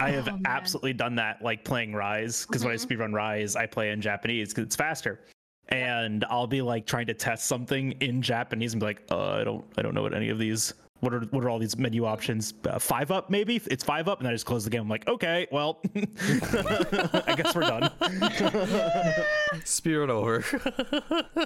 I 0.00 0.10
have 0.10 0.28
Oh, 0.28 0.38
absolutely 0.46 0.94
done 0.94 1.14
that, 1.16 1.42
like 1.42 1.64
playing 1.64 1.92
Rise, 1.94 2.46
because 2.46 2.64
when 2.64 2.72
I 2.72 2.76
Mhm. 2.76 2.86
speedrun 2.86 3.12
Rise, 3.12 3.56
I 3.56 3.66
play 3.66 3.90
in 3.90 4.00
Japanese 4.00 4.48
because 4.54 4.64
it's 4.64 4.76
faster. 4.76 5.20
And 5.68 6.24
I'll 6.30 6.46
be 6.46 6.62
like 6.62 6.86
trying 6.86 7.06
to 7.06 7.14
test 7.14 7.44
something 7.46 7.92
in 8.00 8.22
Japanese 8.22 8.72
and 8.74 8.80
be 8.80 8.86
like, 8.86 9.02
uh, 9.10 9.32
I 9.32 9.44
don't, 9.44 9.64
I 9.78 9.82
don't 9.82 9.94
know 9.94 10.02
what 10.02 10.14
any 10.14 10.28
of 10.30 10.38
these. 10.38 10.72
What 11.00 11.12
are 11.12 11.20
what 11.20 11.44
are 11.44 11.50
all 11.50 11.58
these 11.58 11.76
menu 11.76 12.06
options? 12.06 12.54
Uh, 12.68 12.78
five 12.78 13.10
up, 13.10 13.28
maybe. 13.28 13.60
It's 13.70 13.84
five 13.84 14.08
up, 14.08 14.20
and 14.20 14.28
I 14.28 14.32
just 14.32 14.46
close 14.46 14.64
the 14.64 14.70
game. 14.70 14.82
I'm 14.82 14.88
like, 14.88 15.06
okay, 15.08 15.46
well, 15.50 15.80
I 15.94 17.34
guess 17.36 17.54
we're 17.54 17.62
done. 17.62 17.90
Spirit 19.64 20.08
over. 20.08 20.44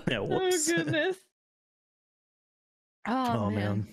yeah, 0.09 0.19
Oh 0.21 0.51
goodness. 0.67 1.17
Oh, 3.09 3.35
Oh 3.47 3.51
man. 3.51 3.57
man. 3.57 3.87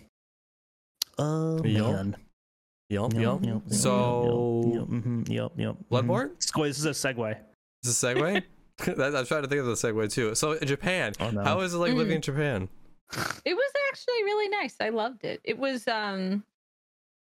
Oh 1.18 1.64
Yup. 1.64 1.94
man. 1.94 2.16
Yup, 2.90 3.14
Yup, 3.14 3.22
yup. 3.22 3.44
yup, 3.46 3.64
yup, 3.66 3.74
So, 3.74 4.62
yup, 4.66 4.76
yup, 4.76 4.88
mhm, 4.90 5.30
yup, 5.30 5.54
yep. 5.58 5.76
mhm. 5.76 5.86
Bloodborne? 5.90 6.30
Skoy, 6.38 6.68
this 6.68 6.78
is 6.78 6.86
a 6.86 6.90
segue. 6.92 7.36
Is 7.84 8.04
a 8.04 8.08
segue? 8.08 8.44
I'm 8.80 9.26
trying 9.26 9.42
to 9.42 9.48
think 9.48 9.62
of 9.62 9.66
the 9.66 9.74
segue 9.74 10.12
too. 10.14 10.36
So, 10.36 10.52
in 10.52 10.68
Japan, 10.68 11.14
Oh, 11.20 11.32
no. 11.32 11.44
how 11.44 11.62
is 11.62 11.74
it 11.74 11.78
like 11.78 11.94
Mm. 11.94 11.98
living 11.98 12.16
in 12.18 12.22
Japan? 12.22 12.70
It 13.46 13.54
was 13.56 13.72
actually 13.90 14.24
really 14.24 14.50
nice. 14.50 14.76
I 14.80 14.90
loved 14.90 15.24
it. 15.24 15.42
It 15.44 15.58
was 15.58 15.88
um 15.88 16.44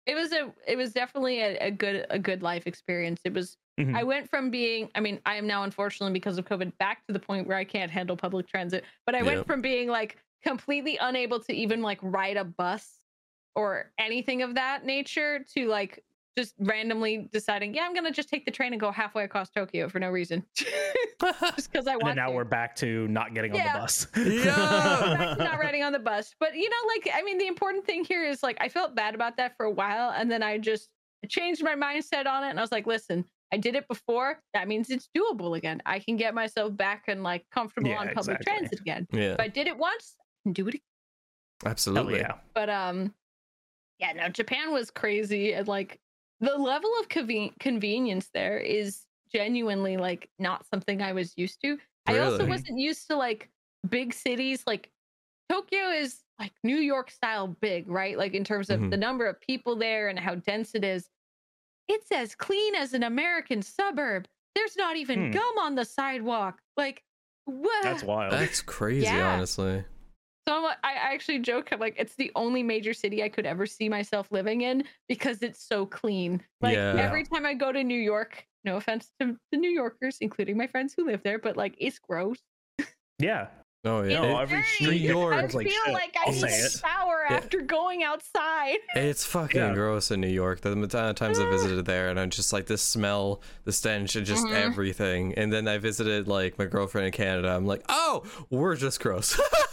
it 0.07 0.15
was 0.15 0.33
a 0.33 0.53
it 0.67 0.77
was 0.77 0.93
definitely 0.93 1.41
a, 1.41 1.59
a 1.59 1.71
good 1.71 2.07
a 2.11 2.19
good 2.19 2.43
life 2.43 2.67
experience. 2.67 3.21
It 3.25 3.33
was 3.35 3.57
Mhm. 3.79 3.97
I 3.97 4.05
went 4.05 4.29
from 4.29 4.51
being 4.51 4.91
I 4.95 5.01
mean, 5.01 5.21
I 5.25 5.37
am 5.37 5.47
now 5.47 5.63
unfortunately 5.63 6.13
because 6.13 6.39
of 6.39 6.45
COVID 6.45 6.77
back 6.79 7.07
to 7.07 7.13
the 7.13 7.19
point 7.19 7.47
where 7.47 7.57
I 7.57 7.65
can't 7.65 7.91
handle 7.91 8.17
public 8.17 8.47
transit, 8.47 8.85
but 9.07 9.15
I 9.15 9.19
Yep. 9.19 9.27
went 9.27 9.47
from 9.47 9.63
being 9.63 9.89
like 9.89 10.19
completely 10.43 10.97
unable 10.99 11.41
to 11.41 11.53
even 11.53 11.83
like 11.83 11.99
ride 12.03 12.37
a 12.37 12.45
bus 12.45 13.01
or 13.55 13.93
anything 13.99 14.43
of 14.43 14.55
that 14.55 14.85
nature 14.85 15.45
to 15.55 15.67
like 15.69 16.05
just 16.39 16.55
randomly 16.59 17.29
deciding, 17.33 17.75
yeah, 17.75 17.83
I'm 17.83 17.95
gonna 17.95 18.11
just 18.13 18.29
take 18.29 18.45
the 18.45 18.51
train 18.51 18.73
and 18.73 18.81
go 18.81 18.91
halfway 18.91 19.25
across 19.25 19.51
Tokyo 19.51 19.89
for 19.89 19.99
no 19.99 20.09
reason, 20.11 20.45
just 20.57 21.71
because 21.73 21.87
I 21.87 21.93
And 21.95 22.03
want 22.03 22.17
then 22.17 22.25
now 22.25 22.31
to. 22.31 22.37
we're 22.37 22.45
back 22.45 22.77
to 22.77 23.09
not 23.09 23.35
getting 23.35 23.53
on 23.53 23.59
the 23.59 23.79
bus. 23.79 24.07
Yeah. 24.17 25.35
not 25.39 25.59
riding 25.59 25.83
on 25.83 25.93
the 25.93 25.99
bus. 25.99 26.35
But 26.41 26.55
you 26.57 26.69
know, 26.69 26.77
like 26.89 27.09
I 27.15 27.23
mean, 27.23 27.39
the 27.39 27.47
important 27.47 27.85
thing 27.85 28.05
here 28.05 28.25
is 28.25 28.43
like 28.43 28.57
I 28.61 28.69
felt 28.69 28.95
bad 28.95 29.15
about 29.15 29.37
that 29.39 29.57
for 29.57 29.67
a 29.67 29.71
while, 29.71 30.11
and 30.17 30.31
then 30.31 30.43
I 30.43 30.59
just 30.59 30.89
changed 31.29 31.63
my 31.63 31.75
mindset 31.75 32.27
on 32.27 32.45
it, 32.45 32.51
and 32.51 32.59
I 32.59 32.63
was 32.63 32.73
like, 32.73 32.87
listen, 32.87 33.25
I 33.53 33.57
did 33.57 33.75
it 33.75 33.87
before. 33.89 34.41
That 34.55 34.69
means 34.69 34.91
it's 34.91 35.09
doable 35.17 35.57
again. 35.59 35.83
I 35.85 35.99
can 35.99 36.17
get 36.17 36.35
myself 36.35 36.77
back 36.77 37.05
and 37.09 37.23
like 37.23 37.45
comfortable 37.53 37.91
Yeah, 37.91 37.99
on 37.99 38.07
public 38.09 38.39
exactly. 38.41 38.45
transit 38.45 38.81
again. 38.81 39.07
yeah, 39.13 39.33
If 39.33 39.41
I 39.41 39.49
did 39.49 39.67
it 39.67 39.77
once, 39.77 40.15
I 40.19 40.25
can 40.45 40.53
do 40.53 40.69
it 40.69 40.75
again. 40.75 40.81
Hell 41.63 41.71
absolutely. 41.73 42.21
yeah. 42.21 42.35
But 42.55 42.71
um, 42.71 43.13
yeah, 43.99 44.13
no, 44.13 44.29
Japan 44.29 44.73
was 44.73 44.91
crazy, 44.91 45.53
and 45.53 45.69
like 45.69 45.99
the 46.41 46.57
level 46.57 46.91
of 47.01 47.09
conven- 47.09 47.59
convenience 47.59 48.31
there 48.33 48.59
is 48.59 49.05
genuinely 49.33 49.97
like 49.97 50.29
not 50.39 50.67
something 50.67 51.03
I 51.03 51.13
was 51.13 51.35
used 51.37 51.61
to. 51.63 51.79
I 52.07 52.19
also 52.19 52.47
wasn't 52.47 52.79
used 52.79 53.07
to 53.09 53.17
like 53.17 53.49
big 53.89 54.13
cities. 54.13 54.65
Like 54.67 54.91
Tokyo 55.51 55.91
is 55.91 56.21
like 56.39 56.53
New 56.65 56.77
York 56.79 57.11
style 57.11 57.49
big, 57.61 57.89
right? 57.89 58.17
Like 58.19 58.35
in 58.35 58.43
terms 58.45 58.71
of 58.71 58.81
Mhm. 58.81 58.91
the 58.91 58.97
number 58.97 59.27
of 59.27 59.41
people 59.41 59.77
there 59.77 60.09
and 60.09 60.19
how 60.19 60.35
dense 60.37 60.75
it 60.75 60.83
is. 60.85 61.09
It's 61.89 62.11
as 62.13 62.35
clean 62.35 62.75
as 62.75 62.95
an 62.95 63.03
American 63.03 63.63
suburb. 63.63 64.27
There's 64.55 64.77
not 64.77 64.97
even 64.97 65.27
Hmm. 65.27 65.31
gum 65.33 65.59
on 65.59 65.75
the 65.75 65.85
sidewalk. 65.85 66.61
Like, 66.77 67.03
what? 67.45 67.83
That's 67.83 68.03
wild. 68.03 68.33
That's 68.33 68.63
crazy, 68.63 69.07
Yeah. 69.07 69.35
honestly. 69.35 69.85
So 70.51 70.57
I'm, 70.57 70.63
like- 70.65 70.79
I 70.83 70.95
I 70.95 71.15
actually 71.15 71.39
joke, 71.39 71.69
I'm 71.71 71.79
like, 71.79 71.95
it's 71.97 72.17
the 72.17 72.33
only 72.35 72.65
major 72.65 72.93
city 72.93 73.23
I 73.23 73.29
could 73.29 73.47
ever 73.47 73.67
see 73.67 73.89
myself 73.89 74.27
living 74.33 74.63
in 74.63 74.83
because 75.09 75.43
it's 75.43 75.65
so 75.65 75.87
clean. 75.87 76.43
Like 76.61 76.75
Yeah. 76.75 76.95
every 76.99 77.23
time 77.25 77.47
I 77.47 77.55
go 77.55 77.71
to 77.71 77.85
New 77.85 77.95
York, 78.01 78.45
no 78.65 78.77
offense 78.77 79.13
to 79.21 79.37
the 79.53 79.57
New 79.59 79.71
Yorkers, 79.71 80.19
including 80.21 80.57
my 80.57 80.67
friends 80.67 80.93
who 80.97 81.07
live 81.07 81.23
there, 81.23 81.39
but 81.39 81.57
like 81.57 81.77
it's 81.79 82.01
gross. 82.01 82.39
yeah. 83.21 83.47
Oh 83.85 84.03
yeah, 84.03 84.21
No, 84.21 84.39
every 84.41 84.63
street 84.65 84.89
New 84.91 85.09
York. 85.09 85.35
I 85.35 85.45
is 85.45 85.55
like 85.55 85.67
feel 85.69 85.85
shit. 85.87 85.95
like 85.95 86.15
I 86.19 86.25
I'll 86.27 86.33
need 86.33 86.41
say 86.41 86.61
a 86.63 86.67
it. 86.67 86.73
shower 86.73 87.27
Yeah. 87.31 87.37
after 87.37 87.61
going 87.63 88.03
outside. 88.03 88.77
It's 88.97 89.25
fucking 89.25 89.57
Yeah. 89.59 89.73
gross 89.73 90.11
in 90.11 90.21
New 90.21 90.27
York. 90.29 90.61
The 90.63 90.73
amount 90.73 90.93
of 90.95 91.15
times 91.17 91.39
I 91.39 91.49
visited 91.49 91.87
there, 91.87 92.11
and 92.11 92.19
I'm 92.21 92.29
just 92.29 92.53
like 92.53 92.67
this 92.67 92.83
smell, 92.83 93.41
the 93.65 93.73
stench, 93.73 94.17
and 94.17 94.27
just 94.27 94.45
Mhm. 94.45 94.53
everything. 94.55 95.33
And 95.35 95.51
then 95.53 95.67
I 95.69 95.79
visited 95.79 96.29
like 96.29 96.59
my 96.59 96.67
girlfriend 96.67 97.07
in 97.07 97.13
Canada. 97.13 97.49
I'm 97.57 97.67
like, 97.67 97.83
oh, 97.89 98.25
we're 98.51 98.77
just 98.77 99.01
gross. 99.01 99.41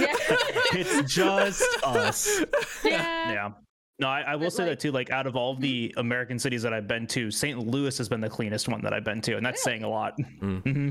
Yeah. 0.00 0.12
It's 0.72 1.14
just 1.14 1.62
us. 1.84 2.40
yeah. 2.84 3.32
Yeah. 3.32 3.50
No, 3.98 4.08
I, 4.08 4.20
I 4.22 4.34
will 4.36 4.46
But, 4.46 4.52
say 4.52 4.62
like- 4.64 4.72
that 4.72 4.80
too. 4.80 4.92
Like, 4.92 5.10
out 5.10 5.26
of 5.26 5.36
all 5.36 5.52
of 5.52 5.60
the 5.60 5.94
American 5.96 6.38
cities 6.38 6.62
that 6.62 6.74
I've 6.74 6.86
been 6.88 7.06
to, 7.08 7.30
St. 7.30 7.58
Louis 7.58 7.96
has 7.96 8.08
been 8.08 8.20
the 8.20 8.28
cleanest 8.28 8.68
one 8.68 8.82
that 8.82 8.92
I've 8.92 9.04
been 9.04 9.20
to, 9.22 9.36
and 9.36 9.46
that's 9.46 9.62
saying 9.62 9.84
a 9.84 9.88
lot. 9.88 10.14
Mm. 10.42 10.62
hmm 10.62 10.88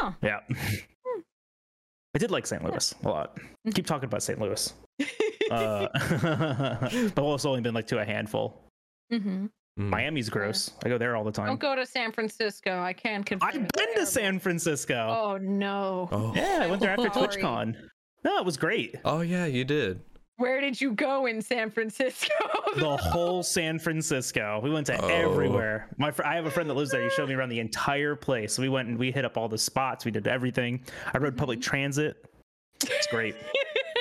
Oh. 0.00 0.14
Yeah. 0.22 0.40
I 2.14 2.18
did 2.18 2.30
like 2.30 2.46
St. 2.46 2.62
Louis 2.64 2.94
a 3.04 3.08
lot. 3.08 3.38
Keep 3.74 3.86
talking 3.86 4.06
about 4.08 4.22
St. 4.22 4.38
Louis. 4.40 4.72
Uh, 5.50 5.88
but 7.14 7.18
well, 7.22 7.34
it's 7.34 7.44
only 7.44 7.60
been 7.60 7.74
like 7.74 7.86
to 7.88 7.98
a 7.98 8.04
handful. 8.04 8.62
hmm 9.10 9.46
Mm. 9.78 9.88
Miami's 9.90 10.30
gross. 10.30 10.70
I 10.84 10.88
go 10.88 10.96
there 10.98 11.16
all 11.16 11.24
the 11.24 11.32
time. 11.32 11.48
Don't 11.48 11.58
go 11.60 11.74
to 11.74 11.84
San 11.84 12.12
Francisco. 12.12 12.80
I 12.80 12.92
can't 12.92 13.26
confirm. 13.26 13.48
I've 13.48 13.68
been 13.72 13.94
to. 13.96 14.06
San 14.06 14.38
Francisco. 14.38 14.94
Oh 14.94 15.36
no. 15.36 16.08
Oh. 16.12 16.32
Yeah, 16.34 16.60
I 16.62 16.66
went 16.68 16.80
there 16.80 16.92
after 16.92 17.12
Sorry. 17.12 17.26
TwitchCon. 17.42 17.74
No, 18.24 18.38
it 18.38 18.44
was 18.44 18.56
great. 18.56 18.96
Oh 19.04 19.20
yeah, 19.20 19.46
you 19.46 19.64
did. 19.64 20.00
Where 20.36 20.60
did 20.60 20.80
you 20.80 20.92
go 20.94 21.26
in 21.26 21.40
San 21.40 21.70
Francisco? 21.70 22.32
The 22.76 22.96
whole 22.96 23.44
San 23.44 23.78
Francisco. 23.78 24.58
We 24.60 24.68
went 24.70 24.86
to 24.88 25.00
Oh. 25.00 25.06
everywhere. 25.06 25.88
My 25.96 26.10
fr- 26.10 26.24
I 26.24 26.34
have 26.34 26.46
a 26.46 26.50
friend 26.50 26.68
that 26.68 26.74
lives 26.74 26.90
there. 26.90 27.04
He 27.04 27.10
showed 27.10 27.28
me 27.28 27.36
around 27.36 27.50
the 27.50 27.60
entire 27.60 28.16
place. 28.16 28.58
We 28.58 28.68
went 28.68 28.88
and 28.88 28.98
we 28.98 29.12
hit 29.12 29.24
up 29.24 29.36
all 29.36 29.48
the 29.48 29.56
spots. 29.58 30.04
We 30.04 30.10
did 30.10 30.26
everything. 30.26 30.82
I 31.12 31.18
rode 31.18 31.36
public 31.36 31.60
transit. 31.60 32.24
It's 32.82 33.06
great. 33.06 33.36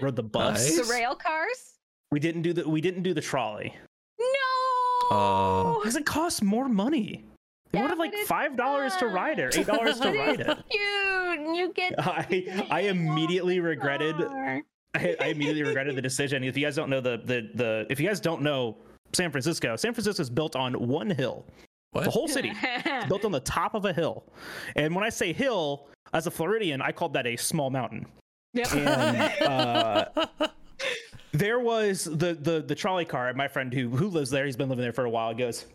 rode 0.01 0.15
the 0.15 0.23
bus. 0.23 0.63
Nice. 0.75 0.87
the 0.87 0.91
rail 0.91 1.13
cars? 1.13 1.73
We 2.11 2.19
didn't 2.19 2.41
do 2.41 2.51
the 2.53 2.67
we 2.67 2.81
didn't 2.81 3.03
do 3.03 3.13
the 3.13 3.21
trolley 3.21 3.75
No. 4.19 5.17
Uh, 5.17 5.73
because 5.79 5.95
it 5.95 6.05
costs 6.07 6.41
more 6.41 6.67
money. 6.67 7.25
They 7.73 7.79
Yeah, 7.79 7.85
wanted 7.85 7.97
like 7.97 8.13
five 8.27 8.55
dollars 8.55 8.95
to 8.97 9.07
ride 9.07 9.39
it, 9.39 9.57
eight 9.57 9.65
dollars 9.67 9.99
to 9.99 10.11
ride 10.11 10.39
it. 10.39 10.57
cute. 10.69 11.55
You 11.57 11.73
get. 11.73 11.95
I 11.97 12.65
I 12.69 12.81
immediately 12.81 13.59
regretted 13.59 14.15
I, 14.95 15.15
I 15.19 15.25
immediately 15.29 15.63
regretted 15.63 15.95
the 15.95 16.01
decision. 16.01 16.43
If 16.43 16.55
you 16.55 16.63
guys 16.63 16.75
don't 16.75 16.89
know 16.89 17.01
the 17.01 17.17
the 17.17 17.49
the 17.55 17.87
if 17.89 17.99
you 17.99 18.07
guys 18.07 18.19
don't 18.19 18.43
know 18.43 18.77
San 19.13 19.31
Francisco, 19.31 19.75
San 19.75 19.93
Francisco 19.93 20.21
is 20.21 20.29
built 20.29 20.55
on 20.55 20.73
one 20.87 21.09
hill. 21.09 21.45
what? 21.91 22.03
The 22.03 22.11
whole 22.11 22.27
city 22.27 22.49
is 22.49 23.05
built 23.07 23.25
on 23.25 23.31
the 23.31 23.39
top 23.39 23.73
of 23.73 23.85
a 23.85 23.93
hill. 23.93 24.23
And 24.75 24.93
when 24.95 25.03
I 25.03 25.09
say 25.09 25.33
hill, 25.33 25.87
as 26.13 26.27
a 26.27 26.31
Floridian, 26.31 26.79
I 26.81 26.91
called 26.91 27.13
that 27.13 27.25
a 27.25 27.35
small 27.35 27.69
mountain. 27.71 28.05
Yep. 28.53 28.71
And 28.75 29.47
uh, 29.49 30.05
there 31.31 31.59
was 31.59 32.03
the 32.05 32.35
the 32.35 32.63
the 32.65 32.75
trolley 32.75 33.05
car. 33.05 33.33
My 33.33 33.47
friend 33.47 33.73
who 33.73 33.89
who 33.89 34.07
lives 34.09 34.29
there, 34.29 34.45
he's 34.45 34.55
been 34.55 34.69
living 34.69 34.83
there 34.83 34.93
for 34.93 35.05
a 35.05 35.09
while. 35.09 35.33
Goes, 35.33 35.65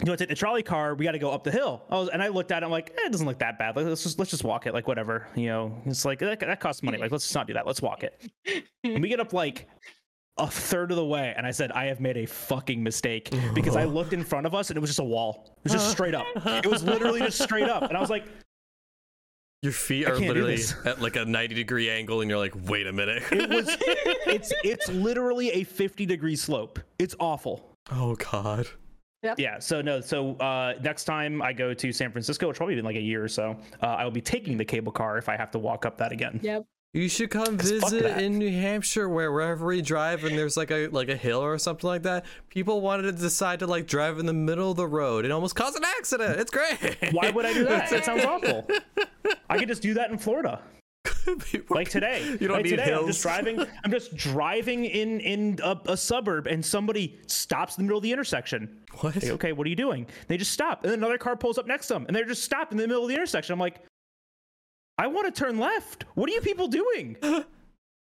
you 0.00 0.06
know, 0.06 0.16
take 0.16 0.28
the 0.28 0.34
trolley 0.34 0.62
car. 0.62 0.94
We 0.94 1.04
got 1.04 1.12
to 1.12 1.18
go 1.18 1.30
up 1.30 1.42
the 1.44 1.50
hill. 1.50 1.82
I 1.90 1.96
was, 1.98 2.08
and 2.08 2.22
I 2.22 2.28
looked 2.28 2.52
at 2.52 2.62
it. 2.62 2.66
I'm 2.66 2.70
like, 2.70 2.90
eh, 2.90 3.06
it 3.06 3.12
doesn't 3.12 3.26
look 3.26 3.40
that 3.40 3.58
bad. 3.58 3.74
Like, 3.76 3.86
let's 3.86 4.02
just 4.02 4.18
let's 4.18 4.30
just 4.30 4.44
walk 4.44 4.66
it. 4.66 4.74
Like 4.74 4.86
whatever. 4.86 5.26
You 5.34 5.48
know, 5.48 5.82
it's 5.86 6.04
like 6.04 6.20
that, 6.20 6.40
that 6.40 6.60
costs 6.60 6.82
money. 6.82 6.98
Like 6.98 7.10
let's 7.10 7.24
just 7.24 7.34
not 7.34 7.46
do 7.46 7.54
that. 7.54 7.66
Let's 7.66 7.82
walk 7.82 8.04
it. 8.04 8.30
And 8.84 9.02
we 9.02 9.08
get 9.08 9.18
up 9.20 9.32
like 9.32 9.68
a 10.36 10.46
third 10.46 10.92
of 10.92 10.96
the 10.96 11.04
way, 11.04 11.34
and 11.36 11.44
I 11.44 11.50
said, 11.50 11.72
I 11.72 11.86
have 11.86 11.98
made 11.98 12.16
a 12.16 12.26
fucking 12.26 12.80
mistake 12.80 13.32
because 13.54 13.74
I 13.74 13.84
looked 13.84 14.12
in 14.12 14.22
front 14.22 14.46
of 14.46 14.54
us 14.54 14.70
and 14.70 14.76
it 14.76 14.80
was 14.80 14.90
just 14.90 15.00
a 15.00 15.04
wall. 15.04 15.56
It 15.58 15.64
was 15.64 15.72
just 15.72 15.90
straight 15.90 16.14
up. 16.14 16.26
It 16.46 16.66
was 16.66 16.84
literally 16.84 17.18
just 17.20 17.42
straight 17.42 17.68
up, 17.68 17.82
and 17.82 17.96
I 17.96 18.00
was 18.00 18.08
like, 18.08 18.24
Your 19.62 19.72
feet 19.72 20.08
are 20.08 20.16
literally 20.16 20.60
at 20.84 21.02
like 21.02 21.16
a 21.16 21.24
90 21.24 21.56
degree 21.56 21.90
angle, 21.90 22.20
and 22.20 22.30
you're 22.30 22.38
like, 22.38 22.54
wait 22.68 22.86
a 22.86 22.92
minute. 22.92 23.24
it 23.32 23.50
was. 23.50 23.68
It's 24.28 24.52
it's 24.62 24.88
literally 24.90 25.50
a 25.50 25.64
50 25.64 26.06
degree 26.06 26.36
slope. 26.36 26.78
It's 27.00 27.16
awful. 27.18 27.74
oh 27.90 28.14
god. 28.14 28.68
Yeah. 29.22 29.58
So 29.58 29.80
no. 29.80 30.00
So 30.00 30.36
uh, 30.36 30.74
next 30.82 31.04
time 31.04 31.42
I 31.42 31.52
go 31.52 31.74
to 31.74 31.92
San 31.92 32.12
Francisco, 32.12 32.48
it's 32.50 32.58
probably 32.58 32.76
been 32.76 32.84
like 32.84 32.96
a 32.96 33.00
year 33.00 33.24
or 33.24 33.28
so. 33.28 33.56
Uh, 33.82 33.86
I 33.86 34.04
will 34.04 34.10
be 34.10 34.20
taking 34.20 34.56
the 34.56 34.64
cable 34.64 34.92
car 34.92 35.18
if 35.18 35.28
I 35.28 35.36
have 35.36 35.50
to 35.52 35.58
walk 35.58 35.84
up 35.84 35.98
that 35.98 36.12
again. 36.12 36.40
Yep. 36.42 36.66
You 36.94 37.06
should 37.08 37.28
come 37.28 37.58
visit 37.58 38.18
in 38.18 38.38
New 38.38 38.50
Hampshire 38.50 39.10
where 39.10 39.30
wherever 39.30 39.66
we 39.66 39.82
drive 39.82 40.24
and 40.24 40.38
there's 40.38 40.56
like 40.56 40.70
a 40.70 40.86
like 40.88 41.10
a 41.10 41.16
hill 41.16 41.40
or 41.40 41.58
something 41.58 41.86
like 41.86 42.02
that. 42.04 42.24
People 42.48 42.80
wanted 42.80 43.02
to 43.02 43.12
decide 43.12 43.58
to 43.58 43.66
like 43.66 43.86
drive 43.86 44.18
in 44.18 44.24
the 44.24 44.32
middle 44.32 44.70
of 44.70 44.78
the 44.78 44.86
road 44.86 45.24
and 45.24 45.32
almost 45.32 45.54
cause 45.54 45.74
an 45.74 45.84
accident. 45.84 46.40
It's 46.40 46.50
great. 46.50 46.96
Why 47.12 47.30
would 47.30 47.44
I 47.44 47.52
do 47.52 47.64
that? 47.64 47.90
That 47.90 48.04
sounds 48.06 48.24
awful. 48.26 48.66
I 49.50 49.58
could 49.58 49.68
just 49.68 49.82
do 49.82 49.94
that 49.94 50.10
in 50.10 50.16
Florida. 50.16 50.62
People- 51.36 51.76
like 51.76 51.88
today. 51.88 52.24
You 52.40 52.48
don't 52.48 52.56
like 52.58 52.64
need 52.64 52.70
today, 52.70 52.84
hills. 52.84 53.02
I'm 53.02 53.06
just 53.08 53.22
driving. 53.22 53.66
I'm 53.84 53.90
just 53.90 54.16
driving 54.16 54.84
in 54.84 55.20
in 55.20 55.58
a, 55.62 55.76
a 55.86 55.96
suburb, 55.96 56.46
and 56.46 56.64
somebody 56.64 57.18
stops 57.26 57.76
in 57.76 57.84
the 57.84 57.86
middle 57.88 57.98
of 57.98 58.02
the 58.02 58.12
intersection. 58.12 58.78
What? 59.00 59.14
Like, 59.16 59.24
okay, 59.32 59.52
what 59.52 59.66
are 59.66 59.70
you 59.70 59.76
doing? 59.76 60.06
They 60.28 60.36
just 60.36 60.52
stop, 60.52 60.82
and 60.84 60.92
then 60.92 60.98
another 61.00 61.18
car 61.18 61.36
pulls 61.36 61.58
up 61.58 61.66
next 61.66 61.86
to 61.88 61.94
them, 61.94 62.04
and 62.06 62.16
they're 62.16 62.24
just 62.24 62.42
stopped 62.44 62.72
in 62.72 62.78
the 62.78 62.86
middle 62.86 63.02
of 63.02 63.08
the 63.08 63.14
intersection. 63.14 63.52
I'm 63.52 63.60
like, 63.60 63.80
I 64.98 65.06
want 65.06 65.32
to 65.32 65.40
turn 65.40 65.58
left. 65.58 66.04
What 66.14 66.28
are 66.30 66.32
you 66.32 66.40
people 66.40 66.68
doing? 66.68 67.16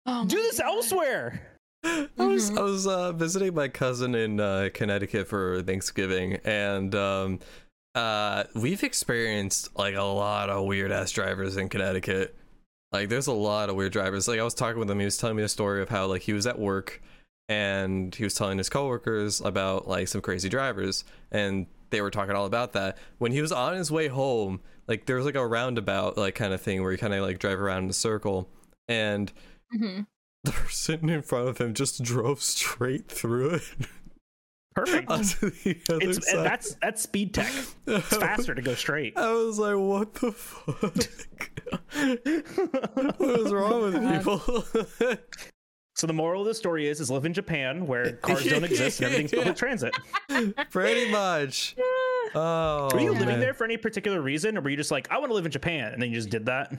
Oh 0.08 0.24
Do 0.24 0.36
this 0.36 0.58
God. 0.60 0.66
elsewhere. 0.68 1.42
I 1.84 2.08
was 2.18 2.50
I 2.56 2.60
was 2.62 2.86
uh, 2.86 3.10
visiting 3.12 3.54
my 3.54 3.66
cousin 3.66 4.14
in 4.14 4.38
uh, 4.38 4.68
Connecticut 4.72 5.26
for 5.26 5.62
Thanksgiving, 5.62 6.34
and 6.44 6.94
um, 6.94 7.40
uh, 7.96 8.44
we've 8.54 8.84
experienced 8.84 9.76
like 9.76 9.96
a 9.96 10.02
lot 10.02 10.48
of 10.48 10.64
weird 10.64 10.92
ass 10.92 11.10
drivers 11.10 11.56
in 11.56 11.68
Connecticut. 11.68 12.36
Like, 13.00 13.08
there's 13.08 13.26
a 13.26 13.32
lot 13.32 13.68
of 13.70 13.76
weird 13.76 13.92
drivers. 13.92 14.26
Like, 14.28 14.40
I 14.40 14.44
was 14.44 14.54
talking 14.54 14.78
with 14.78 14.90
him. 14.90 14.98
He 14.98 15.04
was 15.04 15.16
telling 15.16 15.36
me 15.36 15.42
a 15.42 15.48
story 15.48 15.82
of 15.82 15.88
how 15.88 16.06
like 16.06 16.22
he 16.22 16.32
was 16.32 16.46
at 16.46 16.58
work, 16.58 17.02
and 17.48 18.14
he 18.14 18.24
was 18.24 18.34
telling 18.34 18.58
his 18.58 18.68
coworkers 18.68 19.40
about 19.40 19.86
like 19.88 20.08
some 20.08 20.20
crazy 20.20 20.48
drivers, 20.48 21.04
and 21.30 21.66
they 21.90 22.00
were 22.00 22.10
talking 22.10 22.34
all 22.34 22.46
about 22.46 22.72
that. 22.72 22.98
When 23.18 23.32
he 23.32 23.40
was 23.40 23.52
on 23.52 23.74
his 23.74 23.90
way 23.90 24.08
home, 24.08 24.60
like 24.88 25.06
there 25.06 25.16
was 25.16 25.24
like 25.26 25.34
a 25.36 25.46
roundabout 25.46 26.16
like 26.16 26.34
kind 26.34 26.52
of 26.52 26.60
thing 26.60 26.82
where 26.82 26.92
you 26.92 26.98
kind 26.98 27.14
of 27.14 27.22
like 27.22 27.38
drive 27.38 27.60
around 27.60 27.84
in 27.84 27.90
a 27.90 27.94
circle, 27.94 28.48
and 28.88 29.32
Mhm. 29.74 30.06
the 30.44 30.52
person 30.52 31.08
in 31.08 31.22
front 31.22 31.48
of 31.48 31.58
him 31.58 31.74
just 31.74 32.02
drove 32.02 32.40
straight 32.42 33.08
through 33.08 33.50
it 33.50 33.62
Perfect. 34.76 35.10
onto 35.10 35.50
the 35.50 35.80
other 35.88 35.98
It's 36.02 36.26
side. 36.30 36.36
and 36.36 36.46
that's 36.46 36.74
that's 36.82 37.02
speed 37.02 37.32
tech. 37.34 37.50
It's 37.86 38.06
faster 38.16 38.54
to 38.54 38.60
go 38.62 38.74
straight. 38.74 39.16
I 39.16 39.32
was 39.32 39.58
like, 39.58 39.76
what 39.76 40.12
the 40.14 40.32
fuck? 40.32 40.94
what 43.18 43.40
is 43.40 43.52
wrong 43.52 43.82
with 43.82 43.94
people? 44.12 45.16
So 45.98 46.06
the 46.06 46.12
moral 46.12 46.42
of 46.42 46.46
the 46.46 46.52
story 46.52 46.88
is: 46.88 47.00
is 47.00 47.10
live 47.10 47.24
in 47.24 47.32
Japan 47.32 47.86
where 47.86 48.12
cars 48.16 48.44
don't 48.44 48.64
exist 48.64 49.00
and 49.00 49.06
everything's 49.06 49.32
public 49.32 49.56
transit. 49.56 49.94
Pretty 50.70 51.10
much. 51.10 51.74
Oh, 52.34 52.90
Were 52.92 53.00
you 53.00 53.12
living 53.12 53.28
man. 53.28 53.40
there 53.40 53.54
for 53.54 53.64
any 53.64 53.78
particular 53.78 54.20
reason, 54.20 54.58
or 54.58 54.60
were 54.60 54.68
you 54.68 54.76
just 54.76 54.90
like, 54.90 55.10
I 55.10 55.16
want 55.16 55.30
to 55.30 55.34
live 55.34 55.46
in 55.46 55.52
Japan, 55.52 55.94
and 55.94 56.02
then 56.02 56.10
you 56.10 56.16
just 56.16 56.28
did 56.28 56.44
that? 56.44 56.70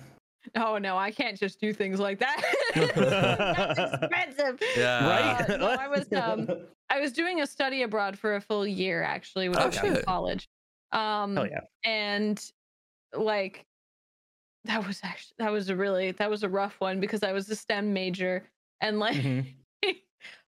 Oh 0.55 0.77
no, 0.77 0.99
I 0.99 1.09
can't 1.09 1.35
just 1.35 1.59
do 1.59 1.73
things 1.73 1.99
like 1.99 2.19
that. 2.19 2.43
That's 2.75 4.03
expensive. 4.03 4.61
Yeah. 4.77 5.09
right? 5.09 5.49
Uh, 5.49 5.57
no, 5.57 5.67
I 5.69 5.87
was 5.87 6.05
um 6.13 6.47
I 6.89 6.99
was 6.99 7.11
doing 7.11 7.41
a 7.41 7.47
study 7.47 7.83
abroad 7.83 8.17
for 8.17 8.35
a 8.35 8.41
full 8.41 8.65
year 8.65 9.03
actually 9.03 9.49
when 9.49 9.57
I 9.57 9.63
Oh, 9.63 9.67
was 9.67 9.77
in 9.77 9.95
shit. 9.95 10.05
college. 10.05 10.47
Um 10.91 11.35
Hell 11.35 11.47
yeah. 11.47 11.59
and 11.83 12.41
like 13.15 13.65
that 14.65 14.85
was 14.85 14.99
actually 15.03 15.35
that 15.39 15.51
was 15.51 15.69
a 15.69 15.75
really 15.75 16.11
that 16.11 16.29
was 16.29 16.43
a 16.43 16.49
rough 16.49 16.75
one 16.79 16.99
because 16.99 17.23
I 17.23 17.31
was 17.31 17.49
a 17.49 17.55
STEM 17.55 17.93
major 17.93 18.49
and 18.81 18.99
like 18.99 19.15
Mhm. 19.15 19.53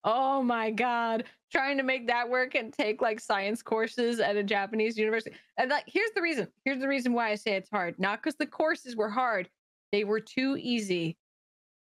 oh 0.04 0.42
my 0.42 0.70
god 0.70 1.24
trying 1.50 1.76
to 1.78 1.82
make 1.82 2.06
that 2.08 2.28
work 2.28 2.54
and 2.54 2.72
take 2.72 3.00
like 3.00 3.18
science 3.20 3.62
courses 3.62 4.20
at 4.20 4.36
a 4.36 4.42
japanese 4.42 4.98
university 4.98 5.34
and 5.56 5.70
like 5.70 5.84
here's 5.86 6.10
the 6.14 6.20
reason 6.20 6.46
here's 6.64 6.78
the 6.78 6.86
reason 6.88 7.12
why 7.14 7.30
i 7.30 7.34
say 7.34 7.52
it's 7.52 7.70
hard 7.70 7.98
not 7.98 8.18
because 8.22 8.34
the 8.36 8.46
courses 8.46 8.96
were 8.96 9.08
hard 9.08 9.48
they 9.92 10.04
were 10.04 10.20
too 10.20 10.58
easy 10.60 11.16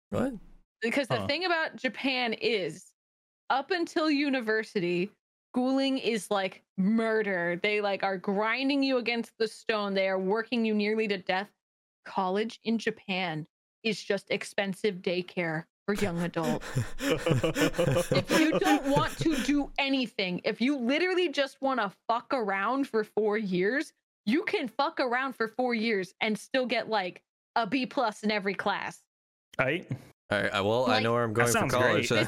What? 0.10 0.34
because 0.82 1.08
the 1.08 1.26
thing 1.28 1.46
about 1.46 1.78
japan 1.78 2.34
is 2.34 2.88
up 3.50 3.72
until 3.72 4.10
university 4.10 5.10
schooling 5.52 5.98
is 5.98 6.30
like 6.30 6.62
murder 6.78 7.60
they 7.64 7.82
like 7.82 8.04
are 8.04 8.18
grinding 8.18 8.84
you 8.84 8.98
against 8.98 9.32
the 9.40 9.48
stone 9.48 9.94
they 9.94 10.08
are 10.08 10.20
working 10.20 10.64
you 10.64 10.74
nearly 10.74 11.08
to 11.08 11.18
death 11.18 11.50
college 12.06 12.60
in 12.64 12.78
japan 12.78 13.46
is 13.84 14.02
just 14.02 14.30
expensive 14.30 14.96
daycare 14.98 15.64
for 15.86 15.96
young 15.96 16.22
adults 16.22 16.66
if 17.00 18.40
you 18.40 18.60
don't 18.60 18.86
want 18.86 19.18
to 19.20 19.36
do 19.38 19.72
anything, 19.80 20.42
if 20.44 20.62
you 20.62 20.78
literally 20.78 21.30
just 21.30 21.62
want 21.62 21.80
to 21.80 21.92
fuck 22.08 22.34
around 22.34 22.88
for 22.88 23.04
four 23.04 23.38
years, 23.38 23.94
you 24.26 24.44
can 24.44 24.68
fuck 24.68 25.00
around 25.00 25.34
for 25.34 25.48
four 25.48 25.74
years 25.74 26.14
and 26.22 26.38
still 26.38 26.66
get 26.66 26.90
like 26.90 27.22
a 27.56 27.66
B 27.66 27.86
plus 27.86 28.24
in 28.24 28.32
every 28.32 28.54
class. 28.54 29.02
Right? 29.58 29.90
All 30.32 30.42
right. 30.42 30.54
I- 30.54 30.62
Well, 30.62 30.90
I 30.90 31.00
know 31.00 31.14
where 31.14 31.24
I'm 31.24 31.34
going 31.34 31.48
for 31.48 31.52
sounds 31.54 31.74
college. 31.74 32.10
great. 32.10 32.28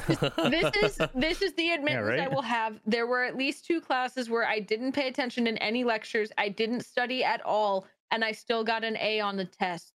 This 0.50 0.76
is 0.98 1.08
this 1.14 1.42
is 1.42 1.52
the 1.56 1.70
admittance 1.70 2.20
I 2.20 2.24
right? 2.24 2.32
will 2.32 2.42
have. 2.42 2.80
There 2.86 3.06
were 3.06 3.22
at 3.22 3.36
least 3.36 3.64
two 3.64 3.80
classes 3.80 4.28
where 4.28 4.44
I 4.44 4.58
didn't 4.58 4.92
pay 4.92 5.08
attention 5.08 5.46
in 5.46 5.56
any 5.58 5.84
lectures. 5.84 6.30
I 6.36 6.48
didn't 6.48 6.84
study 6.84 7.22
at 7.22 7.40
all, 7.44 7.86
and 8.10 8.24
I 8.24 8.32
still 8.32 8.64
got 8.64 8.82
an 8.82 8.96
A 8.98 9.20
on 9.20 9.36
the 9.36 9.44
test. 9.44 9.92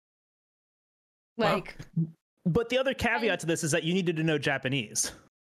Wow. 1.38 1.56
Like 1.56 1.76
But 2.46 2.70
the 2.70 2.78
other 2.78 2.94
caveat 2.94 3.42
to 3.42 3.46
this 3.46 3.64
is 3.64 3.72
that 3.72 3.84
you 3.84 3.94
needed 3.94 4.16
to 4.16 4.24
know 4.24 4.38
Japanese. 4.38 5.12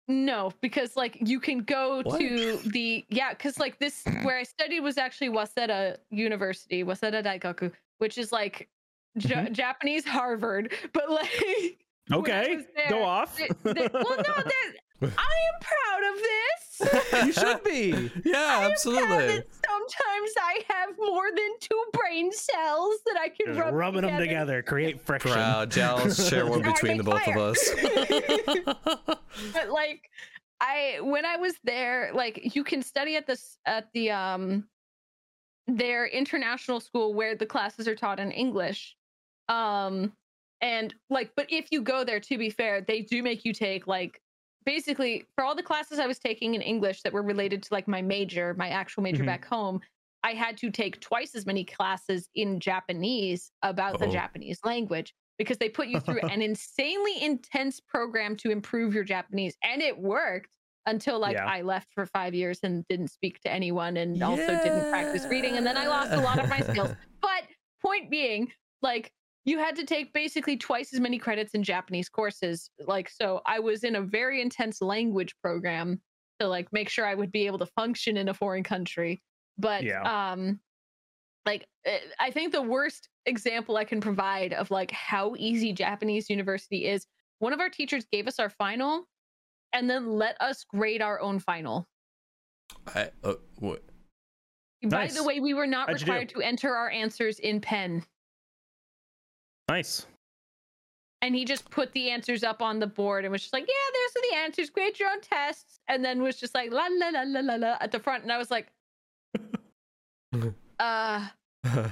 no, 0.09 0.53
because 0.61 0.95
like 0.95 1.17
you 1.27 1.41
can 1.41 1.61
go 1.61 2.03
What? 2.03 2.21
to 2.21 2.57
the 2.67 3.05
yeah, 3.09 3.31
because 3.31 3.59
like 3.59 3.79
this 3.79 4.05
where 4.25 4.37
I 4.37 4.43
studied 4.43 4.81
was 4.81 4.99
actually 4.99 5.31
Waseda 5.31 5.97
University, 6.11 6.85
Waseda 6.85 7.25
Daigaku, 7.25 7.73
which 7.99 8.19
is 8.19 8.31
like 8.31 8.69
Ja- 9.15 9.37
Mhm. 9.47 9.53
Japanese 9.53 10.05
Harvard, 10.05 10.73
but 10.93 11.11
like 11.11 11.31
when 11.41 11.49
I 11.49 11.77
Okay, 12.11 12.65
go 12.89 13.03
off. 13.03 13.37
they- 13.37 13.49
they- 13.73 13.89
well, 13.93 14.17
no, 14.17 14.23
they're- 14.45 14.75
I 15.03 15.09
am 15.09 15.61
proud 15.61 16.15
of 16.15 16.23
this. 16.23 16.63
you 17.27 17.33
should 17.33 17.65
be. 17.65 17.89
yeah, 18.25 18.59
proud 18.59 18.71
absolutely. 18.71 19.09
that 19.27 19.47
sometimes 19.67 20.31
I 20.41 20.65
have 20.69 20.91
more 20.99 21.29
than 21.35 21.49
two 21.61 21.85
brain 21.93 22.31
cells 22.33 22.95
that 23.07 23.17
I 23.21 23.29
can 23.29 23.47
Just 23.55 23.59
rub 23.61 23.75
rubbing 23.75 24.03
them 24.03 24.17
together, 24.19 24.63
create 24.63 25.01
friction. 25.05 25.33
Proud, 25.33 25.71
jealous, 25.73 26.29
share 26.29 26.47
one 26.47 26.63
between 26.63 26.99
the 26.99 27.03
both 27.05 27.27
of 27.27 27.37
us. 27.37 27.59
But 29.53 29.71
like, 29.71 30.03
I 30.61 30.99
when 31.01 31.25
I 31.25 31.37
was 31.37 31.55
there, 31.65 32.13
like 32.15 32.55
you 32.55 32.63
can 32.63 32.83
study 32.83 33.17
at 33.17 33.27
this 33.27 33.59
at 33.67 33.89
the 33.95 34.11
um 34.13 34.69
their 35.67 36.07
international 36.07 36.79
school 36.81 37.15
where 37.15 37.35
the 37.35 37.47
classes 37.47 37.89
are 37.89 37.97
taught 37.97 38.21
in 38.21 38.31
English. 38.31 38.95
Um 39.49 40.13
and 40.63 40.95
like, 41.11 41.33
but 41.37 41.47
if 41.51 41.67
you 41.71 41.83
go 41.83 42.05
there, 42.05 42.21
to 42.21 42.39
be 42.39 42.49
fair, 42.51 42.81
they 42.81 43.03
do 43.03 43.23
make 43.23 43.45
you 43.45 43.53
take 43.53 43.87
like 43.87 44.21
basically 44.65 45.25
for 45.35 45.45
all 45.45 45.55
the 45.57 45.63
classes 45.63 45.99
I 45.99 46.07
was 46.07 46.19
taking 46.19 46.55
in 46.55 46.63
English 46.63 47.03
that 47.03 47.13
were 47.13 47.23
related 47.23 47.63
to 47.65 47.75
like 47.75 47.89
my 47.89 48.01
major, 48.01 48.55
my 48.57 48.69
actual 48.69 49.03
major 49.03 49.25
Mhm. 49.25 49.27
back 49.27 49.45
home, 49.45 49.81
I 50.23 50.35
had 50.35 50.57
to 50.59 50.71
take 50.71 51.01
twice 51.01 51.35
as 51.35 51.45
many 51.47 51.65
classes 51.65 52.29
in 52.37 52.61
Japanese 52.61 53.51
about 53.63 53.99
the 53.99 54.07
Oh. 54.07 54.13
Japanese 54.13 54.61
language 54.65 55.13
because 55.37 55.59
they 55.59 55.69
put 55.69 55.89
you 55.89 55.99
through 55.99 56.21
an 56.31 56.41
insanely 56.43 57.21
intense 57.23 57.81
program 57.81 58.37
to 58.37 58.51
improve 58.51 58.95
your 58.95 59.03
Japanese. 59.03 59.57
And 59.65 59.83
it 59.83 59.99
worked 59.99 60.57
until 60.87 61.19
like 61.19 61.35
Yeah. 61.35 61.47
I 61.47 61.63
left 61.63 61.89
for 61.93 62.07
five 62.07 62.35
years 62.35 62.61
and 62.63 62.87
didn't 62.89 63.09
speak 63.09 63.41
to 63.41 63.51
anyone 63.51 63.97
and 63.97 64.23
also 64.23 64.47
didn't 64.47 64.91
practice 64.91 65.25
reading. 65.27 65.57
And 65.57 65.67
then 65.67 65.77
I 65.77 65.89
lost 65.89 66.13
a 66.13 66.21
lot 66.21 66.39
of 66.39 66.49
my 66.49 66.61
skills. 66.61 66.91
But 67.21 67.45
point 67.81 68.11
being, 68.11 68.53
like, 68.81 69.13
you 69.45 69.59
had 69.59 69.75
to 69.77 69.85
take 69.85 70.13
basically 70.13 70.57
twice 70.57 70.93
as 70.95 71.01
many 71.01 71.19
credits 71.19 71.53
in 71.55 71.63
Japanese 71.63 72.09
courses. 72.09 72.71
Like, 72.79 73.09
so 73.11 73.41
I 73.47 73.59
was 73.59 73.83
in 73.85 73.97
a 73.97 74.01
very 74.01 74.41
intense 74.41 74.81
language 74.81 75.35
program 75.43 76.01
to 76.39 76.47
like 76.49 76.73
make 76.73 76.89
sure 76.89 77.07
I 77.07 77.15
would 77.15 77.33
be 77.33 77.47
able 77.47 77.59
to 77.59 77.67
function 77.67 78.17
in 78.17 78.29
a 78.29 78.35
foreign 78.35 78.63
country. 78.63 79.23
But 79.59 79.83
Yeah. 79.85 80.03
um 80.33 80.61
like 81.45 81.67
eh, 81.85 81.99
I 82.21 82.31
think 82.31 82.53
the 82.53 82.63
worst 82.63 83.09
example 83.27 83.77
I 83.77 83.85
can 83.85 84.01
provide 84.01 84.53
of 84.53 84.71
like 84.71 84.91
how 84.93 85.35
easy 85.37 85.73
Japanese 85.73 86.31
university 86.31 86.87
is, 86.87 87.07
one 87.41 87.53
of 87.53 87.59
our 87.61 87.69
teachers 87.69 88.05
gave 88.13 88.29
us 88.29 88.39
our 88.39 88.51
final 88.51 89.09
and 89.73 89.91
then 89.91 90.07
let 90.13 90.37
us 90.41 90.65
grade 90.65 91.03
our 91.03 91.21
own 91.21 91.41
final. 91.41 91.89
I, 92.95 93.11
uh, 93.25 93.35
what? 93.59 93.83
By 94.83 94.89
Nice. 95.05 95.15
the 95.15 95.25
way, 95.25 95.41
we 95.41 95.55
were 95.55 95.67
not 95.67 95.89
How'd 95.89 96.01
required 96.01 96.29
to 96.31 96.41
enter 96.41 96.75
our 96.75 96.91
answers 96.91 97.39
in 97.39 97.61
pen. 97.61 98.05
Nice. 99.69 100.07
and 101.23 101.35
he 101.37 101.45
just 101.45 101.71
put 101.71 101.93
the 101.93 102.11
answers 102.11 102.43
up 102.43 102.61
on 102.63 102.79
the 102.81 102.87
board 102.87 103.25
and 103.25 103.31
was 103.33 103.43
just 103.43 103.53
like, 103.53 103.65
"Yeah, 103.69 103.91
there's 103.93 104.13
the 104.31 104.37
answers. 104.37 104.71
Create 104.71 104.99
your 104.99 105.09
own 105.11 105.21
tests." 105.21 105.79
And 105.89 106.05
then 106.05 106.21
was 106.23 106.37
just 106.39 106.55
like, 106.55 106.73
"La 106.73 106.89
la 106.91 107.09
la 107.11 107.23
la 107.25 107.41
la 107.41 107.55
la" 107.55 107.77
at 107.81 107.93
the 107.93 108.01
front, 108.01 108.23
and 108.25 108.33
I 108.33 108.39
was 108.39 108.51
like, 108.51 108.67
"Uh, 110.81 111.29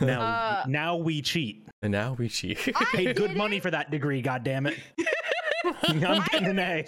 Now, 0.00 0.20
Uh, 0.20 0.64
now 0.66 0.96
we 0.96 1.22
cheat. 1.22 1.64
and 1.82 1.92
now 1.92 2.14
we 2.14 2.28
cheat. 2.28 2.58
I 2.74 2.84
Paid 2.86 3.14
good 3.16 3.36
money 3.36 3.58
it. 3.58 3.62
for 3.62 3.70
that 3.70 3.90
degree. 3.90 4.20
God 4.22 4.42
damn 4.42 4.66
it. 4.66 4.76
I'm 5.64 6.00
getting 6.00 6.46
an 6.48 6.58
A. 6.58 6.84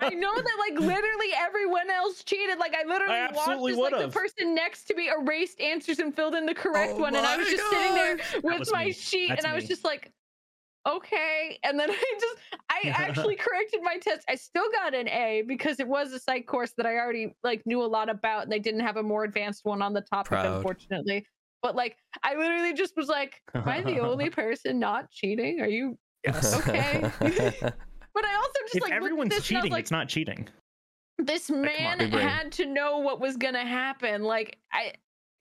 I 0.00 0.10
know 0.10 0.34
that 0.34 0.56
like 0.58 0.78
literally 0.78 1.32
everyone 1.36 1.90
else 1.90 2.22
cheated. 2.24 2.58
Like 2.58 2.74
I 2.74 2.84
literally 2.84 3.14
watched 3.34 3.38
absolutely 3.48 3.72
as 3.72 3.78
like 3.78 3.98
the 3.98 4.08
person 4.08 4.54
next 4.54 4.84
to 4.84 4.94
me 4.94 5.08
erased 5.08 5.60
answers 5.60 5.98
and 5.98 6.14
filled 6.14 6.34
in 6.34 6.46
the 6.46 6.54
correct 6.54 6.94
Oh 6.96 7.00
one, 7.00 7.14
and 7.16 7.26
I 7.26 7.36
was 7.36 7.48
just 7.48 7.68
sitting 7.70 7.94
there 7.94 8.18
with 8.42 8.68
my 8.72 8.86
me. 8.86 8.92
sheet, 8.92 9.28
That's 9.30 9.44
and 9.44 9.52
I 9.52 9.54
was 9.54 9.64
me. 9.64 9.68
just 9.68 9.84
like, 9.84 10.12
okay. 10.86 11.58
And 11.64 11.78
then 11.78 11.90
I 11.92 12.18
just 12.20 12.36
I 12.70 12.80
actually 12.94 13.36
corrected 13.36 13.80
my 13.82 13.98
test. 13.98 14.24
I 14.28 14.34
still 14.36 14.70
got 14.72 14.94
an 14.94 15.08
A 15.08 15.42
because 15.46 15.80
it 15.80 15.88
was 15.88 16.12
a 16.12 16.18
psych 16.18 16.46
course 16.46 16.72
that 16.76 16.86
I 16.86 16.96
already 16.96 17.34
like 17.42 17.62
knew 17.66 17.82
a 17.82 17.86
lot 17.86 18.08
about, 18.08 18.44
and 18.44 18.52
they 18.52 18.58
didn't 18.60 18.80
have 18.80 18.96
a 18.96 19.02
more 19.02 19.24
advanced 19.24 19.64
one 19.64 19.82
on 19.82 19.92
the 19.92 20.02
topic, 20.02 20.28
Proud. 20.28 20.56
unfortunately. 20.56 21.26
But 21.62 21.74
like, 21.76 21.96
I 22.22 22.34
literally 22.36 22.74
just 22.74 22.94
was 22.96 23.08
like, 23.08 23.40
"Am 23.54 23.66
I 23.68 23.80
the 23.82 23.98
only 24.00 24.30
person 24.42 24.78
not 24.78 25.10
cheating? 25.10 25.60
Are 25.60 25.68
you?" 25.68 25.98
Yes. 26.24 26.54
Okay. 26.68 27.10
But 28.14 28.24
I 28.24 28.36
also 28.36 28.52
just 28.66 28.76
If 28.76 28.82
like 28.84 28.92
everyone's 28.92 29.30
this 29.30 29.50
and 29.50 29.58
I 29.58 29.60
cheating, 29.60 29.72
like, 29.72 29.80
it's 29.80 29.90
not 29.90 30.08
cheating. 30.08 30.48
this 31.18 31.50
man 31.50 31.98
big 31.98 32.12
brain. 32.12 32.28
had 32.28 32.52
to 32.52 32.66
know 32.66 32.98
what 32.98 33.20
was 33.20 33.36
gonna 33.36 33.66
happen. 33.66 34.22
Like 34.22 34.56
I, 34.72 34.92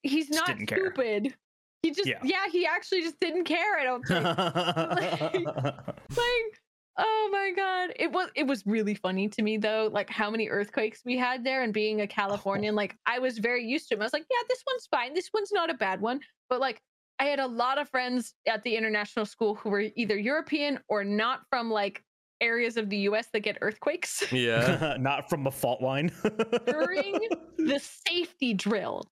he's 0.01 0.27
Just 0.27 0.39
not 0.39 0.47
didn't 0.47 0.65
care. 0.65 0.80
stupid. 0.80 1.35
He 1.84 1.91
just 1.91 2.07
Yeah. 2.07 2.18
yeah. 2.23 2.47
he 2.51 2.65
actually 2.65 3.03
just 3.03 3.19
didn't 3.19 3.43
care. 3.43 3.77
I 3.77 3.84
don't 3.84 4.03
think. 4.07 5.45
like 5.45 6.61
oh 6.97 7.30
my 7.31 7.51
god 7.55 7.91
it 7.95 8.11
was 8.11 8.30
it 8.35 8.45
was 8.45 8.65
really 8.68 8.93
funny 8.93 9.27
to 9.27 9.41
me 9.41 9.57
though 9.57 9.89
like 9.91 10.10
how 10.10 10.30
many 10.30 10.47
earthquakes 10.47 11.01
we 11.03 11.18
had 11.18 11.43
there 11.43 11.64
and 11.64 11.73
being 11.73 12.01
a 12.01 12.03
oh. 12.03 12.07
californian 12.07 12.76
like 12.76 12.95
i 13.07 13.18
was 13.18 13.39
very 13.39 13.65
used 13.65 13.89
to 13.89 13.95
them 13.95 14.03
i 14.03 14.05
was 14.05 14.14
like 14.14 14.26
yeah 14.30 14.38
this 14.47 14.64
one's 14.68 14.88
fine 14.88 15.14
this 15.14 15.31
one's 15.34 15.51
not 15.51 15.72
a 15.72 15.73
bad 15.73 15.99
one 16.01 16.19
but 16.49 16.60
like 16.60 16.80
i 17.23 17.27
had 17.27 17.39
a 17.39 17.47
lot 17.47 17.77
of 17.77 17.87
friends 17.89 18.33
at 18.47 18.61
the 18.63 18.75
international 18.75 19.25
school 19.25 19.55
who 19.55 19.69
were 19.69 19.85
either 19.95 20.17
european 20.17 20.77
or 20.89 21.03
not 21.03 21.41
from 21.49 21.71
like 21.71 22.03
areas 22.41 22.75
of 22.75 22.89
the 22.89 22.97
us 22.97 23.27
that 23.33 23.39
get 23.39 23.57
earthquakes 23.61 24.23
yeah. 24.31 24.97
not 24.99 25.29
from 25.29 25.47
a 25.47 25.51
fault 25.51 25.81
line. 25.81 26.11
during 26.65 27.17
the 27.57 27.79
safety 28.07 28.53
drill 28.53 29.09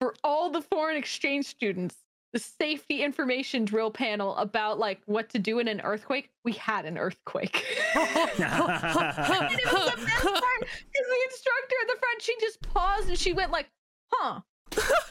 for 0.00 0.14
all 0.24 0.50
the 0.50 0.60
foreign 0.62 0.96
exchange 0.96 1.46
students 1.46 1.96
the 2.32 2.38
safety 2.38 3.02
information 3.02 3.64
drill 3.64 3.90
panel 3.90 4.36
about 4.36 4.78
like 4.78 5.00
what 5.06 5.30
to 5.30 5.38
do 5.38 5.60
in 5.60 5.68
an 5.68 5.80
earthquake 5.80 6.30
we 6.44 6.52
had 6.52 6.84
an 6.84 6.98
earthquake 6.98 7.64
and 7.94 8.04
it 8.04 8.48
was 8.50 8.80
the 8.80 10.04
best 10.04 10.24
part 10.24 10.60
because 10.60 11.06
the 11.08 11.20
instructor 11.30 11.76
at 11.82 11.88
the 11.88 11.96
front 11.98 12.20
she 12.20 12.34
just 12.40 12.60
paused 12.62 13.08
and 13.08 13.18
she 13.18 13.32
went 13.32 13.50
like 13.50 13.70
huh 14.12 14.40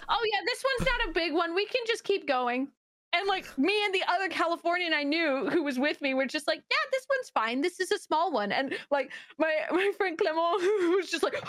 oh 0.09 0.23
yeah 0.31 0.39
this 0.45 0.63
one's 0.63 0.89
not 0.89 1.09
a 1.09 1.11
big 1.13 1.34
one 1.34 1.55
we 1.55 1.65
can 1.65 1.81
just 1.88 2.03
keep 2.03 2.27
going 2.27 2.67
and 3.13 3.27
like 3.27 3.45
me 3.57 3.73
and 3.85 3.93
the 3.93 4.03
other 4.07 4.27
Californian 4.29 4.93
I 4.93 5.03
knew 5.03 5.49
who 5.49 5.63
was 5.63 5.79
with 5.79 6.01
me 6.01 6.13
were 6.13 6.25
just 6.25 6.47
like, 6.47 6.61
yeah, 6.69 6.89
this 6.91 7.05
one's 7.09 7.29
fine. 7.29 7.61
This 7.61 7.79
is 7.79 7.91
a 7.91 7.97
small 7.97 8.31
one. 8.31 8.51
And 8.51 8.75
like 8.91 9.11
my 9.39 9.55
my 9.71 9.91
friend 9.97 10.17
Clement 10.17 10.38
was 10.95 11.09
just 11.09 11.23
like, 11.23 11.34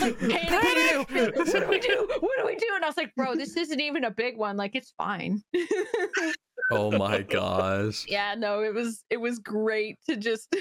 like 0.00 0.18
panicking. 0.18 1.36
What 1.36 1.60
do 1.60 1.68
we 1.68 1.78
do? 1.80 2.08
What 2.20 2.38
do 2.38 2.46
we 2.46 2.56
do? 2.56 2.66
And 2.74 2.84
I 2.84 2.88
was 2.88 2.96
like, 2.96 3.14
bro, 3.14 3.34
this 3.34 3.56
isn't 3.56 3.80
even 3.80 4.04
a 4.04 4.10
big 4.10 4.36
one. 4.36 4.56
Like 4.56 4.76
it's 4.76 4.92
fine. 4.98 5.42
oh 6.70 6.90
my 6.92 7.22
gosh. 7.22 8.04
yeah, 8.06 8.34
no, 8.36 8.62
it 8.62 8.74
was 8.74 9.04
it 9.08 9.16
was 9.16 9.38
great 9.38 9.96
to 10.08 10.16
just 10.16 10.54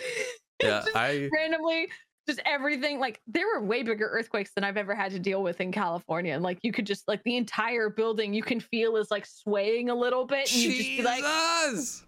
Yeah, 0.62 0.82
just 0.86 0.96
I 0.96 1.30
randomly 1.34 1.90
just 2.28 2.42
everything 2.46 3.00
like 3.00 3.22
there 3.28 3.46
were 3.48 3.62
way 3.62 3.84
bigger 3.84 4.08
earthquakes 4.08 4.52
than 4.54 4.64
I've 4.64 4.78
ever 4.78 4.94
had 4.94 5.12
to 5.12 5.20
deal 5.20 5.42
with 5.42 5.62
in 5.62 5.72
California. 5.72 6.34
And 6.34 6.44
like 6.44 6.60
you 6.62 6.72
could 6.72 6.86
just 6.86 7.08
like 7.08 7.24
the 7.24 7.38
entire 7.38 7.90
building 7.90 8.34
you 8.34 8.44
can 8.44 8.60
feel 8.60 8.98
is 8.98 9.10
like 9.10 9.26
swaying 9.26 9.90
a 9.90 9.96
little 9.96 10.26
bit 10.26 10.52
and 10.54 10.62
you 10.62 10.72
just 10.72 10.84
be 10.84 11.04
like 11.04 11.24
Jesus. 11.72 12.06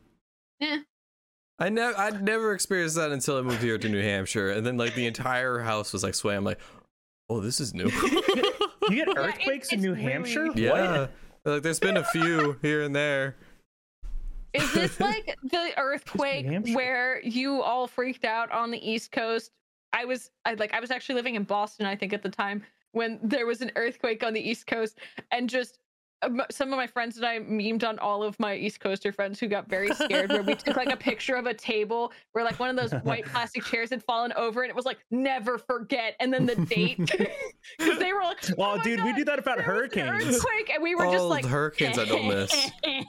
Eh. 0.62 0.80
I 1.62 1.70
never, 1.70 1.98
I'd 1.98 2.24
never 2.24 2.54
experienced 2.54 2.96
that 2.96 3.12
until 3.12 3.38
I 3.38 3.42
moved 3.42 3.62
here 3.62 3.78
to 3.78 3.90
New 3.90 4.02
Hampshire, 4.02 4.52
and 4.52 4.66
then 4.66 4.78
like 4.78 4.96
the 4.96 5.06
entire 5.08 5.60
house 5.60 5.92
was 5.92 6.04
like 6.04 6.16
swaying. 6.16 6.38
I'm 6.38 6.44
like, 6.46 6.60
oh, 7.30 7.42
this 7.42 7.60
is 7.60 7.74
new. 7.74 7.84
you 7.90 8.96
get 8.96 9.08
it- 9.10 9.18
earthquakes 9.18 9.74
in 9.74 9.82
New 9.82 9.92
really- 9.94 10.04
Hampshire? 10.04 10.48
yeah, 10.56 11.08
like 11.44 11.62
there's 11.64 11.80
been 11.80 11.98
a 11.98 12.04
few 12.06 12.58
here 12.62 12.84
and 12.84 12.96
there. 12.96 13.36
Is 14.54 14.72
this 14.74 15.00
like 15.00 15.38
the 15.44 15.72
earthquake 15.78 16.48
where 16.74 17.22
you 17.24 17.62
all 17.62 17.88
freaked 17.88 18.26
out 18.26 18.52
on 18.52 18.72
the 18.72 18.90
East 18.90 19.12
Coast? 19.12 19.52
I 19.94 20.06
was 20.06 20.30
I 20.46 20.54
like 20.56 20.74
I 20.74 20.80
was 20.80 20.92
actually 20.92 21.16
living 21.16 21.36
in 21.36 21.44
Boston, 21.44 21.86
I 21.86 21.96
think, 21.96 22.14
at 22.14 22.22
the 22.24 22.30
time 22.30 22.64
when 22.92 23.20
there 23.24 23.46
was 23.46 23.62
an 23.62 23.72
earthquake 23.76 24.24
on 24.24 24.34
the 24.34 24.42
East 24.42 24.68
Coast, 24.68 25.00
and 25.32 25.50
just 25.50 25.80
um, 26.22 26.42
some 26.52 26.74
of 26.74 26.78
my 26.78 26.86
friends 26.88 27.16
and 27.16 27.26
I 27.26 27.40
memed 27.40 27.88
on 27.88 27.98
all 28.00 28.24
of 28.24 28.38
my 28.42 28.54
East 28.54 28.82
Coaster 28.82 29.14
friends 29.14 29.40
who 29.40 29.48
got 29.48 29.70
very 29.70 29.90
scared. 29.94 30.30
where 30.32 30.44
we 30.44 30.54
took 30.54 30.76
like 30.76 30.92
a 30.92 30.98
picture 31.10 31.36
of 31.36 31.46
a 31.46 31.54
table 31.54 32.12
where 32.34 32.44
like 32.44 32.60
one 32.60 32.70
of 32.70 32.76
those 32.76 32.92
white 33.04 33.26
plastic 33.26 33.64
chairs 33.64 33.90
had 33.90 34.04
fallen 34.04 34.34
over, 34.36 34.64
and 34.64 34.70
it 34.70 34.76
was 34.76 34.86
like 34.86 34.98
"never 35.12 35.58
forget," 35.58 36.16
and 36.20 36.34
then 36.34 36.46
the 36.46 36.56
date 36.56 36.98
because 37.78 38.00
they 38.00 38.12
were 38.12 38.22
like, 38.24 38.38
"Oh 38.50 38.56
well, 38.58 38.78
my 38.78 38.84
dude, 38.84 39.04
we 39.04 39.14
do 39.14 39.24
that 39.26 39.40
about 39.40 39.58
there 39.60 39.66
an 39.66 39.72
hurricanes. 39.76 40.36
earthquake," 40.36 40.70
and 40.74 40.84
we 40.84 40.94
were 40.94 41.06
just 41.06 41.20
Oh, 41.24 41.28
like 41.30 41.46
hurricanes 41.46 41.98
I 41.98 42.06
don't 42.06 42.28
miss. 42.28 42.72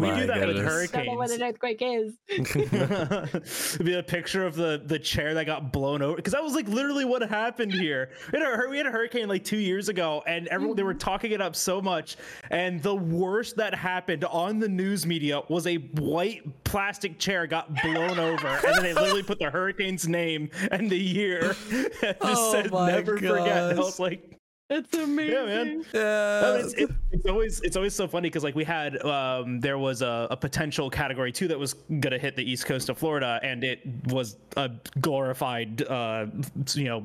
We 0.00 0.10
My 0.10 0.20
do 0.20 0.26
that 0.28 0.46
with 0.46 0.56
goodness. 0.56 0.90
Don't 0.90 1.06
know 1.06 1.14
what 1.14 1.30
an 1.30 1.42
earthquake 1.42 1.82
is. 1.82 2.14
It'd 2.28 3.84
be 3.84 3.94
a 3.94 4.02
picture 4.02 4.46
of 4.46 4.54
the 4.54 4.82
the 4.84 4.98
chair 4.98 5.34
that 5.34 5.46
got 5.46 5.72
blown 5.72 6.00
over 6.00 6.16
because 6.16 6.32
that 6.32 6.42
was 6.42 6.54
like 6.54 6.68
literally 6.68 7.04
what 7.04 7.22
happened 7.22 7.72
here. 7.72 8.10
We 8.32 8.38
had, 8.38 8.48
a, 8.48 8.68
we 8.68 8.76
had 8.78 8.86
a 8.86 8.90
hurricane 8.90 9.28
like 9.28 9.44
two 9.44 9.58
years 9.58 9.88
ago, 9.88 10.22
and 10.26 10.48
everyone 10.48 10.76
they 10.76 10.82
were 10.82 10.92
mm-hmm. 10.92 10.98
talking 10.98 11.32
it 11.32 11.42
up 11.42 11.54
so 11.54 11.82
much. 11.82 12.16
And 12.50 12.82
the 12.82 12.94
worst 12.94 13.56
that 13.56 13.74
happened 13.74 14.24
on 14.24 14.58
the 14.58 14.68
news 14.68 15.04
media 15.04 15.42
was 15.48 15.66
a 15.66 15.76
white 15.76 16.64
plastic 16.64 17.18
chair 17.18 17.46
got 17.46 17.70
blown 17.82 18.18
over, 18.18 18.48
and 18.48 18.76
then 18.76 18.82
they 18.82 18.94
literally 18.94 19.22
put 19.22 19.38
the 19.38 19.50
hurricane's 19.50 20.08
name 20.08 20.48
and 20.70 20.88
the 20.88 20.98
year. 20.98 21.54
and 21.70 21.92
just 22.02 22.18
Oh 22.22 22.52
said 22.52 22.70
my 22.70 22.90
never 22.90 23.18
forget. 23.18 23.70
And 23.70 23.78
I 23.78 23.82
was 23.82 24.00
like, 24.00 24.39
It's 24.70 24.96
amazing. 24.96 25.34
yeah, 25.34 25.44
man. 25.44 25.84
Yeah. 25.92 26.40
No, 26.42 26.54
it's, 26.62 26.74
it- 26.74 26.90
it's 27.12 27.26
always 27.26 27.60
it's 27.62 27.76
always 27.76 27.94
so 27.94 28.06
funny 28.06 28.28
because 28.28 28.44
like 28.44 28.54
we 28.54 28.62
had 28.64 29.04
um, 29.04 29.58
there 29.60 29.78
was 29.78 30.00
a, 30.00 30.28
a 30.30 30.36
potential 30.36 30.88
category 30.88 31.32
two 31.32 31.48
that 31.48 31.58
was 31.58 31.74
gonna 31.98 32.18
hit 32.18 32.36
the 32.36 32.48
east 32.48 32.66
coast 32.66 32.88
of 32.88 32.96
Florida 32.96 33.40
and 33.42 33.64
it 33.64 33.80
was 34.06 34.36
a 34.56 34.70
glorified 35.00 35.82
uh, 35.82 36.26
you 36.74 36.84
know 36.84 37.04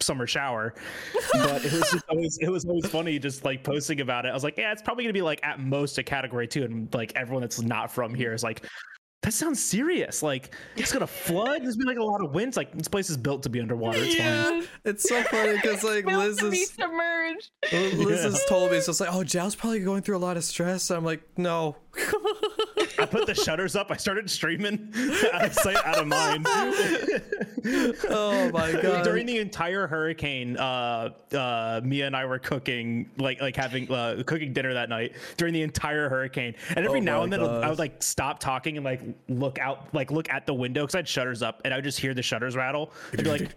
summer 0.00 0.26
shower 0.26 0.74
but 1.32 1.64
it 1.64 1.72
was 1.72 1.90
just 1.90 2.04
always 2.10 2.36
it 2.42 2.48
was 2.50 2.64
always 2.66 2.84
funny 2.86 3.18
just 3.18 3.44
like 3.44 3.62
posting 3.64 4.02
about 4.02 4.26
it 4.26 4.28
I 4.28 4.34
was 4.34 4.44
like 4.44 4.58
yeah 4.58 4.70
it's 4.72 4.82
probably 4.82 5.04
gonna 5.04 5.14
be 5.14 5.22
like 5.22 5.40
at 5.42 5.60
most 5.60 5.96
a 5.96 6.02
category 6.02 6.46
two 6.46 6.64
and 6.64 6.92
like 6.92 7.12
everyone 7.16 7.40
that's 7.40 7.62
not 7.62 7.90
from 7.90 8.12
here 8.12 8.34
is 8.34 8.42
like 8.42 8.66
that 9.24 9.32
sounds 9.32 9.62
serious 9.62 10.22
like 10.22 10.54
it's 10.76 10.92
gonna 10.92 11.06
flood 11.06 11.62
there's 11.62 11.76
been 11.76 11.86
like 11.86 11.98
a 11.98 12.04
lot 12.04 12.22
of 12.22 12.32
winds 12.32 12.56
like 12.56 12.72
this 12.72 12.88
place 12.88 13.08
is 13.10 13.16
built 13.16 13.42
to 13.42 13.48
be 13.48 13.60
underwater 13.60 13.98
it's 13.98 14.14
fine 14.14 14.24
yeah, 14.24 14.62
it's 14.84 15.08
so 15.08 15.22
funny 15.24 15.52
because 15.54 15.82
like 15.84 16.04
Built 16.04 16.18
Liz 16.18 16.36
to 16.38 16.50
be 16.50 16.58
is 16.58 16.70
submerged. 16.70 17.50
Liz 17.72 18.22
has 18.22 18.44
told 18.46 18.70
me 18.70 18.76
So 18.76 18.76
it's 18.78 18.86
just 18.86 19.00
like, 19.00 19.12
oh, 19.12 19.24
Jal's 19.24 19.54
probably 19.54 19.80
going 19.80 20.02
through 20.02 20.16
a 20.16 20.18
lot 20.18 20.36
of 20.36 20.44
stress. 20.44 20.90
I'm 20.90 21.04
like, 21.04 21.22
no. 21.36 21.76
I 22.98 23.06
put 23.06 23.26
the 23.26 23.34
shutters 23.34 23.76
up. 23.76 23.90
I 23.90 23.96
started 23.96 24.28
streaming 24.28 24.92
out 25.32 25.44
of 25.44 25.54
sight, 25.54 25.76
out 25.84 25.98
of 25.98 26.06
mind. 26.06 26.46
Oh 28.10 28.50
my 28.52 28.72
god. 28.72 29.04
During 29.04 29.26
the 29.26 29.38
entire 29.38 29.86
hurricane, 29.86 30.56
uh, 30.56 31.10
uh, 31.32 31.80
Mia 31.84 32.06
and 32.06 32.16
I 32.16 32.24
were 32.26 32.38
cooking, 32.38 33.10
like, 33.16 33.40
like 33.40 33.56
having 33.56 33.90
uh, 33.90 34.22
cooking 34.26 34.52
dinner 34.52 34.74
that 34.74 34.88
night 34.88 35.14
during 35.36 35.54
the 35.54 35.62
entire 35.62 36.08
hurricane. 36.08 36.54
And 36.70 36.84
every 36.84 37.00
Oh 37.00 37.04
now 37.04 37.22
and 37.22 37.32
then, 37.32 37.40
I 37.40 37.68
would 37.68 37.78
like 37.78 38.02
stop 38.02 38.38
talking 38.38 38.76
and 38.76 38.84
like 38.84 39.00
look 39.28 39.58
out, 39.58 39.92
like 39.94 40.10
look 40.10 40.28
at 40.30 40.46
the 40.46 40.54
window 40.54 40.82
because 40.82 40.94
I 40.94 40.98
had 40.98 41.08
shutters 41.08 41.42
up, 41.42 41.62
and 41.64 41.72
I 41.72 41.78
would 41.78 41.84
just 41.84 41.98
hear 41.98 42.14
the 42.14 42.22
shutters 42.22 42.56
rattle. 42.56 42.92
I'd 43.12 43.24
be 43.24 43.30
like, 43.30 43.54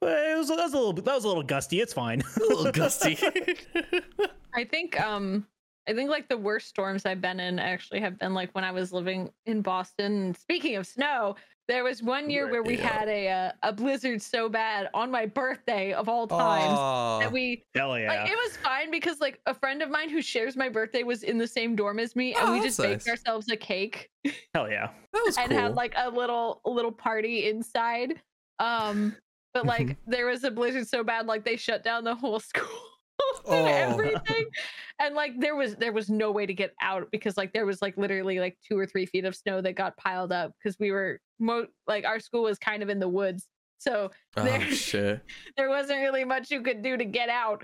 well, 0.00 0.32
it 0.32 0.36
was, 0.36 0.48
that 0.48 0.56
was 0.56 0.72
a 0.74 0.76
little, 0.76 0.92
that 0.92 1.14
was 1.14 1.24
a 1.24 1.28
little 1.28 1.42
gusty. 1.42 1.80
It's 1.80 1.92
fine. 1.92 2.22
a 2.36 2.40
little 2.40 2.72
gusty. 2.72 3.18
I 4.54 4.64
think 4.64 5.00
um 5.00 5.46
I 5.88 5.92
think 5.92 6.10
like 6.10 6.28
the 6.28 6.36
worst 6.36 6.68
storms 6.68 7.04
I've 7.04 7.20
been 7.20 7.40
in 7.40 7.58
actually 7.58 8.00
have 8.00 8.18
been 8.18 8.32
like 8.32 8.54
when 8.54 8.64
I 8.64 8.70
was 8.70 8.92
living 8.92 9.30
in 9.46 9.60
Boston. 9.60 10.34
Speaking 10.34 10.76
of 10.76 10.86
snow, 10.86 11.36
there 11.66 11.82
was 11.84 12.02
one 12.02 12.28
year 12.28 12.50
where 12.50 12.62
we 12.62 12.76
Yeah. 12.76 12.88
had 12.88 13.08
a 13.08 13.28
uh, 13.28 13.52
a 13.62 13.72
blizzard 13.72 14.20
so 14.20 14.48
bad 14.48 14.88
on 14.92 15.10
my 15.10 15.24
birthday 15.26 15.92
of 15.92 16.08
all 16.08 16.26
times 16.26 16.78
Aw. 16.78 17.18
that 17.20 17.32
we 17.32 17.64
Hell 17.74 17.98
yeah. 17.98 18.08
like 18.22 18.30
it 18.30 18.36
was 18.36 18.56
fine 18.58 18.90
because 18.90 19.20
like 19.20 19.40
a 19.46 19.54
friend 19.54 19.80
of 19.82 19.88
mine 19.90 20.10
who 20.10 20.20
shares 20.20 20.56
my 20.56 20.68
birthday 20.68 21.02
was 21.02 21.22
in 21.22 21.38
the 21.38 21.46
same 21.46 21.74
dorm 21.74 21.98
as 21.98 22.14
me 22.14 22.34
and 22.34 22.48
Oh, 22.48 22.52
we 22.52 22.60
just 22.60 22.78
baked 22.78 23.06
nice. 23.06 23.08
ourselves 23.08 23.48
a 23.50 23.56
cake 23.56 24.10
Hell 24.54 24.70
yeah. 24.70 24.90
that 25.12 25.22
was 25.24 25.38
and 25.38 25.50
cool. 25.50 25.58
had 25.58 25.74
like 25.74 25.94
a 25.96 26.10
little 26.10 26.60
a 26.66 26.70
little 26.70 26.92
party 26.92 27.48
inside. 27.48 28.20
Um 28.58 29.16
but 29.54 29.64
like 29.66 29.96
there 30.06 30.26
was 30.26 30.44
a 30.44 30.50
blizzard 30.50 30.86
so 30.88 31.02
bad 31.04 31.26
like 31.26 31.44
they 31.44 31.56
shut 31.56 31.82
down 31.84 32.04
the 32.04 32.14
whole 32.14 32.40
school 32.50 32.68
and 33.48 33.66
Oh. 33.66 33.66
everything. 33.66 34.46
And 34.98 35.14
like 35.14 35.38
there 35.38 35.54
was 35.56 35.76
there 35.76 35.92
was 35.92 36.08
no 36.08 36.30
way 36.30 36.46
to 36.46 36.54
get 36.54 36.74
out 36.80 37.08
because 37.10 37.36
like 37.36 37.52
there 37.52 37.66
was 37.66 37.82
like 37.82 37.96
literally 37.96 38.38
like 38.40 38.56
two 38.66 38.78
or 38.78 38.86
three 38.86 39.06
feet 39.06 39.24
of 39.24 39.34
snow 39.36 39.60
that 39.60 39.72
got 39.74 39.96
piled 39.96 40.32
up 40.32 40.52
because 40.58 40.78
we 40.78 40.90
were 40.92 41.20
mo- 41.38 41.66
like 41.86 42.04
our 42.04 42.20
school 42.20 42.42
was 42.42 42.58
kind 42.58 42.82
of 42.82 42.88
in 42.88 42.98
the 42.98 43.08
woods. 43.08 43.46
So 43.78 44.10
oh 44.36 44.44
there- 44.44 44.60
shit. 44.70 45.20
there 45.56 45.68
wasn't 45.68 46.00
really 46.00 46.24
much 46.24 46.50
you 46.50 46.62
could 46.62 46.82
do 46.82 46.96
to 46.96 47.04
get 47.04 47.28
out. 47.28 47.62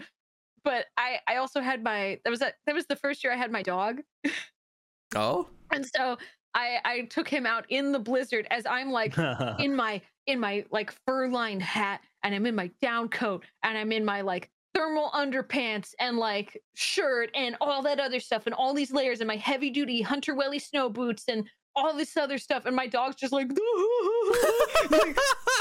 But 0.64 0.86
I 0.98 1.20
I 1.26 1.36
also 1.36 1.60
had 1.60 1.82
my 1.82 2.18
that 2.24 2.30
was 2.30 2.40
that 2.40 2.54
that 2.66 2.74
was 2.74 2.86
the 2.86 2.96
first 2.96 3.24
year 3.24 3.32
I 3.32 3.36
had 3.36 3.50
my 3.50 3.62
dog. 3.62 4.00
Oh. 5.14 5.48
And 5.72 5.86
so 5.96 6.18
I 6.54 6.78
I 6.84 7.00
took 7.10 7.28
him 7.28 7.46
out 7.46 7.64
in 7.68 7.92
the 7.92 7.98
blizzard 7.98 8.46
as 8.50 8.66
I'm 8.66 8.90
like 8.90 9.16
in 9.58 9.74
my 9.74 10.00
in 10.26 10.38
my 10.40 10.64
like 10.70 10.92
fur 11.06 11.28
lined 11.28 11.62
hat 11.62 12.00
and 12.22 12.34
I'm 12.34 12.44
in 12.46 12.54
my 12.54 12.70
down 12.82 13.08
coat 13.08 13.44
and 13.62 13.76
I'm 13.78 13.92
in 13.92 14.04
my 14.04 14.20
like 14.20 14.50
thermal 14.74 15.10
underpants 15.10 15.94
and 15.98 16.16
like 16.16 16.60
shirt 16.74 17.30
and 17.34 17.56
all 17.60 17.82
that 17.82 18.00
other 18.00 18.20
stuff 18.20 18.42
and 18.46 18.54
all 18.54 18.72
these 18.72 18.92
layers 18.92 19.20
and 19.20 19.28
my 19.28 19.36
heavy 19.36 19.70
duty 19.70 20.00
hunter 20.00 20.34
welly 20.34 20.58
snow 20.58 20.88
boots 20.88 21.24
and 21.28 21.48
all 21.76 21.96
this 21.96 22.16
other 22.16 22.38
stuff. 22.38 22.66
And 22.66 22.74
my 22.74 22.86
dog's 22.86 23.16
just 23.16 23.32
like, 23.32 23.48
like 24.90 25.16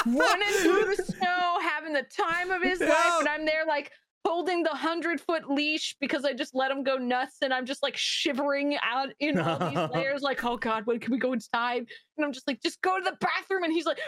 running 0.05 0.53
through 0.61 0.95
the 0.95 1.03
snow 1.17 1.59
having 1.61 1.93
the 1.93 2.03
time 2.03 2.51
of 2.51 2.61
his 2.61 2.79
life. 2.79 3.19
And 3.19 3.27
I'm 3.27 3.45
there 3.45 3.65
like 3.67 3.91
holding 4.25 4.63
the 4.63 4.69
hundred 4.69 5.19
foot 5.21 5.49
leash 5.49 5.95
because 5.99 6.25
I 6.25 6.33
just 6.33 6.53
let 6.53 6.69
him 6.71 6.83
go 6.83 6.97
nuts 6.97 7.37
and 7.41 7.53
I'm 7.53 7.65
just 7.65 7.81
like 7.81 7.95
shivering 7.97 8.77
out 8.83 9.09
in 9.19 9.39
all 9.39 9.57
these 9.57 9.89
layers 9.93 10.21
like 10.21 10.43
oh 10.43 10.57
god 10.57 10.85
when 10.85 10.99
can 10.99 11.11
we 11.11 11.17
go 11.17 11.33
inside? 11.33 11.85
And 12.17 12.25
I'm 12.25 12.33
just 12.33 12.47
like 12.47 12.61
just 12.61 12.81
go 12.81 12.97
to 12.97 13.03
the 13.03 13.15
bathroom. 13.19 13.63
And 13.63 13.71
he's 13.73 13.85
like 13.85 13.99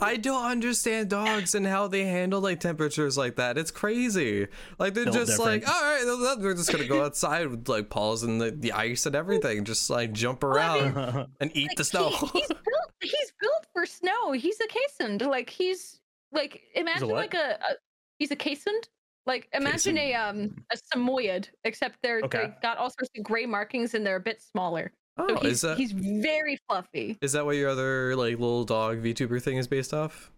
I 0.00 0.18
don't 0.20 0.44
understand 0.44 1.10
dogs 1.10 1.54
and 1.54 1.66
how 1.66 1.88
they 1.88 2.04
handle 2.04 2.40
like 2.40 2.60
temperatures 2.60 3.16
like 3.18 3.36
that. 3.36 3.58
It's 3.58 3.70
crazy. 3.70 4.48
Like 4.78 4.94
they're 4.94 5.04
Built 5.04 5.16
just 5.16 5.38
like, 5.38 5.66
all 5.68 5.82
right, 5.82 6.02
th- 6.04 6.18
th- 6.18 6.38
we're 6.40 6.54
just 6.54 6.70
gonna 6.72 6.84
go 6.86 7.04
outside 7.04 7.48
with 7.48 7.68
like 7.68 7.90
paws 7.90 8.22
and 8.22 8.40
the, 8.40 8.50
the 8.50 8.72
ice 8.72 9.06
and 9.06 9.14
everything, 9.16 9.64
just 9.64 9.90
like 9.90 10.12
jump 10.12 10.44
around 10.44 11.26
and 11.40 11.50
eat 11.54 11.68
Like, 11.70 11.76
the 11.78 11.84
snow. 11.84 12.10
he- 12.10 12.26
he's 12.40 12.48
built 12.48 12.92
he's 13.02 13.32
built 13.40 13.66
for 13.72 13.86
snow. 13.86 14.32
He's 14.32 14.58
a 14.60 14.66
Keeshond 15.02 15.26
like 15.26 15.50
he's 15.50 16.00
like 16.36 16.62
imagine 16.74 17.08
what? 17.08 17.16
like 17.16 17.34
a, 17.34 17.58
a 17.60 17.74
he's 18.18 18.30
a 18.30 18.36
Keeshond 18.36 18.84
like 19.26 19.48
imagine 19.52 19.98
a 19.98 20.14
um 20.14 20.54
a 20.72 20.76
samoyed 20.76 21.48
except 21.64 21.98
they're 22.02 22.20
Okay. 22.22 22.38
they 22.46 22.54
got 22.62 22.76
all 22.78 22.90
sorts 22.90 23.10
of 23.16 23.24
gray 23.24 23.46
markings 23.46 23.94
and 23.94 24.06
they're 24.06 24.16
a 24.16 24.20
bit 24.20 24.40
smaller 24.40 24.92
so 25.18 25.26
oh, 25.30 25.36
he's, 25.40 25.52
is 25.52 25.60
that 25.62 25.76
he's 25.78 25.92
very 25.92 26.58
fluffy 26.68 27.16
is 27.22 27.32
that 27.32 27.44
what 27.44 27.56
your 27.56 27.70
other 27.70 28.14
like 28.14 28.38
little 28.38 28.64
dog 28.64 29.02
VTuber 29.02 29.42
thing 29.42 29.56
is 29.56 29.66
based 29.66 29.92
off? 29.94 30.30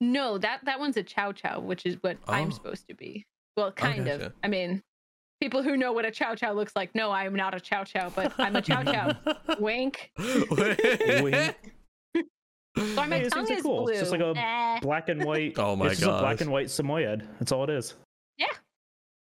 No, 0.00 0.38
that 0.38 0.64
that 0.64 0.80
one's 0.80 0.96
a 0.96 1.02
chow 1.04 1.30
chow, 1.32 1.60
which 1.60 1.86
is 1.86 1.96
what 2.00 2.16
I'm 2.26 2.48
Oh. 2.48 2.50
supposed 2.50 2.88
to 2.88 2.94
be. 2.94 3.24
Well, 3.56 3.70
kind 3.70 4.08
of. 4.08 4.20
gotcha. 4.20 4.32
I 4.42 4.48
mean, 4.48 4.82
people 5.40 5.62
who 5.62 5.76
know 5.76 5.92
what 5.92 6.04
a 6.04 6.10
chow 6.10 6.34
chow 6.34 6.52
looks 6.52 6.74
like, 6.74 6.94
no, 6.94 7.12
I'm 7.12 7.34
not 7.36 7.54
a 7.54 7.60
chow 7.60 7.84
chow, 7.84 8.10
but 8.10 8.32
I'm 8.38 8.56
a 8.56 8.62
chow 8.62 8.82
chow. 8.82 9.14
Wink. 9.60 10.10
Wink. 10.50 11.54
So 12.76 12.84
my 13.06 13.06
Hey, 13.16 13.22
these 13.24 13.32
tongue 13.32 13.46
things 13.46 13.58
is 13.58 13.62
cool. 13.64 13.82
blue. 13.84 13.92
It's 13.92 14.00
just 14.00 14.12
like 14.12 14.20
a 14.20 14.32
Eh. 14.36 14.80
black 14.80 15.08
and 15.08 15.24
white. 15.24 15.54
Oh 15.58 15.76
my 15.76 15.86
it's 15.88 16.00
just 16.00 16.10
a 16.10 16.18
black 16.20 16.40
and 16.40 16.50
white 16.50 16.66
Samoyed. 16.70 17.26
That's 17.38 17.52
all 17.52 17.64
it 17.64 17.70
is. 17.70 17.94
Yeah, 18.38 18.46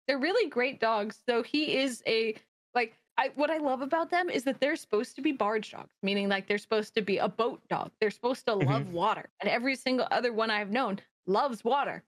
they're 0.08 0.18
really 0.20 0.50
great 0.50 0.80
dogs. 0.80 1.22
So 1.28 1.44
he 1.44 1.78
is 1.78 2.02
a 2.08 2.36
like 2.74 2.98
I 3.18 3.32
what 3.36 3.50
I 3.52 3.58
love 3.58 3.82
about 3.82 4.10
them 4.10 4.30
is 4.30 4.44
that 4.46 4.60
they're 4.62 4.76
supposed 4.78 5.16
to 5.18 5.22
be 5.22 5.32
barge 5.34 5.72
dogs, 5.72 5.94
meaning 6.02 6.30
like 6.30 6.48
they're 6.48 6.58
supposed 6.58 6.96
to 6.96 7.02
be 7.02 7.18
a 7.18 7.28
boat 7.28 7.62
dog. 7.70 7.92
They're 8.00 8.12
supposed 8.12 8.46
to 8.48 8.54
Mhm. 8.54 8.66
love 8.66 8.94
water. 8.94 9.30
And 9.42 9.50
every 9.50 9.76
single 9.76 10.08
other 10.10 10.32
one 10.32 10.50
I've 10.50 10.72
known 10.72 11.00
loves 11.28 11.64
water. 11.64 12.04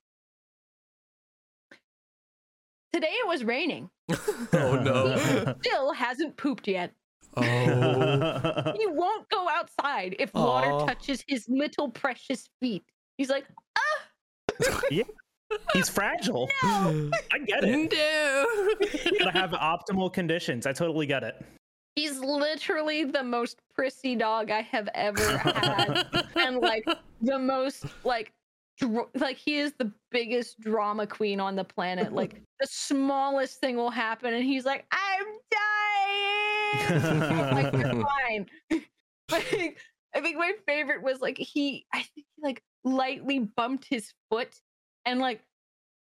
Today 2.93 3.11
it 3.11 3.27
was 3.27 3.43
raining. 3.43 3.89
oh 4.53 4.79
no. 4.81 5.55
Still 5.61 5.91
hasn't 5.91 6.37
pooped 6.37 6.67
yet. 6.67 6.93
Oh. 7.37 8.73
He 8.77 8.87
won't 8.87 9.29
go 9.29 9.47
outside 9.49 10.15
if 10.19 10.33
water 10.33 10.85
touches 10.85 11.23
his 11.27 11.45
little 11.49 11.89
precious 11.89 12.49
feet. 12.61 12.83
He's 13.17 13.29
like, 13.29 13.45
ah. 13.77 14.81
yeah. 14.91 15.03
He's 15.73 15.89
fragile. 15.89 16.49
no. 16.63 17.11
I 17.31 17.39
get 17.39 17.63
it. 17.63 17.91
no. 17.91 18.45
You 19.11 19.19
gotta 19.19 19.31
have 19.31 19.51
optimal 19.51 20.11
conditions. 20.11 20.65
I 20.65 20.73
totally 20.73 21.05
get 21.05 21.23
it. 21.23 21.43
He's 21.95 22.19
literally 22.19 23.05
the 23.05 23.23
most 23.23 23.59
prissy 23.73 24.15
dog 24.15 24.51
I 24.51 24.61
have 24.61 24.89
ever 24.93 25.37
had. 25.37 26.03
and 26.35 26.57
like 26.57 26.85
the 27.21 27.39
most 27.39 27.85
like 28.03 28.33
dr- 28.77 29.09
like 29.15 29.37
he 29.37 29.57
is 29.57 29.73
the 29.77 29.91
biggest 30.11 30.59
drama 30.59 31.07
queen 31.07 31.39
on 31.39 31.55
the 31.55 31.63
planet. 31.63 32.11
Like 32.11 32.41
the 32.59 32.67
smallest 32.67 33.59
thing 33.59 33.77
will 33.77 33.91
happen 33.91 34.33
and 34.33 34.43
he's 34.43 34.65
like, 34.65 34.85
I'm 34.91 35.25
dying. 35.51 36.54
I'm 36.89 37.55
like, 37.55 37.73
you're 37.73 38.05
fine. 38.27 38.45
but 39.27 39.43
I 40.15 40.21
think, 40.21 40.37
my 40.37 40.53
favorite 40.67 41.01
was 41.03 41.19
like 41.21 41.37
he 41.37 41.85
I 41.93 41.97
think 41.97 42.25
he 42.35 42.41
like 42.43 42.61
lightly 42.83 43.39
bumped 43.39 43.85
his 43.89 44.13
foot 44.29 44.53
and 45.05 45.19
like 45.19 45.41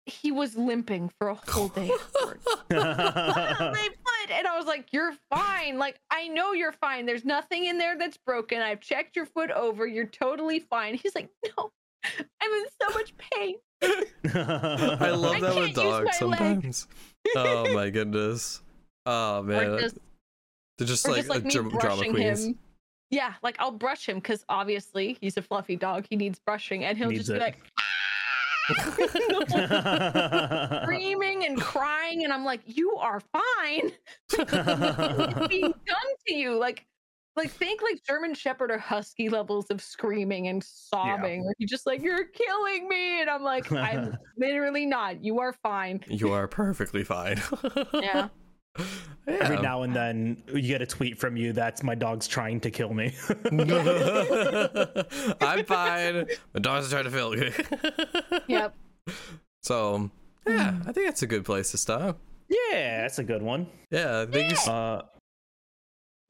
he 0.07 0.31
was 0.31 0.57
limping 0.57 1.11
for 1.19 1.29
a 1.31 1.35
whole 1.35 1.69
day. 1.69 1.91
afterwards. 1.91 2.47
my 2.71 3.89
foot. 3.89 4.31
And 4.31 4.47
I 4.47 4.57
was 4.57 4.67
like, 4.67 4.93
You're 4.93 5.15
fine. 5.35 5.79
Like, 5.79 5.99
I 6.11 6.29
know 6.29 6.53
you're 6.53 6.73
fine. 6.73 7.07
There's 7.07 7.25
nothing 7.25 7.65
in 7.65 7.79
there 7.79 7.99
that's 7.99 8.17
broken. 8.17 8.63
I've 8.63 8.81
checked 8.81 9.17
your 9.17 9.27
foot 9.27 9.51
over. 9.51 9.87
You're 9.87 10.07
totally 10.07 10.61
fine. 10.61 10.95
He's 10.95 11.15
like, 11.15 11.29
No, 11.45 11.73
I'm 12.41 12.53
in 12.53 12.65
so 12.81 12.95
much 12.95 13.15
pain. 13.33 13.57
I 13.83 15.11
love 15.11 15.37
I 15.37 15.41
that 15.41 15.55
with 15.57 15.75
dogs 15.75 16.17
sometimes. 16.19 16.87
oh 17.35 17.73
my 17.75 17.91
goodness. 17.91 18.63
Oh 19.07 19.39
Or 19.39 19.43
man. 19.43 19.79
just, 19.79 19.99
They're 20.79 20.87
just 20.87 21.07
or 21.07 21.13
like, 21.13 21.19
just 21.27 21.31
like 21.31 21.43
a 21.43 21.47
me 21.47 21.51
dra- 21.51 21.63
drama 21.63 21.79
brushing 21.79 22.13
queens. 22.13 22.45
him. 22.45 22.59
Yeah, 23.11 23.35
like 23.43 23.57
I'll 23.59 23.71
brush 23.71 24.09
him 24.09 24.17
because 24.17 24.45
obviously 24.49 25.17
he's 25.21 25.37
a 25.37 25.43
fluffy 25.43 25.77
dog. 25.77 26.07
He 26.11 26.17
needs 26.17 26.39
brushing, 26.39 26.85
and 26.85 26.99
he'll 26.99 27.09
Needs 27.11 27.29
just 27.29 27.31
be 27.31 27.37
it. 27.37 27.41
like 27.41 27.63
screaming 30.83 31.47
and 31.47 31.61
crying, 31.61 32.25
and 32.25 32.33
I'm 32.33 32.45
like, 32.45 32.61
"You 32.67 32.97
are 32.97 33.21
fine. 33.21 33.93
It's 34.33 35.41
being 35.49 35.73
done 35.73 36.11
to 36.27 36.35
you." 36.35 36.59
Like, 36.59 36.87
like 37.37 37.51
think 37.51 37.83
like 37.83 38.03
German 38.05 38.35
Shepherd 38.35 38.71
or 38.71 38.79
Husky 38.79 39.29
levels 39.29 39.67
of 39.71 39.83
screaming 39.83 40.49
and 40.49 40.63
sobbing. 40.65 41.45
Where 41.45 41.55
he's 41.59 41.71
just 41.71 41.87
like, 41.87 42.03
"You're 42.03 42.25
killing 42.25 42.89
me," 42.89 43.21
and 43.21 43.31
I'm 43.31 43.43
like, 43.43 43.71
"I'm 43.73 44.17
literally 44.37 44.87
not. 44.87 45.23
You 45.25 45.41
are 45.41 45.53
fine." 45.53 46.01
You 46.09 46.33
are 46.33 46.49
perfectly 46.49 47.05
fine. 47.05 47.41
Yeah. 47.95 48.29
Every 49.29 49.59
now 49.61 49.83
and 49.83 49.95
then 49.95 50.43
you 50.53 50.63
get 50.63 50.83
a 50.83 50.87
tweet 50.87 51.19
from 51.19 51.37
you 51.37 51.53
that's 51.53 51.83
my 51.83 51.95
dog's 51.97 52.29
trying 52.29 52.61
to 52.61 52.71
kill 52.71 52.95
me. 52.95 53.13
I'm 55.41 55.65
fine. 55.65 56.27
My 56.55 56.61
dogs 56.61 56.87
are 56.87 56.91
trying 56.91 57.05
to 57.05 57.11
fill 57.11 57.37
you. 57.37 57.53
Yep. 58.49 58.75
so 59.63 60.11
yeah, 60.47 60.75
I 60.87 60.93
think 60.93 61.07
that's 61.09 61.23
a 61.23 61.27
good 61.27 61.45
place 61.45 61.71
to 61.73 61.79
stop. 61.79 62.19
yeah, 62.49 63.03
that's 63.03 63.19
a 63.19 63.25
good 63.25 63.43
one. 63.43 63.67
Yeah, 63.91 64.25
thank 64.27 64.51
you. 64.51 64.57
s- 64.57 64.69
Uh, 64.69 65.03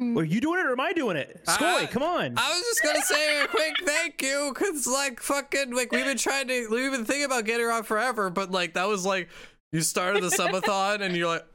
Mm. 0.01 0.15
are 0.19 0.25
you 0.25 0.43
doing 0.43 0.61
it 0.61 0.67
or 0.67 0.73
am 0.73 0.81
I 0.81 0.93
doing 0.93 1.17
it? 1.17 1.41
Skoy, 1.47 1.85
Uh, 1.85 1.87
come 1.87 2.03
on. 2.03 2.35
I 2.37 2.51
was 2.51 2.61
just 2.61 2.83
gonna 2.83 3.01
say 3.01 3.43
a 3.43 3.47
quick 3.49 3.77
thank 3.83 4.21
you, 4.21 4.53
cause 4.55 4.87
like 4.87 5.21
fucking 5.21 5.71
like 5.75 5.91
we've 5.91 6.05
been 6.05 6.19
trying 6.19 6.49
to 6.49 6.69
we've 6.71 6.91
been 6.93 7.07
thinking 7.07 7.25
about 7.25 7.47
getting 7.47 7.65
her 7.65 7.73
on 7.73 7.83
forever, 7.83 8.29
but 8.29 8.51
like 8.51 8.75
that 8.75 8.87
was 8.89 9.07
like 9.07 9.31
you 9.73 9.81
started 9.81 10.23
the 10.23 10.29
subathon 10.29 11.01
and 11.01 11.17
you're 11.17 11.29
like, 11.29 11.47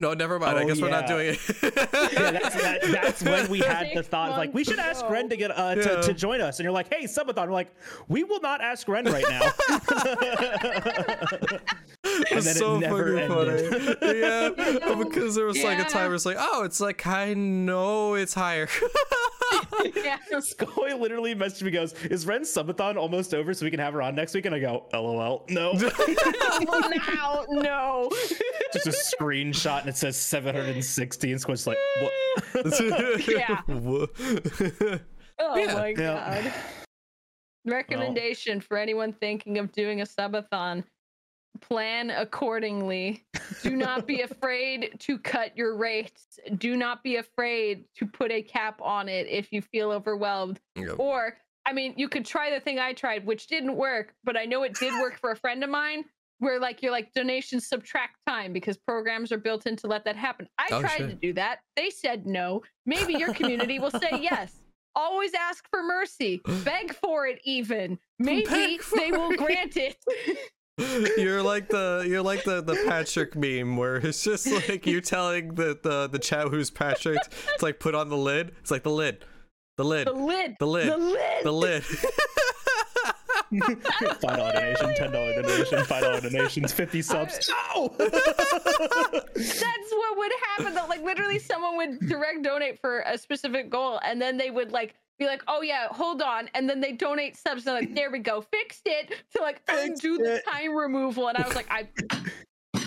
no, 0.00 0.12
never 0.14 0.38
mind. 0.38 0.58
I 0.58 0.62
Oh, 0.62 0.66
guess 0.66 0.80
we're 0.80 0.90
not 0.90 1.06
doing 1.06 1.28
it. 1.34 1.38
yeah, 1.62 2.30
that's, 2.30 2.54
that, 2.62 2.78
that's 2.90 3.22
when 3.22 3.48
we 3.48 3.60
had 3.60 3.88
the 3.94 4.02
thought 4.02 4.30
of 4.30 4.36
like 4.36 4.52
we 4.54 4.62
should 4.64 4.76
months 4.76 5.00
ask 5.02 5.10
Ren 5.10 5.28
to 5.30 5.36
get 5.36 5.50
uh, 5.56 5.74
to, 5.74 5.80
Yeah. 5.80 6.00
to 6.02 6.12
join 6.14 6.40
us, 6.40 6.58
and 6.58 6.64
you're 6.64 6.72
like, 6.72 6.92
hey, 6.92 7.04
subathon. 7.04 7.46
We're 7.46 7.52
like, 7.52 7.72
we 8.08 8.24
will 8.24 8.40
not 8.40 8.60
ask 8.60 8.86
Ren 8.88 9.04
right 9.06 9.24
now. 9.28 9.40
and 12.04 12.24
It's 12.30 12.46
then 12.46 12.54
so 12.54 12.76
it 12.76 12.80
never 12.80 13.16
fucking 13.18 13.38
ended. 13.38 13.98
funny. 14.00 14.18
yeah, 14.20 14.94
because 15.04 15.34
there 15.34 15.46
was 15.46 15.62
like 15.62 15.78
a 15.78 15.82
Yeah. 15.82 15.88
time 15.88 16.06
where 16.06 16.14
it's 16.14 16.26
like, 16.26 16.36
oh, 16.38 16.62
it's 16.64 16.80
like 16.80 17.06
I 17.06 17.34
know 17.34 18.14
it's 18.14 18.34
higher. 18.34 18.68
yeah. 19.96 20.18
Skoy 20.34 20.98
literally 20.98 21.34
messaged 21.34 21.62
me, 21.62 21.70
goes, 21.70 21.92
"Is 22.04 22.26
Ren's 22.26 22.52
subathon 22.52 22.96
almost 22.96 23.34
over 23.34 23.52
so 23.54 23.64
we 23.64 23.70
can 23.70 23.80
have 23.80 23.94
her 23.94 24.02
on 24.02 24.14
next 24.14 24.34
week?" 24.34 24.46
And 24.46 24.54
I 24.54 24.58
go, 24.58 24.86
"LOL, 24.92 25.44
no." 25.48 25.72
now, 25.72 27.44
no. 27.48 28.10
Just 28.72 28.86
a 28.86 29.16
screenshot 29.20 29.80
and 29.80 29.88
it 29.88 29.96
says 29.96 30.16
760, 30.16 31.32
and 31.32 31.40
Skoy's 31.40 31.66
like, 31.66 31.78
"What?" 32.00 32.12
Yeah. 33.28 33.60
Oh 35.38 35.56
Yeah. 35.56 35.74
my 35.74 35.88
Yeah. 35.88 35.94
god. 36.42 36.52
Recommendation 37.66 38.60
for 38.60 38.76
anyone 38.78 39.12
thinking 39.12 39.58
of 39.58 39.72
doing 39.72 40.00
a 40.00 40.04
subathon 40.04 40.84
plan 41.56 42.10
accordingly. 42.10 43.24
Do 43.62 43.76
not 43.76 44.06
be 44.06 44.20
afraid 44.22 44.96
to 45.00 45.18
cut 45.18 45.56
your 45.56 45.76
rates. 45.76 46.38
Do 46.58 46.76
not 46.76 47.02
be 47.02 47.16
afraid 47.16 47.84
to 47.96 48.06
put 48.06 48.30
a 48.30 48.42
cap 48.42 48.80
on 48.82 49.08
it 49.08 49.26
if 49.28 49.52
you 49.52 49.62
feel 49.62 49.90
overwhelmed. 49.90 50.60
Yep. 50.76 50.98
Or, 50.98 51.36
I 51.66 51.72
mean, 51.72 51.94
you 51.96 52.08
could 52.08 52.24
try 52.24 52.50
the 52.50 52.60
thing 52.60 52.78
I 52.78 52.92
tried, 52.92 53.26
which 53.26 53.46
didn't 53.46 53.74
work, 53.76 54.14
but 54.24 54.36
I 54.36 54.44
know 54.44 54.62
it 54.62 54.74
did 54.74 54.92
work 55.00 55.18
for 55.18 55.30
a 55.32 55.36
friend 55.36 55.62
of 55.64 55.70
mine. 55.70 56.04
Where 56.38 56.60
like 56.60 56.82
you're 56.82 56.92
like 56.92 57.14
donations 57.14 57.66
subtract 57.66 58.16
time 58.28 58.52
because 58.52 58.76
programs 58.76 59.32
are 59.32 59.38
built 59.38 59.66
in 59.66 59.74
to 59.76 59.86
let 59.86 60.04
that 60.04 60.16
happen. 60.16 60.46
I 60.58 60.66
Oh, 60.70 60.80
tried 60.82 60.98
to 60.98 61.14
do 61.14 61.32
that. 61.32 61.60
They 61.76 61.88
said 61.88 62.26
no. 62.26 62.62
Maybe 62.84 63.14
your 63.14 63.32
community 63.32 63.78
will 63.78 63.90
say 63.90 64.10
yes. 64.20 64.52
Always 64.94 65.32
ask 65.32 65.64
for 65.70 65.82
mercy. 65.82 66.42
Beg 66.64 66.94
for 66.94 67.26
it 67.26 67.40
even. 67.44 67.98
Maybe 68.18 68.76
for 68.76 68.98
they 68.98 69.12
will 69.12 69.30
it. 69.30 69.38
grant 69.38 69.78
it. 69.78 69.96
you're 70.78 71.42
like 71.42 71.68
the 71.68 72.04
you're 72.06 72.22
like 72.22 72.44
the 72.44 72.60
the 72.60 72.76
Patrick 72.86 73.34
meme 73.34 73.76
where 73.76 73.96
it's 73.96 74.22
just 74.22 74.46
like 74.68 74.86
you 74.86 75.00
telling 75.00 75.54
the 75.54 75.78
the 75.82 76.06
the 76.08 76.18
chat 76.18 76.48
who's 76.48 76.70
Patrick. 76.70 77.18
It's 77.54 77.62
like 77.62 77.80
put 77.80 77.94
on 77.94 78.08
the 78.08 78.16
lid. 78.16 78.52
It's 78.60 78.70
like 78.70 78.82
the 78.82 78.90
lid, 78.90 79.24
the 79.78 79.84
lid, 79.84 80.06
The 80.06 80.12
lid. 80.12 80.56
the 80.58 80.66
lid, 80.66 80.88
The 80.88 80.96
lid. 80.96 81.44
the 81.44 81.52
lid. 81.52 81.84
Five 84.20 84.20
dollar 84.36 84.52
donation, 84.52 84.94
ten 84.96 85.12
dollar 85.12 85.40
donation, 85.40 85.84
five 85.84 86.02
dollar 86.02 86.20
donations, 86.20 86.72
fifty 86.72 87.00
subs. 87.00 87.48
No. 87.74 87.94
That's 87.98 88.10
what 89.36 90.16
would 90.18 90.32
happen 90.56 90.74
though. 90.74 90.86
Like 90.88 91.02
literally 91.02 91.38
someone 91.38 91.76
would 91.76 92.00
direct 92.08 92.42
donate 92.42 92.80
for 92.80 93.00
a 93.06 93.16
specific 93.16 93.70
goal 93.70 94.00
and 94.04 94.20
then 94.20 94.36
they 94.36 94.50
would 94.50 94.72
like 94.72 94.94
be 95.18 95.26
like, 95.26 95.42
oh 95.48 95.62
yeah, 95.62 95.88
hold 95.90 96.22
on. 96.22 96.48
And 96.54 96.68
then 96.68 96.80
they 96.80 96.92
donate 96.92 97.36
subs. 97.36 97.66
And 97.66 97.74
they're 97.74 97.82
like, 97.82 97.94
there 97.94 98.10
we 98.10 98.18
go, 98.18 98.40
fixed 98.40 98.82
it 98.86 99.14
to 99.34 99.42
like 99.42 99.64
Fixed 99.66 100.04
undo 100.04 100.18
the 100.18 100.42
time 100.46 100.74
removal. 100.74 101.28
And 101.28 101.38
I 101.38 101.46
was 101.46 101.56
like, 101.56 101.70
I 101.70 101.88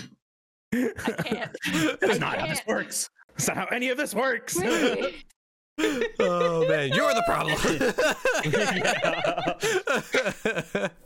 I 0.72 1.12
can't. 1.24 1.56
That's 2.00 2.16
I 2.16 2.18
not 2.18 2.38
how 2.38 2.46
this 2.46 2.62
works. 2.66 3.10
That's 3.30 3.48
not 3.48 3.56
how 3.56 3.66
any 3.66 3.88
of 3.88 3.96
this 3.96 4.14
works. 4.14 4.56
Really? 4.56 5.24
Oh 6.20 6.66
man, 6.68 6.90
you're 6.92 7.14
the 7.14 7.22
problem. 7.26 7.56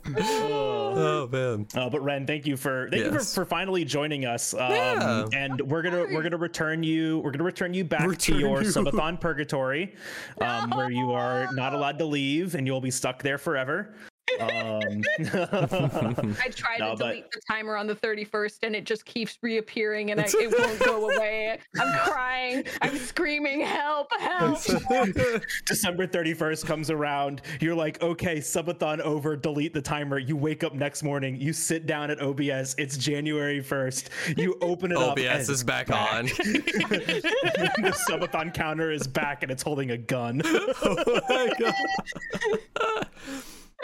oh 0.17 1.27
man. 1.31 1.67
Uh, 1.75 1.89
but 1.89 2.03
Ren, 2.03 2.25
thank 2.27 2.45
you 2.45 2.57
for 2.57 2.89
thank 2.91 3.05
you 3.05 3.11
for, 3.11 3.19
for 3.23 3.45
finally 3.45 3.85
joining 3.85 4.25
us. 4.25 4.53
Um, 4.53 4.71
Yeah. 4.71 5.25
And 5.33 5.61
we're 5.61 5.81
gonna 5.81 6.05
we're 6.11 6.23
gonna 6.23 6.37
return 6.37 6.83
you 6.83 7.19
we're 7.19 7.31
gonna 7.31 7.43
return 7.43 7.73
you 7.73 7.83
back 7.83 8.01
Return 8.07 8.35
to 8.35 8.39
your 8.39 8.61
you. 8.63 8.69
subathon 8.69 9.19
purgatory, 9.19 9.95
um, 10.41 10.69
where 10.71 10.91
you 10.91 11.11
are 11.11 11.49
not 11.53 11.73
allowed 11.73 11.97
to 11.99 12.05
leave 12.05 12.55
and 12.55 12.67
you'll 12.67 12.81
be 12.81 12.91
stuck 12.91 13.21
there 13.23 13.37
forever. 13.37 13.95
Um, 14.39 15.03
I 15.19 16.49
tried 16.49 16.79
No, 16.79 16.91
to 16.91 16.97
but- 16.97 16.97
delete 16.97 17.31
the 17.31 17.41
timer 17.49 17.77
on 17.77 17.87
the 17.87 17.95
31st 17.95 18.59
and 18.63 18.75
it 18.75 18.83
just 18.83 19.05
keeps 19.05 19.37
reappearing 19.41 20.11
and 20.11 20.19
I, 20.19 20.25
it 20.27 20.59
won't 20.59 20.79
go 20.79 21.09
away. 21.09 21.59
I'm 21.79 21.97
crying. 21.99 22.63
I'm 22.81 22.97
screaming, 22.97 23.61
help, 23.61 24.07
help. 24.19 24.59
December 25.65 26.07
31st 26.07 26.65
comes 26.65 26.89
around. 26.89 27.43
You're 27.61 27.75
like, 27.75 28.01
okay, 28.01 28.37
subathon 28.39 28.99
over, 29.01 29.35
delete 29.37 29.73
the 29.73 29.81
timer. 29.81 30.17
You 30.17 30.35
wake 30.35 30.63
up 30.63 30.73
next 30.73 31.03
morning, 31.03 31.35
you 31.39 31.53
sit 31.53 31.85
down 31.85 32.09
at 32.11 32.19
OBS. 32.21 32.75
It's 32.77 32.97
January 32.97 33.61
1st. 33.61 34.37
You 34.37 34.57
open 34.61 34.91
it 34.91 34.97
up. 34.97 35.11
OBS 35.19 35.43
is 35.43 35.49
it's 35.49 35.63
back 35.63 35.91
on. 35.91 36.25
the 36.25 37.95
subathon 38.09 38.53
counter 38.53 38.91
is 38.91 39.07
back 39.07 39.43
and 39.43 39.51
it's 39.51 39.63
holding 39.63 39.91
a 39.91 39.97
gun. 39.97 40.41
oh 40.45 41.21
my 41.29 41.51
god. 41.59 41.73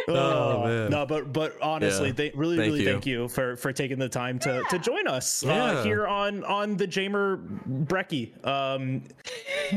Oh, 0.07 0.63
man. 0.63 0.89
No, 0.91 1.05
but 1.05 1.31
but 1.33 1.55
honestly, 1.61 2.07
Yeah. 2.07 2.13
they 2.13 2.31
really 2.35 2.57
Thank 2.57 2.67
really 2.67 2.83
you. 2.83 2.91
thank 2.91 3.05
you 3.05 3.27
for 3.27 3.55
for 3.55 3.71
taking 3.73 3.99
the 3.99 4.09
time 4.09 4.39
to 4.39 4.63
to 4.69 4.79
join 4.79 5.07
us 5.07 5.45
uh, 5.45 5.83
here 5.83 6.07
on 6.07 6.43
on 6.43 6.77
the 6.77 6.87
Jamer 6.87 7.39
Brecky. 7.85 8.33
Um, 8.45 9.03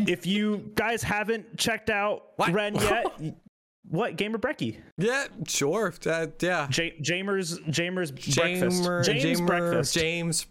if 0.08 0.26
you 0.26 0.70
guys 0.74 1.02
haven't 1.02 1.56
checked 1.58 1.90
out 1.90 2.30
What? 2.36 2.52
Ren 2.52 2.74
yet, 2.80 3.06
what 3.88 4.16
Gamer 4.16 4.38
Brecky? 4.38 4.78
Yeah, 4.96 5.26
sure. 5.46 5.92
Uh, 6.06 6.26
yeah. 6.40 6.66
J- 6.70 6.96
Jamer's 7.00 7.58
Jamer's 7.60 8.10
breakfast. 8.10 8.82
Jamer, 8.82 9.04
James 9.04 9.40
Jamer, 9.40 9.46
breakfast. 9.46 9.94
James. 9.94 10.46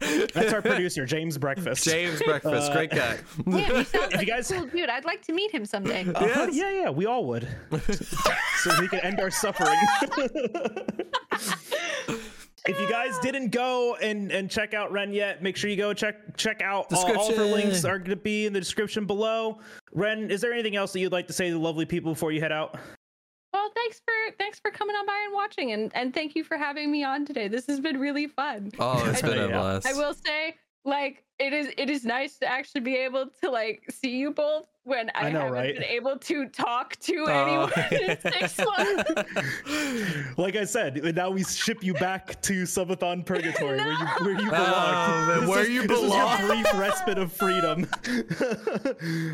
That's 0.34 0.52
our 0.52 0.60
producer, 0.60 1.06
James 1.06 1.38
Breakfast. 1.38 1.84
James 1.84 2.22
breakfast. 2.22 2.70
Uh, 2.70 2.74
Great 2.74 2.90
guy. 2.90 3.18
Damn, 3.48 3.76
he 3.76 3.84
sounds 3.84 4.12
like 4.14 4.26
guys- 4.28 4.50
a 4.50 4.54
cool 4.54 4.66
dude. 4.66 4.90
I'd 4.90 5.04
like 5.04 5.22
to 5.22 5.32
meet 5.32 5.50
him 5.50 5.64
someday. 5.64 6.04
Uh-huh, 6.08 6.26
Yes. 6.26 6.54
Yeah, 6.54 6.70
yeah, 6.70 6.90
we 6.90 7.06
all 7.06 7.24
would. 7.26 7.48
so 8.58 8.70
we 8.80 8.88
can 8.88 9.00
end 9.00 9.20
our 9.20 9.30
suffering. 9.30 9.78
If 12.66 12.80
you 12.80 12.88
guys 12.88 13.18
didn't 13.18 13.50
go 13.50 13.96
and 13.96 14.32
and 14.32 14.50
check 14.50 14.74
out 14.74 14.90
Ren 14.92 15.12
yet, 15.12 15.42
make 15.42 15.56
sure 15.56 15.68
you 15.68 15.76
go 15.76 15.92
check 15.92 16.36
check 16.36 16.62
out 16.62 16.92
all, 16.92 17.16
all 17.18 17.30
of 17.30 17.36
her 17.36 17.44
links 17.44 17.84
are 17.84 17.98
going 17.98 18.10
to 18.10 18.16
be 18.16 18.46
in 18.46 18.52
the 18.52 18.60
description 18.60 19.06
below. 19.06 19.58
Ren, 19.92 20.30
is 20.30 20.40
there 20.40 20.52
anything 20.52 20.76
else 20.76 20.92
that 20.92 21.00
you'd 21.00 21.12
like 21.12 21.26
to 21.26 21.32
say 21.32 21.48
to 21.48 21.54
the 21.54 21.58
lovely 21.60 21.84
people 21.84 22.12
before 22.12 22.32
you 22.32 22.40
head 22.40 22.52
out? 22.52 22.78
Well, 23.52 23.70
thanks 23.74 24.00
for 24.04 24.36
thanks 24.38 24.58
for 24.58 24.70
coming 24.70 24.96
on 24.96 25.06
by 25.06 25.22
and 25.24 25.34
watching, 25.34 25.72
and 25.72 25.90
and 25.94 26.12
thank 26.14 26.34
you 26.34 26.44
for 26.44 26.56
having 26.56 26.90
me 26.90 27.04
on 27.04 27.24
today. 27.24 27.48
This 27.48 27.66
has 27.66 27.80
been 27.80 27.98
really 27.98 28.26
fun. 28.26 28.70
Oh, 28.78 29.04
it's 29.10 29.22
been 29.22 29.38
a 29.38 29.48
blast. 29.48 29.86
I 29.86 29.92
will 29.92 30.14
say, 30.14 30.56
like, 30.84 31.23
it 31.38 31.52
is 31.52 31.68
it 31.76 31.90
is 31.90 32.04
nice 32.04 32.38
to 32.38 32.46
actually 32.46 32.80
be 32.82 32.94
able 32.96 33.26
to 33.42 33.50
like 33.50 33.82
see 33.90 34.16
you 34.16 34.30
both 34.30 34.66
when 34.84 35.10
I, 35.14 35.28
I 35.28 35.32
know, 35.32 35.38
haven't 35.40 35.54
right? 35.54 35.74
been 35.74 35.82
able 35.84 36.18
to 36.18 36.46
talk 36.50 36.94
to 37.00 37.24
Oh. 37.26 37.32
anyone 37.32 37.72
in 38.10 38.20
six 38.20 38.58
months. 38.58 40.36
like 40.38 40.56
I 40.56 40.64
said, 40.64 41.02
now 41.16 41.30
we 41.30 41.42
ship 41.42 41.82
you 41.82 41.94
back 41.94 42.40
to 42.42 42.64
Subathon 42.64 43.24
Purgatory, 43.24 43.78
where 43.78 43.90
you 43.92 44.06
where 44.20 44.30
you 44.40 44.50
belong. 44.50 44.74
Oh, 44.74 45.26
man, 45.26 45.40
This 45.40 45.48
where 45.48 45.62
is- 45.62 45.68
you 45.70 45.86
this 45.86 46.00
is 46.02 46.12
your 46.14 46.38
brief 46.48 46.74
respite 46.74 47.18
of 47.18 47.32
freedom. 47.32 47.86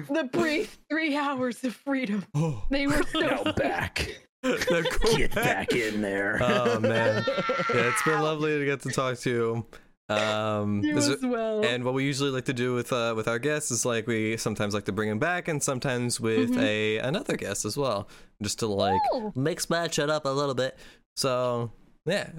the 0.09 0.29
brief 0.33 0.79
three 0.89 1.17
hours 1.17 1.63
of 1.65 1.75
freedom. 1.75 2.25
Oh, 2.35 2.63
They 2.71 2.87
were 2.87 3.03
so 3.13 3.21
now 3.21 3.43
back. 3.53 4.09
cool. 4.43 5.17
Get 5.17 5.35
back 5.35 5.73
in 5.73 6.01
there. 6.01 6.39
Oh 6.43 6.79
man, 6.81 7.25
yeah, 7.27 7.89
it's 7.91 8.03
been 8.05 8.21
lovely 8.23 8.59
to 8.59 8.65
get 8.65 8.81
to 8.83 8.91
talk 8.91 9.19
to 9.19 9.31
you. 9.31 9.67
Um, 10.11 10.83
you 10.83 10.97
as 10.97 11.09
it- 11.09 11.23
well. 11.23 11.65
and 11.65 11.85
what 11.85 11.95
we 11.95 12.05
usually 12.05 12.31
like 12.31 12.45
to 12.47 12.53
do 12.53 12.75
with 12.75 12.93
uh, 12.93 13.15
with 13.17 13.29
our 13.29 13.39
guests 13.39 13.71
is 13.71 13.85
like 13.87 14.07
we 14.07 14.37
sometimes 14.37 14.75
like 14.75 14.85
to 14.87 14.93
bring 14.93 15.09
them 15.09 15.19
back, 15.19 15.49
and 15.49 15.63
sometimes 15.63 16.21
with 16.21 16.51
Mhm. 16.51 16.63
a 16.63 16.99
another 16.99 17.37
guest 17.37 17.65
as 17.65 17.77
well, 17.77 18.09
just 18.43 18.59
to 18.61 18.67
like 18.67 19.01
Oh. 19.13 19.33
mix 19.37 19.71
match 19.71 19.99
it 19.99 20.11
up 20.11 20.25
a 20.25 20.31
little 20.31 20.55
bit. 20.55 20.77
So 21.17 21.71
yeah, 22.07 22.31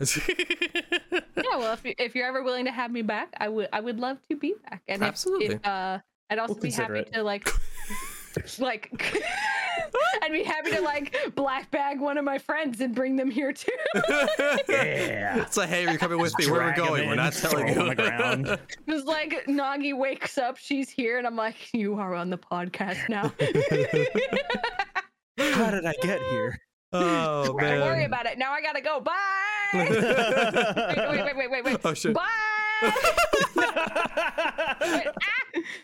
yeah, 1.12 1.22
well, 1.58 1.74
if, 1.74 1.86
you, 1.86 1.94
if 1.98 2.16
you're 2.16 2.28
ever 2.28 2.44
willing 2.44 2.66
to 2.66 2.72
have 2.72 2.92
me 2.92 3.02
back, 3.04 3.30
I 3.38 3.48
would 3.48 3.70
I 3.72 3.80
would 3.80 4.00
love 4.00 4.18
to 4.30 4.36
be 4.36 4.54
back. 4.70 4.82
And 4.88 5.04
Absolutely. 5.04 5.56
if, 5.56 5.66
uh, 5.66 6.00
I'd 6.30 6.40
also 6.40 6.54
We'll 6.56 6.64
be 6.64 6.72
happy 6.72 7.00
it. 7.00 7.14
to 7.14 7.24
like 7.24 7.48
like 8.60 8.90
I'd 10.22 10.32
be 10.32 10.44
happy 10.44 10.72
to 10.72 10.82
like 10.82 11.16
black 11.36 11.70
bag 11.72 12.00
one 12.00 12.18
of 12.18 12.24
my 12.26 12.38
friends 12.38 12.80
and 12.82 12.94
bring 12.96 13.16
them 13.16 13.30
here 13.32 13.52
too. 13.54 13.72
Yeah. 14.70 15.42
It's 15.42 15.58
like, 15.58 15.70
hey, 15.70 15.84
you're 15.84 15.98
coming 15.98 16.20
with 16.20 16.38
me. 16.38 16.46
Where 16.50 16.62
we're 16.62 16.74
Drag 16.74 16.80
'em 16.80 16.86
going? 16.88 17.08
We're 17.10 17.16
not 17.16 17.34
throw 17.34 17.52
telling 17.52 17.70
'em 17.70 17.76
you. 17.76 17.82
on 17.82 17.88
the 17.90 17.96
ground. 17.96 18.60
It's 18.88 19.06
like 19.06 19.46
Nagi 19.48 19.98
wakes 19.98 20.38
up, 20.38 20.58
she's 20.58 20.90
here, 20.90 21.18
and 21.18 21.28
I'm 21.28 21.36
like, 21.36 21.56
you 21.74 21.96
are 21.96 22.16
on 22.16 22.30
the 22.30 22.38
podcast 22.38 23.10
now. 23.10 23.32
How 25.38 25.72
did 25.72 25.86
I 25.86 25.94
get 26.02 26.20
here? 26.32 26.60
oh 26.94 27.46
Don't 27.46 27.56
worry 27.56 28.06
about 28.06 28.26
it. 28.26 28.38
Now 28.38 28.52
I 28.54 28.62
gotta 28.62 28.82
go. 28.82 29.00
Bye. 29.02 29.14
wait, 29.74 29.90
wait, 29.90 31.24
wait, 31.26 31.36
wait, 31.38 31.52
wait, 31.52 31.64
wait. 31.64 31.78
Oh 31.84 31.94
shit. 31.94 32.14
Bye. 32.14 32.28
Wait, 32.82 32.94
ah! 33.58 34.76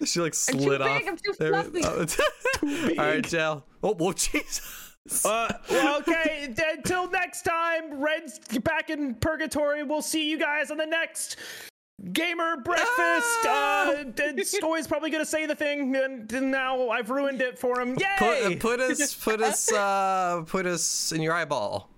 She 0.05 0.19
like 0.19 0.33
I'm 0.49 0.55
too 0.55 0.61
slid 0.61 0.79
big, 0.79 0.81
off. 0.81 1.01
I'm 1.07 1.17
too 1.17 1.33
fluffy. 1.33 1.81
oh, 1.83 2.05
All 3.01 3.05
right, 3.05 3.23
Jal. 3.23 3.65
Oh, 3.83 3.93
well, 3.93 4.13
Jesus. 4.13 4.95
Uh, 5.23 5.53
well, 5.69 5.99
okay. 5.99 6.53
Until 6.73 7.09
next 7.09 7.43
time, 7.43 8.01
Ren's 8.01 8.39
back 8.63 8.89
in 8.89 9.15
purgatory. 9.15 9.83
We'll 9.83 10.01
see 10.01 10.29
you 10.29 10.37
guys 10.37 10.71
on 10.71 10.77
the 10.77 10.85
next 10.85 11.37
gamer 12.11 12.57
breakfast. 12.57 12.91
Ah! 13.45 13.89
Uh, 13.89 14.03
d- 14.03 14.43
Skoy's 14.43 14.87
probably 14.87 15.09
gonna 15.09 15.25
say 15.25 15.45
the 15.45 15.55
thing, 15.55 15.95
and 15.95 16.31
and 16.31 16.51
now 16.51 16.89
I've 16.89 17.09
ruined 17.09 17.41
it 17.41 17.57
for 17.57 17.79
him. 17.79 17.97
Yay! 17.97 18.05
Put, 18.17 18.43
uh, 18.43 18.55
put 18.59 18.79
us, 18.79 19.15
put 19.15 19.41
us, 19.41 19.71
uh, 19.71 20.43
put 20.45 20.65
us 20.65 21.11
in 21.11 21.21
your 21.21 21.33
eyeball, 21.33 21.89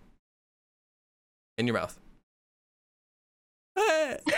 in 1.58 1.68
your 1.68 1.76
mouth. 1.76 2.00